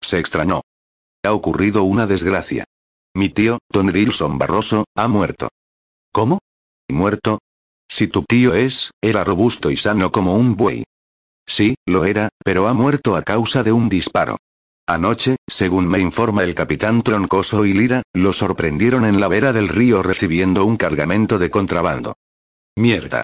Se 0.00 0.18
extrañó. 0.18 0.60
Ha 1.24 1.32
ocurrido 1.32 1.82
una 1.82 2.06
desgracia. 2.06 2.64
Mi 3.14 3.30
tío, 3.30 3.58
Don 3.68 3.88
Wilson 3.88 4.38
Barroso, 4.38 4.84
ha 4.96 5.08
muerto. 5.08 5.48
¿Cómo? 6.12 6.38
muerto? 6.88 7.38
Si 7.90 8.06
tu 8.06 8.22
tío 8.22 8.54
es, 8.54 8.90
era 9.02 9.24
robusto 9.24 9.70
y 9.70 9.76
sano 9.76 10.12
como 10.12 10.36
un 10.36 10.56
buey. 10.56 10.84
Sí, 11.52 11.74
lo 11.84 12.06
era, 12.06 12.30
pero 12.42 12.66
ha 12.66 12.72
muerto 12.72 13.14
a 13.14 13.20
causa 13.20 13.62
de 13.62 13.72
un 13.72 13.90
disparo. 13.90 14.38
Anoche, 14.88 15.36
según 15.46 15.86
me 15.86 15.98
informa 15.98 16.44
el 16.44 16.54
capitán 16.54 17.02
Troncoso 17.02 17.66
y 17.66 17.74
Lira, 17.74 18.00
lo 18.14 18.32
sorprendieron 18.32 19.04
en 19.04 19.20
la 19.20 19.28
vera 19.28 19.52
del 19.52 19.68
río 19.68 20.02
recibiendo 20.02 20.64
un 20.64 20.78
cargamento 20.78 21.38
de 21.38 21.50
contrabando. 21.50 22.14
Mierda. 22.74 23.22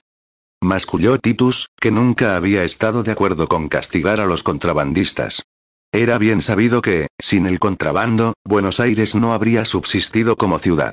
Masculló 0.61 1.17
Titus, 1.17 1.69
que 1.81 1.91
nunca 1.91 2.37
había 2.37 2.65
estado 2.65 3.03
de 3.03 3.13
acuerdo 3.13 3.49
con 3.49 3.71
castigar 3.71 4.21
a 4.21 4.27
los 4.27 4.43
contrabandistas. 4.43 5.45
Era 5.91 6.19
bien 6.19 6.43
sabido 6.43 6.83
que, 6.83 7.07
sin 7.19 7.47
el 7.47 7.59
contrabando, 7.59 8.35
Buenos 8.45 8.79
Aires 8.79 9.15
no 9.15 9.33
habría 9.33 9.65
subsistido 9.65 10.37
como 10.37 10.59
ciudad. 10.59 10.93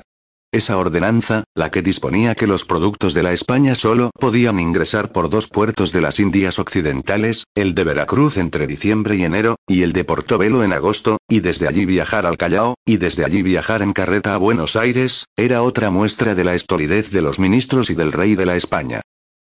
Esa 0.56 0.78
ordenanza, 0.78 1.44
la 1.54 1.70
que 1.70 1.82
disponía 1.82 2.34
que 2.34 2.46
los 2.46 2.64
productos 2.64 3.12
de 3.12 3.22
la 3.22 3.34
España 3.34 3.74
solo 3.74 4.10
podían 4.18 4.58
ingresar 4.58 5.12
por 5.12 5.28
dos 5.28 5.48
puertos 5.48 5.92
de 5.92 6.00
las 6.00 6.18
Indias 6.18 6.58
Occidentales, 6.58 7.44
el 7.54 7.74
de 7.74 7.84
Veracruz 7.84 8.38
entre 8.38 8.66
diciembre 8.66 9.16
y 9.16 9.24
enero, 9.24 9.56
y 9.68 9.82
el 9.82 9.92
de 9.92 10.04
Portobelo 10.04 10.64
en 10.64 10.72
agosto, 10.72 11.18
y 11.28 11.40
desde 11.40 11.68
allí 11.68 11.84
viajar 11.84 12.24
al 12.24 12.38
Callao, 12.38 12.74
y 12.86 12.96
desde 12.96 13.26
allí 13.26 13.42
viajar 13.42 13.82
en 13.82 13.92
carreta 13.92 14.32
a 14.32 14.38
Buenos 14.38 14.76
Aires, 14.76 15.26
era 15.36 15.60
otra 15.60 15.90
muestra 15.90 16.34
de 16.34 16.44
la 16.44 16.54
estolidez 16.54 17.10
de 17.10 17.20
los 17.20 17.38
ministros 17.38 17.90
y 17.90 17.94
del 17.94 18.12
rey 18.12 18.34
de 18.34 18.46
la 18.46 18.56
España. 18.56 19.02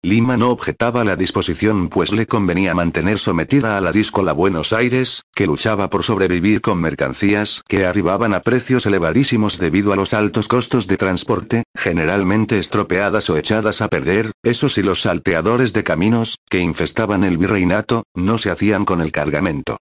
Lima 0.03 0.37
no 0.37 0.51
objetaba 0.51 1.03
la 1.03 1.15
disposición 1.15 1.89
pues 1.89 2.11
le 2.11 2.27
convenía 2.27 2.75
mantener 2.75 3.17
sometida 3.17 3.77
a 3.77 3.81
la 3.81 3.91
díscola 3.91 4.31
Buenos 4.31 4.71
Aires, 4.71 5.23
que 5.33 5.47
luchaba 5.47 5.89
por 5.89 6.03
sobrevivir 6.03 6.61
con 6.61 6.79
mercancías 6.79 7.63
que 7.67 7.85
arribaban 7.85 8.35
a 8.35 8.41
precios 8.41 8.85
elevadísimos 8.85 9.57
debido 9.57 9.93
a 9.93 9.95
los 9.95 10.13
altos 10.13 10.47
costos 10.47 10.85
de 10.85 10.97
transporte, 10.97 11.63
generalmente 11.75 12.59
estropeadas 12.59 13.27
o 13.31 13.37
echadas 13.37 13.81
a 13.81 13.87
perder, 13.87 14.33
eso 14.43 14.69
sí 14.69 14.83
los 14.83 15.01
salteadores 15.01 15.73
de 15.73 15.83
caminos, 15.83 16.37
que 16.47 16.59
infestaban 16.59 17.23
el 17.23 17.39
virreinato, 17.39 18.03
no 18.13 18.37
se 18.37 18.51
hacían 18.51 18.85
con 18.85 19.01
el 19.01 19.11
cargamento. 19.11 19.77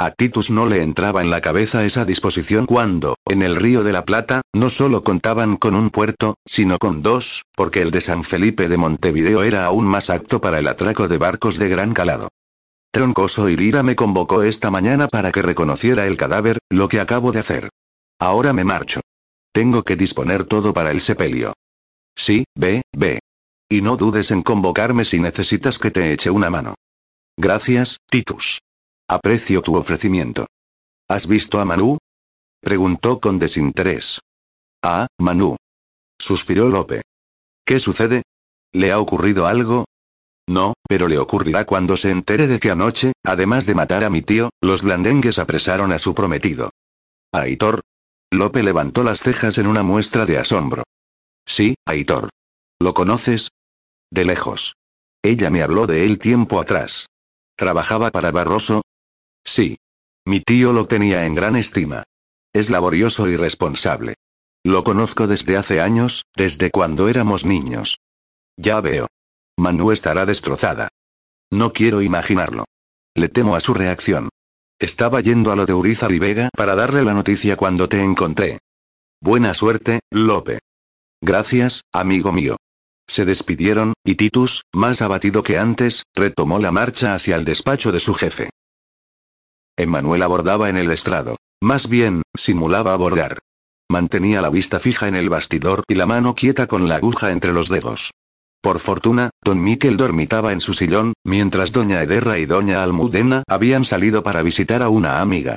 A 0.00 0.12
Titus 0.12 0.52
no 0.52 0.66
le 0.66 0.82
entraba 0.82 1.22
en 1.22 1.30
la 1.30 1.40
cabeza 1.40 1.84
esa 1.84 2.04
disposición 2.04 2.66
cuando, 2.66 3.16
en 3.26 3.42
el 3.42 3.56
Río 3.56 3.82
de 3.82 3.92
la 3.92 4.04
Plata, 4.04 4.42
no 4.54 4.70
solo 4.70 5.02
contaban 5.02 5.56
con 5.56 5.74
un 5.74 5.90
puerto, 5.90 6.36
sino 6.46 6.78
con 6.78 7.02
dos, 7.02 7.42
porque 7.56 7.82
el 7.82 7.90
de 7.90 8.00
San 8.00 8.22
Felipe 8.22 8.68
de 8.68 8.76
Montevideo 8.76 9.42
era 9.42 9.64
aún 9.64 9.86
más 9.86 10.08
apto 10.08 10.40
para 10.40 10.60
el 10.60 10.68
atraco 10.68 11.08
de 11.08 11.18
barcos 11.18 11.58
de 11.58 11.68
gran 11.68 11.94
calado. 11.94 12.28
Troncoso 12.92 13.48
Irira 13.48 13.82
me 13.82 13.96
convocó 13.96 14.44
esta 14.44 14.70
mañana 14.70 15.08
para 15.08 15.32
que 15.32 15.42
reconociera 15.42 16.06
el 16.06 16.16
cadáver, 16.16 16.58
lo 16.70 16.86
que 16.86 17.00
acabo 17.00 17.32
de 17.32 17.40
hacer. 17.40 17.68
Ahora 18.20 18.52
me 18.52 18.62
marcho. 18.62 19.00
Tengo 19.52 19.82
que 19.82 19.96
disponer 19.96 20.44
todo 20.44 20.72
para 20.72 20.92
el 20.92 21.00
sepelio. 21.00 21.54
Sí, 22.16 22.44
ve, 22.54 22.82
ve. 22.96 23.18
Y 23.68 23.82
no 23.82 23.96
dudes 23.96 24.30
en 24.30 24.42
convocarme 24.42 25.04
si 25.04 25.18
necesitas 25.18 25.76
que 25.76 25.90
te 25.90 26.12
eche 26.12 26.30
una 26.30 26.50
mano. 26.50 26.76
Gracias, 27.36 27.96
Titus. 28.08 28.60
Aprecio 29.10 29.62
tu 29.62 29.74
ofrecimiento. 29.74 30.46
¿Has 31.08 31.26
visto 31.26 31.60
a 31.60 31.64
Manu? 31.64 31.96
Preguntó 32.60 33.20
con 33.20 33.38
desinterés. 33.38 34.20
Ah, 34.84 35.06
Manu. 35.18 35.56
Suspiró 36.20 36.68
Lope. 36.68 37.02
¿Qué 37.64 37.78
sucede? 37.78 38.22
¿Le 38.72 38.92
ha 38.92 39.00
ocurrido 39.00 39.46
algo? 39.46 39.86
No, 40.46 40.74
pero 40.86 41.08
le 41.08 41.18
ocurrirá 41.18 41.64
cuando 41.64 41.96
se 41.96 42.10
entere 42.10 42.46
de 42.46 42.58
que 42.58 42.70
anoche, 42.70 43.12
además 43.24 43.64
de 43.64 43.74
matar 43.74 44.04
a 44.04 44.10
mi 44.10 44.20
tío, 44.20 44.50
los 44.60 44.82
blandengues 44.82 45.38
apresaron 45.38 45.92
a 45.92 45.98
su 45.98 46.14
prometido. 46.14 46.70
Aitor. 47.32 47.80
Lope 48.30 48.62
levantó 48.62 49.04
las 49.04 49.20
cejas 49.20 49.56
en 49.56 49.66
una 49.66 49.82
muestra 49.82 50.26
de 50.26 50.38
asombro. 50.38 50.84
Sí, 51.46 51.76
Aitor. 51.86 52.28
¿Lo 52.78 52.92
conoces? 52.92 53.48
De 54.10 54.26
lejos. 54.26 54.74
Ella 55.22 55.48
me 55.48 55.62
habló 55.62 55.86
de 55.86 56.04
él 56.04 56.18
tiempo 56.18 56.60
atrás. 56.60 57.06
¿Trabajaba 57.56 58.10
para 58.10 58.30
Barroso? 58.30 58.82
Sí. 59.44 59.78
Mi 60.26 60.40
tío 60.40 60.72
lo 60.72 60.86
tenía 60.86 61.24
en 61.26 61.34
gran 61.34 61.56
estima. 61.56 62.04
Es 62.52 62.70
laborioso 62.70 63.28
y 63.28 63.36
responsable. 63.36 64.14
Lo 64.64 64.84
conozco 64.84 65.26
desde 65.26 65.56
hace 65.56 65.80
años, 65.80 66.24
desde 66.36 66.70
cuando 66.70 67.08
éramos 67.08 67.44
niños. 67.44 67.98
Ya 68.56 68.80
veo. 68.80 69.06
Manu 69.56 69.92
estará 69.92 70.26
destrozada. 70.26 70.88
No 71.50 71.72
quiero 71.72 72.02
imaginarlo. 72.02 72.64
Le 73.14 73.28
temo 73.28 73.56
a 73.56 73.60
su 73.60 73.74
reacción. 73.74 74.28
Estaba 74.78 75.20
yendo 75.20 75.50
a 75.50 75.56
lo 75.56 75.66
de 75.66 75.74
Urizar 75.74 76.12
y 76.12 76.18
Vega 76.18 76.50
para 76.56 76.74
darle 76.74 77.02
la 77.02 77.14
noticia 77.14 77.56
cuando 77.56 77.88
te 77.88 78.02
encontré. 78.02 78.58
Buena 79.20 79.54
suerte, 79.54 80.00
Lope. 80.10 80.60
Gracias, 81.20 81.82
amigo 81.92 82.32
mío. 82.32 82.56
Se 83.08 83.24
despidieron, 83.24 83.94
y 84.04 84.14
Titus, 84.14 84.62
más 84.72 85.02
abatido 85.02 85.42
que 85.42 85.58
antes, 85.58 86.04
retomó 86.14 86.58
la 86.58 86.70
marcha 86.70 87.14
hacia 87.14 87.36
el 87.36 87.44
despacho 87.44 87.90
de 87.90 88.00
su 88.00 88.14
jefe. 88.14 88.50
Emmanuel 89.78 90.22
abordaba 90.22 90.68
en 90.68 90.76
el 90.76 90.90
estrado. 90.90 91.36
Más 91.62 91.88
bien, 91.88 92.22
simulaba 92.36 92.92
abordar. 92.92 93.38
Mantenía 93.88 94.42
la 94.42 94.50
vista 94.50 94.80
fija 94.80 95.08
en 95.08 95.14
el 95.14 95.30
bastidor 95.30 95.84
y 95.88 95.94
la 95.94 96.04
mano 96.04 96.34
quieta 96.34 96.66
con 96.66 96.88
la 96.88 96.96
aguja 96.96 97.32
entre 97.32 97.52
los 97.52 97.68
dedos. 97.68 98.10
Por 98.60 98.80
fortuna, 98.80 99.30
don 99.42 99.62
Miquel 99.62 99.96
dormitaba 99.96 100.52
en 100.52 100.60
su 100.60 100.74
sillón, 100.74 101.12
mientras 101.24 101.72
doña 101.72 102.02
Ederra 102.02 102.38
y 102.38 102.44
doña 102.44 102.82
Almudena 102.82 103.44
habían 103.48 103.84
salido 103.84 104.22
para 104.22 104.42
visitar 104.42 104.82
a 104.82 104.88
una 104.88 105.20
amiga. 105.20 105.56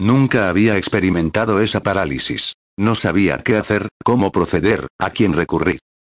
Nunca 0.00 0.48
había 0.48 0.76
experimentado 0.76 1.60
esa 1.60 1.82
parálisis. 1.82 2.54
No 2.76 2.94
sabía 2.96 3.38
qué 3.38 3.56
hacer, 3.56 3.88
cómo 4.02 4.32
proceder, 4.32 4.88
a 4.98 5.10
quién 5.10 5.32
recurrir. 5.32 5.78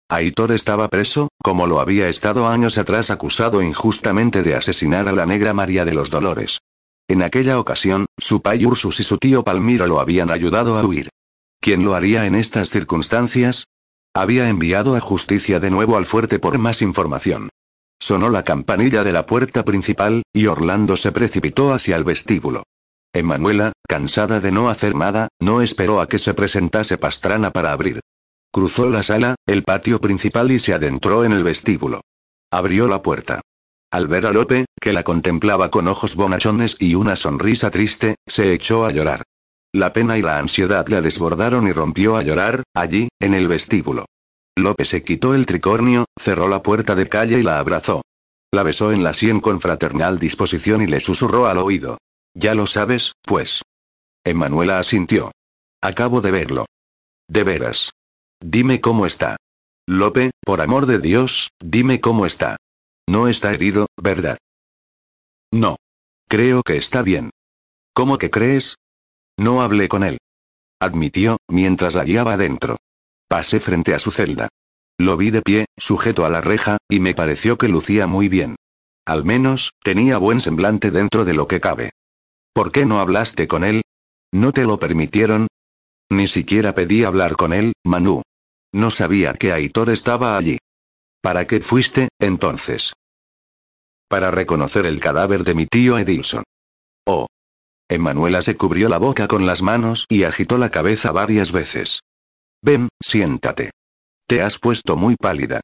Aitor 0.09 0.53
estaba 0.53 0.89
preso, 0.89 1.29
como 1.43 1.67
lo 1.67 1.81
había 1.81 2.09
estado 2.09 2.49
años 2.49 2.79
atrás 2.79 3.11
acusado 3.11 3.63
injustamente 3.63 4.43
de 4.43 4.55
asesinar 4.55 5.09
a 5.09 5.13
la 5.13 5.27
negra 5.27 5.53
María 5.53 5.85
de 5.85 5.95
los 5.95 6.11
Dolores. 6.11 6.61
En 7.11 7.25
aquella 7.25 7.59
ocasión, 7.59 8.07
su 8.17 8.41
pai 8.41 8.65
Ursus 8.65 9.01
y 9.01 9.03
su 9.03 9.19
tío 9.19 9.43
Palmiro 9.43 9.85
lo 9.89 9.99
habían 9.99 10.31
ayudado 10.31 10.79
a 10.79 10.85
huir. 10.85 11.09
¿Quién 11.61 11.85
lo 11.85 11.97
haría 11.97 12.25
en 12.25 12.37
estas 12.37 12.71
circunstancias? 12.71 13.65
Había 14.15 14.49
enviado 14.49 14.95
a 14.95 15.01
justicia 15.01 15.59
de 15.59 15.73
nuevo 15.73 15.97
al 15.97 16.07
fuerte 16.07 16.39
por 16.39 16.57
más 16.59 16.83
información. 16.83 17.49
Sonó 17.99 18.29
la 18.29 18.45
campanilla 18.45 19.03
de 19.03 19.11
la 19.11 19.27
puerta 19.27 19.65
principal, 19.65 20.23
y 20.33 20.47
Orlando 20.47 20.97
se 20.97 21.11
precipitó 21.11 21.75
hacia 21.75 21.97
el 21.97 22.05
vestíbulo. 22.05 22.63
Emanuela, 23.13 23.73
cansada 23.89 24.39
de 24.39 24.53
no 24.53 24.71
hacer 24.71 24.95
nada, 24.95 25.31
no 25.41 25.63
esperó 25.63 26.01
a 26.01 26.09
que 26.09 26.21
se 26.21 26.33
presentase 26.35 26.97
Pastrana 26.97 27.51
para 27.51 27.73
abrir. 27.73 27.99
Cruzó 28.53 28.89
la 28.89 29.03
sala, 29.03 29.35
el 29.47 29.65
patio 29.65 30.01
principal 30.01 30.53
y 30.53 30.61
se 30.61 30.75
adentró 30.75 31.25
en 31.25 31.33
el 31.33 31.43
vestíbulo. 31.43 32.03
Abrió 32.53 32.87
la 32.87 33.03
puerta. 33.03 33.41
Al 33.93 34.07
ver 34.07 34.27
a 34.27 34.33
Lope, 34.33 34.67
que 34.81 34.93
la 34.93 35.03
contemplaba 35.03 35.71
con 35.71 35.89
ojos 35.89 36.15
bonachones 36.15 36.77
y 36.79 36.95
una 36.95 37.17
sonrisa 37.17 37.71
triste, 37.71 38.15
se 38.27 38.53
echó 38.53 38.85
a 38.85 38.93
llorar. 38.93 39.25
La 39.73 39.93
pena 39.93 40.17
y 40.17 40.23
la 40.23 40.39
ansiedad 40.39 40.87
la 40.89 41.01
desbordaron 41.01 41.67
y 41.67 41.73
rompió 41.73 42.17
a 42.17 42.23
llorar, 42.23 42.63
allí, 42.75 43.09
en 43.21 43.35
el 43.35 43.49
vestíbulo. 43.49 44.07
Lope 44.57 44.85
se 44.85 45.03
quitó 45.03 45.35
el 45.35 45.47
tricornio, 45.47 46.05
cerró 46.19 46.49
la 46.49 46.63
puerta 46.63 46.95
de 46.95 47.09
calle 47.09 47.41
y 47.41 47.43
la 47.43 47.59
abrazó. 47.59 48.03
La 48.53 48.63
besó 48.63 48.93
en 48.93 49.03
la 49.03 49.15
sien 49.15 49.41
con 49.41 49.61
fraternal 49.61 50.19
disposición 50.19 50.83
y 50.83 50.87
le 50.87 51.01
susurró 51.01 51.47
al 51.47 51.59
oído. 51.59 51.99
Ya 52.35 52.55
lo 52.55 52.67
sabes, 52.67 53.13
pues. 53.23 53.63
Emanuela 54.25 54.79
asintió. 54.79 55.33
Acabo 55.83 56.21
de 56.21 56.31
verlo. 56.31 56.67
De 57.29 57.43
veras. 57.43 57.91
Dime 58.41 58.81
cómo 58.81 59.07
está. 59.07 59.37
Lope, 59.89 60.31
por 60.45 60.61
amor 60.61 60.87
de 60.87 60.99
Dios, 60.99 61.51
dime 61.61 62.01
cómo 62.01 62.27
está. 62.27 62.57
No 63.09 63.29
está 63.29 63.53
herido, 63.53 63.87
¿verdad? 64.01 64.39
No. 65.53 65.77
Creo 66.29 66.63
que 66.63 66.77
está 66.77 67.03
bien. 67.03 67.31
¿Cómo 67.93 68.19
que 68.19 68.31
crees? 68.31 68.77
No 69.37 69.63
hablé 69.63 69.89
con 69.89 70.05
él. 70.05 70.19
Admitió, 70.81 71.39
mientras 71.49 71.95
la 71.95 72.05
guiaba 72.05 72.35
adentro. 72.35 72.77
Pasé 73.29 73.61
frente 73.61 73.95
a 73.95 73.99
su 73.99 74.11
celda. 74.11 74.49
Lo 74.99 75.17
vi 75.17 75.31
de 75.31 75.43
pie, 75.43 75.67
sujeto 75.77 76.25
a 76.25 76.31
la 76.31 76.41
reja, 76.41 76.79
y 76.89 77.01
me 77.01 77.15
pareció 77.15 77.59
que 77.59 77.69
lucía 77.69 78.07
muy 78.07 78.29
bien. 78.29 78.57
Al 79.07 79.25
menos, 79.25 79.73
tenía 79.83 80.19
buen 80.19 80.41
semblante 80.41 80.91
dentro 80.91 81.25
de 81.25 81.35
lo 81.35 81.49
que 81.49 81.61
cabe. 81.61 81.91
¿Por 82.53 82.71
qué 82.71 82.87
no 82.87 83.01
hablaste 83.01 83.49
con 83.49 83.65
él? 83.65 83.83
¿No 84.33 84.53
te 84.53 84.65
lo 84.65 84.79
permitieron? 84.79 85.49
Ni 86.11 86.27
siquiera 86.27 86.75
pedí 86.75 87.05
hablar 87.05 87.37
con 87.37 87.53
él, 87.53 87.73
Manu. 87.85 88.23
No 88.73 88.91
sabía 88.91 89.35
que 89.35 89.53
Aitor 89.53 89.91
estaba 89.91 90.37
allí. 90.37 90.59
¿Para 91.23 91.47
qué 91.47 91.61
fuiste, 91.61 92.09
entonces? 92.19 92.93
Para 94.09 94.31
reconocer 94.31 94.87
el 94.87 95.01
cadáver 95.01 95.45
de 95.45 95.55
mi 95.55 95.67
tío 95.67 95.99
Edilson. 95.99 96.45
Oh, 97.07 97.27
Emanuela 97.91 98.41
se 98.43 98.57
cubrió 98.57 98.89
la 98.89 98.99
boca 98.99 99.27
con 99.27 99.47
las 99.47 99.63
manos 99.63 100.07
y 100.09 100.23
agitó 100.23 100.59
la 100.59 100.71
cabeza 100.71 101.11
varias 101.11 101.51
veces. 101.51 102.01
Ven, 102.63 102.89
siéntate. 103.03 103.71
Te 104.29 104.43
has 104.43 104.59
puesto 104.59 104.97
muy 104.97 105.17
pálida. 105.17 105.61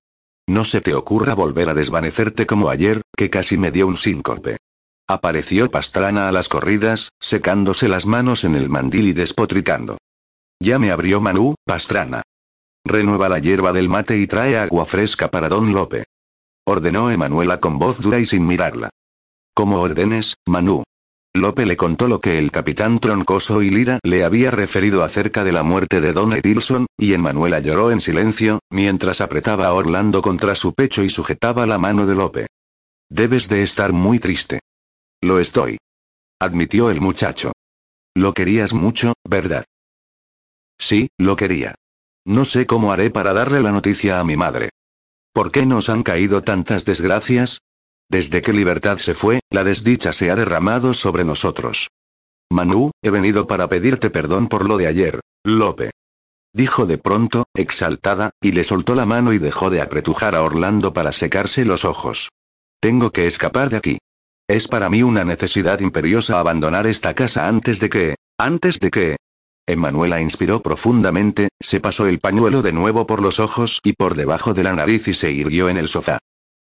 No 0.49 0.65
se 0.65 0.81
te 0.81 0.95
ocurra 0.95 1.35
volver 1.35 1.69
a 1.69 1.75
desvanecerte 1.75 2.45
como 2.45 2.69
ayer, 2.69 3.03
que 3.17 3.31
casi 3.31 3.57
me 3.57 3.71
dio 3.71 3.87
un 3.87 3.97
síncope. 3.97 4.57
Apareció 5.09 5.71
Pastrana 5.71 6.29
a 6.29 6.33
las 6.33 6.49
corridas, 6.49 7.11
secándose 7.21 7.89
las 7.89 8.07
manos 8.07 8.43
en 8.43 8.57
el 8.57 8.69
mandil 8.69 9.07
y 9.07 9.13
despotricando. 9.13 9.99
Ya 10.61 10.81
me 10.81 10.91
abrió 10.91 11.21
Manu, 11.21 11.55
Pastrana. 11.65 12.23
Renueva 12.89 13.29
la 13.29 13.41
hierba 13.41 13.73
del 13.73 13.89
mate 13.89 14.17
y 14.17 14.29
trae 14.29 14.57
agua 14.57 14.87
fresca 14.87 15.29
para 15.29 15.49
don 15.49 15.73
Lope. 15.73 16.05
Ordenó 16.65 17.11
Emanuela 17.11 17.59
con 17.59 17.79
voz 17.79 18.01
dura 18.01 18.21
y 18.21 18.27
sin 18.27 18.47
mirarla. 18.47 18.91
Como 19.55 19.81
ordenes, 19.81 20.37
Manu. 20.47 20.85
Lope 21.35 21.67
le 21.67 21.77
contó 21.77 22.07
lo 22.07 22.21
que 22.21 22.39
el 22.39 22.51
capitán 22.51 22.99
Troncoso 23.01 23.61
y 23.61 23.71
Lira 23.71 23.99
le 24.05 24.25
había 24.25 24.51
referido 24.51 25.03
acerca 25.03 25.45
de 25.45 25.53
la 25.53 25.63
muerte 25.65 26.01
de 26.01 26.13
Don 26.13 26.33
Edilson, 26.33 26.87
y 26.97 27.13
Emanuela 27.13 27.59
lloró 27.59 27.91
en 27.91 28.01
silencio, 28.01 28.61
mientras 28.71 29.21
apretaba 29.21 29.67
a 29.67 29.75
Orlando 29.75 30.23
contra 30.23 30.55
su 30.55 30.73
pecho 30.73 31.03
y 31.03 31.11
sujetaba 31.11 31.67
la 31.67 31.79
mano 31.79 32.07
de 32.07 32.15
Lope. 32.15 32.47
Debes 33.11 33.49
de 33.49 33.63
estar 33.63 33.93
muy 33.93 34.19
triste. 34.19 34.61
Lo 35.23 35.39
estoy. 35.41 35.79
Admitió 36.41 36.91
el 36.91 37.01
muchacho. 37.01 37.53
Lo 38.15 38.33
querías 38.33 38.73
mucho, 38.73 39.13
¿verdad? 39.29 39.65
Sí, 40.79 41.09
lo 41.19 41.37
quería. 41.37 41.75
No 42.27 42.45
sé 42.45 42.67
cómo 42.67 42.91
haré 42.91 43.11
para 43.11 43.33
darle 43.33 43.63
la 43.63 43.71
noticia 43.71 44.19
a 44.19 44.25
mi 44.25 44.37
madre. 44.37 44.71
¿Por 45.33 45.53
qué 45.53 45.65
nos 45.65 45.89
han 45.89 46.03
caído 46.03 46.43
tantas 46.43 46.85
desgracias? 46.85 47.61
Desde 48.11 48.43
que 48.43 48.53
Libertad 48.53 48.99
se 48.99 49.15
fue, 49.15 49.39
la 49.49 49.63
desdicha 49.63 50.13
se 50.13 50.33
ha 50.33 50.35
derramado 50.35 50.93
sobre 50.93 51.25
nosotros. 51.25 51.89
Manu, 52.51 52.91
he 53.01 53.11
venido 53.11 53.47
para 53.47 53.69
pedirte 53.69 54.11
perdón 54.11 54.49
por 54.49 54.69
lo 54.69 54.77
de 54.77 54.89
ayer, 54.89 55.21
Lope. 55.45 55.93
Dijo 56.53 56.85
de 56.87 56.99
pronto, 56.99 57.45
exaltada, 57.55 58.31
y 58.43 58.51
le 58.53 58.65
soltó 58.65 58.97
la 58.97 59.07
mano 59.07 59.33
y 59.33 59.39
dejó 59.39 59.71
de 59.71 59.81
apretujar 59.81 60.35
a 60.35 60.43
Orlando 60.43 60.93
para 60.93 61.13
secarse 61.13 61.65
los 61.65 61.85
ojos. 61.85 62.31
Tengo 62.81 63.13
que 63.13 63.29
escapar 63.29 63.71
de 63.71 63.77
aquí. 63.77 63.99
Es 64.49 64.67
para 64.67 64.91
mí 64.91 65.05
una 65.05 65.25
necesidad 65.25 65.79
imperiosa 65.79 66.41
abandonar 66.41 66.89
esta 66.89 67.15
casa 67.15 67.47
antes 67.47 67.79
de 67.79 67.89
que... 67.89 68.15
antes 68.37 68.81
de 68.81 68.91
que... 68.91 69.17
Emanuela 69.67 70.21
inspiró 70.21 70.61
profundamente, 70.61 71.49
se 71.61 71.81
pasó 71.81 72.07
el 72.07 72.21
pañuelo 72.21 72.63
de 72.63 72.73
nuevo 72.73 73.07
por 73.07 73.21
los 73.21 73.41
ojos 73.41 73.81
y 73.83 73.95
por 73.95 74.15
debajo 74.15 74.55
de 74.55 74.63
la 74.63 74.73
nariz 74.73 75.09
y 75.09 75.15
se 75.15 75.33
irguió 75.33 75.69
en 75.69 75.77
el 75.77 75.89
sofá. 75.89 76.19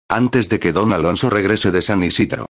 Antes 0.08 0.48
de 0.48 0.60
que 0.60 0.72
don 0.72 0.92
Alonso 0.92 1.28
regrese 1.28 1.72
de 1.72 1.82
San 1.82 2.04
Isidro. 2.04 2.46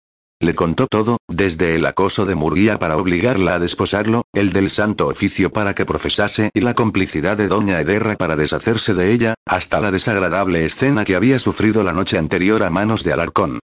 Le 0.40 0.54
contó 0.54 0.86
todo, 0.86 1.16
desde 1.26 1.74
el 1.74 1.84
acoso 1.84 2.24
de 2.24 2.36
Murguía 2.36 2.78
para 2.78 2.96
obligarla 2.96 3.54
a 3.54 3.58
desposarlo, 3.58 4.22
el 4.32 4.52
del 4.52 4.70
santo 4.70 5.08
oficio 5.08 5.50
para 5.52 5.74
que 5.74 5.84
profesase 5.84 6.50
y 6.54 6.60
la 6.60 6.74
complicidad 6.74 7.36
de 7.36 7.48
doña 7.48 7.80
Ederra 7.80 8.14
para 8.14 8.36
deshacerse 8.36 8.94
de 8.94 9.10
ella, 9.10 9.34
hasta 9.44 9.80
la 9.80 9.90
desagradable 9.90 10.64
escena 10.64 11.04
que 11.04 11.16
había 11.16 11.40
sufrido 11.40 11.82
la 11.82 11.92
noche 11.92 12.18
anterior 12.18 12.62
a 12.62 12.70
manos 12.70 13.02
de 13.02 13.12
Alarcón. 13.12 13.58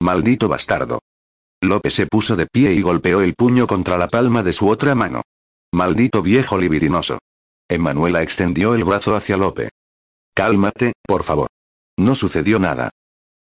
Maldito 0.00 0.48
bastardo. 0.48 1.00
López 1.60 1.92
se 1.92 2.06
puso 2.06 2.36
de 2.36 2.46
pie 2.46 2.72
y 2.72 2.80
golpeó 2.80 3.20
el 3.20 3.34
puño 3.34 3.66
contra 3.66 3.98
la 3.98 4.08
palma 4.08 4.42
de 4.42 4.54
su 4.54 4.68
otra 4.70 4.94
mano. 4.94 5.22
Maldito 5.72 6.22
viejo 6.22 6.58
libidinoso. 6.58 7.18
Emanuela 7.68 8.22
extendió 8.22 8.74
el 8.74 8.84
brazo 8.84 9.16
hacia 9.16 9.36
Lope. 9.36 9.70
Cálmate, 10.34 10.92
por 11.06 11.22
favor. 11.22 11.48
No 11.98 12.14
sucedió 12.14 12.58
nada. 12.58 12.90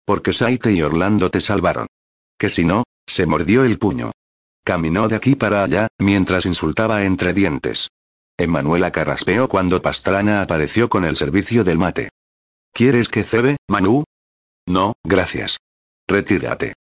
Porque 0.05 0.33
Saite 0.33 0.73
y 0.73 0.83
Orlando 0.83 1.31
te 1.31 1.41
salvaron. 1.41 1.87
Que 2.39 2.49
si 2.49 2.65
no, 2.65 2.85
Se 3.09 3.25
mordió 3.25 3.65
el 3.65 3.79
puño. 3.79 4.13
Caminó 4.65 5.09
de 5.09 5.17
aquí 5.17 5.35
para 5.35 5.63
allá, 5.63 5.89
mientras 5.99 6.45
insultaba 6.45 7.05
entre 7.05 7.33
dientes. 7.33 7.89
Emanuela 8.37 8.93
carraspeó 8.93 9.49
cuando 9.49 9.81
Pastrana 9.81 10.43
apareció 10.43 10.91
con 10.91 11.07
el 11.07 11.17
servicio 11.17 11.65
del 11.65 11.79
mate. 11.79 12.11
¿Quieres 12.75 13.09
que 13.09 13.25
cebe, 13.25 13.57
Manu? 13.67 14.05
No, 14.67 14.93
gracias. 15.03 15.57
Retírate. 16.07 16.75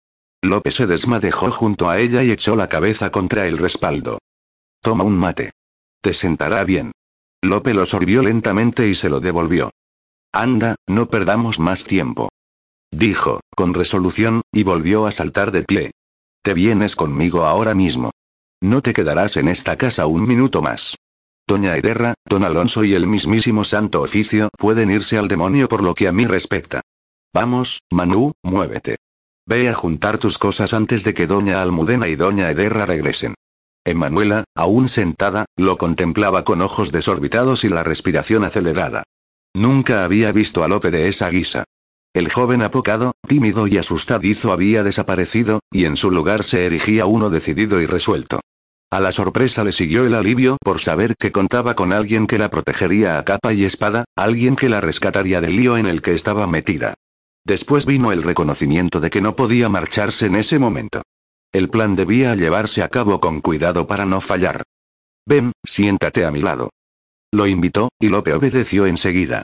López 0.44 0.76
se 0.76 0.86
desmadejó 0.86 1.50
junto 1.52 1.90
a 1.90 1.98
ella 2.00 2.24
y 2.24 2.32
echó 2.32 2.58
la 2.58 2.68
cabeza 2.68 3.10
contra 3.10 3.48
el 3.48 3.58
respaldo. 3.58 4.20
Toma 4.82 5.04
un 5.04 5.18
mate. 5.18 5.52
Te 6.02 6.14
sentará 6.14 6.64
bien. 6.64 6.92
Lope 7.42 7.74
lo 7.74 7.86
sorbió 7.86 8.24
lentamente 8.24 8.88
y 8.88 8.96
se 8.96 9.10
lo 9.10 9.20
devolvió. 9.20 9.72
Anda, 10.34 10.76
no 10.88 11.10
perdamos 11.10 11.60
más 11.60 11.84
tiempo. 11.84 12.30
Dijo, 12.92 13.42
con 13.56 13.74
resolución, 13.74 14.42
y 14.52 14.64
volvió 14.64 15.06
a 15.06 15.12
saltar 15.12 15.52
de 15.52 15.64
pie. 15.64 15.92
Te 16.44 16.54
vienes 16.54 16.96
conmigo 16.96 17.46
ahora 17.46 17.74
mismo. 17.74 18.12
No 18.62 18.82
te 18.82 18.94
quedarás 18.94 19.38
en 19.38 19.48
esta 19.48 19.78
casa 19.78 20.08
un 20.08 20.28
minuto 20.28 20.62
más. 20.62 20.96
Doña 21.48 21.78
Ederra, 21.78 22.14
don 22.26 22.44
Alonso 22.44 22.84
y 22.84 22.94
el 22.94 23.08
mismísimo 23.08 23.64
Santo 23.64 24.02
Oficio 24.02 24.50
pueden 24.58 24.92
irse 24.92 25.18
al 25.18 25.28
demonio 25.28 25.68
por 25.68 25.84
lo 25.84 25.94
que 25.94 26.08
a 26.08 26.12
mí 26.12 26.26
respecta. 26.26 26.82
Vamos, 27.34 27.82
Manu, 27.92 28.34
muévete. 28.44 28.98
Ve 29.46 29.70
a 29.70 29.74
juntar 29.74 30.18
tus 30.18 30.38
cosas 30.38 30.74
antes 30.74 31.04
de 31.04 31.14
que 31.14 31.28
doña 31.28 31.62
Almudena 31.62 32.08
y 32.08 32.16
doña 32.16 32.50
Ederra 32.50 32.86
regresen. 32.86 33.36
Emanuela, 33.88 34.44
aún 34.56 34.90
sentada, 34.90 35.46
lo 35.56 35.78
contemplaba 35.78 36.44
con 36.44 36.62
ojos 36.62 36.92
desorbitados 36.92 37.64
y 37.64 37.70
la 37.70 37.84
respiración 37.84 38.44
acelerada. 38.44 39.04
Nunca 39.56 40.04
había 40.04 40.32
visto 40.32 40.64
a 40.64 40.68
Lope 40.68 40.92
de 40.92 41.08
esa 41.08 41.30
guisa. 41.30 41.64
El 42.14 42.30
joven 42.30 42.62
apocado, 42.62 43.14
tímido 43.28 43.68
y 43.68 43.78
asustadizo 43.78 44.52
había 44.52 44.84
desaparecido, 44.84 45.60
y 45.72 45.86
en 45.86 45.98
su 45.98 46.12
lugar 46.12 46.44
se 46.44 46.66
erigía 46.66 47.06
uno 47.06 47.30
decidido 47.30 47.82
y 47.82 47.86
resuelto. 47.86 48.40
A 48.92 49.00
la 49.00 49.12
sorpresa 49.12 49.64
le 49.64 49.72
siguió 49.72 50.06
el 50.06 50.14
alivio 50.14 50.58
por 50.64 50.80
saber 50.80 51.16
que 51.20 51.32
contaba 51.32 51.76
con 51.76 51.92
alguien 51.92 52.26
que 52.26 52.38
la 52.38 52.50
protegería 52.50 53.20
a 53.20 53.26
capa 53.26 53.54
y 53.54 53.66
espada, 53.66 54.06
alguien 54.16 54.56
que 54.56 54.70
la 54.70 54.82
rescataría 54.82 55.42
del 55.42 55.56
lío 55.56 55.78
en 55.78 55.88
el 55.88 56.02
que 56.02 56.14
estaba 56.14 56.48
metida. 56.48 56.94
Después 57.46 57.86
vino 57.86 58.12
el 58.12 58.24
reconocimiento 58.24 59.00
de 59.00 59.10
que 59.10 59.22
no 59.22 59.36
podía 59.36 59.70
marcharse 59.70 60.26
en 60.26 60.36
ese 60.36 60.60
momento. 60.60 61.04
El 61.58 61.70
plan 61.70 61.96
debía 61.96 62.36
llevarse 62.36 62.84
a 62.84 62.90
cabo 62.90 63.20
con 63.20 63.42
cuidado 63.42 63.88
para 63.88 64.06
no 64.06 64.22
fallar. 64.22 64.62
Ven, 65.26 65.54
siéntate 65.66 66.24
a 66.24 66.30
mi 66.30 66.40
lado. 66.40 66.70
Lo 67.34 67.48
invitó, 67.48 67.90
y 68.00 68.10
Lope 68.10 68.32
obedeció 68.36 68.86
enseguida. 68.86 69.44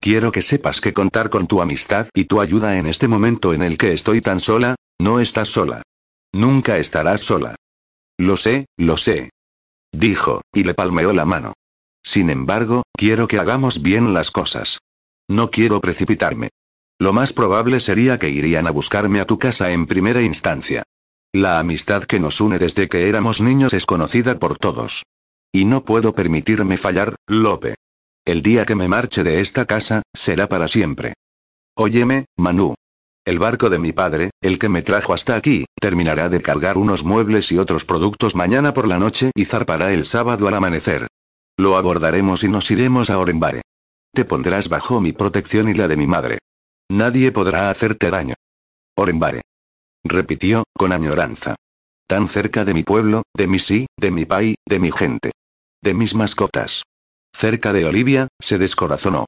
Quiero 0.00 0.32
que 0.32 0.42
sepas 0.42 0.80
que 0.80 0.92
contar 0.92 1.30
con 1.30 1.46
tu 1.46 1.62
amistad 1.62 2.08
y 2.14 2.24
tu 2.24 2.40
ayuda 2.40 2.78
en 2.78 2.88
este 2.88 3.06
momento 3.06 3.54
en 3.54 3.62
el 3.62 3.78
que 3.78 3.92
estoy 3.92 4.20
tan 4.20 4.40
sola, 4.40 4.74
no 5.00 5.20
estás 5.20 5.50
sola. 5.50 5.82
Nunca 6.32 6.78
estarás 6.78 7.20
sola. 7.20 7.54
Lo 8.18 8.36
sé, 8.36 8.66
lo 8.76 8.96
sé. 8.96 9.30
Dijo, 9.92 10.40
y 10.52 10.64
le 10.64 10.74
palmeó 10.74 11.12
la 11.12 11.26
mano. 11.26 11.52
Sin 12.02 12.28
embargo, 12.28 12.82
quiero 12.92 13.28
que 13.28 13.38
hagamos 13.38 13.82
bien 13.82 14.12
las 14.14 14.32
cosas. 14.32 14.80
No 15.28 15.52
quiero 15.52 15.80
precipitarme. 15.80 16.48
Lo 16.98 17.12
más 17.12 17.32
probable 17.32 17.78
sería 17.78 18.18
que 18.18 18.30
irían 18.30 18.66
a 18.66 18.72
buscarme 18.72 19.20
a 19.20 19.26
tu 19.26 19.38
casa 19.38 19.70
en 19.70 19.86
primera 19.86 20.22
instancia. 20.22 20.82
La 21.34 21.58
amistad 21.58 22.04
que 22.04 22.20
nos 22.20 22.42
une 22.42 22.58
desde 22.58 22.90
que 22.90 23.08
éramos 23.08 23.40
niños 23.40 23.72
es 23.72 23.86
conocida 23.86 24.38
por 24.38 24.58
todos. 24.58 25.04
Y 25.50 25.64
no 25.64 25.82
puedo 25.82 26.14
permitirme 26.14 26.76
fallar, 26.76 27.16
Lope. 27.26 27.74
El 28.26 28.42
día 28.42 28.66
que 28.66 28.74
me 28.74 28.86
marche 28.86 29.24
de 29.24 29.40
esta 29.40 29.64
casa, 29.64 30.02
será 30.14 30.46
para 30.46 30.68
siempre. 30.68 31.14
Óyeme, 31.74 32.26
Manu. 32.36 32.74
El 33.24 33.38
barco 33.38 33.70
de 33.70 33.78
mi 33.78 33.92
padre, 33.92 34.30
el 34.42 34.58
que 34.58 34.68
me 34.68 34.82
trajo 34.82 35.14
hasta 35.14 35.34
aquí, 35.34 35.64
terminará 35.80 36.28
de 36.28 36.42
cargar 36.42 36.76
unos 36.76 37.02
muebles 37.02 37.50
y 37.50 37.56
otros 37.56 37.86
productos 37.86 38.34
mañana 38.34 38.74
por 38.74 38.86
la 38.86 38.98
noche 38.98 39.30
y 39.34 39.46
zarpará 39.46 39.92
el 39.94 40.04
sábado 40.04 40.48
al 40.48 40.54
amanecer. 40.54 41.06
Lo 41.56 41.78
abordaremos 41.78 42.44
y 42.44 42.48
nos 42.48 42.70
iremos 42.70 43.08
a 43.08 43.18
Orenbae. 43.18 43.62
Te 44.12 44.26
pondrás 44.26 44.68
bajo 44.68 45.00
mi 45.00 45.12
protección 45.12 45.70
y 45.70 45.74
la 45.74 45.88
de 45.88 45.96
mi 45.96 46.06
madre. 46.06 46.38
Nadie 46.90 47.32
podrá 47.32 47.70
hacerte 47.70 48.10
daño. 48.10 48.34
Orenbare. 48.96 49.40
Repitió, 50.04 50.64
con 50.76 50.92
añoranza. 50.92 51.54
Tan 52.06 52.28
cerca 52.28 52.64
de 52.64 52.74
mi 52.74 52.82
pueblo, 52.82 53.22
de 53.36 53.46
mi 53.46 53.58
sí, 53.58 53.86
de 53.98 54.10
mi 54.10 54.24
país, 54.24 54.56
de 54.66 54.78
mi 54.78 54.90
gente. 54.90 55.32
De 55.82 55.94
mis 55.94 56.14
mascotas. 56.14 56.82
Cerca 57.34 57.72
de 57.72 57.84
Olivia, 57.86 58.28
se 58.40 58.58
descorazonó. 58.58 59.26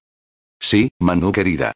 Sí, 0.60 0.90
Manu 1.00 1.32
querida. 1.32 1.72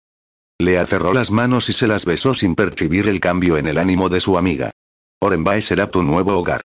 Le 0.61 0.79
aferró 0.79 1.13
las 1.13 1.31
manos 1.31 1.69
y 1.69 1.73
se 1.73 1.87
las 1.87 2.05
besó 2.05 2.35
sin 2.35 2.55
percibir 2.55 3.09
el 3.09 3.21
cambio 3.21 3.57
en 3.57 3.67
el 3.67 3.79
ánimo 3.79 4.09
de 4.09 4.21
su 4.21 4.37
amiga. 4.37 4.73
Orenbae 5.21 5.63
será 5.63 5.91
tu 5.91 6.03
nuevo 6.03 6.37
hogar. 6.37 6.63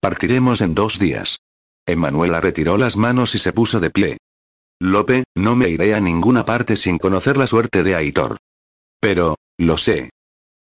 Partiremos 0.00 0.60
en 0.60 0.74
dos 0.74 0.98
días. 0.98 1.40
Emanuela 1.86 2.40
retiró 2.40 2.76
las 2.76 2.96
manos 2.96 3.34
y 3.34 3.38
se 3.38 3.52
puso 3.52 3.78
de 3.78 3.90
pie. 3.90 4.18
Lope, 4.80 5.24
no 5.36 5.56
me 5.56 5.68
iré 5.68 5.94
a 5.94 6.00
ninguna 6.00 6.44
parte 6.44 6.76
sin 6.76 6.98
conocer 6.98 7.36
la 7.36 7.46
suerte 7.46 7.82
de 7.82 7.94
Aitor. 7.94 8.36
Pero, 9.00 9.36
lo 9.58 9.76
sé. 9.76 10.10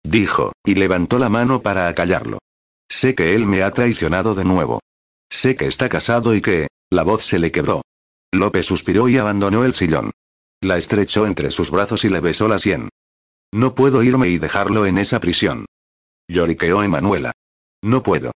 Dijo, 0.04 0.54
y 0.66 0.76
levantó 0.76 1.20
la 1.20 1.30
mano 1.30 1.62
para 1.62 1.88
acallarlo. 1.88 2.40
Sé 2.90 3.16
que 3.16 3.36
él 3.36 3.46
me 3.46 3.64
ha 3.64 3.72
traicionado 3.72 4.36
de 4.36 4.46
nuevo. 4.46 4.80
Sé 5.30 5.56
que 5.56 5.68
está 5.68 5.90
casado 5.90 6.36
y 6.36 6.42
que... 6.42 6.68
La 6.90 7.04
voz 7.04 7.26
se 7.26 7.38
le 7.38 7.52
quebró. 7.52 7.82
Lope 8.32 8.64
suspiró 8.64 9.10
y 9.10 9.18
abandonó 9.18 9.66
el 9.66 9.74
sillón. 9.74 10.12
La 10.62 10.78
estrechó 10.78 11.26
entre 11.26 11.52
sus 11.52 11.70
brazos 11.70 12.06
y 12.06 12.10
le 12.10 12.22
besó 12.22 12.48
la 12.48 12.60
sien. 12.60 12.90
No 13.54 13.76
puedo 13.76 14.04
irme 14.04 14.30
y 14.30 14.38
dejarlo 14.38 14.86
en 14.86 14.98
esa 14.98 15.20
prisión. 15.20 15.66
Lloriqueó 16.30 16.84
Emanuela. 16.84 17.34
No 17.84 18.04
puedo. 18.04 18.32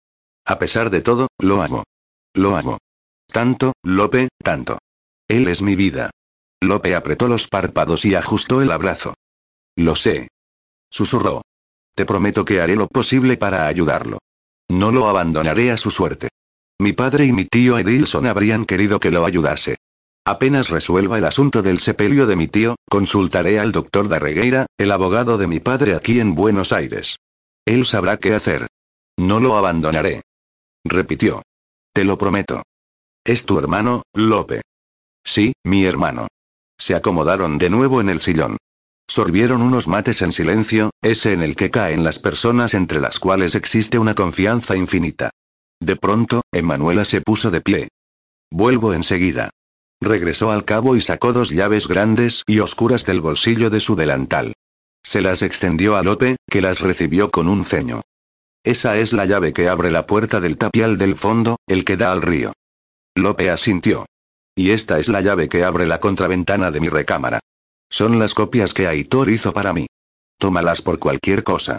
A 0.44 0.58
pesar 0.58 0.90
de 0.90 1.00
todo, 1.00 1.28
lo 1.38 1.62
amo. 1.62 1.84
Lo 2.34 2.56
amo. 2.56 2.78
Tanto, 3.26 3.72
Lope, 3.84 4.28
tanto. 4.42 4.78
Él 5.28 5.48
es 5.48 5.62
mi 5.62 5.76
vida. 5.76 6.10
Lope 6.60 6.94
apretó 6.94 7.28
los 7.28 7.46
párpados 7.46 8.04
y 8.04 8.14
ajustó 8.14 8.62
el 8.62 8.70
abrazo. 8.70 9.14
Lo 9.76 9.94
sé. 9.94 10.28
Susurró. 10.90 11.42
Te 11.94 12.04
prometo 12.06 12.44
que 12.44 12.60
haré 12.60 12.76
lo 12.76 12.86
posible 12.86 13.36
para 13.36 13.66
ayudarlo. 13.66 14.18
No 14.68 14.92
lo 14.92 15.08
abandonaré 15.08 15.70
a 15.70 15.76
su 15.76 15.90
suerte. 15.90 16.28
Mi 16.78 16.92
padre 16.92 17.26
y 17.26 17.32
mi 17.32 17.44
tío 17.44 17.78
Edilson 17.78 18.26
habrían 18.26 18.64
querido 18.64 19.00
que 19.00 19.10
lo 19.10 19.24
ayudase. 19.24 19.76
Apenas 20.24 20.68
resuelva 20.68 21.18
el 21.18 21.24
asunto 21.24 21.62
del 21.62 21.80
sepelio 21.80 22.26
de 22.26 22.36
mi 22.36 22.46
tío, 22.46 22.76
consultaré 22.88 23.58
al 23.58 23.72
doctor 23.72 24.08
Darregueira, 24.08 24.66
el 24.78 24.92
abogado 24.92 25.38
de 25.38 25.46
mi 25.46 25.60
padre 25.60 25.94
aquí 25.94 26.20
en 26.20 26.34
Buenos 26.34 26.72
Aires. 26.72 27.16
Él 27.66 27.84
sabrá 27.84 28.16
qué 28.16 28.34
hacer. 28.34 28.66
No 29.18 29.40
lo 29.40 29.56
abandonaré. 29.56 30.22
Repitió. 30.84 31.42
Te 31.92 32.04
lo 32.04 32.16
prometo. 32.16 32.62
¿Es 33.24 33.44
tu 33.44 33.58
hermano, 33.58 34.02
Lope? 34.14 34.62
Sí, 35.24 35.52
mi 35.64 35.84
hermano. 35.84 36.28
Se 36.78 36.94
acomodaron 36.94 37.58
de 37.58 37.68
nuevo 37.68 38.00
en 38.00 38.08
el 38.08 38.20
sillón. 38.20 38.56
Sorbieron 39.10 39.60
unos 39.62 39.88
mates 39.88 40.22
en 40.22 40.30
silencio, 40.30 40.92
ese 41.02 41.32
en 41.32 41.42
el 41.42 41.56
que 41.56 41.68
caen 41.68 42.04
las 42.04 42.20
personas 42.20 42.74
entre 42.74 43.00
las 43.00 43.18
cuales 43.18 43.56
existe 43.56 43.98
una 43.98 44.14
confianza 44.14 44.76
infinita. 44.76 45.30
De 45.80 45.96
pronto, 45.96 46.42
Emanuela 46.52 47.04
se 47.04 47.20
puso 47.20 47.50
de 47.50 47.60
pie. 47.60 47.88
Vuelvo 48.52 48.94
enseguida. 48.94 49.50
Regresó 50.00 50.52
al 50.52 50.64
cabo 50.64 50.94
y 50.94 51.00
sacó 51.00 51.32
dos 51.32 51.50
llaves 51.50 51.88
grandes 51.88 52.44
y 52.46 52.60
oscuras 52.60 53.04
del 53.04 53.20
bolsillo 53.20 53.68
de 53.68 53.80
su 53.80 53.96
delantal. 53.96 54.52
Se 55.02 55.20
las 55.20 55.42
extendió 55.42 55.96
a 55.96 56.04
Lope, 56.04 56.36
que 56.48 56.62
las 56.62 56.78
recibió 56.78 57.30
con 57.30 57.48
un 57.48 57.64
ceño. 57.64 58.02
Esa 58.62 58.96
es 58.96 59.12
la 59.12 59.26
llave 59.26 59.52
que 59.52 59.68
abre 59.68 59.90
la 59.90 60.06
puerta 60.06 60.38
del 60.38 60.56
tapial 60.56 60.98
del 60.98 61.16
fondo, 61.16 61.56
el 61.66 61.84
que 61.84 61.96
da 61.96 62.12
al 62.12 62.22
río. 62.22 62.52
Lope 63.16 63.50
asintió. 63.50 64.06
Y 64.54 64.70
esta 64.70 65.00
es 65.00 65.08
la 65.08 65.20
llave 65.20 65.48
que 65.48 65.64
abre 65.64 65.88
la 65.88 65.98
contraventana 65.98 66.70
de 66.70 66.78
mi 66.78 66.88
recámara. 66.88 67.40
Son 67.90 68.18
las 68.18 68.34
copias 68.34 68.72
que 68.72 68.86
Aitor 68.86 69.28
hizo 69.30 69.52
para 69.52 69.72
mí. 69.72 69.86
Tómalas 70.38 70.80
por 70.80 70.98
cualquier 70.98 71.42
cosa. 71.42 71.78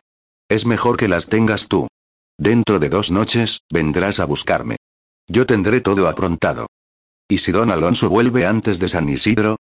Es 0.50 0.66
mejor 0.66 0.98
que 0.98 1.08
las 1.08 1.28
tengas 1.28 1.68
tú. 1.68 1.88
Dentro 2.38 2.80
de 2.80 2.90
dos 2.90 3.12
noches, 3.12 3.60
vendrás 3.72 4.20
a 4.20 4.26
buscarme. 4.26 4.76
Yo 5.28 5.46
tendré 5.46 5.80
todo 5.80 6.08
aprontado. 6.10 6.68
¿Y 7.30 7.38
si 7.38 7.54
don 7.54 7.72
Alonso 7.72 8.10
vuelve 8.10 8.46
antes 8.46 8.80
de 8.80 8.90
San 8.90 9.08
Isidro? 9.08 9.56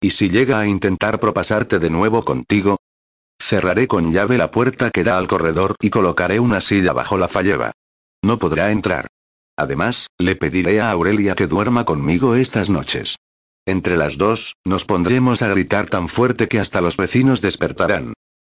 ¿Y 0.00 0.10
si 0.10 0.30
llega 0.30 0.60
a 0.60 0.66
intentar 0.68 1.18
propasarte 1.18 1.80
de 1.80 1.90
nuevo 1.90 2.24
contigo? 2.24 2.76
Cerraré 3.40 3.88
con 3.88 4.12
llave 4.12 4.38
la 4.38 4.50
puerta 4.50 4.90
que 4.90 5.02
da 5.02 5.18
al 5.18 5.26
corredor 5.26 5.74
y 5.80 5.90
colocaré 5.90 6.38
una 6.38 6.60
silla 6.60 6.92
bajo 6.92 7.18
la 7.18 7.28
falleva. 7.28 7.72
No 8.22 8.38
podrá 8.38 8.70
entrar. 8.70 9.08
Además, 9.56 10.06
le 10.18 10.36
pediré 10.36 10.80
a 10.80 10.90
Aurelia 10.90 11.34
que 11.34 11.46
duerma 11.46 11.84
conmigo 11.84 12.36
estas 12.36 12.70
noches. 12.70 13.16
Entre 13.66 13.96
las 13.96 14.16
dos, 14.16 14.54
nos 14.64 14.84
pondremos 14.84 15.42
a 15.42 15.48
gritar 15.48 15.86
tan 15.88 16.08
fuerte 16.08 16.46
que 16.46 16.60
hasta 16.60 16.80
los 16.80 16.96
vecinos 16.96 17.40
despertarán. 17.40 18.12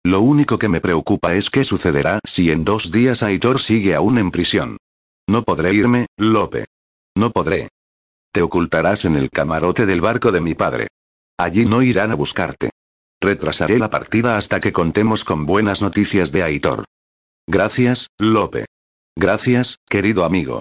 Lo 0.04 0.20
único 0.20 0.58
que 0.58 0.68
me 0.68 0.80
preocupa 0.80 1.34
es 1.34 1.48
qué 1.48 1.64
sucederá 1.64 2.18
si 2.24 2.50
en 2.50 2.64
dos 2.64 2.90
días 2.90 3.22
Aitor 3.22 3.60
sigue 3.60 3.94
aún 3.94 4.18
en 4.18 4.32
prisión. 4.32 4.78
No 5.28 5.44
podré 5.44 5.74
irme, 5.74 6.06
Lope. 6.16 6.66
No 7.16 7.30
podré. 7.30 7.68
Te 8.32 8.42
ocultarás 8.42 9.04
en 9.04 9.16
el 9.16 9.30
camarote 9.30 9.86
del 9.86 10.00
barco 10.00 10.32
de 10.32 10.40
mi 10.40 10.54
padre. 10.54 10.88
Allí 11.38 11.64
no 11.64 11.82
irán 11.82 12.10
a 12.10 12.16
buscarte. 12.16 12.70
Retrasaré 13.20 13.78
la 13.78 13.90
partida 13.90 14.36
hasta 14.36 14.60
que 14.60 14.72
contemos 14.72 15.24
con 15.24 15.46
buenas 15.46 15.82
noticias 15.82 16.32
de 16.32 16.42
Aitor. 16.42 16.84
Gracias, 17.46 18.08
Lope. 18.18 18.66
Gracias, 19.16 19.78
querido 19.88 20.24
amigo. 20.24 20.60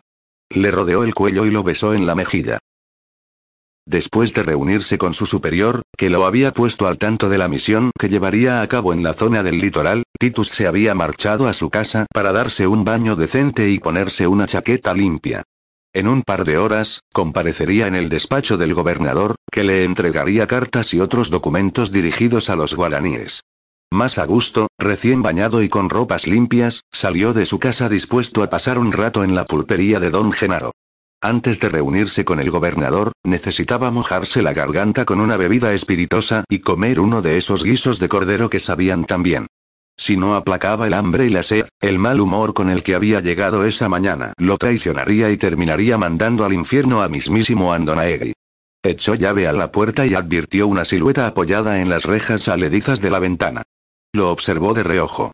Le 0.49 0.71
rodeó 0.71 1.03
el 1.03 1.13
cuello 1.13 1.45
y 1.45 1.51
lo 1.51 1.63
besó 1.63 1.93
en 1.93 2.05
la 2.05 2.15
mejilla. 2.15 2.59
Después 3.87 4.33
de 4.33 4.41
reunirse 4.41 4.97
con 4.97 5.13
su 5.13 5.27
superior, 5.27 5.83
que 5.95 6.09
lo 6.09 6.25
había 6.25 6.51
puesto 6.51 6.87
al 6.87 6.97
tanto 6.97 7.29
de 7.29 7.37
la 7.37 7.47
misión 7.47 7.91
que 7.99 8.09
llevaría 8.09 8.61
a 8.61 8.67
cabo 8.67 8.93
en 8.93 9.03
la 9.03 9.13
zona 9.13 9.43
del 9.43 9.59
litoral, 9.59 10.03
Titus 10.19 10.49
se 10.49 10.65
había 10.65 10.95
marchado 10.95 11.47
a 11.47 11.53
su 11.53 11.69
casa 11.69 12.07
para 12.11 12.31
darse 12.31 12.65
un 12.65 12.83
baño 12.83 13.15
decente 13.15 13.69
y 13.69 13.77
ponerse 13.77 14.25
una 14.25 14.47
chaqueta 14.47 14.93
limpia. 14.95 15.43
En 15.93 16.07
un 16.07 16.23
par 16.23 16.45
de 16.45 16.57
horas, 16.57 17.01
comparecería 17.13 17.85
en 17.85 17.95
el 17.95 18.09
despacho 18.09 18.57
del 18.57 18.73
gobernador, 18.73 19.35
que 19.51 19.63
le 19.63 19.83
entregaría 19.83 20.47
cartas 20.47 20.93
y 20.93 20.99
otros 20.99 21.29
documentos 21.29 21.91
dirigidos 21.91 22.49
a 22.49 22.55
los 22.55 22.75
guaraníes. 22.75 23.43
Más 23.93 24.17
a 24.17 24.25
gusto, 24.25 24.67
recién 24.79 25.21
bañado 25.21 25.61
y 25.61 25.69
con 25.69 25.89
ropas 25.89 26.25
limpias, 26.27 26.81
salió 26.91 27.33
de 27.33 27.45
su 27.45 27.59
casa 27.59 27.87
dispuesto 27.87 28.41
a 28.41 28.49
pasar 28.49 28.79
un 28.79 28.91
rato 28.91 29.23
en 29.23 29.35
la 29.35 29.45
pulpería 29.45 29.99
de 29.99 30.09
don 30.09 30.31
Genaro. 30.31 30.71
Antes 31.25 31.59
de 31.59 31.69
reunirse 31.69 32.23
con 32.23 32.39
el 32.39 32.51
gobernador, 32.51 33.11
necesitaba 33.23 33.89
mojarse 33.89 34.43
la 34.43 34.53
garganta 34.53 35.05
con 35.05 35.19
una 35.19 35.37
bebida 35.37 35.73
espiritosa 35.73 36.43
y 36.47 36.59
comer 36.59 36.99
uno 36.99 37.23
de 37.23 37.37
esos 37.37 37.63
guisos 37.63 37.97
de 37.97 38.07
cordero 38.07 38.47
que 38.47 38.59
sabían 38.59 39.05
tan 39.05 39.23
bien. 39.23 39.47
Si 39.97 40.17
no 40.17 40.35
aplacaba 40.35 40.85
el 40.85 40.93
hambre 40.93 41.25
y 41.25 41.29
la 41.29 41.41
sed, 41.41 41.65
el 41.81 41.97
mal 41.97 42.21
humor 42.21 42.53
con 42.53 42.69
el 42.69 42.83
que 42.83 42.93
había 42.93 43.21
llegado 43.21 43.65
esa 43.65 43.89
mañana 43.89 44.33
lo 44.37 44.59
traicionaría 44.59 45.31
y 45.31 45.37
terminaría 45.37 45.97
mandando 45.97 46.45
al 46.45 46.53
infierno 46.53 47.01
a 47.01 47.09
mismísimo 47.09 47.73
Andonaegui. 47.73 48.33
Echó 48.83 49.15
llave 49.15 49.47
a 49.47 49.53
la 49.53 49.71
puerta 49.71 50.05
y 50.05 50.13
advirtió 50.13 50.67
una 50.67 50.85
silueta 50.85 51.25
apoyada 51.25 51.81
en 51.81 51.89
las 51.89 52.03
rejas 52.03 52.47
aledizas 52.49 53.01
de 53.01 53.09
la 53.09 53.17
ventana. 53.17 53.63
Lo 54.13 54.29
observó 54.29 54.75
de 54.75 54.83
reojo. 54.83 55.31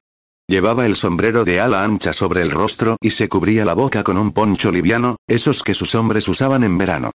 Llevaba 0.48 0.86
el 0.86 0.96
sombrero 0.96 1.46
de 1.46 1.60
ala 1.60 1.84
ancha 1.84 2.14
sobre 2.14 2.42
el 2.42 2.52
rostro 2.52 2.98
y 3.02 3.12
se 3.12 3.30
cubría 3.30 3.66
la 3.66 3.74
boca 3.74 4.04
con 4.04 4.18
un 4.18 4.32
poncho 4.32 4.72
liviano, 4.72 5.18
esos 5.28 5.64
que 5.64 5.74
sus 5.74 5.96
hombres 5.96 6.28
usaban 6.28 6.64
en 6.64 6.78
verano. 6.78 7.12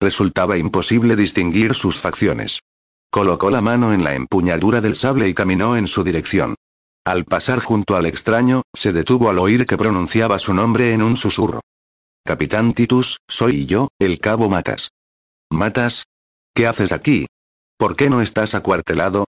Resultaba 0.00 0.56
imposible 0.56 1.14
distinguir 1.14 1.74
sus 1.74 1.98
facciones. 1.98 2.60
Colocó 3.10 3.50
la 3.50 3.60
mano 3.60 3.92
en 3.92 4.04
la 4.04 4.14
empuñadura 4.14 4.80
del 4.80 4.96
sable 4.96 5.28
y 5.28 5.34
caminó 5.34 5.76
en 5.76 5.86
su 5.86 6.04
dirección. 6.04 6.54
Al 7.04 7.24
pasar 7.24 7.60
junto 7.60 7.96
al 7.96 8.06
extraño, 8.06 8.62
se 8.74 8.92
detuvo 8.92 9.30
al 9.30 9.38
oír 9.38 9.66
que 9.66 9.76
pronunciaba 9.76 10.38
su 10.38 10.54
nombre 10.54 10.92
en 10.92 11.02
un 11.02 11.16
susurro. 11.16 11.60
Capitán 12.24 12.74
Titus, 12.74 13.18
soy 13.28 13.66
yo, 13.66 13.88
el 13.98 14.20
cabo 14.20 14.48
Matas. 14.48 14.90
¿Matas? 15.50 16.04
¿Qué 16.54 16.66
haces 16.66 16.92
aquí? 16.92 17.26
¿Por 17.78 17.96
qué 17.96 18.10
no 18.10 18.20
estás 18.20 18.54
acuartelado? 18.54 19.24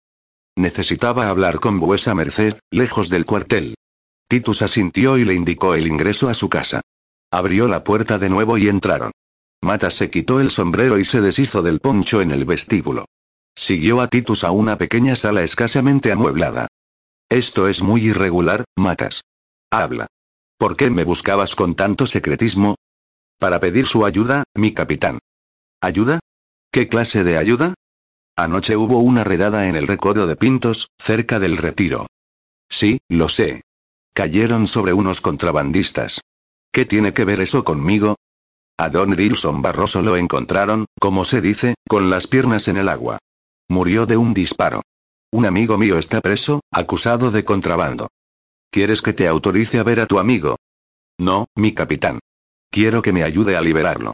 Necesitaba 0.59 1.29
hablar 1.29 1.61
con 1.61 1.79
vuesa 1.79 2.13
merced, 2.13 2.59
lejos 2.69 3.07
del 3.07 3.23
cuartel. 3.23 3.75
Titus 4.27 4.61
asintió 4.61 5.17
y 5.17 5.23
le 5.23 5.33
indicó 5.33 5.73
el 5.73 5.87
ingreso 5.87 6.27
a 6.27 6.33
su 6.33 6.49
casa. 6.49 6.81
Abrió 7.31 7.69
la 7.69 7.85
puerta 7.85 8.19
de 8.19 8.27
nuevo 8.27 8.57
y 8.57 8.67
entraron. 8.67 9.13
Matas 9.61 9.93
se 9.93 10.09
quitó 10.09 10.41
el 10.41 10.51
sombrero 10.51 10.99
y 10.99 11.05
se 11.05 11.21
deshizo 11.21 11.61
del 11.61 11.79
poncho 11.79 12.19
en 12.19 12.31
el 12.31 12.43
vestíbulo. 12.43 13.05
Siguió 13.55 14.01
a 14.01 14.09
Titus 14.09 14.43
a 14.43 14.51
una 14.51 14.77
pequeña 14.77 15.15
sala 15.15 15.43
escasamente 15.43 16.11
amueblada. 16.11 16.67
Esto 17.29 17.69
es 17.69 17.81
muy 17.81 18.01
irregular, 18.01 18.65
Matas. 18.75 19.21
Habla. 19.71 20.07
¿Por 20.57 20.75
qué 20.75 20.89
me 20.89 21.05
buscabas 21.05 21.55
con 21.55 21.75
tanto 21.75 22.05
secretismo? 22.05 22.75
Para 23.37 23.61
pedir 23.61 23.87
su 23.87 24.05
ayuda, 24.05 24.43
mi 24.55 24.73
capitán. 24.73 25.19
¿Ayuda? 25.79 26.19
¿Qué 26.69 26.89
clase 26.89 27.23
de 27.23 27.37
ayuda? 27.37 27.75
Anoche 28.39 28.77
hubo 28.77 28.99
una 28.99 29.25
redada 29.25 29.67
en 29.67 29.75
el 29.75 29.85
recodo 29.85 30.25
de 30.25 30.37
Pintos, 30.37 30.91
cerca 30.97 31.39
del 31.39 31.57
retiro. 31.57 32.07
Sí, 32.69 32.99
lo 33.09 33.27
sé. 33.27 33.63
Cayeron 34.13 34.65
sobre 34.65 34.93
unos 34.93 35.19
contrabandistas. 35.19 36.21
¿Qué 36.71 36.85
tiene 36.85 37.11
que 37.11 37.25
ver 37.25 37.41
eso 37.41 37.65
conmigo? 37.65 38.15
A 38.77 38.87
Don 38.87 39.13
Dilson 39.13 39.61
Barroso 39.61 40.01
lo 40.01 40.15
encontraron, 40.15 40.85
como 41.01 41.25
se 41.25 41.41
dice, 41.41 41.75
con 41.89 42.09
las 42.09 42.27
piernas 42.27 42.69
en 42.69 42.77
el 42.77 42.87
agua. 42.87 43.17
Murió 43.67 44.05
de 44.05 44.15
un 44.15 44.33
disparo. 44.33 44.83
Un 45.33 45.45
amigo 45.45 45.77
mío 45.77 45.97
está 45.97 46.21
preso, 46.21 46.61
acusado 46.71 47.31
de 47.31 47.43
contrabando. 47.43 48.07
¿Quieres 48.71 49.01
que 49.01 49.11
te 49.11 49.27
autorice 49.27 49.79
a 49.79 49.83
ver 49.83 49.99
a 49.99 50.05
tu 50.05 50.17
amigo? 50.17 50.55
No, 51.19 51.47
mi 51.55 51.73
capitán. 51.73 52.19
Quiero 52.71 53.01
que 53.01 53.11
me 53.11 53.23
ayude 53.23 53.57
a 53.57 53.61
liberarlo. 53.61 54.13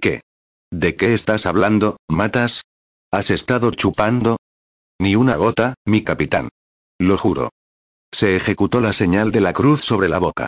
¿Qué? 0.00 0.22
¿De 0.70 0.96
qué 0.96 1.12
estás 1.12 1.44
hablando, 1.44 1.98
Matas? 2.08 2.62
¿Has 3.12 3.30
estado 3.30 3.72
chupando? 3.72 4.36
Ni 5.00 5.16
una 5.16 5.34
gota, 5.34 5.74
mi 5.84 6.04
capitán. 6.04 6.48
Lo 7.00 7.18
juro. 7.18 7.50
Se 8.14 8.36
ejecutó 8.36 8.80
la 8.80 8.92
señal 8.92 9.32
de 9.32 9.40
la 9.40 9.52
cruz 9.52 9.80
sobre 9.80 10.08
la 10.08 10.20
boca. 10.20 10.46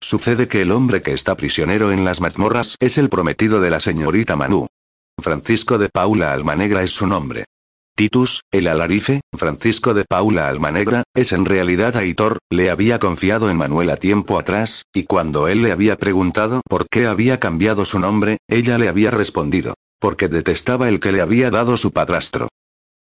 Sucede 0.00 0.46
que 0.46 0.62
el 0.62 0.70
hombre 0.70 1.02
que 1.02 1.12
está 1.12 1.36
prisionero 1.36 1.90
en 1.90 2.04
las 2.04 2.20
mazmorras 2.20 2.76
es 2.78 2.98
el 2.98 3.08
prometido 3.08 3.60
de 3.60 3.70
la 3.70 3.80
señorita 3.80 4.36
Manu. 4.36 4.68
Francisco 5.20 5.76
de 5.76 5.88
Paula 5.88 6.32
Almanegra 6.32 6.84
es 6.84 6.92
su 6.92 7.08
nombre. 7.08 7.46
Titus, 7.96 8.42
el 8.52 8.68
alarife, 8.68 9.20
Francisco 9.36 9.92
de 9.92 10.04
Paula 10.04 10.48
Almanegra, 10.48 11.02
es 11.16 11.32
en 11.32 11.44
realidad 11.44 11.96
Aitor, 11.96 12.38
le 12.48 12.70
había 12.70 13.00
confiado 13.00 13.50
en 13.50 13.56
Manuela 13.56 13.96
tiempo 13.96 14.38
atrás, 14.38 14.84
y 14.92 15.02
cuando 15.04 15.48
él 15.48 15.62
le 15.62 15.72
había 15.72 15.96
preguntado 15.96 16.60
por 16.68 16.86
qué 16.88 17.06
había 17.06 17.40
cambiado 17.40 17.84
su 17.84 17.98
nombre, 17.98 18.38
ella 18.48 18.78
le 18.78 18.88
había 18.88 19.10
respondido, 19.10 19.74
porque 20.04 20.28
detestaba 20.28 20.90
el 20.90 21.00
que 21.00 21.12
le 21.12 21.22
había 21.22 21.50
dado 21.50 21.78
su 21.78 21.90
padrastro. 21.90 22.48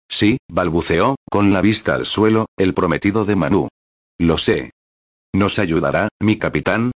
Sí, 0.08 0.38
balbuceó, 0.48 1.16
con 1.28 1.52
la 1.52 1.60
vista 1.60 1.96
al 1.96 2.06
suelo, 2.06 2.46
el 2.56 2.74
prometido 2.74 3.24
de 3.24 3.34
Manu. 3.34 3.66
Lo 4.20 4.38
sé. 4.38 4.70
¿Nos 5.34 5.58
ayudará, 5.58 6.06
mi 6.20 6.38
capitán? 6.38 6.92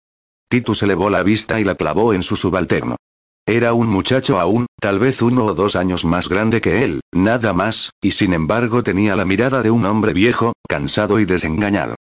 Titus 0.48 0.84
elevó 0.84 1.10
la 1.10 1.24
vista 1.24 1.58
y 1.58 1.64
la 1.64 1.74
clavó 1.74 2.14
en 2.14 2.22
su 2.22 2.36
subalterno. 2.36 2.94
Era 3.48 3.72
un 3.72 3.88
muchacho 3.88 4.38
aún, 4.38 4.66
tal 4.80 5.00
vez 5.00 5.22
uno 5.22 5.44
o 5.44 5.54
dos 5.54 5.74
años 5.74 6.04
más 6.04 6.28
grande 6.28 6.60
que 6.60 6.84
él, 6.84 7.00
nada 7.12 7.52
más, 7.52 7.90
y 8.00 8.12
sin 8.12 8.32
embargo 8.32 8.84
tenía 8.84 9.16
la 9.16 9.24
mirada 9.24 9.60
de 9.60 9.72
un 9.72 9.86
hombre 9.86 10.12
viejo, 10.12 10.52
cansado 10.68 11.18
y 11.18 11.24
desengañado. 11.24 11.96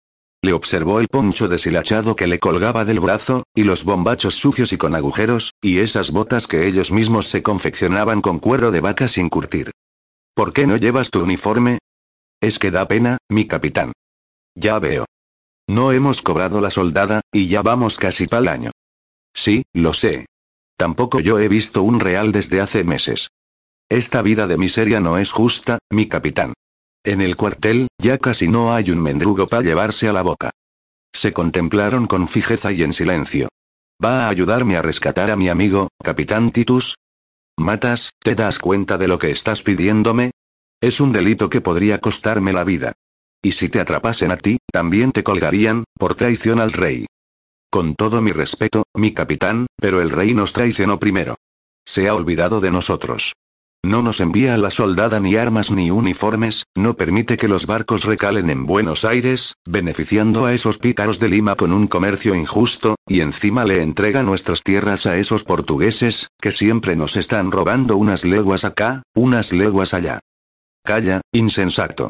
Le 0.43 0.53
observó 0.53 0.99
el 0.99 1.07
poncho 1.07 1.47
deshilachado 1.47 2.15
que 2.15 2.27
le 2.27 2.37
colgaba 2.37 2.85
del 2.85 2.99
brazo, 2.99 3.43
y 3.55 3.63
los 3.63 3.83
bombachos 3.83 4.35
sucios 4.35 4.73
y 4.73 4.77
con 4.77 4.93
agujeros, 4.93 5.53
y 5.61 5.79
esas 5.79 6.11
botas 6.11 6.45
que 6.45 6.67
ellos 6.67 6.91
mismos 6.91 7.27
se 7.27 7.41
confeccionaban 7.41 8.21
con 8.21 8.37
cuero 8.37 8.69
de 8.69 8.81
vaca 8.81 9.07
sin 9.07 9.29
curtir. 9.29 9.71
¿Por 10.35 10.53
qué 10.53 10.67
no 10.67 10.77
llevas 10.77 11.09
tu 11.09 11.23
uniforme? 11.23 11.79
Es 12.41 12.59
que 12.59 12.69
da 12.69 12.87
pena, 12.87 13.17
mi 13.29 13.47
capitán. 13.47 13.93
Ya 14.53 14.77
veo. 14.77 15.05
No 15.67 15.91
hemos 15.91 16.21
cobrado 16.21 16.61
la 16.61 16.69
soldada, 16.69 17.21
y 17.31 17.47
ya 17.47 17.63
vamos 17.63 17.97
casi 17.97 18.27
pa'l 18.27 18.47
año. 18.47 18.71
Sí, 19.33 19.63
lo 19.73 19.93
sé, 19.93 20.25
Tampoco 20.77 21.19
yo 21.19 21.39
he 21.39 21.47
visto 21.47 21.83
un 21.83 21.99
real 21.99 22.31
desde 22.31 22.61
hace 22.61 22.83
meses. 22.83 23.29
Esta 23.89 24.21
vida 24.21 24.47
de 24.47 24.57
miseria 24.57 24.99
no 24.99 25.17
es 25.17 25.31
justa, 25.31 25.79
mi 25.89 26.07
capitán. 26.07 26.53
En 27.05 27.19
el 27.19 27.35
cuartel, 27.35 27.87
ya 28.01 28.17
casi 28.17 28.47
no 28.47 28.73
hay 28.73 28.89
un 28.89 29.01
mendrugo 29.01 29.45
para 29.47 29.61
llevarse 29.61 30.07
a 30.07 30.13
la 30.13 30.21
boca. 30.21 30.51
Se 31.13 31.33
contemplaron 31.33 32.07
con 32.07 32.29
fijeza 32.29 32.71
y 32.71 32.81
en 32.81 32.93
silencio. 32.93 33.49
¿Va 34.03 34.25
a 34.25 34.29
ayudarme 34.29 34.77
a 34.77 34.81
rescatar 34.81 35.29
a 35.29 35.35
mi 35.35 35.49
amigo, 35.49 35.89
capitán 36.01 36.51
Titus? 36.51 36.95
Matas, 37.57 38.11
¿te 38.23 38.35
das 38.35 38.57
cuenta 38.57 38.97
de 38.97 39.09
lo 39.09 39.19
que 39.19 39.31
estás 39.31 39.63
pidiéndome? 39.63 40.31
Es 40.81 41.01
un 41.01 41.11
delito 41.11 41.49
que 41.49 41.61
podría 41.61 41.99
costarme 41.99 42.53
la 42.53 42.63
vida. 42.63 42.93
Y 43.41 43.51
si 43.51 43.67
te 43.67 43.81
atrapasen 43.81 44.31
a 44.31 44.37
ti, 44.37 44.57
también 44.71 45.11
te 45.11 45.23
colgarían, 45.23 45.83
por 45.99 46.15
traición 46.15 46.61
al 46.61 46.71
rey. 46.71 47.05
Con 47.69 47.95
todo 47.95 48.21
mi 48.21 48.31
respeto, 48.31 48.83
mi 48.95 49.13
capitán, 49.13 49.67
pero 49.75 50.01
el 50.01 50.09
rey 50.09 50.33
nos 50.33 50.53
traicionó 50.53 50.99
primero. 50.99 51.35
Se 51.85 52.07
ha 52.07 52.15
olvidado 52.15 52.61
de 52.61 52.71
nosotros. 52.71 53.33
No 53.85 54.01
nos 54.01 54.21
envía 54.21 54.53
a 54.53 54.57
la 54.57 54.71
soldada 54.71 55.19
ni 55.19 55.35
armas 55.35 55.69
ni 55.69 55.91
uniformes, 55.91 56.63
no 56.73 56.93
permite 56.93 57.35
que 57.35 57.49
los 57.49 57.65
barcos 57.65 58.05
recalen 58.05 58.49
en 58.49 58.65
Buenos 58.65 59.03
Aires, 59.03 59.55
beneficiando 59.65 60.45
a 60.45 60.53
esos 60.53 60.77
pícaros 60.77 61.19
de 61.19 61.27
Lima 61.27 61.55
con 61.55 61.73
un 61.73 61.87
comercio 61.87 62.33
injusto, 62.33 62.95
y 63.05 63.19
encima 63.19 63.65
le 63.65 63.81
entrega 63.81 64.23
nuestras 64.23 64.63
tierras 64.63 65.05
a 65.05 65.17
esos 65.17 65.43
portugueses, 65.43 66.29
que 66.39 66.53
siempre 66.53 66.95
nos 66.95 67.17
están 67.17 67.51
robando 67.51 67.97
unas 67.97 68.23
leguas 68.23 68.63
acá, 68.63 69.03
unas 69.13 69.51
leguas 69.51 69.93
allá. 69.93 70.21
Calla, 70.85 71.19
insensato. 71.33 72.09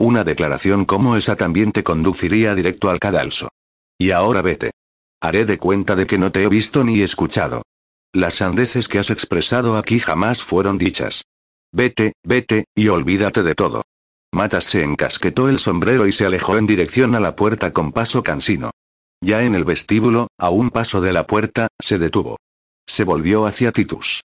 Una 0.00 0.24
declaración 0.24 0.84
como 0.84 1.16
esa 1.16 1.36
también 1.36 1.70
te 1.70 1.84
conduciría 1.84 2.56
directo 2.56 2.90
al 2.90 2.98
cadalso. 2.98 3.48
Y 3.96 4.10
ahora 4.10 4.42
vete. 4.42 4.72
Haré 5.20 5.44
de 5.44 5.58
cuenta 5.58 5.94
de 5.94 6.08
que 6.08 6.18
no 6.18 6.32
te 6.32 6.42
he 6.42 6.48
visto 6.48 6.82
ni 6.82 7.00
escuchado. 7.00 7.62
Las 8.14 8.34
sandeces 8.34 8.88
que 8.88 8.98
has 8.98 9.08
expresado 9.08 9.78
aquí 9.78 9.98
jamás 9.98 10.42
fueron 10.42 10.76
dichas. 10.76 11.22
Vete, 11.72 12.12
vete, 12.22 12.66
y 12.74 12.88
olvídate 12.88 13.42
de 13.42 13.54
todo. 13.54 13.82
Matas 14.34 14.64
se 14.64 14.82
encasquetó 14.82 15.48
el 15.48 15.58
sombrero 15.58 16.06
y 16.06 16.12
se 16.12 16.26
alejó 16.26 16.58
en 16.58 16.66
dirección 16.66 17.14
a 17.14 17.20
la 17.20 17.34
puerta 17.36 17.72
con 17.72 17.90
paso 17.90 18.22
cansino. 18.22 18.70
Ya 19.22 19.44
en 19.44 19.54
el 19.54 19.64
vestíbulo, 19.64 20.28
a 20.38 20.50
un 20.50 20.68
paso 20.68 21.00
de 21.00 21.14
la 21.14 21.26
puerta, 21.26 21.68
se 21.80 21.98
detuvo. 21.98 22.36
Se 22.86 23.04
volvió 23.04 23.46
hacia 23.46 23.72
Titus. 23.72 24.20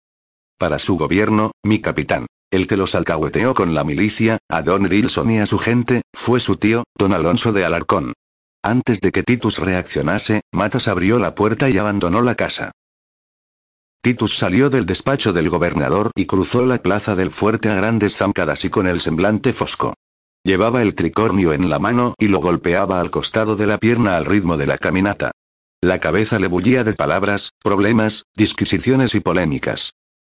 Para 0.59 0.81
su 0.81 0.97
gobierno, 0.97 1.53
mi 1.63 1.81
capitán, 1.81 2.27
el 2.51 2.67
que 2.67 2.77
los 2.77 2.97
alcahueteó 2.97 3.55
con 3.55 3.73
la 3.73 3.85
milicia, 3.85 4.39
a 4.49 4.63
Don 4.63 4.89
Dilson 4.89 5.31
y 5.31 5.39
a 5.39 5.47
su 5.47 5.59
gente, 5.59 6.03
fue 6.13 6.41
su 6.41 6.57
tío, 6.57 6.83
don 6.99 7.13
Alonso 7.13 7.53
de 7.53 7.65
Alarcón. 7.65 8.15
Antes 8.65 9.01
de 9.01 9.13
que 9.13 9.23
Titus 9.23 9.59
reaccionase, 9.59 10.41
Matas 10.53 10.89
abrió 10.89 11.21
la 11.21 11.37
puerta 11.37 11.71
y 11.71 11.79
abandonó 11.79 12.21
la 12.23 12.35
casa. 12.35 12.73
Titus 14.07 14.39
salió 14.39 14.71
del 14.71 14.87
despacho 14.87 15.33
del 15.33 15.49
gobernador 15.49 16.13
y 16.15 16.27
cruzó 16.27 16.65
la 16.65 16.81
plaza 16.81 17.17
del 17.17 17.33
fuerte 17.33 17.71
a 17.71 17.75
grandes 17.75 18.15
zancadas 18.15 18.65
y 18.65 18.71
con 18.71 18.87
el 18.87 19.01
semblante 19.01 19.53
fosco. 19.53 19.95
Llevaba 20.45 20.81
el 20.83 20.95
tricornio 20.95 21.53
en 21.53 21.69
la 21.69 21.81
mano 21.81 22.15
y 22.17 22.29
lo 22.29 22.39
golpeaba 22.39 23.01
al 23.01 23.11
costado 23.11 23.57
de 23.57 23.67
la 23.67 23.79
pierna 23.79 24.17
al 24.17 24.25
ritmo 24.25 24.57
de 24.57 24.69
la 24.69 24.79
caminata. 24.79 25.33
La 25.83 25.99
cabeza 25.99 26.39
le 26.39 26.47
bullía 26.47 26.85
de 26.85 26.93
palabras, 26.93 27.51
problemas, 27.65 28.27
disquisiciones 28.37 29.17
y 29.17 29.19
polémicas. 29.19 29.91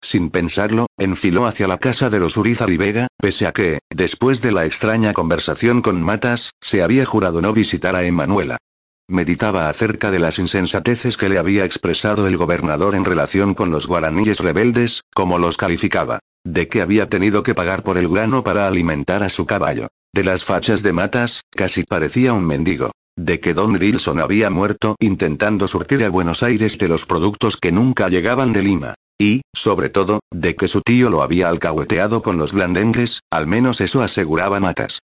Sin 0.01 0.29
pensarlo, 0.29 0.85
enfiló 0.97 1.45
hacia 1.45 1.67
la 1.67 1.77
casa 1.77 2.09
de 2.09 2.21
los 2.21 2.37
Urizar 2.37 2.69
y 2.69 2.77
Vega, 2.77 3.07
pese 3.17 3.47
a 3.47 3.51
que, 3.51 3.79
después 3.93 4.41
de 4.41 4.53
la 4.53 4.65
extraña 4.65 5.11
conversación 5.11 5.81
con 5.81 6.01
Matas, 6.01 6.51
se 6.61 6.83
había 6.83 7.05
jurado 7.05 7.41
no 7.41 7.51
visitar 7.51 7.97
a 7.97 8.05
Emanuela. 8.05 8.59
Meditaba 9.09 9.69
acerca 9.69 10.11
de 10.11 10.19
las 10.19 10.37
insensateces 10.37 11.15
que 11.15 11.29
le 11.29 11.37
había 11.37 11.63
expresado 11.63 12.27
el 12.27 12.35
gobernador 12.35 12.93
en 12.93 13.05
relación 13.05 13.53
con 13.53 13.71
los 13.71 13.87
guaraníes 13.87 14.39
rebeldes, 14.41 15.03
como 15.13 15.39
los 15.39 15.55
calificaba. 15.55 16.19
De 16.45 16.67
que 16.67 16.81
había 16.81 17.07
tenido 17.07 17.41
que 17.41 17.55
pagar 17.55 17.83
por 17.83 17.97
el 17.97 18.09
grano 18.09 18.43
para 18.43 18.67
alimentar 18.67 19.23
a 19.23 19.29
su 19.29 19.45
caballo. 19.45 19.87
De 20.13 20.25
las 20.25 20.43
fachas 20.43 20.83
de 20.83 20.91
matas, 20.91 21.41
casi 21.51 21.83
parecía 21.83 22.33
un 22.33 22.45
mendigo. 22.45 22.91
De 23.17 23.39
que 23.39 23.53
Don 23.53 23.77
Wilson 23.77 24.19
había 24.19 24.49
muerto 24.49 24.97
intentando 24.99 25.69
surtir 25.69 26.03
a 26.03 26.09
Buenos 26.09 26.43
Aires 26.43 26.77
de 26.77 26.89
los 26.89 27.05
productos 27.05 27.55
que 27.55 27.71
nunca 27.71 28.09
llegaban 28.09 28.51
de 28.51 28.63
Lima. 28.63 28.95
Y, 29.17 29.41
sobre 29.55 29.89
todo, 29.89 30.19
de 30.31 30.57
que 30.57 30.67
su 30.67 30.81
tío 30.81 31.09
lo 31.09 31.21
había 31.21 31.47
alcahueteado 31.47 32.21
con 32.21 32.37
los 32.37 32.51
blandengues, 32.51 33.21
al 33.31 33.47
menos 33.47 33.79
eso 33.79 34.01
aseguraba 34.01 34.59
Matas. 34.59 34.99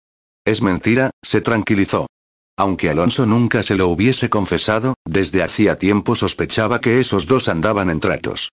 Es 0.46 0.62
mentira, 0.62 1.12
se 1.24 1.40
tranquilizó. 1.40 2.08
Aunque 2.58 2.90
Alonso 2.90 3.26
nunca 3.26 3.64
se 3.64 3.76
lo 3.76 3.88
hubiese 3.88 4.30
confesado, 4.30 4.94
desde 5.06 5.42
hacía 5.42 5.78
tiempo 5.78 6.16
sospechaba 6.16 6.82
que 6.82 7.00
esos 7.00 7.26
dos 7.26 7.48
andaban 7.48 7.90
en 7.90 8.00
tratos. 8.00 8.50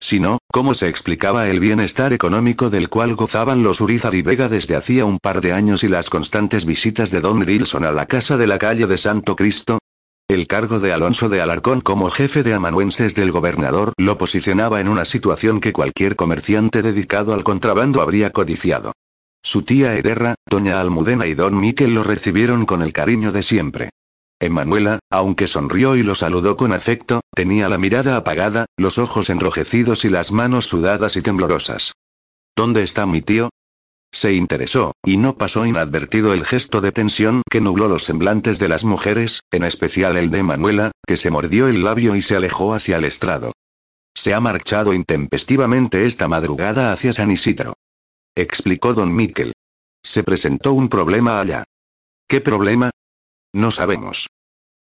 Si 0.00 0.18
no, 0.18 0.38
¿cómo 0.52 0.74
se 0.74 0.88
explicaba 0.88 1.48
el 1.48 1.60
bienestar 1.60 2.12
económico 2.12 2.68
del 2.68 2.88
cual 2.88 3.14
gozaban 3.14 3.62
los 3.62 3.80
Urizar 3.80 4.14
y 4.14 4.22
Vega 4.22 4.48
desde 4.48 4.76
hacía 4.76 5.04
un 5.04 5.18
par 5.18 5.40
de 5.40 5.52
años 5.52 5.84
y 5.84 5.88
las 5.88 6.10
constantes 6.10 6.66
visitas 6.66 7.10
de 7.10 7.20
Don 7.20 7.38
Wilson 7.38 7.84
a 7.84 7.92
la 7.92 8.06
casa 8.06 8.36
de 8.36 8.48
la 8.48 8.58
calle 8.58 8.86
de 8.86 8.98
Santo 8.98 9.36
Cristo? 9.36 9.78
El 10.28 10.46
cargo 10.46 10.80
de 10.80 10.92
Alonso 10.92 11.28
de 11.28 11.40
Alarcón 11.40 11.80
como 11.80 12.10
jefe 12.10 12.42
de 12.42 12.54
amanuenses 12.54 13.14
del 13.14 13.30
gobernador 13.30 13.92
lo 13.96 14.18
posicionaba 14.18 14.80
en 14.80 14.88
una 14.88 15.04
situación 15.04 15.60
que 15.60 15.72
cualquier 15.72 16.16
comerciante 16.16 16.82
dedicado 16.82 17.34
al 17.34 17.44
contrabando 17.44 18.02
habría 18.02 18.30
codiciado. 18.30 18.92
Su 19.46 19.60
tía 19.62 19.94
Ederra, 19.94 20.36
doña 20.48 20.80
Almudena 20.80 21.26
y 21.26 21.34
don 21.34 21.58
Miquel 21.58 21.92
lo 21.92 22.02
recibieron 22.02 22.64
con 22.64 22.80
el 22.80 22.94
cariño 22.94 23.30
de 23.30 23.42
siempre. 23.42 23.90
Emanuela, 24.40 25.00
aunque 25.10 25.46
sonrió 25.46 25.96
y 25.96 26.02
lo 26.02 26.14
saludó 26.14 26.56
con 26.56 26.72
afecto, 26.72 27.20
tenía 27.34 27.68
la 27.68 27.76
mirada 27.76 28.16
apagada, 28.16 28.64
los 28.78 28.96
ojos 28.96 29.28
enrojecidos 29.28 30.06
y 30.06 30.08
las 30.08 30.32
manos 30.32 30.66
sudadas 30.66 31.16
y 31.16 31.22
temblorosas. 31.22 31.92
¿Dónde 32.56 32.82
está 32.82 33.04
mi 33.04 33.20
tío? 33.20 33.50
Se 34.12 34.32
interesó, 34.32 34.92
y 35.04 35.18
no 35.18 35.36
pasó 35.36 35.66
inadvertido 35.66 36.32
el 36.32 36.46
gesto 36.46 36.80
de 36.80 36.92
tensión 36.92 37.42
que 37.50 37.60
nubló 37.60 37.86
los 37.86 38.04
semblantes 38.04 38.58
de 38.58 38.68
las 38.68 38.84
mujeres, 38.84 39.40
en 39.52 39.64
especial 39.64 40.16
el 40.16 40.30
de 40.30 40.42
Manuela, 40.42 40.90
que 41.06 41.18
se 41.18 41.30
mordió 41.30 41.68
el 41.68 41.84
labio 41.84 42.16
y 42.16 42.22
se 42.22 42.34
alejó 42.34 42.72
hacia 42.72 42.96
el 42.96 43.04
estrado. 43.04 43.52
Se 44.16 44.32
ha 44.32 44.40
marchado 44.40 44.94
intempestivamente 44.94 46.06
esta 46.06 46.28
madrugada 46.28 46.92
hacia 46.92 47.12
San 47.12 47.30
Isidro 47.30 47.74
explicó 48.36 48.94
don 48.94 49.14
Miquel. 49.14 49.52
Se 50.02 50.22
presentó 50.22 50.72
un 50.72 50.88
problema 50.88 51.40
allá. 51.40 51.64
¿Qué 52.28 52.40
problema? 52.40 52.90
No 53.54 53.70
sabemos. 53.70 54.28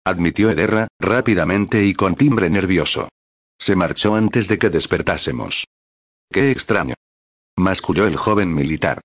Admitió 0.04 0.50
Ederra, 0.50 0.88
rápidamente 0.98 1.84
y 1.84 1.94
con 1.94 2.14
timbre 2.14 2.48
nervioso. 2.48 3.08
Se 3.58 3.76
marchó 3.76 4.14
antes 4.14 4.48
de 4.48 4.58
que 4.58 4.70
despertásemos. 4.70 5.64
Qué 6.30 6.50
extraño. 6.50 6.94
Masculló 7.56 8.06
el 8.06 8.16
joven 8.16 8.54
militar. 8.54 9.00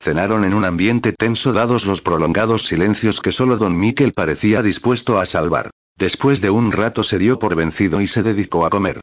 Cenaron 0.00 0.44
en 0.44 0.54
un 0.54 0.64
ambiente 0.64 1.12
tenso 1.12 1.52
dados 1.52 1.84
los 1.84 2.00
prolongados 2.00 2.66
silencios 2.66 3.20
que 3.20 3.32
solo 3.32 3.56
don 3.56 3.78
Miquel 3.78 4.12
parecía 4.12 4.62
dispuesto 4.62 5.18
a 5.18 5.26
salvar. 5.26 5.70
Después 5.96 6.40
de 6.40 6.50
un 6.50 6.70
rato 6.70 7.02
se 7.02 7.18
dio 7.18 7.40
por 7.40 7.56
vencido 7.56 8.00
y 8.00 8.06
se 8.06 8.22
dedicó 8.22 8.64
a 8.64 8.70
comer. 8.70 9.00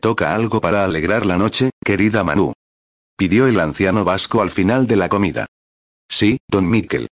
Toca 0.00 0.34
algo 0.34 0.60
para 0.60 0.84
alegrar 0.84 1.26
la 1.26 1.36
noche, 1.36 1.70
querida 1.84 2.24
Manu 2.24 2.54
pidió 3.16 3.46
el 3.46 3.60
anciano 3.60 4.04
vasco 4.04 4.42
al 4.42 4.50
final 4.50 4.86
de 4.86 4.96
la 4.96 5.08
comida. 5.08 5.46
Sí, 6.08 6.38
don 6.48 6.68
Miquel. 6.68 7.08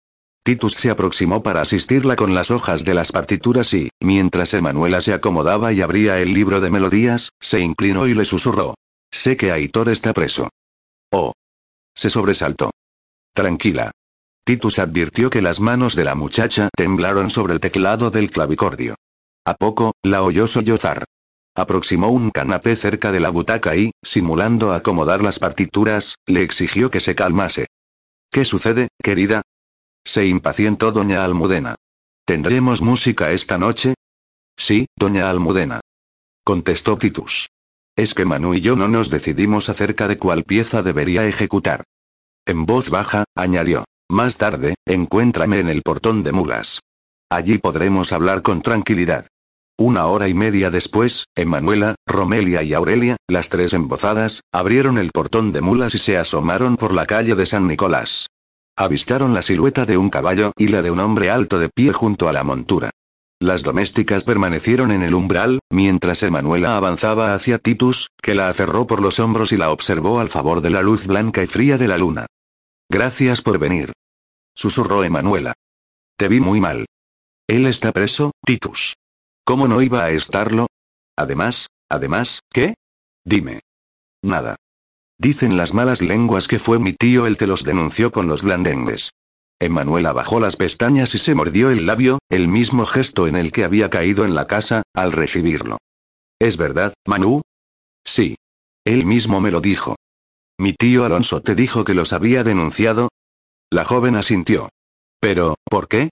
Titus 0.43 0.76
se 0.76 0.91
aproximó 0.91 1.41
para 1.41 1.61
asistirla 1.61 2.15
con 2.15 2.35
las 2.35 2.51
hojas 2.51 2.85
de 2.85 2.93
las 2.93 3.11
partituras 3.11 3.73
y, 3.73 3.89
mientras 3.99 4.53
Emanuela 4.53 5.01
se 5.01 5.11
acomodaba 5.11 5.73
y 5.73 5.81
abría 5.81 6.19
el 6.19 6.34
libro 6.34 6.61
de 6.61 6.69
melodías, 6.69 7.30
se 7.41 7.61
inclinó 7.61 8.07
y 8.07 8.13
le 8.13 8.26
susurró. 8.26 8.76
Sé 9.11 9.38
que 9.38 9.51
Aitor 9.51 9.89
está 9.89 10.13
preso. 10.13 10.49
Oh. 11.11 11.34
Se 11.95 12.09
sobresaltó. 12.09 12.69
Tranquila. 13.34 13.91
Titus 14.45 14.77
advirtió 14.77 15.31
que 15.31 15.41
las 15.41 15.59
manos 15.59 15.95
de 15.95 16.03
la 16.03 16.13
muchacha 16.13 16.69
temblaron 16.76 17.31
sobre 17.31 17.53
el 17.53 17.59
teclado 17.59 18.11
del 18.11 18.30
clavicordio. 18.30 18.95
A 19.45 19.55
poco, 19.55 19.93
la 20.03 20.22
oyó 20.22 20.47
sollozar. 20.47 21.05
Aproximó 21.56 22.10
un 22.10 22.32
canapé 22.32 22.76
cerca 22.76 23.14
de 23.14 23.22
la 23.22 23.30
butaca 23.30 23.76
y, 23.77 23.91
simulando 24.03 24.73
acomodar 24.73 25.23
las 25.23 25.40
partituras, 25.40 26.15
le 26.27 26.44
exigió 26.44 26.91
que 26.91 26.99
se 26.99 27.15
calmase. 27.15 27.68
¿Qué 28.30 28.44
sucede, 28.44 28.90
querida? 29.02 29.41
Se 30.06 30.26
impacientó 30.26 30.91
doña 30.91 31.23
Almudena. 31.23 31.76
¿Tendremos 32.26 32.82
música 32.82 33.32
esta 33.32 33.57
noche? 33.57 33.94
Sí, 34.57 34.88
doña 34.98 35.30
Almudena. 35.30 35.80
Contestó 36.44 36.98
Titus. 36.98 37.48
Es 37.95 38.14
que 38.14 38.26
Manu 38.26 38.53
y 38.53 38.61
yo 38.61 38.76
no 38.76 38.90
nos 38.90 39.10
decidimos 39.10 39.69
acerca 39.69 40.10
de 40.10 40.18
cuál 40.18 40.44
pieza 40.44 40.82
debería 40.82 41.26
ejecutar. 41.26 41.84
En 42.45 42.65
voz 42.65 42.90
baja, 42.90 43.23
añadió. 43.36 43.86
Más 44.10 44.38
tarde, 44.38 44.76
encuéntrame 44.86 45.60
en 45.60 45.69
el 45.69 45.82
portón 45.82 46.22
de 46.22 46.32
mulas. 46.32 46.82
Allí 47.30 47.57
podremos 47.57 48.11
hablar 48.11 48.41
con 48.41 48.61
tranquilidad. 48.61 49.27
Una 49.77 50.06
hora 50.06 50.30
y 50.30 50.34
media 50.34 50.69
después, 50.69 51.26
Emanuela, 51.35 51.95
Romelia 52.07 52.64
y 52.64 52.73
Aurelia, 52.73 53.18
las 53.27 53.49
tres 53.49 53.73
embozadas, 53.73 54.39
abrieron 54.53 54.97
el 54.97 55.11
portón 55.11 55.52
de 55.52 55.60
mulas 55.60 55.93
y 55.95 55.97
se 55.97 56.18
asomaron 56.18 56.77
por 56.77 56.93
la 56.93 57.06
calle 57.06 57.35
de 57.35 57.45
San 57.45 57.68
Nicolás. 57.68 58.27
Avistaron 58.77 59.34
la 59.34 59.41
silueta 59.41 59.85
de 59.85 59.97
un 59.97 60.10
caballo 60.10 60.53
y 60.57 60.69
la 60.69 60.81
de 60.81 60.91
un 60.91 61.02
hombre 61.02 61.30
alto 61.30 61.60
de 61.60 61.68
pie 61.68 61.91
junto 61.91 62.30
a 62.30 62.34
la 62.34 62.45
montura. 62.45 62.91
Las 63.41 63.64
domésticas 63.64 64.23
permanecieron 64.23 64.91
en 64.91 65.03
el 65.03 65.14
umbral, 65.14 65.60
mientras 65.69 66.23
Emanuela 66.23 66.77
avanzaba 66.77 67.34
hacia 67.34 67.57
Titus, 67.57 68.07
que 68.22 68.34
la 68.34 68.47
aferró 68.47 68.88
por 68.88 69.02
los 69.02 69.19
hombros 69.19 69.52
y 69.52 69.57
la 69.57 69.72
observó 69.72 70.22
al 70.22 70.30
favor 70.30 70.61
de 70.61 70.69
la 70.69 70.84
luz 70.84 71.06
blanca 71.06 71.43
y 71.43 71.47
fría 71.47 71.77
de 71.77 71.89
la 71.89 71.97
luna. 71.97 72.27
Gracias 72.89 73.41
por 73.41 73.60
venir. 73.60 73.91
Susurró 74.56 75.03
Emanuela. 75.03 75.53
Te 76.18 76.30
vi 76.30 76.39
muy 76.39 76.61
mal. 76.61 76.85
Él 77.47 77.65
está 77.65 77.91
preso, 77.91 78.31
Titus. 78.45 78.95
¿Cómo 79.45 79.67
no 79.67 79.84
iba 79.84 80.03
a 80.03 80.09
estarlo? 80.09 80.65
Además, 81.15 81.67
además, 81.88 82.39
¿qué? 82.51 82.73
Dime. 83.23 83.59
Nada. 84.23 84.55
Dicen 85.19 85.55
las 85.55 85.72
malas 85.72 86.01
lenguas 86.01 86.47
que 86.47 86.57
fue 86.57 86.80
mi 86.80 86.93
tío 86.93 87.27
el 87.27 87.38
que 87.38 87.45
los 87.45 87.63
denunció 87.63 88.11
con 88.11 88.27
los 88.27 88.41
blandengues. 88.41 89.11
Emanuela 89.59 90.13
bajó 90.13 90.39
las 90.39 90.57
pestañas 90.57 91.13
y 91.13 91.19
se 91.19 91.35
mordió 91.35 91.69
el 91.69 91.85
labio, 91.85 92.17
el 92.30 92.47
mismo 92.47 92.85
gesto 92.85 93.27
en 93.27 93.35
el 93.35 93.51
que 93.51 93.63
había 93.63 93.91
caído 93.91 94.26
en 94.26 94.34
la 94.34 94.47
casa, 94.47 94.81
al 94.95 95.11
recibirlo. 95.11 95.77
¿Es 96.39 96.57
verdad, 96.57 96.95
Manu? 97.07 97.41
Sí. 98.03 98.35
Él 98.84 99.05
mismo 99.05 99.41
me 99.41 99.51
lo 99.51 99.61
dijo. 99.61 99.95
¿Mi 100.57 100.73
tío 100.73 101.05
Alonso 101.05 101.41
te 101.41 101.53
dijo 101.53 101.84
que 101.84 101.93
los 101.93 102.13
había 102.13 102.43
denunciado? 102.43 103.09
La 103.72 103.85
joven 103.85 104.15
asintió. 104.15 104.69
Pero, 105.19 105.55
¿por 105.69 105.88
qué? 105.88 106.09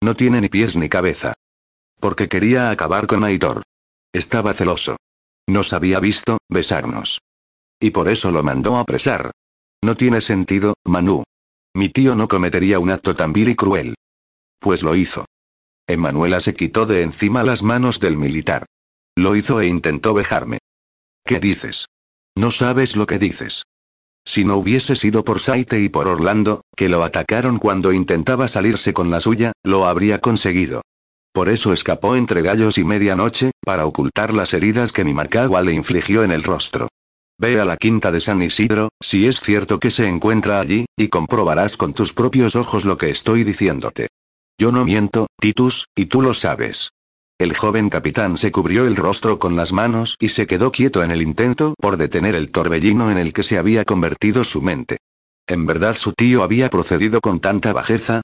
No 0.00 0.14
tiene 0.14 0.40
ni 0.40 0.48
pies 0.48 0.76
ni 0.76 0.88
cabeza. 0.88 1.34
Porque 2.00 2.28
quería 2.28 2.70
acabar 2.70 3.06
con 3.06 3.24
Aitor. 3.24 3.62
Estaba 4.12 4.52
celoso. 4.52 4.96
Nos 5.46 5.72
había 5.72 6.00
visto, 6.00 6.38
besarnos. 6.48 7.20
Y 7.80 7.90
por 7.90 8.08
eso 8.08 8.30
lo 8.30 8.42
mandó 8.42 8.76
a 8.76 8.80
apresar. 8.80 9.30
No 9.82 9.96
tiene 9.96 10.20
sentido, 10.20 10.74
Manu. 10.84 11.22
Mi 11.74 11.88
tío 11.90 12.16
no 12.16 12.28
cometería 12.28 12.78
un 12.78 12.90
acto 12.90 13.14
tan 13.14 13.32
vil 13.32 13.50
y 13.50 13.54
cruel. 13.54 13.94
Pues 14.58 14.82
lo 14.82 14.96
hizo. 14.96 15.26
Emanuela 15.86 16.40
se 16.40 16.54
quitó 16.54 16.86
de 16.86 17.02
encima 17.02 17.42
las 17.42 17.62
manos 17.62 18.00
del 18.00 18.16
militar. 18.16 18.66
Lo 19.14 19.36
hizo 19.36 19.60
e 19.60 19.66
intentó 19.66 20.14
vejarme. 20.14 20.58
¿Qué 21.24 21.38
dices? 21.38 21.86
No 22.34 22.50
sabes 22.50 22.96
lo 22.96 23.06
que 23.06 23.18
dices. 23.18 23.64
Si 24.24 24.44
no 24.44 24.56
hubiese 24.56 24.96
sido 24.96 25.24
por 25.24 25.38
Saite 25.38 25.80
y 25.80 25.88
por 25.88 26.08
Orlando, 26.08 26.62
que 26.74 26.88
lo 26.88 27.04
atacaron 27.04 27.58
cuando 27.58 27.92
intentaba 27.92 28.48
salirse 28.48 28.92
con 28.92 29.10
la 29.10 29.20
suya, 29.20 29.52
lo 29.62 29.86
habría 29.86 30.20
conseguido. 30.20 30.82
Por 31.36 31.50
eso 31.50 31.74
escapó 31.74 32.16
entre 32.16 32.40
gallos 32.40 32.78
y 32.78 32.84
medianoche, 32.84 33.50
para 33.62 33.84
ocultar 33.84 34.32
las 34.32 34.54
heridas 34.54 34.90
que 34.90 35.04
mi 35.04 35.12
Marcagua 35.12 35.60
le 35.60 35.74
infligió 35.74 36.24
en 36.24 36.32
el 36.32 36.42
rostro. 36.42 36.88
Ve 37.38 37.60
a 37.60 37.66
la 37.66 37.76
quinta 37.76 38.10
de 38.10 38.20
San 38.20 38.40
Isidro, 38.40 38.88
si 39.02 39.26
es 39.26 39.40
cierto 39.40 39.78
que 39.78 39.90
se 39.90 40.08
encuentra 40.08 40.60
allí, 40.60 40.86
y 40.96 41.08
comprobarás 41.08 41.76
con 41.76 41.92
tus 41.92 42.14
propios 42.14 42.56
ojos 42.56 42.86
lo 42.86 42.96
que 42.96 43.10
estoy 43.10 43.44
diciéndote. 43.44 44.08
Yo 44.58 44.72
no 44.72 44.86
miento, 44.86 45.26
Titus, 45.38 45.88
y 45.94 46.06
tú 46.06 46.22
lo 46.22 46.32
sabes. 46.32 46.88
El 47.38 47.54
joven 47.54 47.90
capitán 47.90 48.38
se 48.38 48.50
cubrió 48.50 48.86
el 48.86 48.96
rostro 48.96 49.38
con 49.38 49.56
las 49.56 49.74
manos 49.74 50.16
y 50.18 50.30
se 50.30 50.46
quedó 50.46 50.72
quieto 50.72 51.02
en 51.02 51.10
el 51.10 51.20
intento 51.20 51.74
por 51.78 51.98
detener 51.98 52.34
el 52.34 52.50
torbellino 52.50 53.10
en 53.10 53.18
el 53.18 53.34
que 53.34 53.42
se 53.42 53.58
había 53.58 53.84
convertido 53.84 54.42
su 54.42 54.62
mente. 54.62 55.00
¿En 55.46 55.66
verdad 55.66 55.98
su 55.98 56.14
tío 56.14 56.42
había 56.42 56.70
procedido 56.70 57.20
con 57.20 57.40
tanta 57.40 57.74
bajeza? 57.74 58.22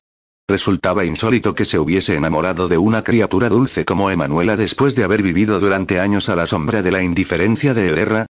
Resultaba 0.48 1.04
insólito 1.04 1.54
que 1.54 1.64
se 1.64 1.78
hubiese 1.78 2.16
enamorado 2.16 2.68
de 2.68 2.78
una 2.78 3.02
criatura 3.02 3.48
dulce 3.48 3.84
como 3.84 4.10
Emanuela 4.10 4.56
después 4.56 4.94
de 4.94 5.04
haber 5.04 5.22
vivido 5.22 5.60
durante 5.60 6.00
años 6.00 6.28
a 6.28 6.36
la 6.36 6.46
sombra 6.46 6.82
de 6.82 6.90
la 6.90 7.02
indiferencia 7.02 7.74
de 7.74 7.88
Herrera. 7.88 8.26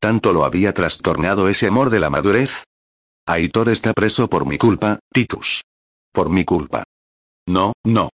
¿Tanto 0.00 0.32
lo 0.32 0.44
había 0.44 0.74
trastornado 0.74 1.48
ese 1.48 1.66
amor 1.66 1.90
de 1.90 2.00
la 2.00 2.10
madurez? 2.10 2.64
Aitor 3.26 3.70
está 3.70 3.92
preso 3.92 4.28
por 4.28 4.46
mi 4.46 4.58
culpa, 4.58 4.98
Titus. 5.12 5.62
Por 6.12 6.28
mi 6.28 6.44
culpa. 6.44 6.84
No, 7.46 7.72
no 7.84 8.10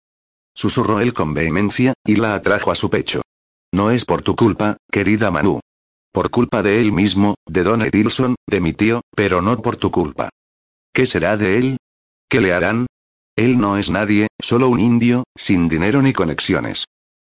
susurró 0.57 0.99
él 0.99 1.13
con 1.13 1.35
vehemencia, 1.35 1.93
y 2.03 2.15
la 2.15 2.33
atrajo 2.33 2.71
a 2.71 2.75
su 2.75 2.89
pecho. 2.89 3.21
No 3.71 3.91
es 3.91 4.05
por 4.05 4.23
tu 4.23 4.35
culpa, 4.35 4.77
querida 4.91 5.29
Manu. 5.29 5.59
Por 6.11 6.31
culpa 6.31 6.63
de 6.63 6.81
él 6.81 6.91
mismo, 6.91 7.35
de 7.45 7.63
Don 7.63 7.83
Edilson, 7.83 8.35
de 8.47 8.59
mi 8.59 8.73
tío, 8.73 9.01
pero 9.15 9.41
no 9.43 9.61
por 9.61 9.77
tu 9.77 9.91
culpa. 9.91 10.29
¿Qué 10.91 11.05
será 11.05 11.37
de 11.37 11.59
él? 11.59 11.77
¿Qué 12.27 12.41
le 12.41 12.53
harán? 12.53 12.87
Él 13.37 13.59
no 13.59 13.77
es 13.77 13.91
nadie, 13.91 14.27
solo 14.41 14.67
un 14.67 14.79
indio, 14.79 15.23
sin 15.35 15.69
dinero 15.69 16.01
ni 16.01 16.11
conexiones. 16.11 16.85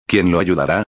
¿Quién 0.06 0.32
lo 0.32 0.38
ayudará? 0.38 0.84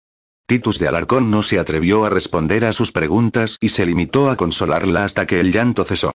Titus 0.47 0.78
de 0.78 0.86
Alarcón 0.86 1.28
no 1.28 1.43
se 1.43 1.59
atrevió 1.59 2.05
a 2.05 2.11
responder 2.11 2.65
a 2.65 2.73
sus 2.73 2.93
preguntas 2.93 3.57
y 3.61 3.70
se 3.70 3.85
limitó 3.85 4.31
a 4.31 4.36
consolarla 4.36 5.05
hasta 5.05 5.27
que 5.27 5.40
el 5.40 5.53
llanto 5.53 5.82
cesó. 5.82 6.12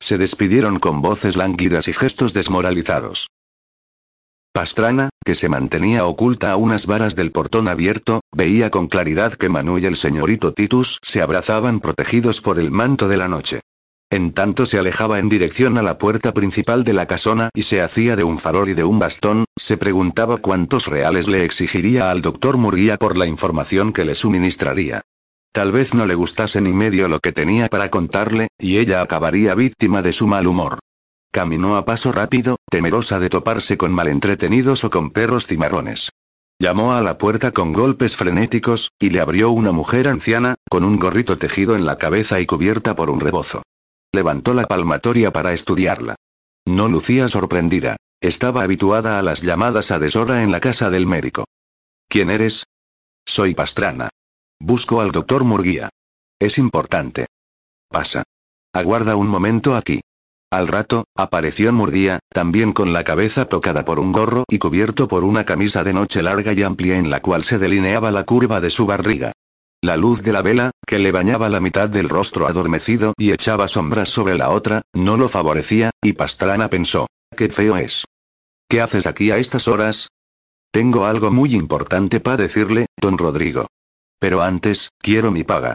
Se 0.00 0.16
despidieron 0.16 0.78
con 0.78 1.02
voces 1.02 1.36
lánguidas 1.36 1.86
y 1.86 1.92
gestos 1.92 2.32
desmoralizados. 2.32 3.28
Pastrana, 4.52 5.10
que 5.22 5.34
se 5.34 5.50
mantenía 5.50 6.06
oculta 6.06 6.50
a 6.50 6.56
unas 6.56 6.86
varas 6.86 7.14
del 7.14 7.32
portón 7.32 7.68
abierto, 7.68 8.22
veía 8.34 8.70
con 8.70 8.88
claridad 8.88 9.34
que 9.34 9.50
Manu 9.50 9.76
y 9.76 9.84
el 9.84 9.98
señorito 9.98 10.54
Titus 10.54 10.98
se 11.02 11.20
abrazaban 11.20 11.80
protegidos 11.80 12.40
por 12.40 12.58
el 12.58 12.70
manto 12.70 13.06
de 13.06 13.18
la 13.18 13.28
noche. 13.28 13.60
En 14.08 14.32
tanto 14.32 14.66
se 14.66 14.78
alejaba 14.78 15.18
en 15.18 15.28
dirección 15.28 15.78
a 15.78 15.82
la 15.82 15.98
puerta 15.98 16.32
principal 16.32 16.84
de 16.84 16.92
la 16.92 17.06
casona 17.06 17.50
y 17.54 17.62
se 17.62 17.80
hacía 17.80 18.14
de 18.14 18.22
un 18.22 18.38
farol 18.38 18.68
y 18.68 18.74
de 18.74 18.84
un 18.84 19.00
bastón, 19.00 19.46
se 19.56 19.76
preguntaba 19.76 20.36
cuántos 20.36 20.86
reales 20.86 21.26
le 21.26 21.44
exigiría 21.44 22.12
al 22.12 22.22
doctor 22.22 22.56
Murguía 22.56 22.98
por 22.98 23.16
la 23.16 23.26
información 23.26 23.92
que 23.92 24.04
le 24.04 24.14
suministraría. 24.14 25.02
Tal 25.52 25.72
vez 25.72 25.92
no 25.92 26.06
le 26.06 26.14
gustase 26.14 26.60
ni 26.60 26.72
medio 26.72 27.08
lo 27.08 27.18
que 27.18 27.32
tenía 27.32 27.66
para 27.66 27.90
contarle, 27.90 28.46
y 28.60 28.78
ella 28.78 29.00
acabaría 29.00 29.56
víctima 29.56 30.02
de 30.02 30.12
su 30.12 30.28
mal 30.28 30.46
humor. 30.46 30.78
Caminó 31.32 31.76
a 31.76 31.84
paso 31.84 32.12
rápido, 32.12 32.56
temerosa 32.70 33.18
de 33.18 33.28
toparse 33.28 33.76
con 33.76 33.90
malentretenidos 33.92 34.84
o 34.84 34.90
con 34.90 35.10
perros 35.10 35.48
cimarrones. 35.48 36.10
Llamó 36.60 36.94
a 36.94 37.02
la 37.02 37.18
puerta 37.18 37.50
con 37.50 37.72
golpes 37.72 38.14
frenéticos, 38.14 38.92
y 39.00 39.10
le 39.10 39.20
abrió 39.20 39.50
una 39.50 39.72
mujer 39.72 40.06
anciana, 40.06 40.54
con 40.70 40.84
un 40.84 40.96
gorrito 40.98 41.36
tejido 41.38 41.74
en 41.74 41.84
la 41.84 41.98
cabeza 41.98 42.40
y 42.40 42.46
cubierta 42.46 42.94
por 42.94 43.10
un 43.10 43.18
rebozo. 43.18 43.62
Levantó 44.16 44.54
la 44.54 44.64
palmatoria 44.64 45.30
para 45.30 45.52
estudiarla. 45.52 46.16
No 46.66 46.88
lucía 46.88 47.28
sorprendida. 47.28 47.96
Estaba 48.22 48.62
habituada 48.62 49.18
a 49.18 49.22
las 49.22 49.42
llamadas 49.42 49.90
a 49.90 49.98
deshora 49.98 50.42
en 50.42 50.50
la 50.50 50.58
casa 50.58 50.88
del 50.88 51.06
médico. 51.06 51.44
¿Quién 52.08 52.30
eres? 52.30 52.64
Soy 53.26 53.54
Pastrana. 53.54 54.08
Busco 54.58 55.02
al 55.02 55.12
doctor 55.12 55.44
Murguía. 55.44 55.90
Es 56.40 56.56
importante. 56.56 57.26
Pasa. 57.90 58.22
Aguarda 58.72 59.16
un 59.16 59.28
momento 59.28 59.76
aquí. 59.76 60.00
Al 60.50 60.66
rato, 60.66 61.04
apareció 61.14 61.70
Murguía, 61.74 62.20
también 62.30 62.72
con 62.72 62.94
la 62.94 63.04
cabeza 63.04 63.44
tocada 63.44 63.84
por 63.84 63.98
un 63.98 64.12
gorro 64.12 64.44
y 64.48 64.58
cubierto 64.58 65.08
por 65.08 65.24
una 65.24 65.44
camisa 65.44 65.84
de 65.84 65.92
noche 65.92 66.22
larga 66.22 66.54
y 66.54 66.62
amplia 66.62 66.96
en 66.96 67.10
la 67.10 67.20
cual 67.20 67.44
se 67.44 67.58
delineaba 67.58 68.10
la 68.10 68.24
curva 68.24 68.62
de 68.62 68.70
su 68.70 68.86
barriga. 68.86 69.32
La 69.82 69.96
luz 69.96 70.22
de 70.22 70.32
la 70.32 70.42
vela, 70.42 70.70
que 70.86 70.98
le 70.98 71.12
bañaba 71.12 71.48
la 71.48 71.60
mitad 71.60 71.88
del 71.88 72.08
rostro 72.08 72.46
adormecido 72.46 73.12
y 73.18 73.32
echaba 73.32 73.68
sombras 73.68 74.08
sobre 74.08 74.36
la 74.36 74.50
otra, 74.50 74.82
no 74.92 75.16
lo 75.16 75.28
favorecía, 75.28 75.90
y 76.02 76.14
Pastrana 76.14 76.70
pensó, 76.70 77.06
qué 77.36 77.48
feo 77.48 77.76
es. 77.76 78.04
¿Qué 78.68 78.80
haces 78.80 79.06
aquí 79.06 79.30
a 79.30 79.38
estas 79.38 79.68
horas? 79.68 80.08
Tengo 80.72 81.06
algo 81.06 81.30
muy 81.30 81.54
importante 81.54 82.20
para 82.20 82.38
decirle, 82.38 82.86
don 83.00 83.18
Rodrigo. 83.18 83.66
Pero 84.18 84.42
antes, 84.42 84.90
quiero 84.98 85.30
mi 85.30 85.44
paga. 85.44 85.74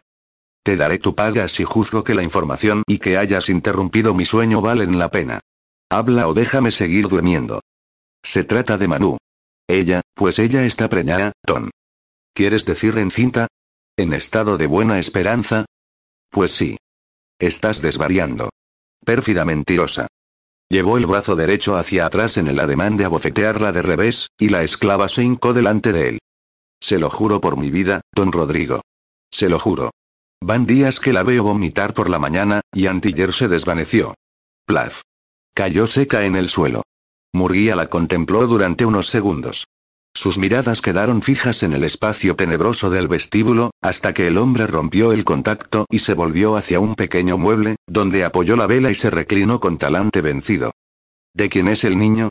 Te 0.64 0.76
daré 0.78 1.00
tu 1.00 1.16
paga 1.16 1.48
si 1.48 1.64
juzgo 1.64 2.04
que 2.04 2.14
la 2.14 2.24
información 2.24 2.84
y 2.88 3.00
que 3.00 3.18
hayas 3.18 3.50
interrumpido 3.50 4.14
mi 4.14 4.26
sueño 4.26 4.62
valen 4.62 5.00
la 5.00 5.10
pena. 5.10 5.40
Habla 5.90 6.28
o 6.28 6.34
déjame 6.34 6.72
seguir 6.72 7.08
durmiendo. 7.08 7.62
Se 8.24 8.44
trata 8.44 8.78
de 8.78 8.88
Manu. 8.88 9.18
Ella, 9.68 10.02
pues 10.14 10.38
ella 10.38 10.66
está 10.66 10.90
preñada, 10.90 11.32
Ton. 11.46 11.72
¿Quieres 12.34 12.66
decir 12.66 12.98
encinta? 12.98 13.48
¿En 13.98 14.14
estado 14.14 14.58
de 14.58 14.68
buena 14.68 15.00
esperanza? 15.00 15.66
Pues 16.30 16.52
sí. 16.54 16.78
Estás 17.40 17.82
desvariando. 17.82 18.50
Pérfida 19.04 19.46
mentirosa. 19.46 20.08
Llevó 20.70 20.98
el 20.98 21.06
brazo 21.06 21.36
derecho 21.36 21.76
hacia 21.76 22.06
atrás 22.06 22.38
en 22.38 22.48
el 22.48 22.60
ademán 22.60 22.96
de 22.96 23.06
abofetearla 23.06 23.72
de 23.72 23.82
revés, 23.82 24.30
y 24.40 24.50
la 24.50 24.64
esclava 24.64 25.10
se 25.10 25.24
hincó 25.24 25.54
delante 25.54 25.92
de 25.92 26.10
él. 26.10 26.20
Se 26.80 26.98
lo 26.98 27.10
juro 27.10 27.42
por 27.42 27.58
mi 27.58 27.70
vida, 27.70 28.02
don 28.14 28.32
Rodrigo. 28.32 28.82
Se 29.32 29.50
lo 29.50 29.60
juro. 29.60 29.92
Van 30.42 30.66
días 30.66 31.00
que 31.00 31.14
la 31.14 31.24
veo 31.24 31.44
vomitar 31.44 31.94
por 31.94 32.10
la 32.10 32.20
mañana, 32.20 32.62
y 32.74 32.88
Antiller 32.88 33.34
se 33.34 33.48
desvaneció. 33.48 34.16
Plaf. 34.66 35.02
Cayó 35.54 35.86
seca 35.88 36.26
en 36.26 36.36
el 36.36 36.50
suelo. 36.50 36.84
Murguía 37.34 37.76
la 37.76 37.88
contempló 37.88 38.48
durante 38.48 38.86
unos 38.86 39.08
segundos. 39.08 39.66
Sus 40.14 40.38
miradas 40.38 40.82
quedaron 40.82 41.22
fijas 41.22 41.64
en 41.64 41.74
el 41.74 41.84
espacio 41.84 42.36
tenebroso 42.36 42.90
del 42.90 43.08
vestíbulo, 43.08 43.72
hasta 43.82 44.14
que 44.14 44.28
el 44.28 44.38
hombre 44.38 44.68
rompió 44.68 45.14
el 45.14 45.24
contacto 45.24 45.86
y 45.90 46.00
se 46.00 46.14
volvió 46.14 46.58
hacia 46.58 46.80
un 46.80 46.96
pequeño 46.96 47.38
mueble, 47.38 47.78
donde 47.88 48.26
apoyó 48.26 48.58
la 48.58 48.68
vela 48.68 48.92
y 48.92 48.96
se 48.96 49.10
reclinó 49.10 49.60
con 49.60 49.78
talante 49.78 50.22
vencido. 50.22 50.72
¿De 51.34 51.48
quién 51.48 51.70
es 51.70 51.86
el 51.86 51.98
niño? 51.98 52.30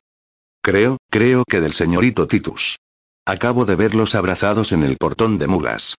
Creo, 0.62 0.98
creo 1.10 1.44
que 1.48 1.62
del 1.62 1.72
señorito 1.72 2.28
Titus. 2.28 2.76
Acabo 3.24 3.64
de 3.64 3.76
verlos 3.76 4.14
abrazados 4.14 4.72
en 4.72 4.82
el 4.82 4.98
portón 4.98 5.38
de 5.38 5.46
mulas. 5.46 5.94